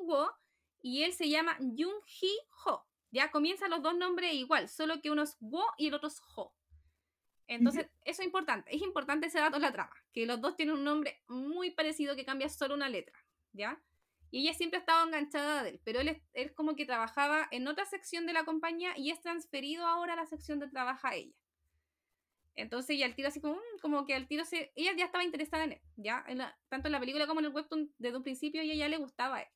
y 0.83 1.03
él 1.03 1.15
se 1.15 1.31
llama 1.31 1.57
Hee 1.59 2.39
Ho. 2.67 2.87
Ya 3.11 3.31
comienzan 3.31 3.71
los 3.71 3.83
dos 3.83 3.97
nombres 3.97 4.35
igual, 4.35 4.69
solo 4.69 5.01
que 5.01 5.11
uno 5.11 5.23
es 5.23 5.37
Wo 5.41 5.65
y 5.79 5.89
el 5.89 5.95
otro 5.95 6.09
es 6.09 6.21
Ho. 6.37 6.53
Entonces, 7.47 7.89
eso 8.05 8.23
es 8.23 8.27
importante. 8.27 8.75
Es 8.75 8.83
importante 8.83 9.27
ese 9.27 9.39
dato 9.39 9.57
en 9.57 9.63
la 9.63 9.73
trama, 9.73 9.95
que 10.13 10.27
los 10.27 10.41
dos 10.41 10.57
tienen 10.57 10.77
un 10.77 10.85
nombre 10.85 11.23
muy 11.29 11.71
parecido 11.71 12.17
que 12.17 12.25
cambia 12.25 12.49
solo 12.49 12.75
una 12.75 12.89
letra, 12.89 13.19
¿ya? 13.55 13.83
Y 14.31 14.43
ella 14.43 14.53
siempre 14.53 14.77
ha 14.77 14.81
estado 14.81 15.07
enganchada 15.07 15.63
de 15.63 15.71
él, 15.71 15.81
pero 15.85 16.01
él 16.01 16.21
es, 16.35 16.53
como 16.53 16.77
que 16.77 16.85
trabajaba 16.85 17.49
en 17.51 17.67
otra 17.67 17.87
sección 17.87 18.27
de 18.27 18.35
la 18.35 18.45
compañía 18.45 18.93
y 18.99 19.11
es 19.11 19.23
transferido 19.23 19.87
ahora 19.87 20.13
a 20.13 20.17
la 20.17 20.27
sección 20.27 20.59
de 20.59 20.69
trabaja 20.69 21.15
ella. 21.15 21.35
Entonces 22.57 22.91
ella 22.91 23.07
al 23.07 23.15
tiro 23.15 23.29
así 23.29 23.41
como, 23.41 23.55
mm, 23.55 23.79
como 23.81 24.05
que 24.05 24.15
al 24.15 24.29
tiro 24.29 24.45
se... 24.45 24.73
Ella 24.77 24.93
ya 24.97 25.07
estaba 25.07 25.25
interesada 25.25 25.65
en 25.65 25.73
él, 25.73 25.81
¿ya? 25.97 26.27
tanto 26.69 26.89
en 26.89 26.93
la 26.93 27.01
película 27.01 27.27
como 27.27 27.41
en 27.41 27.47
el 27.47 27.53
webtoon 27.53 27.91
desde 27.97 28.17
un 28.19 28.23
principio 28.23 28.61
ella 28.61 28.75
ya 28.75 28.89
le 28.89 28.99
gustaba 28.99 29.37
a 29.37 29.43
él 29.43 29.49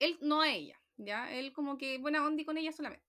él 0.00 0.18
no 0.22 0.40
a 0.40 0.50
ella, 0.50 0.80
¿ya? 0.96 1.32
Él 1.32 1.52
como 1.52 1.78
que 1.78 1.98
buena 1.98 2.26
onda 2.26 2.44
con 2.44 2.58
ella 2.58 2.72
solamente. 2.72 3.06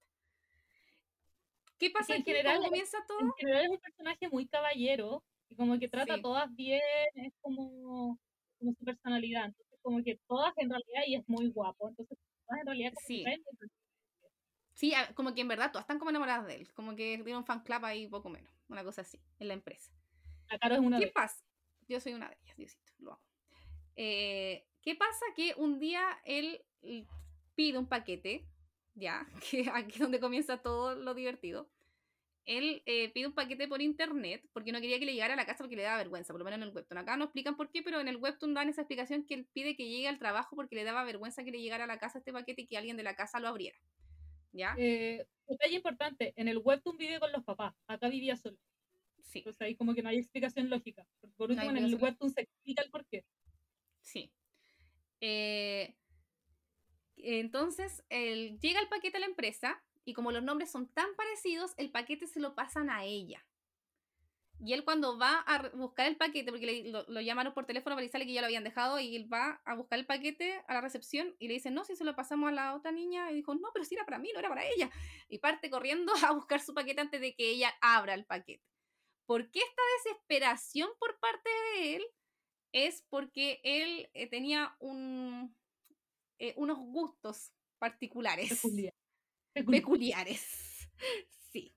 ¿Qué 1.79 1.89
pasa 1.89 2.15
en 2.15 2.23
general? 2.23 2.57
¿Cómo 2.57 2.67
comienza 2.67 2.97
todo? 3.07 3.19
En 3.19 3.31
general 3.39 3.65
es 3.65 3.71
un 3.71 3.79
personaje 3.79 4.29
muy 4.29 4.47
caballero 4.47 5.23
y 5.49 5.55
como 5.55 5.79
que 5.79 5.87
trata 5.87 6.15
a 6.15 6.21
todas 6.21 6.53
bien, 6.53 6.81
es 7.15 7.33
como, 7.41 8.19
como 8.59 8.73
su 8.73 8.85
personalidad. 8.85 9.45
Entonces, 9.45 9.70
como 9.81 10.03
que 10.03 10.19
todas 10.27 10.53
en 10.57 10.69
realidad, 10.69 11.01
y 11.07 11.15
es 11.15 11.27
muy 11.27 11.49
guapo, 11.49 11.89
entonces 11.89 12.17
todas 12.45 12.61
en 12.61 12.65
realidad 12.65 12.93
sí. 13.05 13.23
Sí, 14.73 14.93
como 15.15 15.35
que 15.35 15.41
en 15.41 15.47
verdad 15.47 15.71
todas 15.71 15.83
están 15.83 15.99
como 15.99 16.09
enamoradas 16.09 16.47
de 16.47 16.55
él, 16.55 16.73
como 16.73 16.95
que 16.95 17.19
tiene 17.23 17.37
un 17.37 17.45
fan 17.45 17.63
club 17.63 17.85
ahí 17.85 18.07
poco 18.07 18.29
menos, 18.29 18.51
una 18.67 18.83
cosa 18.83 19.01
así, 19.01 19.19
en 19.39 19.47
la 19.47 19.53
empresa. 19.53 19.91
La 20.49 20.75
es 20.75 20.79
una 20.79 20.99
¿Qué 20.99 21.07
pasa? 21.07 21.43
Yo 21.87 21.99
soy 21.99 22.13
una 22.13 22.29
de 22.29 22.37
ellas, 22.41 22.57
Diosito, 22.57 22.93
lo 22.99 23.13
amo. 23.13 23.21
Eh, 23.95 24.65
¿Qué 24.81 24.95
pasa? 24.95 25.25
Que 25.35 25.53
un 25.57 25.79
día 25.79 26.03
él 26.25 26.63
pide 27.55 27.77
un 27.77 27.87
paquete, 27.87 28.47
ya, 28.95 29.27
que 29.51 29.69
aquí 29.73 29.93
es 29.93 29.99
donde 29.99 30.19
comienza 30.19 30.61
todo 30.61 30.95
lo 30.95 31.13
divertido. 31.13 31.69
Él 32.45 32.81
eh, 32.85 33.09
pide 33.13 33.27
un 33.27 33.33
paquete 33.33 33.67
por 33.67 33.81
internet 33.81 34.43
porque 34.51 34.71
no 34.71 34.81
quería 34.81 34.99
que 34.99 35.05
le 35.05 35.13
llegara 35.13 35.33
a 35.33 35.37
la 35.37 35.45
casa 35.45 35.59
porque 35.59 35.75
le 35.75 35.83
daba 35.83 35.97
vergüenza, 35.97 36.33
por 36.33 36.39
lo 36.39 36.45
menos 36.45 36.57
en 36.57 36.63
el 36.63 36.75
webtoon. 36.75 36.97
Acá 36.97 37.15
no 37.15 37.25
explican 37.25 37.55
por 37.55 37.69
qué, 37.71 37.83
pero 37.83 37.99
en 37.99 38.07
el 38.07 38.17
webtoon 38.17 38.53
dan 38.53 38.69
esa 38.69 38.81
explicación 38.81 39.25
que 39.25 39.35
él 39.35 39.47
pide 39.53 39.75
que 39.75 39.87
llegue 39.87 40.07
al 40.07 40.17
trabajo 40.17 40.55
porque 40.55 40.75
le 40.75 40.83
daba 40.83 41.03
vergüenza 41.03 41.43
que 41.43 41.51
le 41.51 41.61
llegara 41.61 41.83
a 41.83 41.87
la 41.87 41.99
casa 41.99 42.19
este 42.19 42.33
paquete 42.33 42.63
y 42.63 42.67
que 42.67 42.77
alguien 42.77 42.97
de 42.97 43.03
la 43.03 43.15
casa 43.15 43.39
lo 43.39 43.47
abriera. 43.47 43.77
¿Ya? 44.53 44.75
Eh, 44.77 45.25
detalle 45.47 45.75
importante, 45.75 46.33
en 46.35 46.47
el 46.47 46.57
webtoon 46.57 46.97
vive 46.97 47.19
con 47.19 47.31
los 47.31 47.43
papás, 47.43 47.73
acá 47.87 48.09
vivía 48.09 48.35
solo. 48.35 48.57
Sí. 49.23 49.39
Entonces 49.39 49.61
ahí 49.61 49.75
como 49.75 49.93
que 49.93 50.01
no 50.01 50.09
hay 50.09 50.17
explicación 50.17 50.69
lógica. 50.69 51.05
Por 51.37 51.51
último, 51.51 51.69
en 51.69 51.77
el 51.77 51.95
webtoon 51.95 52.31
se 52.31 52.41
explica 52.41 52.81
el 52.81 52.89
por 52.89 53.05
qué. 53.05 53.23
Sí. 54.01 54.31
Eh, 55.21 55.95
entonces, 57.17 58.03
él, 58.09 58.59
llega 58.59 58.81
el 58.81 58.89
paquete 58.89 59.17
a 59.17 59.19
la 59.21 59.27
empresa 59.27 59.81
y 60.05 60.13
como 60.13 60.31
los 60.31 60.43
nombres 60.43 60.71
son 60.71 60.87
tan 60.87 61.15
parecidos, 61.15 61.73
el 61.77 61.91
paquete 61.91 62.27
se 62.27 62.39
lo 62.39 62.55
pasan 62.55 62.89
a 62.89 63.03
ella. 63.03 63.45
Y 64.63 64.73
él 64.73 64.83
cuando 64.83 65.17
va 65.17 65.39
a 65.39 65.69
buscar 65.69 66.05
el 66.05 66.17
paquete, 66.17 66.51
porque 66.51 66.91
lo, 66.91 67.21
llamaron 67.21 67.53
por 67.53 67.65
teléfono 67.65 67.95
para 67.95 68.05
decirle 68.05 68.27
que 68.27 68.33
ya 68.33 68.41
lo 68.41 68.45
habían 68.45 68.63
dejado, 68.63 68.99
y 68.99 69.15
él 69.15 69.31
va 69.31 69.59
a 69.65 69.73
buscar 69.73 69.97
el 69.97 70.05
paquete 70.05 70.61
a 70.67 70.75
la 70.75 70.81
recepción 70.81 71.35
y 71.39 71.47
le 71.47 71.55
dice, 71.55 71.71
no, 71.71 71.83
si 71.83 71.95
se 71.95 72.03
lo 72.03 72.15
pasamos 72.15 72.49
a 72.49 72.51
la 72.51 72.75
otra 72.75 72.91
niña, 72.91 73.31
y 73.31 73.35
dijo, 73.35 73.55
no, 73.55 73.69
pero 73.73 73.85
si 73.85 73.95
era 73.95 74.05
para 74.05 74.19
mí, 74.19 74.29
no 74.33 74.39
era 74.39 74.49
para 74.49 74.65
ella. 74.65 74.91
Y 75.29 75.39
parte 75.39 75.71
corriendo 75.71 76.13
a 76.27 76.33
buscar 76.33 76.61
su 76.61 76.75
paquete 76.75 77.01
antes 77.01 77.21
de 77.21 77.33
que 77.33 77.49
ella 77.49 77.73
abra 77.81 78.13
el 78.13 78.25
paquete. 78.25 78.63
¿Por 79.25 79.49
qué 79.49 79.59
esta 79.59 79.81
desesperación 80.03 80.89
por 80.99 81.19
parte 81.19 81.49
de 81.49 81.95
él? 81.95 82.03
Es 82.71 83.03
porque 83.09 83.61
él 83.63 84.09
eh, 84.13 84.27
tenía 84.27 84.77
eh, 86.37 86.53
unos 86.55 86.77
gustos 86.77 87.51
particulares. 87.79 88.61
Peculiares. 89.53 90.57
Sí. 91.51 91.75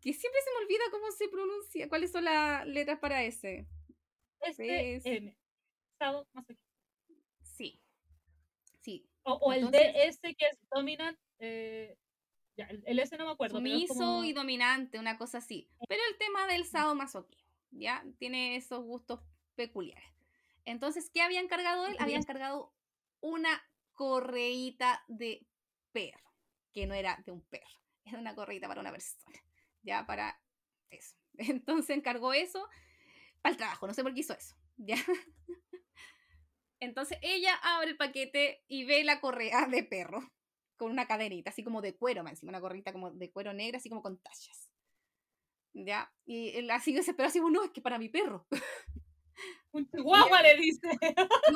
Que 0.00 0.12
siempre 0.12 0.40
se 0.42 0.50
me 0.50 0.64
olvida 0.64 0.82
cómo 0.90 1.12
se 1.12 1.28
pronuncia, 1.28 1.88
cuáles 1.88 2.10
son 2.10 2.24
las 2.24 2.66
letras 2.66 2.98
para 2.98 3.22
ese. 3.22 3.68
Este 4.40 5.00
M. 5.04 5.38
Sí. 7.42 7.80
Sí. 8.80 9.08
O, 9.22 9.52
el 9.52 9.70
DS 9.70 10.20
que 10.20 10.46
es 10.46 10.58
dominant. 10.74 11.16
Eh, 11.38 11.96
el, 12.56 12.98
S 12.98 13.16
no 13.16 13.26
me 13.26 13.32
acuerdo. 13.32 13.56
Sumiso 13.56 14.24
y 14.24 14.32
dominante, 14.32 14.98
una 14.98 15.16
cosa 15.16 15.38
así. 15.38 15.70
Pero 15.88 16.02
el 16.10 16.18
tema 16.18 16.46
del 16.48 16.64
sadomasoquismo, 16.64 17.54
¿ya? 17.70 18.04
Tiene 18.18 18.56
esos 18.56 18.82
gustos 18.82 19.20
peculiares. 19.54 20.12
Entonces, 20.64 21.10
¿qué 21.12 21.22
había 21.22 21.40
encargado 21.40 21.86
él? 21.86 21.96
Había 21.98 22.16
encargado 22.16 22.74
una 23.20 23.62
correíta 23.94 25.04
de 25.08 25.46
perro, 25.92 26.27
que 26.72 26.86
no 26.86 26.94
era 26.94 27.22
de 27.24 27.32
un 27.32 27.42
perro, 27.42 27.80
era 28.04 28.18
una 28.18 28.34
correíta 28.34 28.68
para 28.68 28.80
una 28.80 28.90
persona, 28.90 29.40
ya 29.82 30.06
para 30.06 30.40
eso. 30.90 31.16
Entonces 31.38 31.96
encargó 31.96 32.32
eso 32.32 32.66
para 33.42 33.52
el 33.52 33.56
trabajo, 33.56 33.86
no 33.86 33.94
sé 33.94 34.02
por 34.02 34.14
qué 34.14 34.20
hizo 34.20 34.34
eso, 34.34 34.56
ya. 34.76 34.96
Entonces 36.80 37.18
ella 37.22 37.54
abre 37.62 37.90
el 37.90 37.96
paquete 37.96 38.64
y 38.68 38.84
ve 38.84 39.02
la 39.02 39.20
correa 39.20 39.66
de 39.66 39.82
perro 39.82 40.20
con 40.76 40.92
una 40.92 41.08
cadenita, 41.08 41.50
así 41.50 41.64
como 41.64 41.82
de 41.82 41.96
cuero, 41.96 42.22
más 42.22 42.32
encima, 42.34 42.50
una 42.50 42.60
corrita 42.60 42.92
como 42.92 43.10
de 43.10 43.32
cuero 43.32 43.52
negra, 43.52 43.78
así 43.78 43.88
como 43.88 44.02
con 44.02 44.18
tallas. 44.18 44.70
¿Ya? 45.74 46.12
Y 46.24 46.56
él 46.56 46.70
así 46.70 46.92
desesperado, 46.92 47.30
así, 47.30 47.40
no, 47.40 47.64
es 47.64 47.70
que 47.70 47.80
para 47.80 47.98
mi 47.98 48.08
perro. 48.08 48.46
Un 49.72 49.88
chihuahua 49.88 50.42
le 50.42 50.56
dice. 50.56 50.88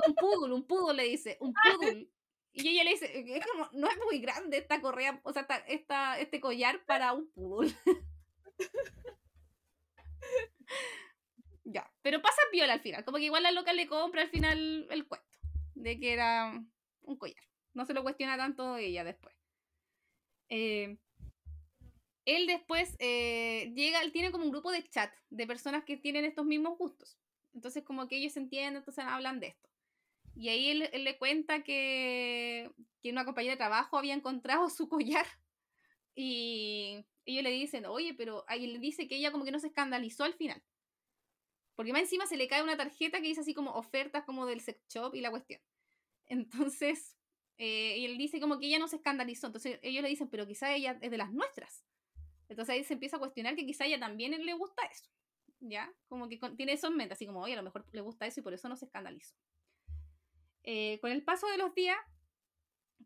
un 0.07 0.15
poodle, 0.15 0.55
un 0.55 0.67
poodle 0.67 0.95
le 0.95 1.09
dice, 1.09 1.37
un 1.41 1.53
poodle. 1.53 2.09
Y 2.55 2.69
ella 2.69 2.85
le 2.85 2.91
dice, 2.91 3.07
eh, 3.07 3.39
es 3.39 3.47
como, 3.47 3.69
no 3.73 3.89
es 3.89 3.97
muy 4.05 4.19
grande 4.19 4.59
esta 4.59 4.81
correa, 4.81 5.21
o 5.25 5.33
sea, 5.33 5.47
esta, 5.69 6.19
este 6.19 6.41
collar 6.41 6.85
para 6.85 7.13
un 7.13 7.31
poodle. 7.33 7.75
ya, 11.65 11.91
pero 12.03 12.21
pasa 12.21 12.43
viola 12.53 12.75
al 12.75 12.83
final, 12.83 13.05
como 13.05 13.17
que 13.17 13.25
igual 13.25 13.43
la 13.43 13.53
loca 13.53 13.73
le 13.73 13.87
compra 13.87 14.23
al 14.23 14.31
final 14.31 14.87
el 14.91 15.07
cuento 15.07 15.39
de 15.75 15.99
que 15.99 16.13
era 16.13 16.63
un 17.03 17.17
collar. 17.17 17.43
No 17.75 17.87
se 17.87 17.95
lo 17.95 18.03
cuestiona 18.03 18.37
tanto 18.37 18.77
ella 18.77 19.03
después. 19.05 19.35
Eh, 20.51 20.99
él 22.25 22.47
después 22.47 22.95
eh, 22.99 23.73
llega, 23.75 24.03
él 24.03 24.13
tiene 24.13 24.31
como 24.31 24.45
un 24.45 24.51
grupo 24.51 24.71
de 24.71 24.87
chat 24.89 25.13
de 25.31 25.47
personas 25.47 25.85
que 25.85 25.97
tienen 25.97 26.25
estos 26.25 26.45
mismos 26.45 26.79
gustos. 26.79 27.19
Entonces 27.55 27.83
como 27.83 28.07
que 28.07 28.17
ellos 28.17 28.35
se 28.35 28.41
entienden, 28.41 28.77
entonces 28.77 29.05
hablan 29.05 29.41
de 29.41 29.49
esto. 29.49 29.69
Y 30.35 30.49
ahí 30.49 30.71
él, 30.71 31.05
le 31.05 31.19
cuenta 31.19 31.63
que, 31.63 32.71
que 33.03 33.11
una 33.11 33.25
compañera 33.25 33.53
de 33.53 33.59
trabajo 33.59 33.99
había 33.99 34.15
encontrado 34.15 34.71
su 34.71 34.89
collar 34.89 35.27
y 36.15 37.05
ellos 37.25 37.45
le 37.45 37.51
dicen, 37.51 37.87
oye, 37.87 38.15
pero 38.15 38.45
ahí 38.49 38.67
le 38.67 38.79
dice 38.79 39.09
que 39.09 39.17
ella 39.17 39.33
como 39.33 39.45
que 39.45 39.51
no 39.51 39.59
se 39.59 39.69
escandalizó 39.69 40.25
al 40.25 40.35
final. 40.35 40.63
Porque 41.75 41.93
más 41.93 42.03
encima 42.03 42.27
se 42.27 42.37
le 42.37 42.49
cae 42.49 42.63
una 42.63 42.77
tarjeta 42.77 43.21
que 43.21 43.29
dice 43.29 43.41
así 43.41 43.55
como 43.55 43.73
ofertas 43.73 44.25
como 44.25 44.47
del 44.47 44.61
sex 44.61 44.81
shop 44.89 45.15
y 45.15 45.21
la 45.21 45.31
cuestión. 45.31 45.61
Entonces, 46.27 47.17
eh, 47.59 47.99
y 47.99 48.05
él 48.05 48.19
dice 48.19 48.41
como 48.41 48.59
que 48.59 48.67
ella 48.67 48.79
no 48.79 48.89
se 48.89 48.97
escandalizó. 48.97 49.47
Entonces 49.47 49.79
ellos 49.83 50.03
le 50.03 50.09
dicen, 50.09 50.29
pero 50.29 50.47
quizá 50.47 50.75
ella 50.75 50.99
es 51.01 51.11
de 51.11 51.17
las 51.17 51.33
nuestras. 51.33 51.85
Entonces 52.49 52.75
ahí 52.75 52.85
se 52.85 52.95
empieza 52.95 53.17
a 53.17 53.21
cuestionar 53.21 53.57
que 53.57 53.65
quizá 53.65 53.87
ella 53.87 53.99
también 53.99 54.33
le 54.45 54.53
gusta 54.55 54.83
eso. 54.85 55.09
¿Ya? 55.61 55.93
Como 56.09 56.29
que 56.29 56.41
tiene 56.57 56.73
eso 56.73 56.89
en 56.89 56.97
mente, 56.97 57.15
así 57.15 57.25
como, 57.25 57.41
oye, 57.41 57.53
a 57.53 57.57
lo 57.57 57.63
mejor 57.63 57.87
le 57.93 58.01
gusta 58.01 58.27
eso 58.27 58.41
y 58.41 58.43
por 58.43 58.53
eso 58.53 58.69
no 58.69 58.77
se 58.77 58.87
escandalizó. 58.87 59.37
Eh, 60.65 60.99
con 61.01 61.11
el 61.11 61.23
paso 61.23 61.47
de 61.49 61.59
los 61.59 61.75
días, 61.75 61.99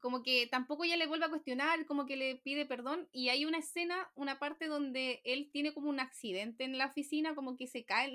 como 0.01 0.23
que 0.23 0.47
tampoco 0.47 0.85
ella 0.85 0.97
le 0.97 1.07
vuelve 1.07 1.27
a 1.27 1.31
cuestionar, 1.31 1.87
como 1.87 2.07
que 2.07 2.16
le 2.16 2.37
pide 2.37 2.66
perdón, 2.66 3.09
y 3.12 3.31
hay 3.31 3.45
una 3.45 3.59
escena, 3.59 4.11
una 4.15 4.39
parte 4.39 4.66
donde 4.66 5.20
él 5.24 5.51
tiene 5.53 5.73
como 5.73 5.89
un 5.89 6.01
accidente 6.01 6.65
en 6.65 6.78
la 6.78 6.87
oficina, 6.87 7.35
como 7.35 7.57
que 7.57 7.66
se 7.66 7.85
cae, 7.85 8.12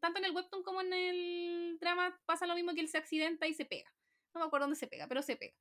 tanto 0.00 0.18
en 0.18 0.24
el 0.24 0.32
webtoon 0.32 0.62
como 0.62 0.80
en 0.80 0.92
el 0.92 1.78
drama 1.80 2.20
pasa 2.26 2.46
lo 2.46 2.54
mismo 2.54 2.74
que 2.74 2.80
él 2.80 2.88
se 2.88 2.98
accidenta 2.98 3.46
y 3.46 3.54
se 3.54 3.64
pega. 3.64 3.92
No 4.34 4.40
me 4.40 4.46
acuerdo 4.46 4.64
dónde 4.66 4.78
se 4.78 4.86
pega, 4.86 5.06
pero 5.08 5.22
se 5.22 5.36
pega. 5.36 5.56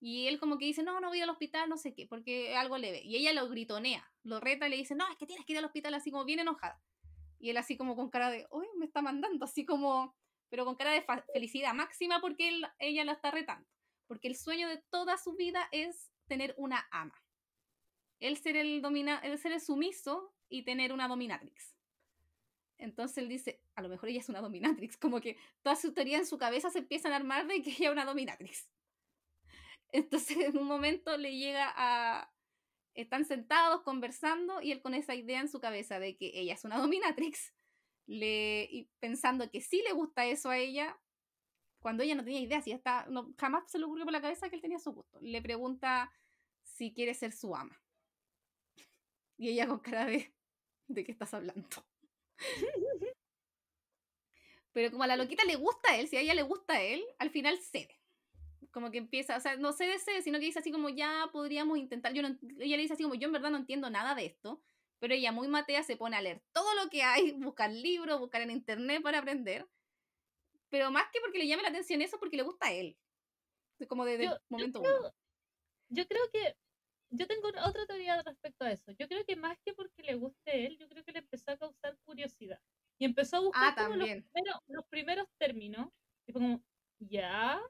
Y 0.00 0.26
él 0.26 0.38
como 0.38 0.58
que 0.58 0.66
dice, 0.66 0.82
no, 0.82 1.00
no 1.00 1.08
voy 1.08 1.20
al 1.20 1.30
hospital, 1.30 1.68
no 1.68 1.78
sé 1.78 1.94
qué, 1.94 2.06
porque 2.06 2.54
algo 2.56 2.76
leve. 2.76 3.00
Y 3.02 3.16
ella 3.16 3.32
lo 3.32 3.48
gritonea, 3.48 4.06
lo 4.22 4.38
reta 4.40 4.66
y 4.66 4.70
le 4.70 4.76
dice, 4.76 4.94
no, 4.94 5.10
es 5.10 5.16
que 5.16 5.26
tienes 5.26 5.46
que 5.46 5.54
ir 5.54 5.58
al 5.58 5.64
hospital 5.64 5.94
así 5.94 6.10
como 6.10 6.24
bien 6.24 6.40
enojada. 6.40 6.78
Y 7.38 7.50
él 7.50 7.56
así 7.56 7.76
como 7.76 7.96
con 7.96 8.10
cara 8.10 8.30
de, 8.30 8.46
uy, 8.50 8.66
me 8.76 8.86
está 8.86 9.00
mandando, 9.00 9.44
así 9.44 9.64
como, 9.64 10.14
pero 10.54 10.64
con 10.64 10.76
cara 10.76 10.92
de 10.92 11.04
felicidad 11.32 11.74
máxima 11.74 12.20
porque 12.20 12.46
él, 12.46 12.64
ella 12.78 13.04
la 13.04 13.10
está 13.10 13.32
retando 13.32 13.66
porque 14.06 14.28
el 14.28 14.36
sueño 14.36 14.68
de 14.68 14.78
toda 14.88 15.18
su 15.18 15.34
vida 15.34 15.68
es 15.72 16.12
tener 16.28 16.54
una 16.56 16.86
ama. 16.92 17.20
Él 18.20 18.36
ser 18.36 18.56
el, 18.56 18.80
domina 18.80 19.18
él 19.24 19.36
ser 19.36 19.50
el 19.50 19.60
sumiso 19.60 20.32
y 20.48 20.62
tener 20.62 20.92
una 20.92 21.08
dominatrix. 21.08 21.74
Entonces 22.78 23.18
él 23.18 23.28
dice, 23.28 23.60
a 23.74 23.82
lo 23.82 23.88
mejor 23.88 24.08
ella 24.08 24.20
es 24.20 24.28
una 24.28 24.40
dominatrix, 24.40 24.96
como 24.98 25.20
que 25.20 25.36
toda 25.62 25.74
su 25.74 25.92
teoría 25.92 26.18
en 26.18 26.26
su 26.26 26.38
cabeza 26.38 26.70
se 26.70 26.78
empiezan 26.78 27.10
a 27.10 27.16
armar 27.16 27.48
de 27.48 27.60
que 27.60 27.70
ella 27.70 27.88
es 27.88 27.92
una 27.92 28.04
dominatrix. 28.04 28.70
Entonces 29.90 30.36
en 30.38 30.56
un 30.56 30.68
momento 30.68 31.16
le 31.16 31.36
llega 31.36 31.72
a... 31.74 32.30
Están 32.94 33.24
sentados 33.24 33.82
conversando 33.82 34.62
y 34.62 34.70
él 34.70 34.80
con 34.80 34.94
esa 34.94 35.16
idea 35.16 35.40
en 35.40 35.48
su 35.48 35.58
cabeza 35.58 35.98
de 35.98 36.16
que 36.16 36.30
ella 36.32 36.54
es 36.54 36.62
una 36.62 36.78
dominatrix, 36.78 37.52
le, 38.06 38.68
y 38.70 38.90
pensando 39.00 39.50
que 39.50 39.60
sí 39.60 39.82
le 39.86 39.92
gusta 39.92 40.26
eso 40.26 40.50
a 40.50 40.58
ella, 40.58 40.98
cuando 41.78 42.02
ella 42.02 42.14
no 42.14 42.24
tenía 42.24 42.40
idea, 42.40 42.62
si 42.62 42.72
está, 42.72 43.06
no, 43.10 43.34
jamás 43.38 43.70
se 43.70 43.78
le 43.78 43.84
ocurrió 43.84 44.04
por 44.04 44.12
la 44.12 44.22
cabeza 44.22 44.48
que 44.48 44.56
él 44.56 44.62
tenía 44.62 44.78
su 44.78 44.92
gusto. 44.92 45.18
Le 45.20 45.42
pregunta 45.42 46.10
si 46.62 46.92
quiere 46.94 47.14
ser 47.14 47.32
su 47.32 47.54
ama. 47.54 47.78
Y 49.36 49.50
ella 49.50 49.66
con 49.66 49.80
cara 49.80 50.06
de, 50.06 50.34
¿de 50.88 51.04
qué 51.04 51.12
estás 51.12 51.34
hablando? 51.34 51.68
Pero 54.72 54.90
como 54.90 55.04
a 55.04 55.06
la 55.06 55.16
loquita 55.16 55.44
le 55.44 55.56
gusta 55.56 55.92
a 55.92 55.98
él, 55.98 56.08
si 56.08 56.16
a 56.16 56.20
ella 56.20 56.34
le 56.34 56.42
gusta 56.42 56.74
a 56.74 56.82
él, 56.82 57.04
al 57.18 57.30
final 57.30 57.58
cede. 57.58 58.00
Como 58.72 58.90
que 58.90 58.98
empieza, 58.98 59.36
o 59.36 59.40
sea, 59.40 59.56
no 59.56 59.72
cede, 59.72 59.98
cede, 59.98 60.22
sino 60.22 60.38
que 60.40 60.46
dice 60.46 60.58
así 60.58 60.72
como 60.72 60.88
ya 60.88 61.28
podríamos 61.32 61.78
intentar. 61.78 62.12
Yo 62.12 62.22
no, 62.22 62.36
ella 62.58 62.76
le 62.76 62.82
dice 62.82 62.94
así 62.94 63.04
como 63.04 63.14
yo 63.14 63.26
en 63.26 63.32
verdad 63.32 63.50
no 63.50 63.58
entiendo 63.58 63.88
nada 63.88 64.16
de 64.16 64.26
esto, 64.26 64.64
pero 65.04 65.14
ella 65.14 65.32
muy 65.32 65.48
matea 65.48 65.82
se 65.82 65.98
pone 65.98 66.16
a 66.16 66.22
leer 66.22 66.40
todo 66.52 66.74
lo 66.82 66.88
que 66.88 67.02
hay, 67.02 67.32
buscar 67.54 67.70
libros, 67.70 68.18
buscar 68.18 68.40
en 68.40 68.50
internet 68.50 69.02
para 69.02 69.18
aprender 69.18 69.66
pero 70.74 70.90
más 70.90 71.04
que 71.12 71.20
porque 71.20 71.38
le 71.38 71.46
llame 71.46 71.62
la 71.62 71.68
atención 71.68 72.02
eso, 72.02 72.18
porque 72.18 72.36
le 72.36 72.42
gusta 72.42 72.66
a 72.66 72.72
él. 72.72 72.98
Como 73.86 74.04
desde 74.04 74.24
el 74.24 74.38
momento 74.48 74.82
yo 74.82 74.90
creo, 74.90 75.14
Yo 75.88 76.08
creo 76.08 76.30
que. 76.32 76.56
Yo 77.10 77.28
tengo 77.28 77.46
otra 77.46 77.86
teoría 77.86 78.20
respecto 78.22 78.64
a 78.64 78.72
eso. 78.72 78.90
Yo 78.98 79.06
creo 79.06 79.24
que 79.24 79.36
más 79.36 79.56
que 79.64 79.72
porque 79.72 80.02
le 80.02 80.16
guste 80.16 80.50
a 80.50 80.54
él, 80.54 80.76
yo 80.76 80.88
creo 80.88 81.04
que 81.04 81.12
le 81.12 81.20
empezó 81.20 81.52
a 81.52 81.58
causar 81.58 81.96
curiosidad. 82.04 82.58
Y 82.98 83.04
empezó 83.04 83.36
a 83.36 83.40
buscar 83.40 83.74
ah, 83.76 83.88
los, 83.90 84.08
primeros, 84.08 84.60
los, 84.66 84.84
primeros, 84.86 85.28
términos. 85.38 85.92
Y 86.26 86.32
fue 86.32 86.42
como, 86.42 86.60
ya. 86.98 87.62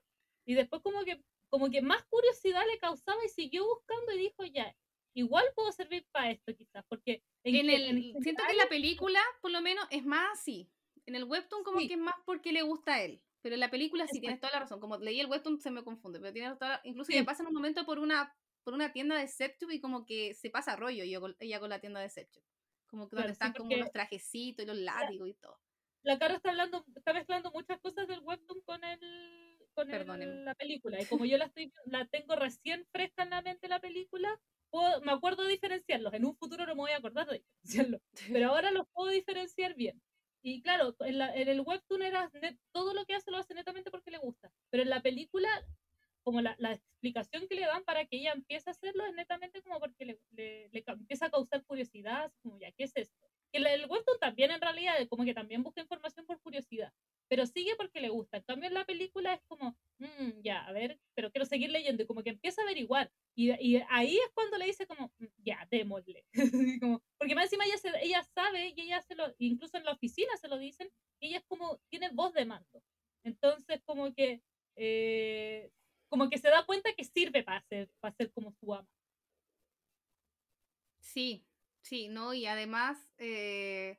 Y 0.47 0.55
después 0.55 0.81
como 0.81 1.05
que, 1.05 1.23
como 1.51 1.69
que 1.69 1.83
más 1.83 2.03
curiosidad 2.05 2.63
le 2.73 2.79
causaba 2.79 3.23
y 3.23 3.29
siguió 3.29 3.67
buscando 3.67 4.13
y 4.13 4.19
dijo, 4.19 4.47
ya, 4.47 4.75
igual 5.15 5.45
puedo 5.55 5.73
servir 5.73 6.07
para 6.13 6.31
esto 6.31 6.55
quizás. 6.55 6.85
Porque 6.89 7.23
en, 7.45 7.71
el, 7.71 8.15
siento 8.23 8.45
que 8.45 8.53
en 8.53 8.59
la 8.59 8.69
película, 8.69 9.21
por 9.41 9.51
lo 9.51 9.61
menos, 9.61 9.87
es 9.91 10.05
más 10.05 10.39
así. 10.39 10.71
En 11.07 11.15
el 11.15 11.25
webtoon 11.25 11.65
como 11.65 11.79
que 11.79 11.95
es 11.95 11.99
más 11.99 12.15
porque 12.25 12.53
le 12.53 12.63
gusta 12.63 12.95
a 12.95 13.03
él. 13.03 13.23
Pero 13.43 13.55
en 13.55 13.61
la 13.61 13.71
película 13.71 14.07
sí 14.07 14.21
tienes 14.21 14.41
toda 14.41 14.53
la 14.53 14.61
razón. 14.61 14.81
Como 14.81 14.97
leí 14.99 15.21
el 15.21 15.27
webtoon 15.27 15.61
se 15.61 15.71
me 15.71 15.85
confunde. 15.85 16.19
Pero 16.19 16.33
tiene 16.33 16.57
toda 16.57 16.81
Incluso 16.85 17.13
ya 17.13 17.25
pasa 17.25 17.43
en 17.43 17.49
un 17.49 17.55
momento 17.55 17.85
por 17.85 17.99
una, 17.99 18.35
por 18.63 18.75
una 18.75 18.93
tienda 18.93 19.19
de 19.19 19.29
Septube 19.29 19.75
y 19.75 19.81
como 19.81 20.07
que 20.07 20.35
se 20.35 20.51
pasa 20.51 20.77
rollo 20.77 21.05
ella 21.05 21.21
con, 21.21 21.37
ella 21.39 21.61
con 21.61 21.71
la 21.71 21.81
tienda 21.81 22.01
de 22.01 22.09
Septube. 22.09 22.45
Como 22.87 23.09
que 23.09 23.17
donde 23.17 23.33
están 23.33 23.53
como 23.53 23.75
los 23.77 23.93
trajecitos 23.93 24.65
y 24.65 24.67
los 24.67 24.79
látigos 24.79 25.29
y 25.29 25.35
todo. 25.35 25.59
La 26.03 26.19
cara 26.19 26.35
está 26.35 26.51
hablando, 26.51 26.85
está 26.95 27.13
mezclando 27.13 27.51
muchas 27.51 27.81
cosas 27.81 28.07
del 28.07 28.21
webtoon 28.21 28.61
con 28.63 28.85
el 28.85 29.59
con 29.75 29.91
el, 29.91 30.45
la 30.45 30.55
película. 30.55 31.01
Y 31.01 31.07
como 31.07 31.25
yo 31.25 31.37
la 31.37 31.47
estoy 31.47 31.73
la 31.87 32.07
tengo 32.07 32.37
recién 32.37 32.87
fresca 32.93 33.25
en 33.25 33.31
la 33.31 33.43
mente 33.43 33.69
la 33.69 33.81
película, 33.81 34.41
me 35.03 35.13
acuerdo 35.13 35.47
diferenciarlos. 35.47 36.13
En 36.15 36.25
un 36.25 36.37
futuro 36.37 36.67
no 36.67 36.75
me 36.75 36.83
voy 36.83 36.91
a 36.93 36.97
acordar 36.97 37.27
de 37.29 37.39
diferenciarlos. 37.39 38.01
Pero 38.33 38.49
ahora 38.49 38.71
los 38.71 38.87
puedo 38.89 39.11
diferenciar 39.11 39.75
bien. 39.75 40.01
Y 40.43 40.61
claro, 40.63 40.95
en, 41.01 41.19
la, 41.19 41.35
en 41.35 41.49
el 41.49 41.61
webtoon 41.63 42.03
era 42.03 42.31
todo 42.73 42.93
lo 42.93 43.07
que 43.07 43.15
hace 43.15 43.31
lo 43.31 43.39
hace 43.39 43.55
netamente 43.55 43.91
porque 43.91 44.11
le 44.11 44.19
gusta. 44.19 44.53
Pero 44.71 44.83
en 44.83 44.91
la 44.91 45.01
película, 45.01 45.49
como 46.23 46.43
la, 46.43 46.55
la 46.59 46.73
explicación 46.73 47.49
que 47.49 47.55
le 47.55 47.63
dan 47.63 47.85
para 47.85 48.05
que 48.05 48.17
ella 48.17 48.33
empiece 48.33 48.69
a 48.69 48.73
hacerlo 48.73 49.07
es 49.07 49.15
netamente 49.15 49.63
como 49.63 49.81
porque 49.81 50.05
le, 50.05 50.21
le, 50.33 50.69
le 50.71 50.85
empieza 50.87 51.27
a 51.27 51.31
causar 51.31 51.65
curiosidad, 51.65 52.31
como 52.43 52.59
ya, 52.59 52.71
¿qué 52.73 52.85
es 52.85 52.93
esto? 52.95 53.27
Que 53.51 53.59
el, 53.59 53.67
el 53.67 53.87
webtoon 53.87 54.19
también 54.19 54.51
en 54.51 54.61
realidad, 54.61 54.95
como 55.09 55.25
que 55.25 55.33
también 55.33 55.63
busca 55.63 55.81
información 55.81 56.27
por 56.27 56.41
curiosidad 56.41 56.93
pero 57.35 57.49
sigue 57.49 57.75
porque 57.75 58.01
le 58.01 58.11
gusta. 58.11 58.37
En 58.37 58.45
cambio, 58.45 58.69
en 58.69 58.75
la 58.75 58.85
película 58.85 59.35
es 59.35 59.41
como, 59.49 59.77
mmm, 59.99 60.41
ya, 60.45 60.65
a 60.65 60.73
ver, 60.73 61.01
pero 61.15 61.33
quiero 61.33 61.45
seguir 61.45 61.69
leyendo, 61.69 62.05
y 62.05 62.07
como 62.07 62.23
que 62.23 62.31
empieza 62.31 62.63
a 62.63 62.65
averiguar. 62.65 63.11
Y, 63.35 63.51
y 63.61 63.83
ahí 63.89 64.17
es 64.17 64.31
cuando 64.35 64.57
le 64.57 64.67
dice 64.67 64.87
como, 64.87 65.13
mm, 65.19 65.25
ya, 65.39 65.67
démosle. 65.69 66.25
como, 66.81 67.03
porque 67.19 67.35
más 67.35 67.47
encima 67.47 67.65
ella, 67.65 67.79
se, 67.79 67.91
ella 68.05 68.23
sabe, 68.23 68.73
y 68.77 68.83
ella 68.83 69.03
se 69.03 69.17
lo, 69.17 69.35
incluso 69.39 69.77
en 69.77 69.85
la 69.85 69.91
oficina 69.91 70.37
se 70.37 70.47
lo 70.47 70.59
dicen, 70.59 70.89
que 71.19 71.27
ella 71.27 71.39
es 71.39 71.45
como, 71.47 71.81
tiene 71.91 72.09
voz 72.11 72.33
de 72.35 72.45
mando. 72.45 72.85
Entonces, 73.25 73.83
como 73.85 74.15
que, 74.15 74.41
eh, 74.77 75.73
como 76.09 76.31
que 76.31 76.39
se 76.39 76.51
da 76.51 76.65
cuenta 76.65 76.93
que 76.93 77.03
sirve 77.03 77.43
para 77.43 77.61
ser, 77.63 77.91
para 77.99 78.15
ser 78.15 78.31
como 78.31 78.53
su 78.53 78.73
ama. 78.73 78.89
Sí, 81.01 81.45
sí, 81.83 82.07
¿no? 82.07 82.33
Y 82.33 82.47
además, 82.47 83.11
eh, 83.19 83.99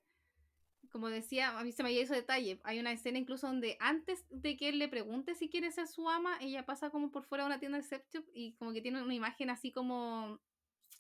como 0.96 1.10
decía, 1.10 1.60
a 1.60 1.64
mí 1.66 1.74
se 1.74 1.84
me 1.84 1.90
había 1.90 2.04
ese 2.04 2.16
detalle. 2.16 2.62
Hay 2.64 2.80
una 2.80 2.94
escena 2.94 3.20
incluso 3.20 3.48
donde 3.48 3.76
antes 3.82 4.26
de 4.30 4.56
que 4.56 4.70
él 4.70 4.80
le 4.80 4.88
pregunte 4.88 5.36
si 5.36 5.50
quiere 5.50 5.70
ser 5.70 5.90
su 5.90 6.10
ama, 6.10 6.38
ella 6.40 6.66
pasa 6.66 6.90
como 6.90 7.12
por 7.12 7.26
fuera 7.26 7.44
de 7.44 7.48
una 7.48 7.60
tienda 7.60 7.80
de 7.80 7.84
sex 7.84 8.06
y 8.34 8.54
como 8.54 8.72
que 8.72 8.80
tiene 8.80 9.04
una 9.04 9.14
imagen 9.14 9.50
así 9.50 9.74
como 9.74 10.40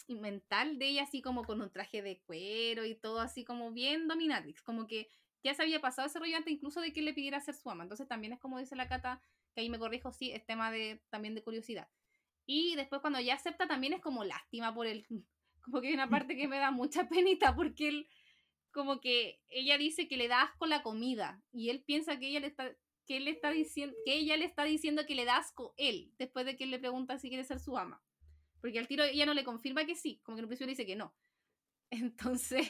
mental 0.09 0.80
de 0.80 0.88
ella, 0.88 1.03
así 1.03 1.22
como 1.22 1.45
con 1.45 1.61
un 1.61 1.72
traje 1.72 2.01
de 2.01 2.19
cuero 2.23 2.84
y 2.84 2.95
todo 2.95 3.22
así 3.22 3.45
como 3.45 3.72
bien 3.72 4.09
dominatrix. 4.09 4.61
Como 4.63 4.85
que 4.85 5.09
ya 5.45 5.53
se 5.53 5.61
había 5.61 5.80
pasado 5.80 6.09
ese 6.09 6.19
rollo 6.19 6.35
antes 6.35 6.51
incluso 6.51 6.81
de 6.81 6.91
que 6.91 6.99
él 6.99 7.05
le 7.05 7.13
pidiera 7.13 7.39
ser 7.39 7.55
su 7.55 7.69
ama. 7.69 7.84
Entonces 7.84 8.05
también 8.05 8.34
es 8.34 8.39
como 8.41 8.59
dice 8.59 8.76
la 8.76 8.89
Cata, 8.89 9.22
que 9.53 9.61
ahí 9.61 9.69
me 9.69 9.80
corrijo, 9.80 10.11
sí, 10.11 10.30
es 10.30 10.45
tema 10.45 10.72
de, 10.72 11.01
también 11.09 11.35
de 11.35 11.41
curiosidad. 11.41 11.88
Y 12.45 12.76
después 12.76 12.99
cuando 12.99 13.22
ya 13.22 13.35
acepta 13.35 13.65
también 13.65 13.93
es 13.93 14.01
como 14.01 14.26
lástima 14.26 14.73
por 14.73 14.88
él. 14.88 15.07
Como 15.61 15.80
que 15.80 15.88
hay 15.88 15.93
una 15.93 16.09
parte 16.09 16.35
que 16.35 16.49
me 16.49 16.59
da 16.59 16.69
mucha 16.69 17.07
penita 17.09 17.55
porque 17.55 17.88
él 17.88 18.09
como 18.76 18.99
que 18.99 19.39
ella 19.47 19.77
dice 19.77 20.10
que 20.10 20.18
le 20.18 20.27
da 20.27 20.41
asco 20.41 20.65
la 20.65 20.84
comida 20.84 21.41
y 21.53 21.69
él 21.69 21.81
piensa 21.81 22.19
que 22.19 22.27
ella 22.27 22.41
le 22.41 22.47
está 22.47 22.76
que 23.07 23.18
él 23.18 23.23
le 23.23 23.31
está 23.31 23.49
diciendo 23.52 23.95
que 24.03 24.15
ella 24.15 24.35
le 24.35 24.43
está 24.43 24.65
diciendo 24.65 25.06
que 25.06 25.15
le 25.15 25.23
da 25.23 25.38
asco 25.38 25.73
él 25.77 26.11
después 26.18 26.45
de 26.45 26.57
que 26.57 26.65
él 26.65 26.72
le 26.72 26.80
pregunta 26.80 27.18
si 27.18 27.30
quiere 27.30 27.45
ser 27.45 27.61
su 27.61 27.77
ama. 27.77 28.03
Porque 28.60 28.77
al 28.77 28.89
tiro 28.89 29.06
ella 29.06 29.26
no 29.26 29.34
le 29.34 29.45
confirma 29.45 29.85
que 29.85 29.95
sí 29.95 30.19
como 30.23 30.35
que 30.35 30.39
en 30.41 30.45
un 30.45 30.49
principio 30.49 30.65
le 30.68 30.72
dice 30.72 30.85
que 30.85 30.97
no. 30.97 31.15
Entonces 31.89 32.69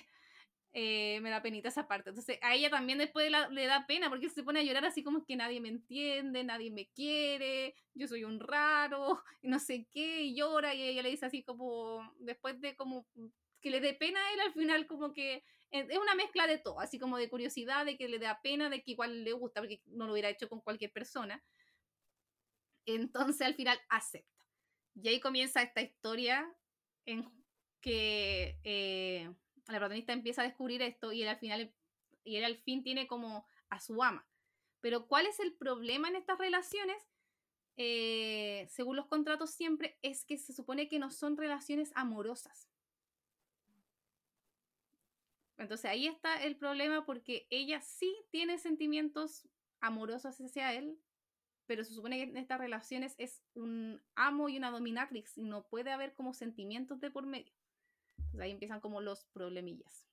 eh, 0.74 1.20
me 1.22 1.32
da 1.32 1.42
penita 1.42 1.70
esa 1.70 1.88
parte. 1.88 2.12
Entonces 2.12 2.38
a 2.44 2.54
ella 2.54 2.70
también 2.70 3.00
después 3.00 3.32
le 3.50 3.66
da 3.66 3.88
pena 3.88 4.08
porque 4.08 4.30
se 4.30 4.44
pone 4.44 4.60
a 4.60 4.64
llorar 4.64 4.86
así 4.86 5.02
como 5.02 5.26
que 5.26 5.36
nadie 5.36 5.60
me 5.60 5.70
entiende 5.70 6.44
nadie 6.44 6.70
me 6.70 6.88
quiere 6.90 7.74
yo 7.96 8.08
soy 8.08 8.26
un 8.26 8.40
raro 8.40 9.24
y 9.42 9.48
no 9.48 9.58
sé 9.58 9.88
qué 9.92 10.22
y 10.22 10.36
llora 10.36 10.76
y 10.76 10.84
ella 10.84 11.02
le 11.02 11.10
dice 11.10 11.26
así 11.26 11.42
como 11.42 12.14
después 12.20 12.62
de 12.62 12.76
como 12.76 13.08
que 13.60 13.72
le 13.72 13.80
dé 13.80 13.96
pena 13.96 14.24
a 14.24 14.34
él 14.34 14.40
al 14.42 14.54
final 14.54 14.86
como 14.86 15.12
que 15.12 15.44
es 15.80 15.98
una 15.98 16.16
mezcla 16.16 16.48
de 16.48 16.58
todo, 16.58 16.80
así 16.80 17.00
como 17.00 17.18
de 17.18 17.30
curiosidad, 17.30 17.86
de 17.86 17.98
que 17.98 18.08
le 18.08 18.20
da 18.20 18.42
pena, 18.42 18.70
de 18.70 18.82
que 18.82 18.92
igual 18.92 19.24
le 19.24 19.34
gusta, 19.34 19.62
porque 19.62 19.82
no 19.86 20.06
lo 20.06 20.14
hubiera 20.14 20.30
hecho 20.30 20.50
con 20.50 20.62
cualquier 20.62 20.92
persona. 20.92 21.44
Entonces 22.86 23.42
al 23.42 23.56
final 23.56 23.80
acepta. 23.90 24.46
Y 24.96 25.08
ahí 25.10 25.20
comienza 25.20 25.62
esta 25.62 25.82
historia 25.82 26.52
en 27.06 27.30
que 27.82 28.60
eh, 28.64 29.30
la 29.68 29.78
protagonista 29.78 30.14
empieza 30.14 30.42
a 30.42 30.46
descubrir 30.46 30.82
esto 30.82 31.12
y 31.12 31.24
él 31.24 31.30
al 31.30 31.38
final, 31.38 31.74
y 32.24 32.42
al 32.42 32.58
fin 32.58 32.84
tiene 32.84 33.08
como 33.08 33.48
a 33.70 33.80
su 33.80 34.02
ama. 34.02 34.28
Pero 34.82 35.08
¿cuál 35.08 35.26
es 35.26 35.40
el 35.40 35.54
problema 35.54 36.08
en 36.08 36.16
estas 36.16 36.38
relaciones? 36.38 36.98
eh, 37.78 38.68
según 38.70 38.96
los 38.96 39.08
contratos 39.08 39.52
siempre, 39.52 39.98
es 40.02 40.26
que 40.26 40.38
se 40.38 40.54
supone 40.54 40.88
que 40.88 41.00
no 41.00 41.12
son 41.12 41.38
relaciones 41.38 41.92
amorosas. 41.96 42.70
Entonces 45.58 45.86
ahí 45.86 46.08
está 46.08 46.44
el 46.44 46.58
problema 46.58 47.06
porque 47.06 47.48
ella 47.50 47.82
sí 47.82 48.14
tiene 48.30 48.58
sentimientos 48.58 49.48
amorosos 49.80 50.40
hacia 50.40 50.74
él, 50.74 51.00
pero 51.66 51.84
se 51.84 51.94
supone 51.94 52.18
que 52.18 52.24
en 52.24 52.38
estas 52.38 52.60
relaciones 52.60 53.16
es 53.18 53.42
un 53.54 54.02
amo 54.16 54.50
y 54.50 54.58
una 54.58 54.72
dominatrix 54.72 55.38
y 55.38 55.44
no 55.44 55.68
puede 55.68 55.92
haber 55.92 56.14
como 56.14 56.34
sentimientos 56.34 57.00
de 57.00 57.12
por 57.12 57.26
medio. 57.26 57.54
Entonces 58.18 58.42
ahí 58.42 58.52
empiezan 58.52 58.82
como 58.82 59.02
los 59.02 59.26
problemillas. 59.26 60.08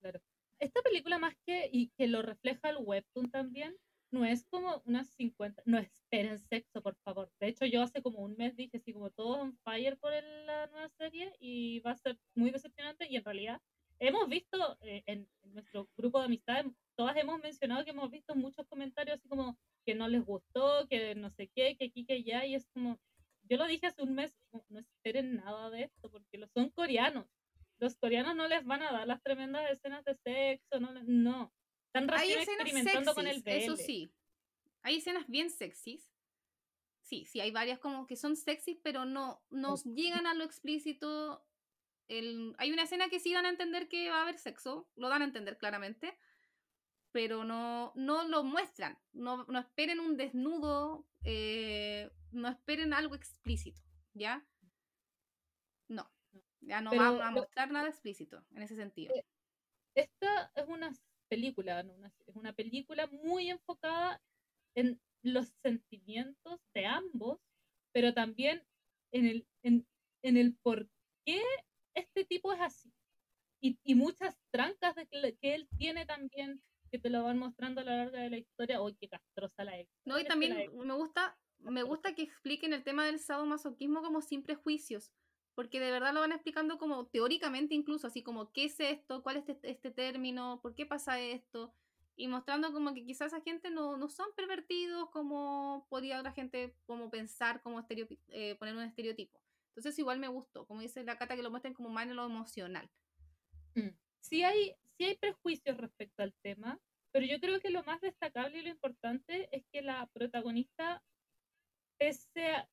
Claro. 0.00 0.20
Esta 0.58 0.82
película 0.82 1.18
más 1.18 1.34
que, 1.46 1.68
y 1.72 1.88
que 1.90 2.06
lo 2.06 2.22
refleja 2.22 2.70
el 2.70 2.78
webtoon 2.78 3.30
también, 3.30 3.76
no 4.12 4.24
es 4.24 4.44
como 4.46 4.82
unas 4.86 5.08
50, 5.10 5.62
no 5.66 5.78
esperen 5.78 6.38
sexo, 6.38 6.82
por 6.82 6.96
favor. 6.96 7.30
De 7.38 7.48
hecho, 7.48 7.64
yo 7.64 7.82
hace 7.82 8.02
como 8.02 8.18
un 8.18 8.36
mes 8.36 8.56
dije 8.56 8.78
así 8.78 8.92
como 8.92 9.10
todo 9.10 9.40
on 9.40 9.56
fire 9.58 9.96
por 9.98 10.12
la 10.12 10.66
nueva 10.66 10.88
serie 10.90 11.32
y 11.38 11.80
va 11.80 11.92
a 11.92 11.96
ser 11.96 12.18
muy 12.34 12.50
decepcionante 12.50 13.06
y 13.08 13.16
en 13.16 13.24
realidad 13.24 13.62
hemos 14.00 14.28
visto 14.28 14.76
eh, 14.80 15.02
en, 15.06 15.28
nuestro 15.52 15.88
grupo 15.96 16.18
de 16.18 16.26
amistades, 16.26 16.66
todas 16.96 17.16
hemos 17.16 17.40
mencionado 17.40 17.84
que 17.84 17.90
hemos 17.90 18.10
visto 18.10 18.34
muchos 18.34 18.66
comentarios 18.66 19.18
así 19.18 19.28
como 19.28 19.58
que 19.84 19.94
no 19.94 20.08
les 20.08 20.24
gustó, 20.24 20.86
que 20.88 21.14
no 21.14 21.30
sé 21.30 21.48
qué, 21.54 21.76
que 21.76 21.86
aquí, 21.86 22.04
que 22.04 22.14
allá, 22.14 22.44
y 22.44 22.54
es 22.54 22.66
como, 22.68 22.98
yo 23.48 23.56
lo 23.56 23.66
dije 23.66 23.86
hace 23.86 24.02
un 24.02 24.14
mes, 24.14 24.36
no 24.68 24.78
esperen 24.78 25.36
nada 25.36 25.70
de 25.70 25.84
esto, 25.84 26.10
porque 26.10 26.38
lo 26.38 26.46
son 26.48 26.70
coreanos. 26.70 27.26
Los 27.78 27.96
coreanos 27.96 28.36
no 28.36 28.46
les 28.46 28.64
van 28.64 28.82
a 28.82 28.92
dar 28.92 29.06
las 29.06 29.22
tremendas 29.22 29.70
escenas 29.70 30.04
de 30.04 30.14
sexo, 30.14 30.80
no, 30.80 30.92
no. 31.04 31.52
Están 31.86 32.08
recién 32.08 32.40
experimentando 32.40 33.14
con 33.14 33.26
el 33.26 33.42
Eso 33.44 33.76
sí. 33.76 34.12
Hay 34.82 34.96
escenas 34.96 35.26
bien 35.26 35.50
sexys. 35.50 36.12
Sí, 37.02 37.24
sí, 37.24 37.40
hay 37.40 37.50
varias 37.50 37.80
como 37.80 38.06
que 38.06 38.16
son 38.16 38.36
sexys, 38.36 38.78
pero 38.82 39.04
no 39.04 39.42
nos 39.50 39.84
llegan 39.84 40.26
a 40.26 40.34
lo 40.34 40.44
explícito 40.44 41.44
hay 42.10 42.72
una 42.72 42.82
escena 42.82 43.08
que 43.08 43.20
sí 43.20 43.32
dan 43.32 43.46
a 43.46 43.50
entender 43.50 43.88
que 43.88 44.10
va 44.10 44.18
a 44.18 44.22
haber 44.22 44.38
sexo, 44.38 44.88
lo 44.96 45.08
dan 45.08 45.22
a 45.22 45.26
entender 45.26 45.58
claramente, 45.58 46.18
pero 47.12 47.44
no, 47.44 47.92
no 47.94 48.24
lo 48.24 48.42
muestran. 48.42 48.98
No, 49.12 49.44
no 49.44 49.58
esperen 49.60 50.00
un 50.00 50.16
desnudo, 50.16 51.06
eh, 51.24 52.10
no 52.32 52.48
esperen 52.48 52.92
algo 52.92 53.14
explícito, 53.14 53.80
¿ya? 54.14 54.44
No, 55.88 56.10
ya 56.60 56.80
no 56.80 56.90
van 56.90 57.22
a 57.22 57.30
mostrar 57.30 57.70
nada 57.70 57.88
explícito 57.88 58.44
en 58.54 58.62
ese 58.62 58.76
sentido. 58.76 59.14
Eh, 59.14 59.24
esta 59.94 60.52
es 60.54 60.66
una 60.66 60.92
película, 61.28 61.80
es 62.26 62.34
una 62.34 62.52
película 62.52 63.06
muy 63.06 63.50
enfocada 63.50 64.20
en 64.74 65.00
los 65.22 65.52
sentimientos 65.62 66.60
de 66.74 66.86
ambos, 66.86 67.38
pero 67.92 68.14
también 68.14 68.64
en 69.12 69.26
el, 69.26 69.46
en, 69.62 69.86
en 70.22 70.36
el 70.36 70.56
por 70.56 70.88
qué 71.24 71.42
este 72.00 72.24
tipo 72.24 72.52
es 72.52 72.60
así. 72.60 72.92
Y, 73.60 73.78
y 73.84 73.94
muchas 73.94 74.36
trancas 74.50 74.94
de 74.94 75.06
que, 75.06 75.36
que, 75.40 75.54
él 75.54 75.68
tiene 75.76 76.06
también, 76.06 76.62
que 76.90 76.98
te 76.98 77.10
lo 77.10 77.22
van 77.22 77.38
mostrando 77.38 77.80
a 77.80 77.84
lo 77.84 77.90
largo 77.90 78.16
de 78.16 78.30
la 78.30 78.38
historia. 78.38 78.82
Uy, 78.82 78.96
qué 78.98 79.08
castrosa 79.08 79.64
la 79.64 79.78
ex. 79.78 79.90
No, 80.04 80.18
y 80.18 80.24
también 80.24 80.56
me 80.72 80.94
gusta, 80.94 81.38
me 81.58 81.82
gusta 81.82 82.14
que 82.14 82.22
expliquen 82.22 82.72
el 82.72 82.84
tema 82.84 83.04
del 83.04 83.18
sadomasoquismo 83.18 84.02
como 84.02 84.22
sin 84.22 84.42
prejuicios. 84.42 85.12
Porque 85.54 85.80
de 85.80 85.90
verdad 85.90 86.14
lo 86.14 86.20
van 86.20 86.32
explicando 86.32 86.78
como 86.78 87.06
teóricamente 87.08 87.74
incluso, 87.74 88.06
así 88.06 88.22
como 88.22 88.50
qué 88.52 88.64
es 88.64 88.80
esto, 88.80 89.22
cuál 89.22 89.36
es 89.36 89.48
este, 89.48 89.70
este 89.70 89.90
término, 89.90 90.60
por 90.62 90.74
qué 90.74 90.86
pasa 90.86 91.20
esto 91.20 91.74
y 92.20 92.28
mostrando 92.28 92.70
como 92.72 92.92
que 92.92 93.02
quizás 93.02 93.32
esa 93.32 93.40
gente 93.40 93.70
no, 93.70 93.96
no 93.96 94.10
son 94.10 94.26
pervertidos 94.36 95.08
como 95.08 95.86
podría 95.88 96.20
otra 96.20 96.32
gente 96.32 96.74
como 96.86 97.10
pensar, 97.10 97.62
como 97.62 97.82
eh, 97.88 98.56
poner 98.56 98.76
un 98.76 98.82
estereotipo. 98.82 99.40
Entonces 99.80 99.98
igual 99.98 100.18
me 100.18 100.28
gustó, 100.28 100.66
como 100.66 100.82
dice 100.82 101.02
la 101.04 101.16
Cata, 101.16 101.36
que 101.36 101.42
lo 101.42 101.50
muestren 101.50 101.72
como 101.72 101.88
más 101.88 102.06
en 102.06 102.14
lo 102.14 102.26
emocional. 102.26 102.90
Mm. 103.74 103.88
Sí, 104.20 104.42
hay, 104.42 104.74
sí 104.98 105.04
hay 105.04 105.16
prejuicios 105.16 105.78
respecto 105.78 106.22
al 106.22 106.34
tema, 106.42 106.78
pero 107.12 107.24
yo 107.24 107.40
creo 107.40 107.58
que 107.60 107.70
lo 107.70 107.82
más 107.84 107.98
destacable 108.02 108.58
y 108.58 108.62
lo 108.62 108.68
importante 108.68 109.48
es 109.56 109.64
que 109.72 109.80
la 109.80 110.06
protagonista, 110.12 111.02
pese 111.98 112.68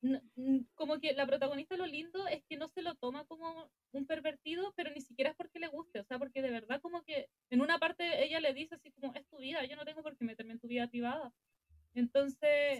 como 0.74 1.00
que 1.00 1.14
la 1.14 1.26
protagonista 1.26 1.78
lo 1.78 1.86
lindo 1.86 2.28
es 2.28 2.44
que 2.44 2.58
no 2.58 2.68
se 2.68 2.82
lo 2.82 2.94
toma 2.96 3.24
como 3.24 3.70
un 3.92 4.06
pervertido, 4.06 4.74
pero 4.76 4.90
ni 4.90 5.00
siquiera 5.00 5.30
es 5.30 5.36
porque 5.36 5.60
le 5.60 5.68
guste, 5.68 6.00
o 6.00 6.04
sea, 6.04 6.18
porque 6.18 6.42
de 6.42 6.50
verdad 6.50 6.82
como 6.82 7.04
que 7.04 7.30
en 7.48 7.62
una 7.62 7.78
parte 7.78 8.22
ella 8.22 8.38
le 8.38 8.52
dice 8.52 8.74
así 8.74 8.92
como, 8.92 9.14
es 9.14 9.26
tu 9.28 9.38
vida, 9.38 9.64
yo 9.64 9.76
no 9.76 9.86
tengo 9.86 10.02
por 10.02 10.14
qué 10.14 10.26
meterme 10.26 10.52
en 10.52 10.60
tu 10.60 10.68
vida 10.68 10.88
privada. 10.88 11.32
Entonces, 11.98 12.78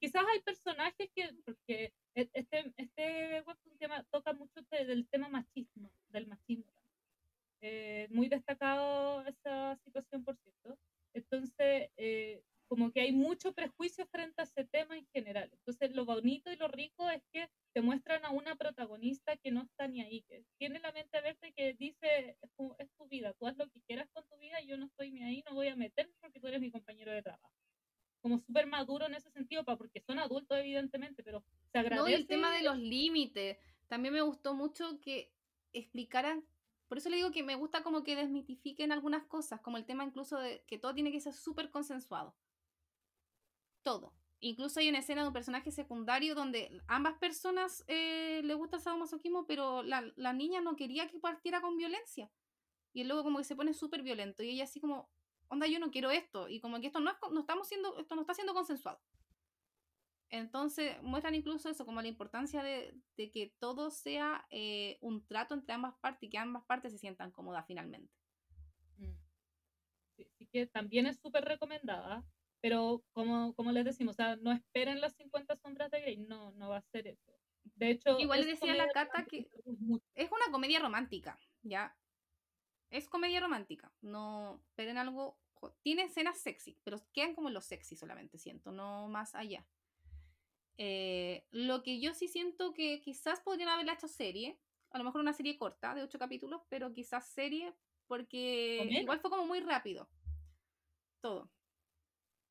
quizás 0.00 0.24
hay 0.26 0.40
personajes 0.40 1.08
que, 1.14 1.30
porque 1.44 1.92
e, 2.16 2.28
este, 2.32 2.72
este 2.76 3.42
webtoon 3.46 3.78
tema, 3.78 4.04
toca 4.10 4.32
mucho 4.32 4.60
del 4.70 5.06
tema 5.08 5.28
machismo, 5.28 5.92
del 6.08 6.26
machismo. 6.26 6.72
Eh, 7.60 8.08
muy 8.10 8.28
destacado 8.28 9.24
esa 9.24 9.76
situación, 9.84 10.24
por 10.24 10.36
cierto. 10.36 10.76
Entonces, 11.12 11.90
eh, 11.96 12.42
como 12.66 12.90
que 12.90 13.02
hay 13.02 13.12
mucho 13.12 13.54
prejuicio 13.54 14.04
frente 14.08 14.40
a 14.40 14.44
ese 14.44 14.64
tema 14.64 14.98
en 14.98 15.06
general. 15.12 15.48
Entonces, 15.52 15.94
lo 15.94 16.04
bonito 16.04 16.50
y 16.50 16.56
lo 16.56 16.66
rico 16.66 17.08
es 17.10 17.22
que 17.32 17.48
te 17.72 17.82
muestran 17.82 18.24
a 18.24 18.30
una 18.30 18.56
protagonista 18.56 19.36
que 19.36 19.52
no 19.52 19.62
está 19.62 19.86
ni 19.86 20.00
ahí, 20.00 20.22
que 20.22 20.44
tiene 20.58 20.80
la 20.80 20.90
mente 20.90 21.18
y 21.42 21.52
que 21.52 21.74
dice, 21.74 22.36
es 22.42 22.50
tu, 22.56 22.74
es 22.78 22.90
tu 22.98 23.06
vida, 23.06 23.32
tú 23.34 23.46
haz 23.46 23.56
lo 23.56 23.68
que 23.68 23.80
quieras 23.82 24.08
con 24.12 24.26
tu 24.26 24.36
vida, 24.38 24.60
yo 24.62 24.76
no 24.76 24.86
estoy 24.86 25.12
ni 25.12 25.22
ahí, 25.22 25.44
no 25.48 25.54
voy 25.54 25.68
a 25.68 25.76
meterme 25.76 26.14
porque 26.20 26.40
tú 26.40 26.48
eres 26.48 26.60
mi 26.60 26.72
compañero 26.72 27.12
de 27.12 27.22
trabajo 27.22 27.63
como 28.24 28.38
súper 28.38 28.66
maduro 28.66 29.04
en 29.04 29.14
ese 29.14 29.30
sentido, 29.32 29.64
porque 29.64 30.00
son 30.00 30.18
adultos 30.18 30.56
evidentemente, 30.56 31.22
pero 31.22 31.44
se 31.70 31.78
agradece. 31.78 32.02
No, 32.02 32.08
y 32.08 32.14
el 32.14 32.26
tema 32.26 32.50
de 32.50 32.62
los 32.62 32.78
límites, 32.78 33.58
también 33.86 34.14
me 34.14 34.22
gustó 34.22 34.54
mucho 34.54 34.98
que 35.02 35.30
explicaran, 35.74 36.42
por 36.88 36.96
eso 36.96 37.10
le 37.10 37.16
digo 37.16 37.32
que 37.32 37.42
me 37.42 37.54
gusta 37.54 37.82
como 37.82 38.02
que 38.02 38.16
desmitifiquen 38.16 38.92
algunas 38.92 39.26
cosas, 39.26 39.60
como 39.60 39.76
el 39.76 39.84
tema 39.84 40.06
incluso 40.06 40.38
de 40.38 40.64
que 40.66 40.78
todo 40.78 40.94
tiene 40.94 41.12
que 41.12 41.20
ser 41.20 41.34
súper 41.34 41.70
consensuado. 41.70 42.34
Todo. 43.82 44.14
Incluso 44.40 44.80
hay 44.80 44.88
una 44.88 45.00
escena 45.00 45.20
de 45.20 45.28
un 45.28 45.34
personaje 45.34 45.70
secundario 45.70 46.34
donde 46.34 46.80
ambas 46.86 47.18
personas 47.18 47.84
eh, 47.88 48.40
le 48.42 48.54
gusta 48.54 48.76
el 48.76 48.82
sadomasoquismo, 48.82 49.46
pero 49.46 49.82
la, 49.82 50.02
la 50.16 50.32
niña 50.32 50.62
no 50.62 50.76
quería 50.76 51.10
que 51.10 51.18
partiera 51.18 51.60
con 51.60 51.76
violencia. 51.76 52.30
Y 52.94 53.04
luego 53.04 53.22
como 53.22 53.36
que 53.36 53.44
se 53.44 53.56
pone 53.56 53.74
súper 53.74 54.02
violento. 54.02 54.42
Y 54.42 54.48
ella 54.48 54.64
así 54.64 54.80
como, 54.80 55.10
onda, 55.48 55.66
yo 55.66 55.78
no 55.78 55.90
quiero 55.90 56.10
esto, 56.10 56.48
y 56.48 56.60
como 56.60 56.80
que 56.80 56.86
esto 56.88 57.00
no, 57.00 57.10
es, 57.10 57.16
no 57.30 57.40
estamos 57.40 57.68
siendo, 57.68 57.98
esto 57.98 58.14
no 58.14 58.22
está 58.22 58.34
siendo 58.34 58.54
consensuado. 58.54 59.00
Entonces 60.30 61.00
muestran 61.02 61.34
incluso 61.34 61.68
eso, 61.68 61.86
como 61.86 62.02
la 62.02 62.08
importancia 62.08 62.62
de, 62.62 62.94
de 63.16 63.30
que 63.30 63.54
todo 63.60 63.90
sea 63.90 64.44
eh, 64.50 64.98
un 65.00 65.24
trato 65.26 65.54
entre 65.54 65.74
ambas 65.74 65.94
partes 66.00 66.24
y 66.24 66.30
que 66.30 66.38
ambas 66.38 66.64
partes 66.64 66.92
se 66.92 66.98
sientan 66.98 67.30
cómodas 67.30 67.64
finalmente. 67.66 68.12
Mm. 68.96 69.14
Sí, 70.16 70.48
que 70.50 70.66
también 70.66 71.06
es 71.06 71.20
súper 71.20 71.44
recomendada, 71.44 72.24
pero 72.60 73.04
como, 73.12 73.54
como 73.54 73.70
les 73.72 73.84
decimos, 73.84 74.14
o 74.14 74.16
sea, 74.16 74.36
no 74.36 74.50
esperen 74.50 75.00
las 75.00 75.14
50 75.14 75.56
sombras 75.56 75.90
de 75.90 76.00
Grey, 76.00 76.16
no, 76.16 76.50
no 76.52 76.70
va 76.70 76.78
a 76.78 76.82
ser 76.90 77.06
eso. 77.06 77.32
De 77.76 77.90
hecho, 77.90 78.18
igual 78.18 78.40
le 78.40 78.46
decía 78.46 78.74
la 78.74 78.88
carta 78.88 79.24
que 79.24 79.48
es 80.14 80.30
una 80.32 80.50
comedia 80.50 80.80
romántica, 80.80 81.38
¿ya? 81.62 81.96
Es 82.94 83.08
comedia 83.08 83.40
romántica, 83.40 83.92
no 84.02 84.60
esperen 84.68 84.98
algo 84.98 85.36
tiene 85.82 86.04
escenas 86.04 86.38
sexy, 86.38 86.76
pero 86.84 87.00
quedan 87.12 87.34
como 87.34 87.50
lo 87.50 87.60
sexy 87.60 87.96
solamente, 87.96 88.38
siento, 88.38 88.70
no 88.70 89.08
más 89.08 89.34
allá. 89.34 89.66
Eh, 90.76 91.46
lo 91.50 91.82
que 91.82 92.00
yo 92.00 92.14
sí 92.14 92.28
siento 92.28 92.74
que 92.74 93.00
quizás 93.00 93.40
podrían 93.40 93.68
haberla 93.68 93.94
hecho 93.94 94.08
serie, 94.08 94.58
a 94.90 94.98
lo 94.98 95.04
mejor 95.04 95.20
una 95.20 95.32
serie 95.32 95.56
corta 95.58 95.94
de 95.94 96.02
ocho 96.02 96.18
capítulos, 96.18 96.62
pero 96.68 96.92
quizás 96.92 97.26
serie 97.28 97.74
porque 98.06 98.86
igual 98.90 99.18
fue 99.20 99.30
como 99.30 99.46
muy 99.46 99.60
rápido 99.60 100.08
todo. 101.20 101.50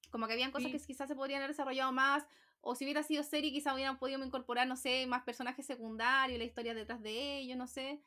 Como 0.10 0.28
que 0.28 0.34
habían 0.34 0.52
cosas 0.52 0.72
que 0.72 0.80
quizás 0.80 1.08
se 1.08 1.16
podrían 1.16 1.40
haber 1.40 1.52
desarrollado 1.52 1.92
más, 1.92 2.26
o 2.62 2.76
si 2.76 2.86
hubiera 2.86 3.04
sido 3.04 3.24
serie, 3.24 3.52
quizás 3.52 3.74
hubieran 3.74 4.00
podido 4.00 4.24
incorporar, 4.24 4.68
no 4.68 4.76
sé, 4.76 5.06
más 5.06 5.24
personajes 5.24 5.66
secundarios, 5.66 6.40
la 6.40 6.46
historia 6.46 6.74
detrás 6.74 7.02
de 7.02 7.38
ellos, 7.38 7.58
no 7.58 7.68
sé. 7.68 8.02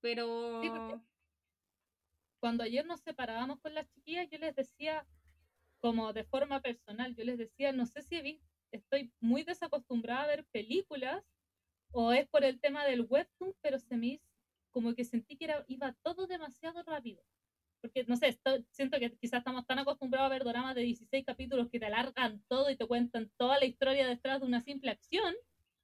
Pero 0.00 0.60
cuando 2.42 2.64
ayer 2.64 2.84
nos 2.84 3.02
separábamos 3.02 3.60
con 3.60 3.72
las 3.72 3.88
chiquillas, 3.88 4.28
yo 4.28 4.36
les 4.36 4.56
decía, 4.56 5.06
como 5.78 6.12
de 6.12 6.24
forma 6.24 6.60
personal, 6.60 7.14
yo 7.14 7.22
les 7.22 7.38
decía, 7.38 7.70
no 7.70 7.86
sé 7.86 8.02
si 8.02 8.40
estoy 8.72 9.12
muy 9.20 9.44
desacostumbrada 9.44 10.24
a 10.24 10.26
ver 10.26 10.44
películas 10.46 11.24
o 11.92 12.12
es 12.12 12.26
por 12.26 12.42
el 12.42 12.58
tema 12.58 12.84
del 12.84 13.06
webtoon, 13.08 13.54
pero 13.60 13.78
se 13.78 13.96
me 13.96 14.06
hizo 14.06 14.26
como 14.72 14.92
que 14.96 15.04
sentí 15.04 15.36
que 15.36 15.44
era, 15.44 15.64
iba 15.68 15.92
todo 16.02 16.26
demasiado 16.26 16.82
rápido. 16.82 17.22
Porque, 17.80 18.02
no 18.08 18.16
sé, 18.16 18.36
siento 18.72 18.98
que 18.98 19.16
quizás 19.18 19.38
estamos 19.38 19.64
tan 19.64 19.78
acostumbrados 19.78 20.26
a 20.26 20.34
ver 20.34 20.42
dramas 20.42 20.74
de 20.74 20.82
16 20.82 21.24
capítulos 21.24 21.68
que 21.70 21.78
te 21.78 21.86
alargan 21.86 22.42
todo 22.48 22.70
y 22.70 22.76
te 22.76 22.88
cuentan 22.88 23.30
toda 23.36 23.60
la 23.60 23.66
historia 23.66 24.08
detrás 24.08 24.40
de 24.40 24.46
una 24.48 24.62
simple 24.62 24.90
acción, 24.90 25.32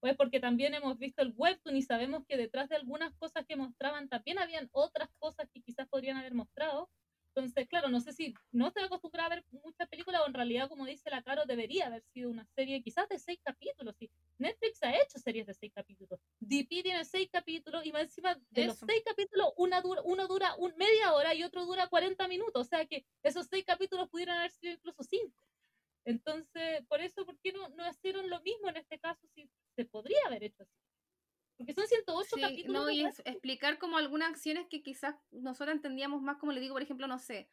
pues 0.00 0.16
porque 0.16 0.40
también 0.40 0.74
hemos 0.74 0.98
visto 0.98 1.22
el 1.22 1.32
webtoon 1.36 1.76
y 1.76 1.82
sabemos 1.82 2.24
que 2.26 2.36
detrás 2.36 2.68
de 2.68 2.76
algunas 2.76 3.14
cosas 3.16 3.44
que 3.46 3.56
mostraban 3.56 4.08
también 4.08 4.38
habían 4.38 4.68
otras 4.72 5.08
cosas 5.18 5.48
que 5.52 5.60
quizás 5.60 5.88
podrían 5.88 6.16
haber 6.16 6.34
mostrado. 6.34 6.88
Entonces, 7.34 7.68
claro, 7.68 7.88
no 7.88 8.00
sé 8.00 8.12
si 8.12 8.34
no 8.50 8.68
estoy 8.68 8.82
acostumbrada 8.84 9.26
a 9.26 9.36
ver 9.36 9.44
muchas 9.62 9.88
películas 9.88 10.22
o 10.22 10.26
en 10.26 10.34
realidad, 10.34 10.68
como 10.68 10.86
dice 10.86 11.08
la 11.08 11.22
Caro, 11.22 11.44
debería 11.46 11.86
haber 11.86 12.02
sido 12.02 12.30
una 12.30 12.44
serie 12.46 12.82
quizás 12.82 13.08
de 13.08 13.18
seis 13.18 13.38
capítulos. 13.44 13.94
¿sí? 13.96 14.10
Netflix 14.38 14.82
ha 14.82 14.92
hecho 14.92 15.18
series 15.18 15.46
de 15.46 15.54
seis 15.54 15.72
capítulos. 15.72 16.18
DP 16.40 16.82
tiene 16.82 17.04
seis 17.04 17.28
capítulos 17.30 17.86
y 17.86 17.92
más 17.92 18.02
encima 18.02 18.36
de 18.50 18.66
los 18.66 18.78
seis 18.78 19.02
capítulos, 19.04 19.52
una 19.56 19.80
dura, 19.80 20.02
uno 20.04 20.26
dura 20.26 20.54
un, 20.56 20.74
media 20.76 21.12
hora 21.12 21.32
y 21.34 21.44
otro 21.44 21.64
dura 21.64 21.86
40 21.86 22.26
minutos. 22.26 22.66
O 22.66 22.68
sea 22.68 22.84
que 22.86 23.04
esos 23.22 23.46
seis 23.46 23.64
capítulos 23.64 24.08
pudieran 24.08 24.38
haber 24.38 24.50
sido 24.50 24.72
incluso 24.72 25.04
cinco. 25.04 25.40
Entonces, 26.08 26.86
por 26.88 27.02
eso, 27.02 27.26
¿por 27.26 27.38
qué 27.38 27.52
no, 27.52 27.68
no 27.70 27.86
hicieron 27.86 28.30
lo 28.30 28.40
mismo 28.40 28.70
en 28.70 28.78
este 28.78 28.98
caso 28.98 29.20
si 29.34 29.46
se 29.76 29.84
podría 29.84 30.18
haber 30.26 30.44
hecho 30.44 30.62
así? 30.62 30.72
Porque 31.58 31.74
son 31.74 31.86
108 31.86 32.36
capítulos. 32.40 32.82
No, 32.82 32.90
y 32.90 33.04
explicar 33.04 33.78
como 33.78 33.98
algunas 33.98 34.30
acciones 34.30 34.66
que 34.70 34.82
quizás 34.82 35.16
nosotros 35.30 35.76
entendíamos 35.76 36.22
más, 36.22 36.38
como 36.38 36.52
le 36.52 36.60
digo, 36.60 36.74
por 36.74 36.82
ejemplo, 36.82 37.06
no 37.08 37.18
sé, 37.18 37.50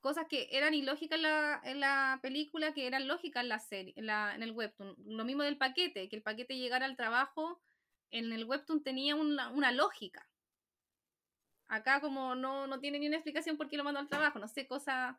cosas 0.00 0.26
que 0.30 0.48
eran 0.50 0.72
ilógicas 0.72 1.16
en 1.16 1.22
la, 1.22 1.60
en 1.62 1.80
la 1.80 2.20
película, 2.22 2.72
que 2.72 2.86
eran 2.86 3.06
lógicas 3.06 3.42
en 3.42 3.48
la 3.50 3.58
serie, 3.58 3.92
en, 3.96 4.06
la, 4.06 4.34
en 4.34 4.42
el 4.42 4.52
webtoon. 4.52 4.94
Lo 5.04 5.26
mismo 5.26 5.42
del 5.42 5.58
paquete, 5.58 6.08
que 6.08 6.16
el 6.16 6.22
paquete 6.22 6.56
llegara 6.56 6.86
al 6.86 6.96
trabajo, 6.96 7.60
en 8.10 8.32
el 8.32 8.46
webtoon 8.46 8.82
tenía 8.82 9.14
una, 9.14 9.50
una 9.50 9.72
lógica. 9.72 10.26
Acá 11.66 12.00
como 12.00 12.34
no, 12.34 12.66
no 12.66 12.80
tiene 12.80 12.98
ni 12.98 13.08
una 13.08 13.16
explicación 13.16 13.58
por 13.58 13.68
qué 13.68 13.76
lo 13.76 13.84
mandó 13.84 14.00
al 14.00 14.08
trabajo, 14.08 14.38
no 14.38 14.48
sé, 14.48 14.66
cosa... 14.66 15.18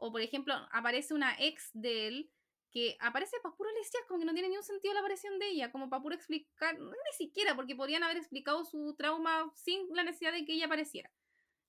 O 0.00 0.10
por 0.10 0.20
ejemplo, 0.20 0.54
aparece 0.72 1.14
una 1.14 1.36
ex 1.38 1.70
de 1.74 2.08
él 2.08 2.30
que 2.70 2.96
aparece 3.00 3.36
para 3.42 3.54
puro 3.54 3.68
decías 3.74 4.04
como 4.06 4.20
que 4.20 4.26
no 4.26 4.32
tiene 4.32 4.48
ni 4.48 4.56
un 4.56 4.62
sentido 4.62 4.94
la 4.94 5.00
aparición 5.00 5.38
de 5.38 5.48
ella, 5.48 5.72
como 5.72 5.90
para 5.90 6.02
puro 6.02 6.14
explicar, 6.14 6.78
ni 6.78 7.12
siquiera, 7.16 7.54
porque 7.56 7.74
podrían 7.74 8.02
haber 8.02 8.16
explicado 8.16 8.64
su 8.64 8.94
trauma 8.96 9.50
sin 9.54 9.88
la 9.94 10.04
necesidad 10.04 10.32
de 10.32 10.44
que 10.44 10.54
ella 10.54 10.66
apareciera. 10.66 11.10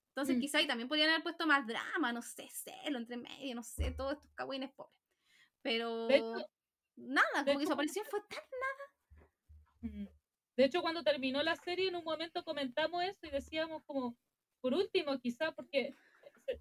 Entonces, 0.09 0.37
mm. 0.37 0.39
quizá 0.39 0.57
ahí 0.59 0.67
también 0.67 0.87
podrían 0.87 1.09
haber 1.09 1.23
puesto 1.23 1.47
más 1.47 1.65
drama, 1.65 2.13
no 2.13 2.21
sé, 2.21 2.47
celo 2.49 2.99
entre 2.99 3.17
medio, 3.17 3.55
no 3.55 3.63
sé, 3.63 3.91
todos 3.91 4.13
estos 4.13 4.31
cagüines 4.33 4.71
pobres. 4.71 4.95
Pero 5.61 6.07
nada, 6.97 7.45
como 7.45 7.59
que 7.59 7.65
su 7.65 7.73
aparición 7.73 8.05
fue 8.09 8.19
tan 8.29 8.43
nada. 8.59 9.93
Mm. 9.93 10.07
De 10.57 10.65
hecho, 10.65 10.81
cuando 10.81 11.03
terminó 11.03 11.41
la 11.41 11.55
serie, 11.55 11.87
en 11.87 11.95
un 11.95 12.03
momento 12.03 12.43
comentamos 12.43 13.03
eso 13.03 13.25
y 13.25 13.31
decíamos 13.31 13.83
como, 13.85 14.17
por 14.59 14.73
último, 14.73 15.17
quizá, 15.19 15.51
porque 15.53 15.95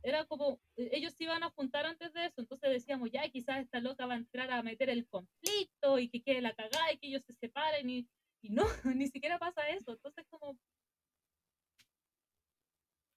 era 0.02 0.24
como, 0.26 0.60
e, 0.76 0.90
ellos 0.92 1.14
se 1.14 1.24
iban 1.24 1.42
a 1.42 1.50
juntar 1.50 1.86
antes 1.86 2.12
de 2.12 2.26
eso, 2.26 2.40
entonces 2.40 2.70
decíamos, 2.70 3.10
ya, 3.10 3.28
quizás 3.28 3.60
esta 3.60 3.80
loca 3.80 4.06
va 4.06 4.14
a 4.14 4.18
entrar 4.18 4.50
a 4.50 4.62
meter 4.62 4.90
el 4.90 5.06
conflicto 5.08 5.98
y 5.98 6.08
que 6.08 6.22
quede 6.22 6.40
la 6.40 6.54
cagada 6.54 6.92
y 6.92 6.98
que 6.98 7.08
ellos 7.08 7.22
se 7.24 7.34
separen 7.34 7.88
y, 7.88 8.08
y 8.42 8.50
no, 8.50 8.64
ni 8.96 9.06
siquiera 9.08 9.38
pasa 9.38 9.68
eso, 9.68 9.92
entonces 9.92 10.24
como... 10.28 10.56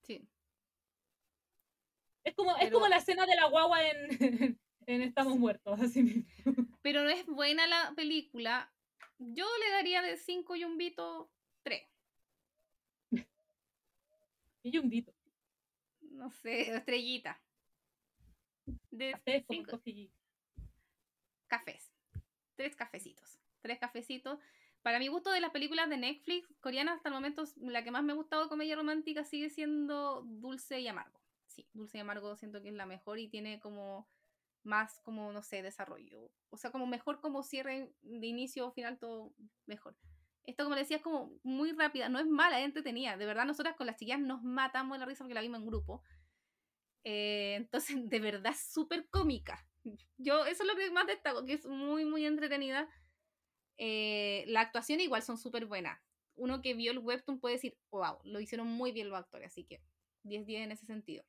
Sí. 0.03 0.27
Es 2.25 2.35
como, 2.35 2.55
es 2.57 2.71
como 2.71 2.87
la 2.87 2.97
escena 2.97 3.25
de 3.25 3.35
la 3.35 3.47
guagua 3.47 3.79
en, 3.85 4.07
en 4.87 5.01
Estamos 5.01 5.37
Muertos, 5.37 5.79
así 5.79 6.03
mismo. 6.03 6.25
Pero 6.81 7.03
no 7.03 7.09
es 7.09 7.25
buena 7.25 7.67
la 7.67 7.93
película. 7.95 8.73
Yo 9.17 9.45
le 9.59 9.71
daría 9.71 10.01
de 10.01 10.17
5 10.17 10.55
y 10.55 10.63
un 10.65 10.77
vito 10.77 11.31
3. 11.63 11.89
y 14.65 14.77
un 14.77 14.89
vito 14.89 15.12
no 16.13 16.31
sé, 16.31 16.61
estrellita. 16.75 17.41
De 18.91 19.15
Cafés. 21.47 21.91
Tres 22.55 22.75
cafecitos. 22.75 23.39
Tres 23.61 23.79
cafecitos. 23.79 24.39
Para 24.81 24.99
mi 24.99 25.07
gusto 25.07 25.31
de 25.31 25.39
las 25.39 25.51
películas 25.51 25.89
de 25.89 25.97
Netflix 25.97 26.47
coreanas, 26.59 26.97
hasta 26.97 27.09
el 27.09 27.15
momento 27.15 27.43
la 27.61 27.83
que 27.83 27.91
más 27.91 28.03
me 28.03 28.11
ha 28.11 28.15
gustado 28.15 28.49
comedia 28.49 28.75
romántica 28.75 29.23
sigue 29.23 29.49
siendo 29.49 30.23
Dulce 30.23 30.79
y 30.79 30.87
Amargo. 30.87 31.21
Sí, 31.47 31.67
Dulce 31.73 31.97
y 31.97 32.01
Amargo 32.01 32.35
siento 32.35 32.61
que 32.61 32.69
es 32.69 32.75
la 32.75 32.85
mejor 32.85 33.19
y 33.19 33.29
tiene 33.29 33.59
como 33.59 34.07
más 34.63 34.99
como, 35.01 35.31
no 35.31 35.41
sé, 35.41 35.61
desarrollo. 35.61 36.31
O 36.49 36.57
sea, 36.57 36.71
como 36.71 36.85
mejor 36.85 37.21
como 37.21 37.43
cierre 37.43 37.93
de 38.01 38.27
inicio 38.27 38.67
o 38.67 38.71
final, 38.71 38.97
todo 38.97 39.33
mejor. 39.65 39.95
Esto, 40.45 40.65
como 40.65 40.75
decía, 40.75 40.97
es 40.97 41.03
como 41.03 41.31
muy 41.43 41.71
rápida, 41.71 42.09
no 42.09 42.19
es 42.19 42.27
mala, 42.27 42.59
es 42.59 42.65
entretenida. 42.65 43.17
De 43.17 43.25
verdad, 43.25 43.45
nosotras 43.45 43.75
con 43.75 43.87
las 43.87 43.97
chicas 43.97 44.19
nos 44.19 44.43
matamos 44.43 44.95
de 44.95 44.99
la 44.99 45.05
risa 45.05 45.23
porque 45.23 45.33
la 45.33 45.41
vimos 45.41 45.59
en 45.59 45.67
grupo. 45.67 46.03
Eh, 47.03 47.55
entonces, 47.55 47.95
de 48.09 48.19
verdad, 48.19 48.53
súper 48.55 49.07
cómica. 49.09 49.65
Yo, 50.17 50.45
eso 50.45 50.63
es 50.63 50.69
lo 50.69 50.75
que 50.75 50.91
más 50.91 51.07
destaco, 51.07 51.45
que 51.45 51.53
es 51.53 51.65
muy, 51.65 52.05
muy 52.05 52.25
entretenida. 52.25 52.89
Eh, 53.77 54.43
la 54.47 54.61
actuación 54.61 54.99
igual 54.99 55.21
son 55.21 55.37
súper 55.37 55.65
buenas. 55.65 55.99
Uno 56.35 56.61
que 56.61 56.73
vio 56.73 56.91
el 56.91 56.99
webtoon 56.99 57.39
puede 57.39 57.55
decir, 57.55 57.77
wow, 57.91 58.19
lo 58.23 58.39
hicieron 58.39 58.67
muy 58.67 58.91
bien 58.91 59.09
los 59.09 59.19
actores, 59.19 59.47
así 59.47 59.65
que 59.65 59.81
10-10 60.23 60.63
en 60.63 60.71
ese 60.71 60.85
sentido. 60.85 61.23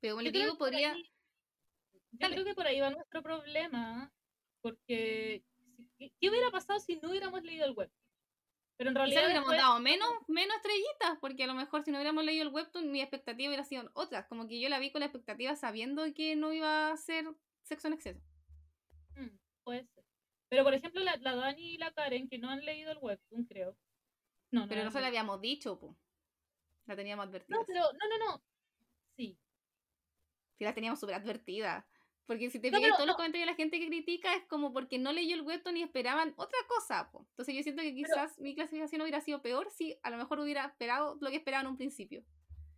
Pero 0.00 0.14
como 0.14 0.22
les 0.22 0.32
digo, 0.32 0.56
podría... 0.56 0.94
yo 0.94 2.28
creo 2.28 2.44
que 2.44 2.54
por 2.54 2.66
ahí 2.66 2.80
va 2.80 2.90
nuestro 2.90 3.22
problema, 3.22 4.12
porque 4.62 5.44
¿qué 5.98 6.30
hubiera 6.30 6.50
pasado 6.50 6.78
si 6.80 6.96
no 6.96 7.10
hubiéramos 7.10 7.42
leído 7.42 7.66
el 7.66 7.72
web? 7.72 7.90
Pero 8.78 8.90
en 8.90 8.96
realidad. 8.96 9.24
hubiéramos 9.24 9.50
dado 9.50 9.80
menos, 9.80 10.08
menos 10.28 10.56
estrellitas, 10.56 11.18
porque 11.20 11.42
a 11.42 11.46
lo 11.48 11.54
mejor 11.54 11.82
si 11.82 11.90
no 11.90 11.98
hubiéramos 11.98 12.24
leído 12.24 12.44
el 12.44 12.54
webtoon, 12.54 12.92
mi 12.92 13.00
expectativa 13.00 13.48
hubiera 13.48 13.64
sido 13.64 13.90
otra. 13.92 14.28
Como 14.28 14.46
que 14.46 14.60
yo 14.60 14.68
la 14.68 14.78
vi 14.78 14.92
con 14.92 15.00
la 15.00 15.06
expectativa 15.06 15.56
sabiendo 15.56 16.04
que 16.14 16.36
no 16.36 16.52
iba 16.52 16.92
a 16.92 16.96
ser 16.96 17.26
sexo 17.64 17.88
en 17.88 17.94
exceso. 17.94 18.20
Mm, 19.16 19.36
puede 19.64 19.84
ser. 19.84 20.04
Pero 20.48 20.62
por 20.62 20.74
ejemplo, 20.74 21.02
la, 21.02 21.16
la, 21.16 21.34
Dani 21.34 21.74
y 21.74 21.78
la 21.78 21.92
Karen, 21.92 22.28
que 22.28 22.38
no 22.38 22.50
han 22.50 22.64
leído 22.64 22.92
el 22.92 22.98
webtoon, 22.98 23.44
creo. 23.46 23.76
No, 24.52 24.62
no 24.62 24.68
pero 24.68 24.84
no 24.84 24.92
se 24.92 25.00
la 25.00 25.08
habíamos 25.08 25.40
dicho, 25.40 25.78
po. 25.78 25.98
La 26.86 26.94
teníamos 26.94 27.26
advertida. 27.26 27.58
No, 27.58 27.66
pero 27.66 27.80
no, 27.80 28.08
no, 28.08 28.26
no. 28.26 28.42
Sí. 29.16 29.36
Sí, 30.56 30.64
la 30.64 30.72
teníamos 30.72 31.00
súper 31.00 31.16
advertida. 31.16 31.84
Porque 32.28 32.50
si 32.50 32.60
te 32.60 32.70
no, 32.70 32.78
todos 32.78 33.06
los 33.06 33.16
comentarios 33.16 33.46
de 33.46 33.52
la 33.52 33.56
gente 33.56 33.80
que 33.80 33.86
critica 33.86 34.34
es 34.34 34.44
como 34.44 34.70
porque 34.70 34.98
no 34.98 35.12
leyó 35.14 35.34
el 35.34 35.40
webtoon 35.40 35.78
y 35.78 35.82
esperaban 35.82 36.34
otra 36.36 36.58
cosa. 36.68 37.10
Entonces 37.30 37.54
yo 37.54 37.62
siento 37.62 37.80
que 37.80 37.94
quizás 37.94 38.38
mi 38.38 38.54
clasificación 38.54 39.00
hubiera 39.00 39.22
sido 39.22 39.40
peor 39.40 39.70
si 39.70 39.98
a 40.02 40.10
lo 40.10 40.18
mejor 40.18 40.38
hubiera 40.38 40.66
esperado 40.66 41.16
lo 41.22 41.30
que 41.30 41.36
esperaban 41.36 41.64
en 41.64 41.70
un 41.70 41.78
principio. 41.78 42.22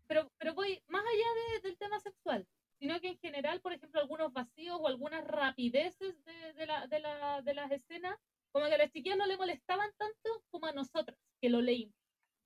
Pero, 0.07 0.31
pero 0.39 0.55
voy 0.55 0.81
más 0.87 1.03
allá 1.05 1.61
del 1.65 1.77
tema 1.79 1.99
sexual, 1.99 2.47
sino 2.79 3.01
que 3.01 3.09
en 3.09 3.19
general, 3.19 3.61
por 3.61 3.73
ejemplo, 3.73 4.01
algunos 4.01 4.33
vacíos 4.33 4.79
o 4.81 4.87
algunas 4.87 5.25
rapideces 5.25 6.25
de, 6.25 6.53
de, 6.53 6.67
la, 6.67 6.87
de, 6.87 7.01
la, 7.01 7.43
de 7.43 7.55
las 7.55 7.73
escenas, 7.73 8.17
como 8.53 8.67
que 8.67 8.75
a 8.75 8.79
las 8.79 8.93
chiquillas 8.93 9.19
no 9.19 9.27
le 9.27 9.37
molestaban 9.37 9.91
tanto 9.99 10.45
como 10.51 10.67
a 10.67 10.73
nosotras, 10.73 11.19
que 11.41 11.51
lo 11.51 11.61
leímos. 11.61 11.97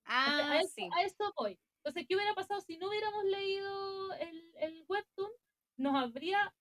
Ah, 0.06 0.52
a, 0.52 0.60
eso, 0.60 0.88
a 0.96 1.02
eso 1.02 1.34
voy. 1.36 1.58
Entonces, 1.82 2.06
¿qué 2.08 2.16
hubiera 2.16 2.34
pasado 2.34 2.62
si 2.62 2.78
no 2.78 2.88
hubiéramos 2.88 3.26
leído 3.26 4.14
el, 4.14 4.54
el 4.56 4.84
webtoon? 4.88 5.30
Nos 5.76 5.94
habría 5.96 6.54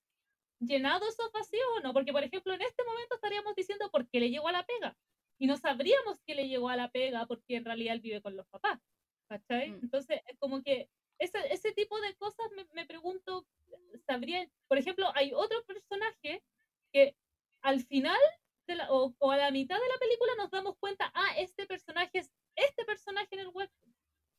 llenado 0.65 1.07
esos 1.07 1.31
vacíos 1.31 1.65
o 1.77 1.79
no, 1.81 1.93
porque 1.93 2.11
por 2.11 2.23
ejemplo 2.23 2.53
en 2.53 2.61
este 2.61 2.83
momento 2.83 3.15
estaríamos 3.15 3.55
diciendo 3.55 3.89
por 3.91 4.07
qué 4.09 4.19
le 4.19 4.29
llegó 4.29 4.47
a 4.47 4.51
la 4.51 4.65
pega 4.65 4.97
y 5.37 5.47
no 5.47 5.57
sabríamos 5.57 6.19
que 6.25 6.35
le 6.35 6.47
llegó 6.47 6.69
a 6.69 6.75
la 6.75 6.89
pega 6.89 7.25
porque 7.25 7.57
en 7.57 7.65
realidad 7.65 7.95
él 7.95 8.01
vive 8.01 8.21
con 8.21 8.35
los 8.35 8.47
papás, 8.47 8.79
¿cachai? 9.27 9.71
Mm. 9.71 9.79
Entonces, 9.83 10.21
como 10.39 10.61
que 10.61 10.89
ese, 11.19 11.37
ese 11.51 11.71
tipo 11.73 11.99
de 12.01 12.15
cosas 12.15 12.45
me, 12.55 12.65
me 12.73 12.85
pregunto, 12.85 13.45
¿sabría? 14.05 14.47
Por 14.67 14.77
ejemplo, 14.77 15.11
hay 15.15 15.33
otro 15.33 15.63
personaje 15.65 16.43
que 16.91 17.15
al 17.61 17.83
final 17.85 18.19
de 18.67 18.75
la, 18.75 18.91
o, 18.91 19.13
o, 19.19 19.31
a 19.31 19.37
la 19.37 19.51
mitad 19.51 19.75
de 19.75 19.87
la 19.87 19.97
película 19.99 20.31
nos 20.37 20.51
damos 20.51 20.77
cuenta, 20.77 21.11
ah, 21.13 21.35
este 21.37 21.65
personaje 21.65 22.19
es 22.19 22.31
este 22.55 22.85
personaje 22.85 23.29
en 23.31 23.39
el 23.39 23.47
web, 23.49 23.69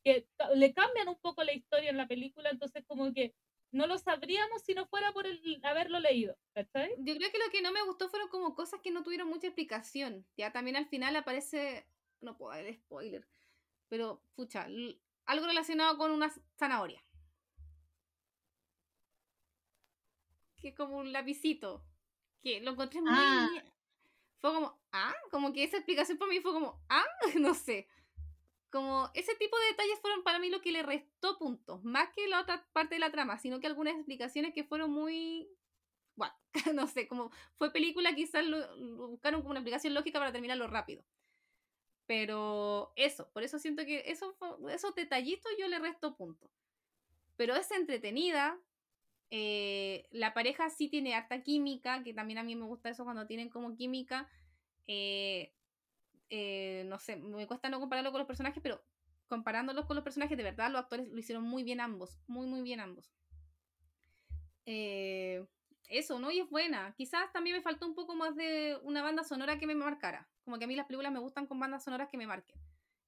que 0.03 0.27
le 0.55 0.73
cambian 0.73 1.09
un 1.09 1.19
poco 1.19 1.43
la 1.43 1.53
historia 1.53 1.89
en 1.89 1.97
la 1.97 2.07
película, 2.07 2.49
entonces 2.49 2.83
como 2.87 3.11
que 3.13 3.33
no 3.71 3.87
lo 3.87 3.97
sabríamos 3.97 4.63
si 4.63 4.73
no 4.73 4.85
fuera 4.85 5.11
por 5.11 5.27
el 5.27 5.59
haberlo 5.63 5.99
leído, 5.99 6.37
¿cachai? 6.53 6.91
Yo 6.99 7.15
creo 7.15 7.31
que 7.31 7.39
lo 7.39 7.49
que 7.51 7.61
no 7.61 7.71
me 7.71 7.83
gustó 7.83 8.09
fueron 8.09 8.29
como 8.29 8.55
cosas 8.55 8.79
que 8.81 8.91
no 8.91 9.03
tuvieron 9.03 9.27
mucha 9.27 9.47
explicación. 9.47 10.25
Ya 10.37 10.51
también 10.51 10.75
al 10.75 10.87
final 10.87 11.15
aparece, 11.15 11.87
no 12.21 12.37
puedo 12.37 12.51
dar 12.51 12.73
spoiler, 12.73 13.27
pero 13.89 14.21
pucha, 14.35 14.67
algo 15.25 15.45
relacionado 15.45 15.97
con 15.97 16.11
una 16.11 16.33
zanahoria. 16.57 17.03
Que 20.57 20.73
como 20.73 20.97
un 20.97 21.11
lapicito, 21.11 21.85
que 22.41 22.61
lo 22.61 22.71
encontré 22.71 23.01
muy... 23.01 23.11
Ah. 23.13 23.49
Fue 24.39 24.53
como, 24.53 24.79
ah, 24.91 25.13
como 25.31 25.53
que 25.53 25.63
esa 25.63 25.77
explicación 25.77 26.17
para 26.17 26.31
mí 26.31 26.39
fue 26.39 26.53
como, 26.53 26.83
ah, 26.89 27.05
no 27.39 27.53
sé 27.53 27.87
como 28.75 29.09
ese 29.13 29.33
tipo 29.35 29.57
de 29.57 29.67
detalles 29.67 30.01
fueron 30.01 30.21
para 30.23 30.37
mí 30.37 30.49
lo 30.49 30.59
que 30.59 30.73
le 30.73 30.83
restó 30.83 31.37
puntos, 31.37 31.81
más 31.85 32.09
que 32.13 32.27
la 32.27 32.41
otra 32.41 32.67
parte 32.73 32.95
de 32.95 32.99
la 32.99 33.09
trama, 33.09 33.37
sino 33.37 33.61
que 33.61 33.67
algunas 33.67 33.95
explicaciones 33.95 34.53
que 34.53 34.65
fueron 34.65 34.91
muy, 34.91 35.47
bueno, 36.17 36.33
no 36.75 36.85
sé, 36.85 37.07
como 37.07 37.31
fue 37.57 37.71
película, 37.71 38.13
quizás 38.13 38.45
lo, 38.45 39.07
buscaron 39.07 39.39
como 39.39 39.51
una 39.51 39.61
explicación 39.61 39.93
lógica 39.93 40.19
para 40.19 40.33
terminarlo 40.33 40.67
rápido. 40.67 41.05
Pero 42.05 42.91
eso, 42.97 43.29
por 43.31 43.43
eso 43.43 43.59
siento 43.59 43.85
que 43.85 44.03
eso, 44.07 44.35
esos 44.69 44.93
detallitos 44.93 45.49
yo 45.57 45.69
le 45.69 45.79
resto 45.79 46.17
puntos. 46.17 46.51
Pero 47.37 47.55
es 47.55 47.71
entretenida. 47.71 48.59
Eh, 49.31 50.05
la 50.11 50.33
pareja 50.33 50.69
sí 50.69 50.89
tiene 50.89 51.15
harta 51.15 51.41
química, 51.43 52.03
que 52.03 52.13
también 52.13 52.39
a 52.39 52.43
mí 52.43 52.57
me 52.57 52.65
gusta 52.65 52.89
eso 52.89 53.05
cuando 53.05 53.25
tienen 53.25 53.49
como 53.49 53.73
química. 53.77 54.29
Eh, 54.85 55.53
eh, 56.29 56.83
no 56.87 56.99
sé, 56.99 57.15
me 57.15 57.47
cuesta 57.47 57.69
no 57.69 57.79
compararlo 57.79 58.11
con 58.11 58.19
los 58.19 58.27
personajes, 58.27 58.61
pero 58.61 58.81
comparándolos 59.27 59.85
con 59.85 59.95
los 59.95 60.03
personajes, 60.03 60.37
de 60.37 60.43
verdad 60.43 60.71
los 60.71 60.81
actores 60.81 61.09
lo 61.09 61.19
hicieron 61.19 61.43
muy 61.43 61.63
bien 61.63 61.79
ambos, 61.79 62.19
muy, 62.27 62.47
muy 62.47 62.61
bien 62.61 62.79
ambos. 62.79 63.11
Eh, 64.65 65.45
eso, 65.89 66.19
¿no? 66.19 66.31
Y 66.31 66.39
es 66.39 66.49
buena. 66.49 66.93
Quizás 66.95 67.31
también 67.31 67.55
me 67.55 67.61
faltó 67.61 67.85
un 67.85 67.95
poco 67.95 68.15
más 68.15 68.35
de 68.35 68.77
una 68.83 69.03
banda 69.03 69.23
sonora 69.23 69.59
que 69.59 69.67
me 69.67 69.75
marcara. 69.75 70.27
Como 70.43 70.57
que 70.57 70.65
a 70.65 70.67
mí 70.67 70.75
las 70.75 70.87
películas 70.87 71.11
me 71.11 71.19
gustan 71.19 71.47
con 71.47 71.59
bandas 71.59 71.83
sonoras 71.83 72.09
que 72.09 72.17
me 72.17 72.27
marquen. 72.27 72.59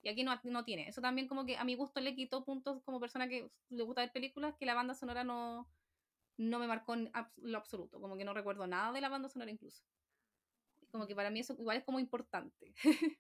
Y 0.04 0.10
aquí 0.10 0.24
no, 0.24 0.40
no 0.44 0.64
tiene. 0.64 0.88
Eso 0.88 1.02
también 1.02 1.28
como 1.28 1.46
que 1.46 1.58
a 1.58 1.64
mi 1.64 1.76
gusto 1.76 2.00
le 2.00 2.16
quitó 2.16 2.46
puntos 2.46 2.82
como 2.84 3.00
persona 3.00 3.28
que 3.28 3.50
le 3.70 3.84
gusta 3.84 4.02
ver 4.02 4.12
películas, 4.12 4.56
que 4.56 4.66
la 4.66 4.76
banda 4.76 4.94
sonora 4.94 5.24
no, 5.24 5.68
no 6.38 6.60
me 6.60 6.68
marcó 6.68 6.94
en 6.94 7.12
lo 7.38 7.58
absoluto. 7.58 8.00
Como 8.00 8.16
que 8.16 8.26
no 8.26 8.34
recuerdo 8.34 8.68
nada 8.68 8.92
de 8.92 9.02
la 9.02 9.10
banda 9.10 9.30
sonora 9.30 9.52
incluso. 9.52 9.84
Como 10.92 11.08
que 11.08 11.16
para 11.16 11.30
mí 11.30 11.40
eso 11.40 11.54
igual 11.54 11.78
es 11.78 11.84
como 11.84 12.00
importante. 12.00 12.74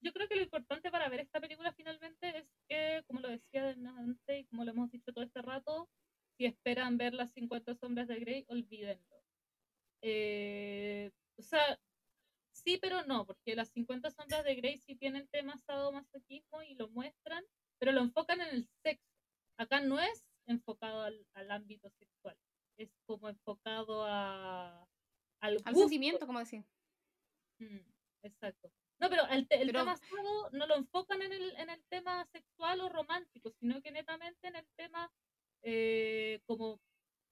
yo 0.00 0.12
creo 0.12 0.28
que 0.28 0.36
lo 0.36 0.42
importante 0.42 0.90
para 0.90 1.08
ver 1.08 1.20
esta 1.20 1.40
película 1.40 1.72
finalmente 1.72 2.38
es 2.38 2.46
que, 2.68 3.02
como 3.06 3.20
lo 3.20 3.28
decía 3.28 3.70
antes 3.70 4.40
y 4.40 4.44
como 4.46 4.64
lo 4.64 4.72
hemos 4.72 4.90
dicho 4.90 5.12
todo 5.12 5.24
este 5.24 5.42
rato, 5.42 5.88
si 6.36 6.46
esperan 6.46 6.98
ver 6.98 7.14
las 7.14 7.32
50 7.32 7.74
sombras 7.74 8.08
de 8.08 8.18
Grey, 8.20 8.44
olvídenlo. 8.48 9.22
Eh, 10.02 11.10
o 11.36 11.42
sea, 11.42 11.78
sí, 12.52 12.78
pero 12.80 13.04
no, 13.04 13.26
porque 13.26 13.54
las 13.54 13.70
50 13.70 14.10
sombras 14.10 14.44
de 14.44 14.54
Grey 14.54 14.78
sí 14.78 14.96
tienen 14.96 15.28
temas 15.28 15.62
sadomasoquismo 15.64 16.62
y 16.62 16.74
lo 16.74 16.88
muestran, 16.88 17.44
pero 17.78 17.92
lo 17.92 18.00
enfocan 18.00 18.40
en 18.40 18.48
el 18.48 18.68
sexo. 18.82 19.06
Acá 19.56 19.80
no 19.80 20.00
es 20.00 20.24
enfocado 20.46 21.02
al, 21.02 21.50
ámbito 21.50 21.90
sexual, 21.90 22.36
es 22.76 22.90
como 23.06 23.28
enfocado 23.28 24.04
a, 24.06 24.88
al, 25.40 25.58
al 25.64 25.74
sentimiento, 25.74 26.26
como 26.26 26.38
decir. 26.38 26.64
Mm, 27.58 27.78
exacto. 28.22 28.70
No, 29.00 29.08
pero 29.08 29.26
el, 29.28 29.48
tema 29.48 29.96
sado 29.96 30.50
no 30.52 30.66
lo 30.66 30.76
enfocan 30.76 31.22
en 31.22 31.32
el, 31.32 31.56
en 31.56 31.70
el 31.70 31.82
tema 31.88 32.26
sexual 32.26 32.82
o 32.82 32.88
romántico, 32.90 33.50
sino 33.58 33.80
que 33.80 33.90
netamente 33.90 34.48
en 34.48 34.56
el 34.56 34.66
tema 34.76 35.10
eh, 35.62 36.40
como 36.46 36.80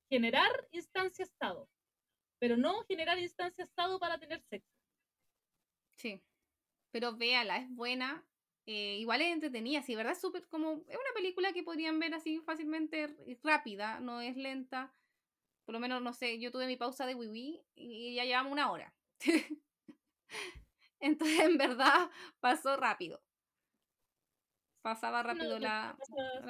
generar 0.08 0.50
instancia 0.70 1.24
estado, 1.24 1.68
pero 2.38 2.56
no 2.56 2.84
generar 2.84 3.18
instancia 3.18 3.64
estado 3.64 3.98
para 3.98 4.18
tener 4.18 4.40
sexo. 4.48 4.72
Sí, 5.98 6.22
pero 6.90 7.16
véala, 7.16 7.58
es 7.58 7.68
buena. 7.70 8.24
Eh, 8.64 8.96
igual 8.98 9.20
es 9.20 9.32
entretenida, 9.32 9.82
sí, 9.82 9.94
¿verdad? 9.94 10.12
Es 10.12 10.20
súper 10.20 10.46
como. 10.48 10.84
Es 10.88 10.96
una 10.96 11.12
película 11.14 11.52
que 11.52 11.62
podrían 11.62 11.98
ver 11.98 12.14
así 12.14 12.38
fácilmente 12.40 13.14
rápida, 13.42 14.00
no 14.00 14.22
es 14.22 14.36
lenta. 14.36 14.94
Por 15.68 15.74
lo 15.74 15.80
menos, 15.80 16.00
no 16.00 16.14
sé, 16.14 16.40
yo 16.40 16.50
tuve 16.50 16.66
mi 16.66 16.78
pausa 16.78 17.04
de 17.04 17.14
wiwi 17.14 17.62
y 17.74 18.14
ya 18.14 18.24
llevamos 18.24 18.52
una 18.52 18.72
hora. 18.72 18.94
Entonces, 20.98 21.40
en 21.40 21.58
verdad, 21.58 22.08
pasó 22.40 22.78
rápido. 22.78 23.20
Pasaba 24.80 25.22
rápido 25.22 25.58
la, 25.58 25.94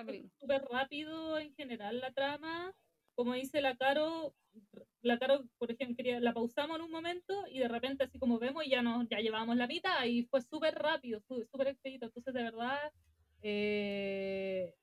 película. 0.06 0.32
Súper 0.38 0.62
rápido 0.70 1.36
en 1.36 1.52
general 1.56 1.98
la 1.98 2.12
trama. 2.12 2.72
Como 3.16 3.32
dice 3.32 3.60
la 3.60 3.76
Caro, 3.76 4.36
la 5.02 5.18
Caro, 5.18 5.42
por 5.58 5.72
ejemplo, 5.72 6.20
la 6.20 6.32
pausamos 6.32 6.76
en 6.76 6.84
un 6.84 6.92
momento 6.92 7.44
y 7.50 7.58
de 7.58 7.66
repente 7.66 8.04
así 8.04 8.20
como 8.20 8.38
vemos 8.38 8.66
ya 8.68 8.82
nos 8.82 9.08
ya 9.08 9.18
llevábamos 9.18 9.56
la 9.56 9.66
mitad 9.66 10.04
y 10.04 10.26
fue 10.26 10.42
súper 10.42 10.76
rápido, 10.76 11.20
súper 11.26 11.66
expedito. 11.66 12.06
Entonces, 12.06 12.34
de 12.34 12.42
verdad, 12.44 12.92
eh, 13.42 14.76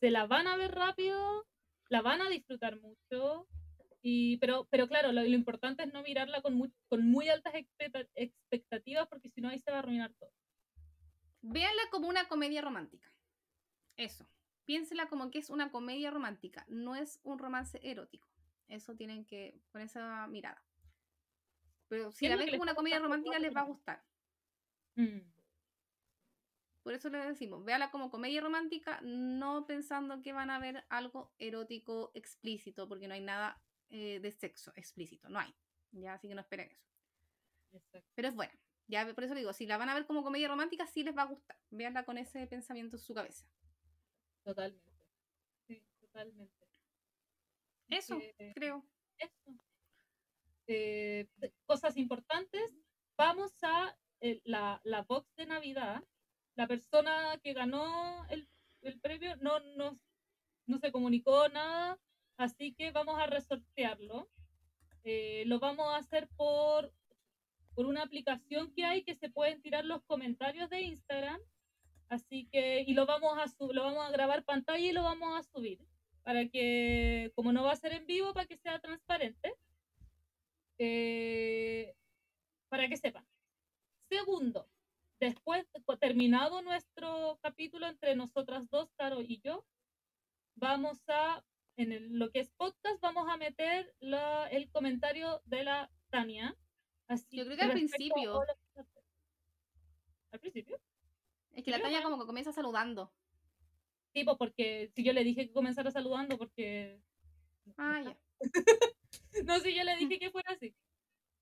se 0.00 0.10
la 0.10 0.26
van 0.26 0.46
a 0.46 0.56
ver 0.56 0.74
rápido, 0.74 1.46
la 1.90 2.00
van 2.00 2.22
a 2.22 2.30
disfrutar 2.30 2.80
mucho 2.80 3.46
pero, 4.38 4.66
pero 4.70 4.86
claro, 4.86 5.12
lo, 5.12 5.24
importante 5.24 5.82
es 5.82 5.92
no 5.92 6.02
mirarla 6.02 6.42
con 6.42 6.54
muy, 6.54 6.70
con 6.88 7.06
muy 7.06 7.30
altas 7.30 7.54
expectativas 8.14 9.08
porque 9.08 9.30
si 9.30 9.40
no 9.40 9.48
ahí 9.48 9.58
se 9.58 9.70
va 9.70 9.78
a 9.78 9.80
arruinar 9.80 10.12
todo. 10.14 10.30
Véanla 11.40 11.82
como 11.90 12.08
una 12.08 12.28
comedia 12.28 12.60
romántica. 12.60 13.10
Eso. 13.96 14.28
Piénsela 14.66 15.08
como 15.08 15.30
que 15.30 15.38
es 15.38 15.50
una 15.50 15.70
comedia 15.70 16.10
romántica, 16.10 16.66
no 16.68 16.96
es 16.96 17.20
un 17.22 17.38
romance 17.38 17.80
erótico. 17.82 18.28
Eso 18.68 18.94
tienen 18.94 19.24
que, 19.24 19.60
con 19.72 19.80
esa 19.80 20.26
mirada. 20.26 20.62
Pero 21.88 22.12
si 22.12 22.28
la 22.28 22.36
ven 22.36 22.50
como 22.50 22.62
una 22.62 22.74
comedia 22.74 22.98
romántica, 22.98 23.38
les 23.38 23.54
va 23.54 23.60
a 23.60 23.64
gustar. 23.64 24.04
Mm. 24.96 25.20
Por 26.82 26.92
eso 26.92 27.08
les 27.08 27.26
decimos, 27.26 27.64
véala 27.64 27.90
como 27.90 28.10
comedia 28.10 28.42
romántica, 28.42 29.00
no 29.02 29.66
pensando 29.66 30.20
que 30.20 30.34
van 30.34 30.50
a 30.50 30.58
ver 30.58 30.84
algo 30.90 31.32
erótico 31.38 32.10
explícito, 32.14 32.86
porque 32.86 33.08
no 33.08 33.14
hay 33.14 33.22
nada 33.22 33.63
eh, 33.90 34.20
de 34.20 34.30
sexo 34.30 34.72
explícito, 34.76 35.28
no 35.28 35.38
hay. 35.38 35.54
Ya, 35.92 36.14
así 36.14 36.28
que 36.28 36.34
no 36.34 36.40
esperen 36.40 36.70
eso. 36.70 36.84
Pero 38.14 38.28
es 38.28 38.34
buena. 38.34 38.52
Ya, 38.86 39.06
por 39.14 39.24
eso 39.24 39.34
digo, 39.34 39.52
si 39.52 39.66
la 39.66 39.78
van 39.78 39.88
a 39.88 39.94
ver 39.94 40.06
como 40.06 40.22
comedia 40.22 40.48
romántica, 40.48 40.86
sí 40.86 41.02
les 41.02 41.16
va 41.16 41.22
a 41.22 41.26
gustar. 41.26 41.56
Veanla 41.70 42.04
con 42.04 42.18
ese 42.18 42.46
pensamiento 42.46 42.96
en 42.96 43.02
su 43.02 43.14
cabeza. 43.14 43.46
Totalmente. 44.44 44.92
Sí, 45.66 45.82
totalmente. 46.00 46.66
Eso, 47.88 48.20
creo. 48.54 48.84
Eso. 49.18 49.58
Eh, 50.66 51.28
cosas 51.66 51.96
importantes. 51.96 52.62
Vamos 53.16 53.52
a 53.62 53.96
la, 54.44 54.80
la 54.84 55.02
box 55.02 55.34
de 55.36 55.46
Navidad. 55.46 56.04
La 56.56 56.66
persona 56.66 57.38
que 57.42 57.52
ganó 57.52 58.26
el, 58.28 58.48
el 58.82 59.00
premio 59.00 59.36
no, 59.36 59.60
no, 59.76 59.98
no 60.66 60.78
se 60.78 60.92
comunicó 60.92 61.48
nada 61.48 61.98
Así 62.36 62.74
que 62.74 62.90
vamos 62.90 63.18
a 63.18 63.26
resortearlo. 63.26 64.28
Eh, 65.04 65.44
lo 65.46 65.58
vamos 65.58 65.86
a 65.88 65.98
hacer 65.98 66.28
por, 66.36 66.92
por 67.74 67.86
una 67.86 68.02
aplicación 68.02 68.72
que 68.72 68.84
hay 68.84 69.04
que 69.04 69.14
se 69.14 69.30
pueden 69.30 69.60
tirar 69.62 69.84
los 69.84 70.02
comentarios 70.04 70.70
de 70.70 70.82
Instagram. 70.82 71.40
Así 72.08 72.48
que, 72.50 72.82
y 72.86 72.94
lo 72.94 73.06
vamos 73.06 73.36
a 73.38 73.64
lo 73.72 73.82
vamos 73.82 74.06
a 74.06 74.10
grabar 74.10 74.44
pantalla 74.44 74.86
y 74.86 74.92
lo 74.92 75.02
vamos 75.02 75.38
a 75.38 75.42
subir. 75.42 75.78
Para 76.22 76.48
que, 76.48 77.32
como 77.34 77.52
no 77.52 77.64
va 77.64 77.72
a 77.72 77.76
ser 77.76 77.92
en 77.92 78.06
vivo, 78.06 78.32
para 78.32 78.46
que 78.46 78.56
sea 78.56 78.78
transparente. 78.80 79.54
Eh, 80.78 81.94
para 82.68 82.88
que 82.88 82.96
sepan. 82.96 83.26
Segundo, 84.08 84.68
después, 85.20 85.66
terminado 86.00 86.62
nuestro 86.62 87.38
capítulo 87.42 87.86
entre 87.86 88.16
nosotras 88.16 88.68
dos, 88.70 88.90
Caro 88.96 89.20
y 89.20 89.40
yo, 89.40 89.64
vamos 90.56 90.98
a 91.08 91.42
en 91.76 92.18
lo 92.18 92.30
que 92.30 92.40
es 92.40 92.50
podcast 92.50 93.00
vamos 93.00 93.28
a 93.28 93.36
meter 93.36 93.94
el 94.00 94.70
comentario 94.70 95.40
de 95.44 95.64
la 95.64 95.90
Tania. 96.10 96.56
Así, 97.08 97.36
Yo 97.36 97.44
creo 97.44 97.56
que 97.56 97.64
al 97.64 97.72
principio. 97.72 98.40
¿Al 100.30 100.40
principio? 100.40 100.80
Es 101.52 101.64
que 101.64 101.70
la 101.70 101.80
Tania 101.80 102.02
como 102.02 102.18
que 102.18 102.26
comienza 102.26 102.52
saludando. 102.52 103.12
Sí, 104.12 104.24
pues 104.24 104.36
porque 104.36 104.90
si 104.94 105.04
yo 105.04 105.12
le 105.12 105.24
dije 105.24 105.46
que 105.46 105.52
comenzara 105.52 105.90
saludando 105.90 106.38
porque... 106.38 107.00
Ah, 107.76 108.02
ya. 108.04 108.16
no, 109.44 109.58
si 109.60 109.74
yo 109.74 109.82
le 109.82 109.96
dije 109.96 110.18
que 110.20 110.30
fuera 110.30 110.52
así. 110.52 110.74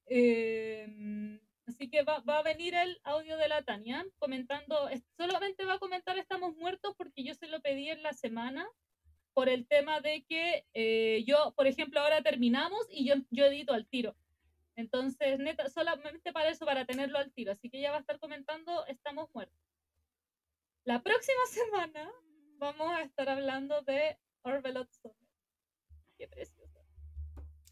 Em, 0.06 1.40
así 1.66 1.90
que 1.90 2.02
va, 2.02 2.20
va, 2.20 2.38
a 2.38 2.42
venir 2.42 2.74
el 2.74 2.98
audio 3.04 3.36
de 3.36 3.48
la 3.48 3.62
Tania 3.62 4.04
comentando, 4.18 4.88
solamente 5.16 5.64
va 5.64 5.74
a 5.74 5.78
comentar 5.78 6.18
estamos 6.18 6.56
muertos 6.56 6.94
porque 6.96 7.24
yo 7.24 7.34
se 7.34 7.46
lo 7.46 7.60
pedí 7.60 7.90
en 7.90 8.02
la 8.02 8.12
semana 8.12 8.66
por 9.34 9.48
el 9.48 9.66
tema 9.66 10.00
de 10.00 10.24
que 10.24 10.66
eh, 10.74 11.24
yo, 11.26 11.52
por 11.56 11.66
ejemplo, 11.66 12.00
ahora 12.00 12.22
terminamos 12.22 12.86
y 12.90 13.06
yo, 13.06 13.14
yo 13.30 13.46
edito 13.46 13.72
al 13.72 13.86
tiro. 13.86 14.16
Entonces, 14.76 15.38
neta, 15.38 15.68
solamente 15.68 16.32
para 16.32 16.50
eso, 16.50 16.64
para 16.64 16.84
tenerlo 16.84 17.18
al 17.18 17.32
tiro. 17.32 17.52
Así 17.52 17.68
que 17.68 17.78
ella 17.78 17.90
va 17.90 17.98
a 17.98 18.00
estar 18.00 18.18
comentando 18.18 18.86
Estamos 18.86 19.28
muertos. 19.34 19.58
La 20.84 21.02
próxima 21.02 21.40
semana 21.50 22.10
vamos 22.58 22.92
a 22.92 23.02
estar 23.02 23.28
hablando 23.28 23.82
de 23.82 24.18
Orbelot 24.42 24.90
Summer. 24.92 25.16
Qué 26.18 26.28
preciosa. 26.28 26.80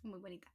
Muy 0.03 0.21
bonita. 0.21 0.49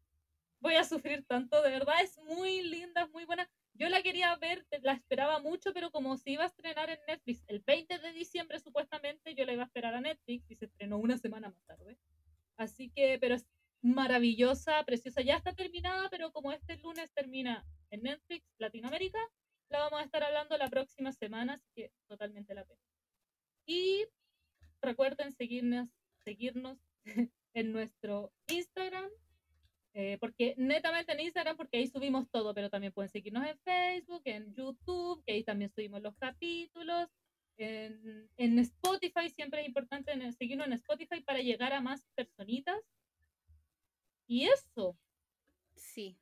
Voy 0.60 0.76
a 0.76 0.84
sufrir 0.84 1.26
tanto, 1.28 1.62
de 1.62 1.70
verdad, 1.70 2.02
es 2.02 2.18
muy 2.18 2.64
linda, 2.64 3.04
es 3.04 3.12
muy 3.12 3.26
buena. 3.26 3.50
Yo 3.74 3.90
la 3.90 4.02
quería 4.02 4.36
ver, 4.38 4.66
la 4.82 4.94
esperaba 4.94 5.40
mucho, 5.40 5.74
pero 5.74 5.92
como 5.92 6.18
se 6.18 6.32
iba 6.32 6.44
a 6.44 6.48
estrenar 6.48 6.90
en 6.90 7.00
Netflix 7.08 7.44
el 7.48 7.60
20 7.60 8.00
de 8.00 8.14
diciembre 8.14 8.60
supuestamente, 8.60 9.36
yo 9.36 9.46
la 9.46 9.54
iba 9.54 9.64
a 9.64 9.66
esperar 9.66 9.94
a 9.94 10.02
Netflix 10.02 10.50
y 10.50 10.56
se 10.56 10.66
estrenó 10.66 10.98
una 10.98 11.18
semana 11.18 11.50
más 11.50 11.62
tarde. 11.66 11.98
Que, 13.16 13.20
pero 13.20 13.36
es 13.36 13.46
maravillosa, 13.82 14.84
preciosa. 14.84 15.22
Ya 15.22 15.38
está 15.38 15.54
terminada, 15.54 16.10
pero 16.10 16.32
como 16.32 16.52
este 16.52 16.78
lunes 16.78 17.14
termina 17.14 17.66
en 17.92 18.04
Netflix 18.04 18.46
Latinoamérica, 18.58 19.20
la 19.70 19.80
vamos 19.80 20.02
a 20.02 20.04
estar 20.04 20.24
hablando 20.24 20.58
la 20.58 20.70
próxima 20.70 21.12
semana, 21.12 21.54
así 21.54 21.70
que 21.76 21.92
totalmente 22.08 22.54
la 22.54 22.66
pena. 22.66 22.82
Y 23.66 24.06
recuerden 24.82 25.32
seguirnos, 25.32 25.90
seguirnos 26.24 26.80
en 27.54 27.72
nuestro 27.72 28.32
Instagram, 28.48 29.10
eh, 29.94 30.18
porque 30.20 30.56
netamente 30.58 31.14
en 31.14 31.22
Instagram, 31.22 31.56
porque 31.56 31.78
ahí 31.78 31.88
subimos 31.88 32.30
todo, 32.30 32.54
pero 32.54 32.70
también 32.70 32.92
pueden 32.92 33.10
seguirnos 33.10 33.48
en 33.48 33.58
Facebook, 33.60 34.22
en 34.26 34.54
YouTube, 34.54 35.24
que 35.26 35.34
ahí 35.34 35.44
también 35.44 35.72
subimos 35.72 36.02
los 36.02 36.16
capítulos. 36.18 37.08
En, 37.58 38.30
en 38.36 38.60
Spotify, 38.60 39.30
siempre 39.30 39.62
es 39.62 39.68
importante 39.68 40.12
seguirnos 40.34 40.68
en 40.68 40.74
Spotify 40.74 41.22
para 41.22 41.40
llegar 41.40 41.72
a 41.72 41.82
más 41.82 42.06
personitas. 42.14 42.78
Y 44.28 44.48
eso. 44.48 44.98
Sí. 45.76 46.18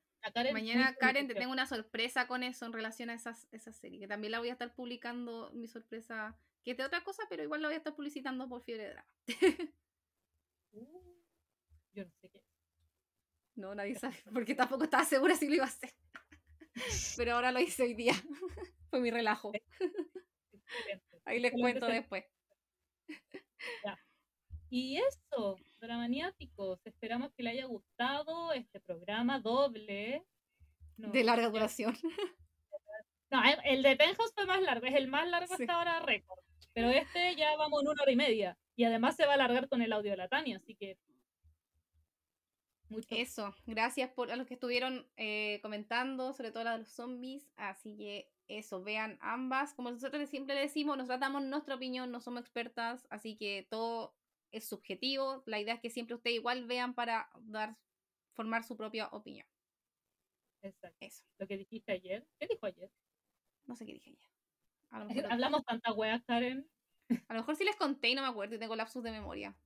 Mañana, 0.53 0.95
Karen, 0.95 1.27
te 1.27 1.35
tengo 1.35 1.51
una 1.51 1.65
sorpresa 1.65 2.27
con 2.27 2.43
eso 2.43 2.65
en 2.65 2.73
relación 2.73 3.09
a 3.09 3.15
esa 3.15 3.33
serie, 3.73 3.99
que 3.99 4.07
también 4.07 4.31
la 4.31 4.39
voy 4.39 4.49
a 4.49 4.53
estar 4.53 4.73
publicando, 4.73 5.51
mi 5.53 5.67
sorpresa, 5.67 6.37
que 6.63 6.71
es 6.71 6.77
de 6.77 6.85
otra 6.85 7.03
cosa, 7.03 7.23
pero 7.29 7.43
igual 7.43 7.61
la 7.61 7.67
voy 7.67 7.75
a 7.75 7.79
estar 7.79 7.93
publicitando 7.93 8.47
por 8.47 8.63
Fiebre 8.63 8.83
de 8.83 8.89
Drama. 8.91 9.07
Uh, 10.75 11.13
yo 11.93 12.03
no 12.03 12.11
sé 12.19 12.29
qué. 12.29 12.41
No, 13.55 13.75
nadie 13.75 13.93
sabe, 13.93 14.15
porque 14.33 14.55
tampoco 14.55 14.85
estaba 14.85 15.05
segura 15.05 15.35
si 15.35 15.47
lo 15.47 15.53
iba 15.53 15.65
a 15.65 15.67
hacer. 15.67 15.93
Pero 17.17 17.35
ahora 17.35 17.51
lo 17.51 17.59
hice 17.59 17.83
hoy 17.83 17.93
día. 17.93 18.13
Fue 18.89 18.99
mi 18.99 19.11
relajo. 19.11 19.51
Ahí 21.25 21.39
les 21.39 21.51
cuento 21.51 21.85
después. 21.85 22.25
Y 24.75 24.97
eso, 24.97 25.59
dramaniáticos, 25.79 26.83
esperamos 26.87 27.31
que 27.33 27.43
le 27.43 27.51
haya 27.51 27.65
gustado 27.67 28.53
este 28.53 28.79
programa 28.79 29.39
doble. 29.39 30.25
de 30.97 31.23
larga 31.23 31.47
duración. 31.49 31.95
No, 33.29 33.41
el 33.65 33.83
de 33.83 33.95
Penthouse 33.95 34.33
fue 34.33 34.47
más 34.47 34.61
largo, 34.61 34.87
es 34.87 34.95
el 34.95 35.07
más 35.07 35.27
largo 35.27 35.53
hasta 35.53 35.73
ahora 35.75 35.99
récord. 35.99 36.39
Pero 36.73 36.89
este 36.89 37.35
ya 37.35 37.55
vamos 37.55 37.83
en 37.83 37.89
una 37.89 38.01
hora 38.01 38.11
y 38.11 38.15
media. 38.15 38.57
Y 38.75 38.83
además 38.83 39.15
se 39.15 39.25
va 39.25 39.31
a 39.31 39.35
alargar 39.35 39.69
con 39.69 39.83
el 39.83 39.93
audio 39.93 40.09
de 40.11 40.17
la 40.17 40.27
Tania, 40.27 40.57
así 40.57 40.75
que. 40.75 40.97
Mucho. 42.89 43.07
Eso, 43.11 43.55
gracias 43.67 44.09
por 44.11 44.31
a 44.31 44.35
los 44.35 44.47
que 44.47 44.55
estuvieron 44.55 45.07
eh, 45.17 45.59
comentando, 45.61 46.33
sobre 46.33 46.51
todo 46.51 46.63
la 46.63 46.73
de 46.73 46.79
los 46.79 46.89
zombies. 46.89 47.47
Así 47.57 47.95
que 47.95 48.31
eso, 48.47 48.83
vean 48.83 49.19
ambas. 49.21 49.75
Como 49.75 49.91
nosotros 49.91 50.27
siempre 50.29 50.55
le 50.55 50.61
decimos, 50.61 50.97
nos 50.97 51.07
tratamos 51.07 51.43
nuestra 51.43 51.75
opinión, 51.75 52.11
no 52.11 52.21
somos 52.21 52.41
expertas, 52.41 53.05
así 53.09 53.35
que 53.35 53.67
todo 53.69 54.15
es 54.53 54.67
subjetivo. 54.69 55.43
La 55.45 55.59
idea 55.59 55.73
es 55.73 55.81
que 55.81 55.89
siempre 55.89 56.15
ustedes 56.15 56.37
igual 56.37 56.65
vean 56.65 56.93
para 56.93 57.29
dar, 57.41 57.75
formar 58.33 58.63
su 58.63 58.77
propia 58.77 59.07
opinión. 59.07 59.47
Exacto. 60.61 60.97
Eso. 61.01 61.23
Lo 61.39 61.47
que 61.47 61.57
dijiste 61.57 61.91
ayer. 61.91 62.25
¿Qué 62.39 62.47
dijo 62.47 62.65
ayer? 62.65 62.89
No 63.65 63.75
sé 63.75 63.85
qué 63.85 63.93
dije 63.93 64.11
ayer. 64.11 64.29
Hablamos 65.31 65.65
tanta 65.65 65.91
weas, 65.91 66.23
Karen. 66.23 66.69
A 67.27 67.33
lo 67.33 67.39
mejor 67.41 67.55
sí 67.55 67.65
les 67.65 67.75
conté 67.75 68.09
y 68.09 68.15
no 68.15 68.21
me 68.21 68.29
acuerdo 68.29 68.55
y 68.55 68.59
tengo 68.59 68.75
lapsus 68.75 69.03
de 69.03 69.11
memoria. 69.11 69.57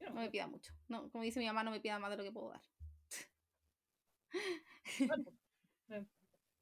No 0.00 0.12
me 0.12 0.30
pida 0.30 0.46
mucho. 0.46 0.72
No, 0.86 1.10
como 1.10 1.24
dice 1.24 1.40
mi 1.40 1.46
mamá, 1.46 1.64
no 1.64 1.70
me 1.70 1.80
pida 1.80 1.98
más 1.98 2.10
de 2.10 2.16
lo 2.16 2.22
que 2.22 2.32
puedo 2.32 2.50
dar. 2.50 2.62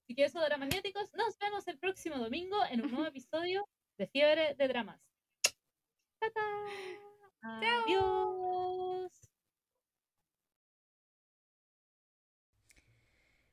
Así 0.07 0.15
que 0.15 0.25
eso, 0.25 0.39
Magnéticos, 0.59 1.13
nos 1.15 1.37
vemos 1.39 1.67
el 1.69 1.79
próximo 1.79 2.17
domingo 2.17 2.57
en 2.71 2.83
un 2.83 2.91
nuevo 2.91 3.07
episodio 3.09 3.69
de 3.99 4.07
Fiebre 4.07 4.55
de 4.55 4.69
Dramas. 4.69 5.01
¡Tata! 6.19 6.41
Adiós. 7.43 9.13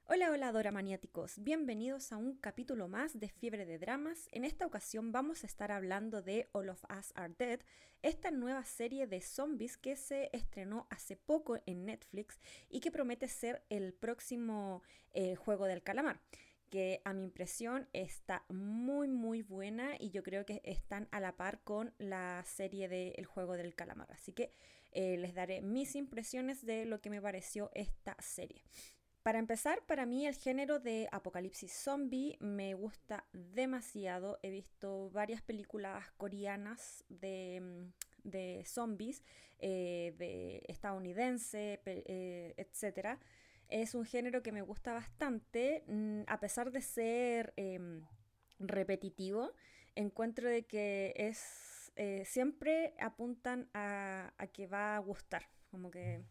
Hola, 0.05 0.31
hola 0.31 0.51
Dora 0.51 0.71
Maniáticos, 0.71 1.41
bienvenidos 1.43 2.11
a 2.11 2.17
un 2.17 2.35
capítulo 2.35 2.87
más 2.87 3.19
de 3.19 3.29
Fiebre 3.29 3.65
de 3.65 3.79
Dramas. 3.79 4.27
En 4.31 4.45
esta 4.45 4.65
ocasión 4.65 5.11
vamos 5.11 5.43
a 5.43 5.47
estar 5.47 5.71
hablando 5.71 6.21
de 6.21 6.49
All 6.51 6.69
of 6.69 6.83
Us 6.95 7.13
Are 7.15 7.33
Dead, 7.37 7.61
esta 8.01 8.29
nueva 8.29 8.63
serie 8.63 9.07
de 9.07 9.21
zombies 9.21 9.77
que 9.77 9.95
se 9.95 10.29
estrenó 10.33 10.85
hace 10.89 11.15
poco 11.15 11.57
en 11.65 11.85
Netflix 11.85 12.39
y 12.69 12.79
que 12.79 12.91
promete 12.91 13.27
ser 13.27 13.63
el 13.69 13.93
próximo 13.93 14.83
eh, 15.13 15.35
juego 15.35 15.65
del 15.65 15.81
calamar 15.81 16.19
que 16.73 17.03
a 17.05 17.13
mi 17.13 17.23
impresión 17.25 17.87
está 17.93 18.45
muy 18.49 19.07
muy 19.07 19.43
buena 19.43 19.91
y 19.99 20.09
yo 20.09 20.23
creo 20.23 20.43
que 20.43 20.59
están 20.63 21.07
a 21.11 21.19
la 21.19 21.37
par 21.37 21.59
con 21.63 21.93
la 21.99 22.43
serie 22.47 22.89
de 22.89 23.09
El 23.09 23.27
juego 23.27 23.55
del 23.57 23.75
calamar. 23.75 24.11
Así 24.11 24.33
que 24.33 24.49
eh, 24.91 25.17
les 25.19 25.35
daré 25.35 25.61
mis 25.61 25.95
impresiones 25.95 26.65
de 26.65 26.85
lo 26.85 26.99
que 26.99 27.11
me 27.11 27.21
pareció 27.21 27.69
esta 27.75 28.17
serie. 28.19 28.63
Para 29.21 29.37
empezar, 29.37 29.85
para 29.85 30.07
mí 30.07 30.25
el 30.25 30.33
género 30.33 30.79
de 30.79 31.07
apocalipsis 31.11 31.71
zombie 31.71 32.37
me 32.39 32.73
gusta 32.73 33.23
demasiado. 33.33 34.39
He 34.41 34.49
visto 34.49 35.11
varias 35.11 35.43
películas 35.43 36.03
coreanas 36.17 37.03
de, 37.07 37.91
mm, 38.25 38.65
zombies, 38.65 39.21
eh, 39.59 40.15
de 40.17 40.63
estadounidense, 40.67 41.79
eh, 41.85 42.55
etc. 42.57 43.19
Es 43.73 43.95
un 43.95 44.05
género 44.05 44.43
que 44.43 44.51
me 44.51 44.61
gusta 44.61 44.93
bastante, 44.93 45.83
mm, 45.87 46.25
a 46.27 46.39
pesar 46.39 46.71
de 46.71 46.79
ser 46.79 47.53
em, 47.55 48.05
repetitivo. 48.59 49.51
Encuentro 49.95 50.47
de 50.47 50.67
que 50.67 51.11
es 51.15 51.91
eh, 51.95 52.23
siempre 52.23 52.93
apuntan 52.99 53.71
a, 53.73 54.31
a 54.37 54.45
que 54.45 54.67
va 54.67 54.95
a 54.95 54.99
gustar, 54.99 55.49
como 55.71 55.89
que 55.89 56.21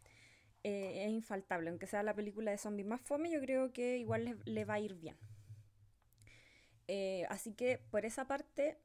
eh, 0.62 1.04
es 1.04 1.10
infaltable. 1.10 1.70
Aunque 1.70 1.88
sea 1.88 2.04
la 2.04 2.14
película 2.14 2.52
de 2.52 2.58
zombies 2.58 2.86
más 2.86 3.00
fome, 3.00 3.28
yo 3.28 3.40
creo 3.40 3.72
que 3.72 3.98
igual 3.98 4.38
le, 4.44 4.64
va 4.64 4.74
a 4.74 4.80
ir 4.80 4.94
bien. 4.94 5.16
Eh, 6.86 7.26
así 7.28 7.54
que 7.54 7.78
por 7.90 8.04
esa 8.04 8.28
parte 8.28 8.78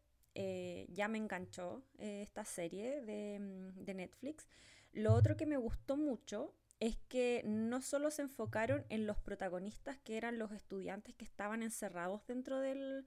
ya 0.90 1.08
me 1.08 1.20
enganchó 1.20 1.84
esta 2.00 2.44
serie 2.44 3.02
de, 3.02 3.40
mm, 3.40 3.86
de, 3.86 3.94
Netflix. 3.94 4.48
Lo 4.94 5.14
otro 5.14 5.38
que 5.38 5.46
me 5.46 5.58
gustó 5.58 5.96
mucho 5.96 6.56
es 6.80 6.98
que 7.10 7.42
no 7.46 7.82
solo 7.82 8.12
se 8.12 8.24
enfocaron 8.24 8.86
en 8.90 9.08
los 9.08 9.18
protagonistas, 9.18 9.98
que 10.00 10.18
eran 10.18 10.38
los 10.38 10.52
estudiantes 10.52 11.16
que 11.16 11.26
estaban 11.26 11.64
encerrados 11.64 12.26
dentro 12.28 12.60
del, 12.60 13.06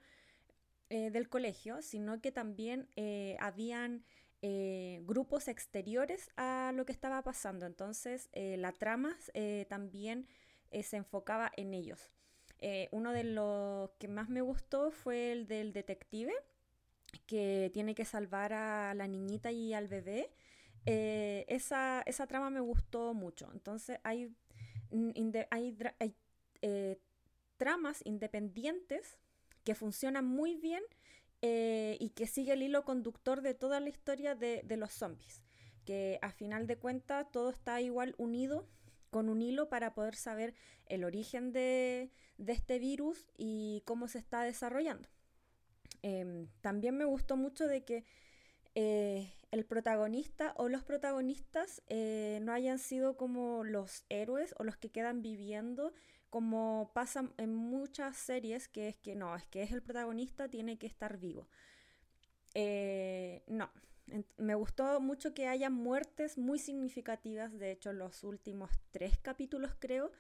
del 0.89 1.29
colegio, 1.29 1.81
sino 1.83 2.21
que 2.21 2.33
también 2.33 2.89
habían 3.39 4.05
eh, 4.43 5.03
grupos 5.05 5.49
exteriores 5.49 6.31
a 6.37 6.73
lo 6.75 6.87
que 6.87 6.93
estaba 6.93 7.23
pasando. 7.23 7.67
Entonces, 7.67 8.31
eh, 8.33 8.57
la 8.57 8.73
trama 8.73 9.15
eh, 9.35 9.67
también 9.69 10.27
se 10.83 10.97
enfocaba 10.97 11.51
en 11.57 11.75
ellos. 11.75 12.11
uno 12.93 13.13
de 13.13 13.25
los 13.25 13.91
que 13.99 14.07
más 14.09 14.29
me 14.29 14.41
gustó 14.41 14.93
fue 14.93 15.33
el 15.33 15.47
del 15.47 15.73
detective, 15.73 16.33
que 17.27 17.71
tiene 17.75 17.95
que 17.95 18.05
salvar 18.05 18.53
a 18.53 18.95
la 18.95 19.09
niñita 19.09 19.51
y 19.51 19.75
al 19.75 19.89
bebé. 19.89 20.31
Esa, 20.87 22.03
esa, 22.07 22.27
trama 22.27 22.51
me 22.51 22.61
gustó 22.61 23.15
mucho. 23.15 23.49
Entonces, 23.53 23.99
hay, 24.03 24.35
hay, 25.51 25.77
hay 25.99 26.17
tramas 27.61 28.01
independientes 28.07 29.19
que 29.65 29.75
funcionan 29.75 30.25
muy 30.25 30.57
bien 30.57 30.83
eh, 31.43 31.97
y 32.01 32.11
que 32.11 32.27
sigue 32.27 32.55
el 32.55 32.63
hilo 32.63 32.85
conductor 32.85 33.43
de 33.43 33.55
toda 33.55 33.81
la 33.81 33.89
historia 33.91 34.35
de, 34.35 34.65
los 34.77 34.93
zombies. 34.93 35.43
Que 35.85 36.19
a 36.23 36.31
final 36.31 36.67
de 36.67 36.77
cuentas 36.77 37.31
todo 37.31 37.51
está 37.51 37.81
igual 37.81 38.15
unido 38.19 38.67
con 39.11 39.29
un 39.29 39.43
hilo 39.43 39.69
para 39.69 39.93
poder 39.93 40.15
saber 40.15 40.55
el 40.87 41.05
origen 41.05 41.53
de, 41.53 42.11
este 42.47 42.79
virus 42.79 43.27
y 43.37 43.83
cómo 43.85 44.09
se 44.09 44.19
está 44.19 44.43
desarrollando. 44.43 45.09
Em, 46.03 46.49
también 46.63 46.97
me 46.97 47.05
gustó 47.05 47.37
mucho 47.37 47.67
de 47.67 47.85
que 47.85 48.05
eh, 48.75 49.33
el 49.51 49.65
protagonista 49.65 50.55
o 50.57 50.69
los 50.69 50.85
protagonistas 50.85 51.83
eh, 51.89 52.39
no 52.43 52.53
hayan 52.53 52.79
sido 52.79 53.17
como 53.17 53.65
los 53.65 54.05
héroes 54.09 54.55
o 54.59 54.65
los 54.65 54.77
que 54.77 54.91
quedan 54.91 55.23
viviendo 55.23 55.93
como 56.31 56.93
pasa 56.95 57.29
en 57.39 57.55
muchas 57.55 58.17
series, 58.17 58.69
que 58.69 58.89
es 58.89 58.97
que 58.97 59.17
no, 59.17 59.35
es 59.35 59.47
que 59.49 59.63
es 59.63 59.73
el 59.73 59.83
protagonista, 59.83 60.49
tiene 60.49 60.79
que 60.79 60.87
estar 60.87 61.19
vivo. 61.19 61.49
Eh, 62.55 63.43
no, 63.49 63.69
me 64.37 64.55
gustó 64.55 65.01
mucho 65.01 65.35
que 65.35 65.49
haya 65.49 65.71
muertes 65.71 66.39
muy 66.39 66.59
significativas, 66.59 67.59
de 67.59 67.73
hecho 67.73 67.93
los 67.93 68.23
últimos 68.23 68.71
tres 68.93 69.19
capítulos 69.19 69.75
creo 69.79 70.13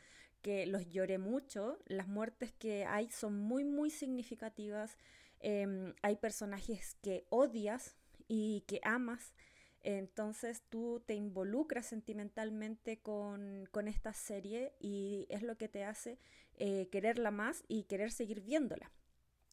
que 0.43 0.67
los 0.67 0.89
lloré 0.89 1.19
mucho, 1.19 1.79
las 1.87 2.09
muertes 2.09 2.53
que 2.53 2.85
hay 2.87 3.09
son 3.11 3.39
muy 3.39 3.65
muy 3.65 3.91
significativas, 3.91 4.97
em, 5.41 5.95
hay 6.03 6.17
personajes 6.17 6.97
que 7.03 7.25
odias 7.31 7.97
y 8.33 8.61
que 8.69 8.81
amas, 8.85 9.35
entonces 9.83 10.63
tú 10.69 11.03
te 11.05 11.15
involucras 11.15 11.87
sentimentalmente 11.87 13.01
con, 13.01 13.69
esta 13.89 14.13
serie 14.13 14.73
y 14.79 15.27
es 15.31 15.43
lo 15.43 15.59
que 15.59 15.69
te 15.69 15.83
hace 15.83 16.17
eh, 16.57 16.89
quererla 16.93 17.33
más 17.33 17.65
y 17.67 17.85
querer 17.85 18.13
seguir 18.13 18.41
viéndola. 18.41 18.93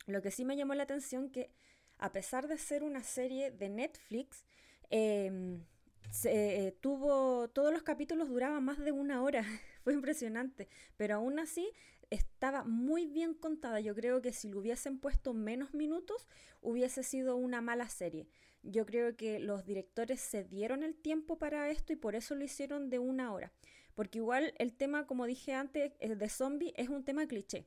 Lo 0.06 0.22
que 0.22 0.30
sí 0.30 0.46
me 0.46 0.56
llamó 0.56 0.76
la 0.76 0.84
atención 0.84 1.32
que 1.32 1.50
a 1.98 2.12
pesar 2.12 2.48
de 2.48 2.60
ser 2.60 2.84
una 2.84 3.02
serie 3.02 3.50
de 3.50 3.68
Netflix, 3.70 4.46
em, 4.92 5.66
se, 6.12 6.68
eh, 6.68 6.72
tuvo 6.74 7.48
todos 7.48 7.74
los 7.74 7.82
capítulos 7.82 8.30
duraban 8.30 8.64
más 8.64 8.78
de 8.78 8.92
una 8.92 9.24
hora, 9.24 9.42
fue 9.84 9.94
impresionante, 9.94 10.68
pero 10.98 11.16
aún 11.16 11.40
así 11.40 11.68
estaba 12.12 12.64
muy 12.64 13.08
bien 13.08 13.34
contada. 13.34 13.80
Yo 13.80 13.96
creo 13.96 14.22
que 14.22 14.34
si 14.34 14.50
le 14.50 14.58
hubiesen 14.58 15.00
puesto 15.00 15.34
menos 15.34 15.74
minutos 15.74 16.28
hubiese 16.62 17.02
sido 17.02 17.36
una 17.38 17.60
mala 17.62 17.90
serie. 17.90 18.28
Yo 18.64 18.86
creo 18.86 19.16
que 19.16 19.40
los 19.40 19.66
directores 19.66 20.20
se 20.20 20.44
dieron 20.44 20.84
el 20.84 20.96
tiempo 20.96 21.38
para 21.38 21.70
esto 21.70 21.94
y 21.94 21.96
por 21.96 22.16
eso 22.16 22.36
lo 22.36 22.44
hicieron 22.44 22.90
de 22.90 23.00
una 23.00 23.32
hora. 23.34 23.54
Porque 23.96 24.20
igual 24.20 24.54
el 24.58 24.74
tema, 24.74 25.08
como 25.08 25.26
dije 25.26 25.54
antes, 25.54 25.92
eh, 26.00 26.16
de 26.16 26.30
zombie 26.30 26.74
es 26.76 26.90
un 26.90 27.04
tema 27.04 27.28
cliché. 27.28 27.66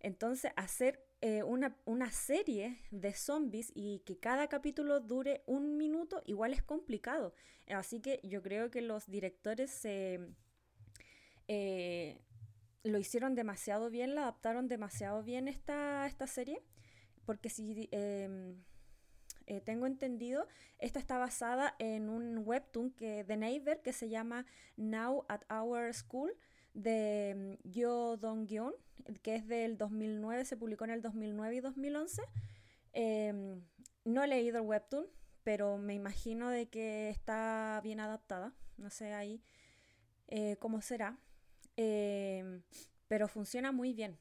Entonces, 0.00 0.52
hacer 0.56 1.04
eh, 1.20 1.42
una, 1.42 2.10
serie 2.10 2.78
de 2.90 3.12
zombies 3.12 3.70
y 3.74 4.00
que 4.00 4.18
cada 4.18 4.48
capítulo 4.48 5.00
dure 5.00 5.42
un 5.46 5.76
minuto, 5.76 6.22
igual 6.24 6.54
es 6.54 6.62
complicado. 6.62 7.34
Así 7.68 8.00
que 8.00 8.20
yo 8.22 8.42
creo 8.42 8.70
que 8.70 8.80
los 8.80 9.06
directores 9.06 9.70
se, 9.70 10.18
eh, 11.46 12.18
lo 12.82 12.98
hicieron 12.98 13.34
demasiado 13.34 13.90
bien, 13.90 14.14
la 14.14 14.22
adaptaron 14.22 14.66
demasiado 14.66 15.22
bien 15.22 15.46
esta, 15.46 16.06
esta 16.06 16.26
serie, 16.26 16.62
porque 17.26 17.50
si 17.50 17.88
em, 17.92 18.62
eh, 19.50 19.60
tengo 19.60 19.86
entendido, 19.86 20.46
esta 20.78 21.00
está 21.00 21.18
basada 21.18 21.74
en 21.80 22.08
un 22.08 22.46
webtoon 22.46 22.92
que, 22.92 23.24
de 23.24 23.36
Neighbor 23.36 23.82
que 23.82 23.92
se 23.92 24.08
llama 24.08 24.46
Now 24.76 25.24
at 25.28 25.42
Our 25.50 25.92
School 25.92 26.36
de 26.72 27.56
um, 27.64 27.68
Yo 27.68 28.16
Dong-gyeon, 28.16 28.72
que 29.22 29.34
es 29.34 29.48
del 29.48 29.76
2009, 29.76 30.44
se 30.44 30.56
publicó 30.56 30.84
en 30.84 30.90
el 30.90 31.02
2009 31.02 31.56
y 31.56 31.60
2011. 31.60 32.22
Em, 32.92 33.60
no 34.04 34.22
he 34.22 34.28
leído 34.28 34.58
el 34.58 34.66
webtoon, 34.66 35.08
pero 35.42 35.78
me 35.78 35.94
imagino 35.94 36.48
de 36.48 36.68
que 36.68 37.10
está 37.10 37.80
bien 37.82 37.98
adaptada. 37.98 38.54
No 38.76 38.88
sé 38.88 39.14
ahí 39.14 39.42
eh, 40.28 40.58
cómo 40.60 40.80
será. 40.80 41.18
Em, 41.76 42.62
pero 43.08 43.26
funciona 43.26 43.72
muy 43.72 43.94
bien. 43.94 44.16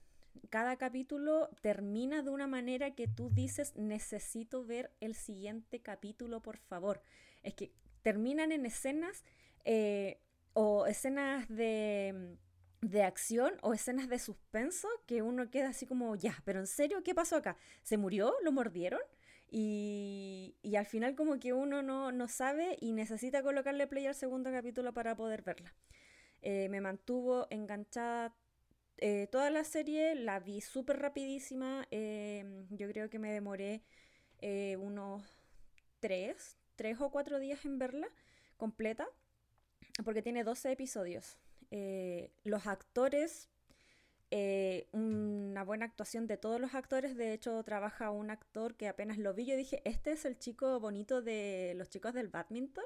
Cada 0.49 0.77
capítulo 0.77 1.49
termina 1.61 2.23
de 2.23 2.29
una 2.29 2.47
manera 2.47 2.91
que 2.91 3.07
tú 3.07 3.29
dices, 3.29 3.75
necesito 3.75 4.65
ver 4.65 4.91
el 4.99 5.15
siguiente 5.15 5.81
capítulo, 5.81 6.41
por 6.41 6.57
favor. 6.57 7.01
Es 7.43 7.53
que 7.53 7.71
terminan 8.01 8.51
en 8.51 8.65
escenas 8.65 9.23
eh, 9.65 10.19
o 10.53 10.85
escenas 10.87 11.47
de, 11.49 12.37
de 12.81 13.03
acción 13.03 13.53
o 13.61 13.73
escenas 13.73 14.09
de 14.09 14.19
suspenso 14.19 14.87
que 15.05 15.21
uno 15.21 15.49
queda 15.49 15.69
así 15.69 15.85
como, 15.85 16.15
ya, 16.15 16.41
pero 16.45 16.59
en 16.59 16.67
serio, 16.67 17.03
¿qué 17.03 17.13
pasó 17.13 17.35
acá? 17.35 17.57
¿Se 17.83 17.97
murió? 17.97 18.33
¿Lo 18.43 18.51
mordieron? 18.51 19.01
Y, 19.51 20.55
y, 20.61 20.75
al 20.75 20.85
final 20.85 21.15
como 21.15 21.39
que 21.39 21.53
uno 21.53 21.81
no, 21.81 22.11
no, 22.11 22.27
sabe 22.27 22.77
y 22.79 22.91
necesita 22.93 23.41
colocarle 23.41 23.87
play 23.87 24.05
al 24.05 24.13
segundo 24.13 24.51
capítulo 24.51 24.93
para 24.93 25.15
poder 25.15 25.41
verla. 25.41 25.73
Eh, 26.41 26.69
me 26.69 26.81
mantuvo 26.81 27.47
enganchada 27.49 28.35
eh, 29.01 29.27
toda 29.31 29.49
la 29.49 29.63
serie, 29.63 30.15
la 30.15 30.39
vi 30.39 30.61
súper 30.61 30.99
rapidísima, 30.99 31.87
eh, 31.91 32.65
yo 32.69 32.87
creo 32.89 33.09
que 33.09 33.19
me 33.19 33.31
demoré 33.31 33.81
unos 34.79 35.23
tres, 35.99 36.57
tres 36.75 37.01
o 37.01 37.09
cuatro 37.09 37.39
días 37.39 37.65
en 37.65 37.77
verla 37.77 38.07
completa, 38.57 39.07
porque 40.05 40.21
tiene 40.21 40.43
12 40.43 40.71
episodios. 40.71 41.37
los 42.43 42.65
actores 42.65 43.49
una 44.91 45.63
buena 45.63 45.85
actuación 45.85 46.27
de 46.27 46.37
todos 46.37 46.61
los 46.61 46.73
actores. 46.75 47.15
De 47.17 47.33
hecho, 47.33 47.63
trabaja 47.63 48.11
un 48.11 48.29
actor 48.29 48.75
que 48.75 48.87
apenas 48.87 49.17
lo 49.17 49.33
vi, 49.33 49.45
yo 49.45 49.55
dije, 49.55 49.81
este 49.85 50.11
es 50.11 50.25
el 50.25 50.37
chico 50.37 50.79
bonito 50.79 51.21
de 51.21 51.73
los 51.75 51.89
chicos 51.89 52.13
del 52.13 52.27
badminton. 52.29 52.85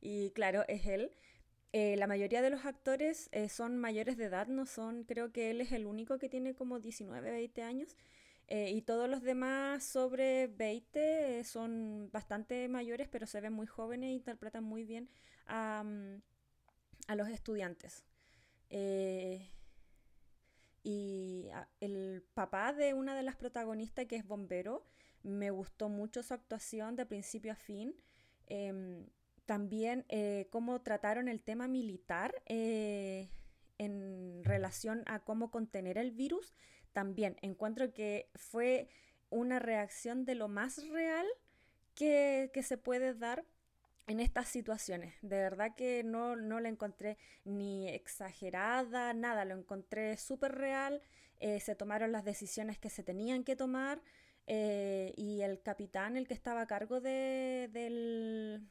Y 0.00 0.30
claro, 0.30 0.64
es 0.68 0.86
él. 0.86 1.10
Eh, 1.76 1.96
la 1.96 2.06
mayoría 2.06 2.40
de 2.40 2.50
los 2.50 2.66
actores 2.66 3.28
eh, 3.32 3.48
son 3.48 3.76
mayores 3.78 4.16
de 4.16 4.26
edad, 4.26 4.46
no 4.46 4.64
son, 4.64 5.02
creo 5.02 5.32
que 5.32 5.50
él 5.50 5.60
es 5.60 5.72
el 5.72 5.86
único 5.86 6.18
que 6.20 6.28
tiene 6.28 6.54
como 6.54 6.78
19, 6.78 7.32
20 7.32 7.62
años. 7.62 7.96
Eh, 8.46 8.70
y 8.70 8.82
todos 8.82 9.08
los 9.10 9.22
demás 9.22 9.82
sobre 9.82 10.46
20 10.46 11.42
son 11.42 12.10
bastante 12.12 12.68
mayores, 12.68 13.08
pero 13.08 13.26
se 13.26 13.40
ven 13.40 13.54
muy 13.54 13.66
jóvenes 13.66 14.10
e 14.10 14.12
interpretan 14.12 14.62
muy 14.62 14.84
bien 14.84 15.08
a, 15.46 15.82
mm, 15.84 16.22
a 17.08 17.16
los 17.16 17.28
estudiantes. 17.28 18.04
y 20.84 21.48
el 21.80 22.22
papá 22.34 22.72
de 22.72 22.94
una 22.94 23.16
de 23.16 23.22
las 23.22 23.36
protagonistas, 23.36 24.06
que 24.06 24.16
es 24.16 24.26
bombero, 24.26 24.84
me 25.22 25.50
gustó 25.50 25.88
mucho 25.88 26.22
su 26.22 26.34
actuación 26.34 26.94
de 26.96 27.06
principio 27.06 27.52
a 27.52 27.56
fin. 27.56 27.96
También 29.46 30.06
eh, 30.08 30.48
cómo 30.50 30.80
trataron 30.80 31.28
el 31.28 31.42
tema 31.42 31.68
militar 31.68 32.34
eh, 32.46 33.28
en 33.76 34.42
relación 34.42 35.02
a 35.06 35.20
cómo 35.20 35.50
contener 35.50 35.98
el 35.98 36.12
virus. 36.12 36.54
También 36.92 37.36
encuentro 37.42 37.92
que 37.92 38.30
fue 38.34 38.88
una 39.28 39.58
reacción 39.58 40.24
de 40.24 40.34
lo 40.34 40.48
más 40.48 40.88
real 40.88 41.26
que, 41.94 42.50
se 42.62 42.78
puede 42.78 43.12
dar 43.14 43.44
en 44.06 44.20
estas 44.20 44.48
situaciones. 44.48 45.14
De 45.20 45.36
verdad 45.36 45.74
que 45.74 46.02
no, 46.04 46.36
no 46.36 46.60
la 46.60 46.70
encontré 46.70 47.18
ni 47.44 47.88
exagerada, 47.88 49.12
nada, 49.12 49.44
lo 49.44 49.56
encontré 49.56 50.16
súper 50.16 50.52
real. 50.52 51.02
Eh, 51.40 51.60
se 51.60 51.74
tomaron 51.74 52.12
las 52.12 52.24
decisiones 52.24 52.78
que 52.78 52.88
se 52.88 53.02
tenían 53.02 53.44
que 53.44 53.56
tomar. 53.56 54.00
y 54.46 55.40
el 55.42 55.60
capitán, 55.62 56.16
el 56.16 56.26
que 56.28 56.34
estaba 56.34 56.62
a 56.62 56.66
cargo 56.66 57.00
de, 57.00 57.68
del, 57.72 58.68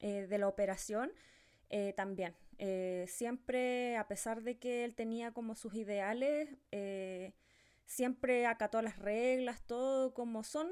eh, 0.00 0.26
de 0.26 0.38
la 0.38 0.48
operación 0.48 1.12
eh, 1.68 1.92
también. 1.96 2.34
Eh, 2.58 3.04
siempre, 3.06 3.96
a 3.96 4.08
pesar 4.08 4.42
de 4.42 4.58
que 4.58 4.84
él 4.84 4.94
tenía 4.94 5.32
como 5.32 5.54
sus 5.54 5.74
ideales, 5.74 6.48
siempre 7.84 8.46
acató 8.46 8.80
las 8.82 8.98
reglas, 8.98 9.62
todo 9.66 10.14
como 10.14 10.42
son 10.42 10.68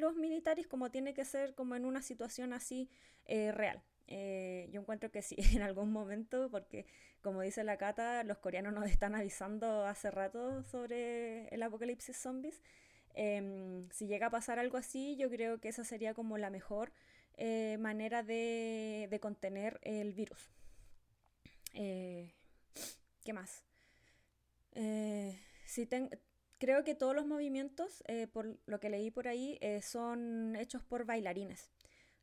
los 0.00 0.16
militares, 0.16 0.66
como 0.66 0.90
tiene 0.90 1.14
que 1.14 1.24
ser 1.24 1.54
como 1.54 1.76
en 1.76 1.84
una 1.84 2.02
situación 2.02 2.52
así 2.52 2.90
real. 3.26 3.82
yo 4.08 4.80
encuentro 4.80 5.10
que 5.10 5.22
sí, 5.22 5.36
en 5.54 5.62
algún 5.62 5.92
momento, 5.92 6.48
porque 6.50 6.86
como 7.22 7.42
dice 7.42 7.62
la 7.64 7.76
Cata, 7.76 8.24
los 8.24 8.38
coreanos 8.38 8.72
nos 8.72 8.86
están 8.90 9.14
avisando 9.14 9.84
hace 9.86 10.10
rato 10.10 10.62
sobre 10.64 11.46
el 11.48 11.62
apocalipsis 11.62 12.16
zombies. 12.16 12.62
Em, 13.14 13.88
si 13.90 14.06
llega 14.06 14.28
a 14.28 14.30
pasar 14.30 14.58
algo 14.58 14.76
así, 14.78 15.16
yo 15.16 15.28
creo 15.30 15.60
que 15.60 15.68
esa 15.68 15.84
sería 15.84 16.14
como 16.14 16.38
la 16.38 16.50
mejor 16.50 16.92
eh, 17.36 17.76
manera 17.80 18.22
de, 18.22 19.18
contener 19.20 19.78
el 19.82 20.12
virus. 20.12 20.50
Eh, 21.74 22.32
¿Qué 23.24 23.32
más? 23.32 23.62
Eh, 24.74 25.38
creo 26.58 26.84
que 26.84 26.94
todos 26.94 27.14
los 27.14 27.26
movimientos, 27.26 28.02
por 28.32 28.58
lo 28.66 28.80
que 28.80 28.90
leí 28.90 29.10
por 29.10 29.28
ahí, 29.28 29.58
son 29.82 30.56
hechos 30.56 30.82
por 30.82 31.04
bailarines. 31.04 31.70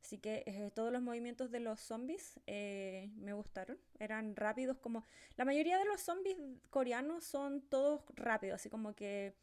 Así 0.02 0.18
que 0.18 0.72
todos 0.74 0.94
los 0.94 1.02
movimientos 1.02 1.52
de 1.52 1.60
los 1.60 1.80
zombies 1.82 2.40
me 2.48 3.34
gustaron. 3.34 3.78
Eran 4.00 4.36
rápidos 4.36 4.78
como... 4.78 5.06
La 5.36 5.46
mayoría 5.46 5.78
de 5.78 5.86
los 5.86 6.02
zombies 6.02 6.38
coreanos 6.70 7.26
son 7.26 7.62
todos 7.62 8.04
rápidos, 8.16 8.56
así 8.56 8.70
como 8.70 8.96
que 8.96 9.36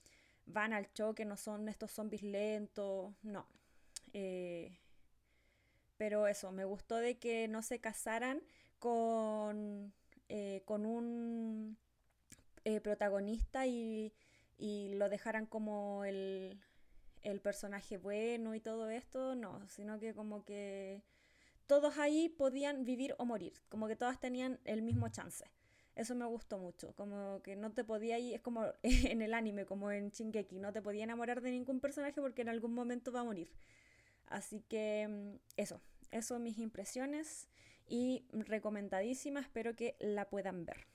van 0.46 0.72
al 0.72 0.92
choque, 0.92 1.24
no 1.24 1.36
son 1.36 1.68
estos 1.68 1.90
zombies 1.90 2.22
lentos, 2.22 3.14
no. 3.22 3.46
Pero 5.96 6.26
eso, 6.26 6.52
me 6.52 6.64
gustó 6.64 6.96
de 6.96 7.18
que 7.18 7.48
no 7.48 7.62
se 7.62 7.80
casaran 7.80 8.42
con, 8.78 9.92
eh, 10.28 10.62
con 10.64 10.86
un 10.86 11.78
eh, 12.64 12.80
protagonista 12.80 13.66
y, 13.66 14.12
lo 14.58 15.08
dejaran 15.08 15.46
como 15.46 16.04
el, 16.04 16.58
el 17.22 17.40
personaje 17.40 17.98
bueno 17.98 18.54
y 18.54 18.60
todo 18.60 18.88
esto, 18.88 19.34
no, 19.34 19.68
sino 19.68 19.98
que 19.98 20.14
como 20.14 20.44
que 20.44 21.02
todos 21.66 21.98
ahí 21.98 22.28
podían 22.28 22.84
vivir 22.84 23.14
o 23.18 23.24
morir, 23.24 23.52
como 23.68 23.86
que 23.88 23.96
todas 23.96 24.18
tenían 24.20 24.58
el 24.64 24.82
mismo 24.82 25.08
chance. 25.08 25.44
Eso 25.96 26.14
me 26.14 26.26
gustó 26.26 26.58
mucho, 26.58 26.94
como 26.94 27.40
que 27.42 27.56
no 27.56 27.72
te 27.72 27.82
podía 27.82 28.18
ir, 28.18 28.34
es 28.34 28.40
como 28.40 28.64
en 28.82 29.22
el 29.22 29.34
anime, 29.34 29.64
como 29.64 29.90
en 29.90 30.10
Shingeki, 30.10 30.58
no 30.58 30.72
te 30.72 30.82
podía 30.82 31.04
enamorar 31.04 31.40
de 31.40 31.50
ningún 31.50 31.80
personaje 31.80 32.20
porque 32.20 32.42
en 32.42 32.50
algún 32.50 32.74
momento 32.74 33.12
va 33.12 33.20
a 33.20 33.24
morir. 33.24 33.50
Así 34.28 34.62
que 34.68 35.06
mm, 35.08 35.38
eso, 35.56 35.80
eso 36.10 36.38
mis 36.38 36.58
impresiones 36.58 37.48
y 37.88 38.24
recomendadísima, 38.32 39.40
espero 39.40 39.74
que 39.76 39.96
la 40.00 40.28
puedan 40.28 40.64
ver. 40.64 40.86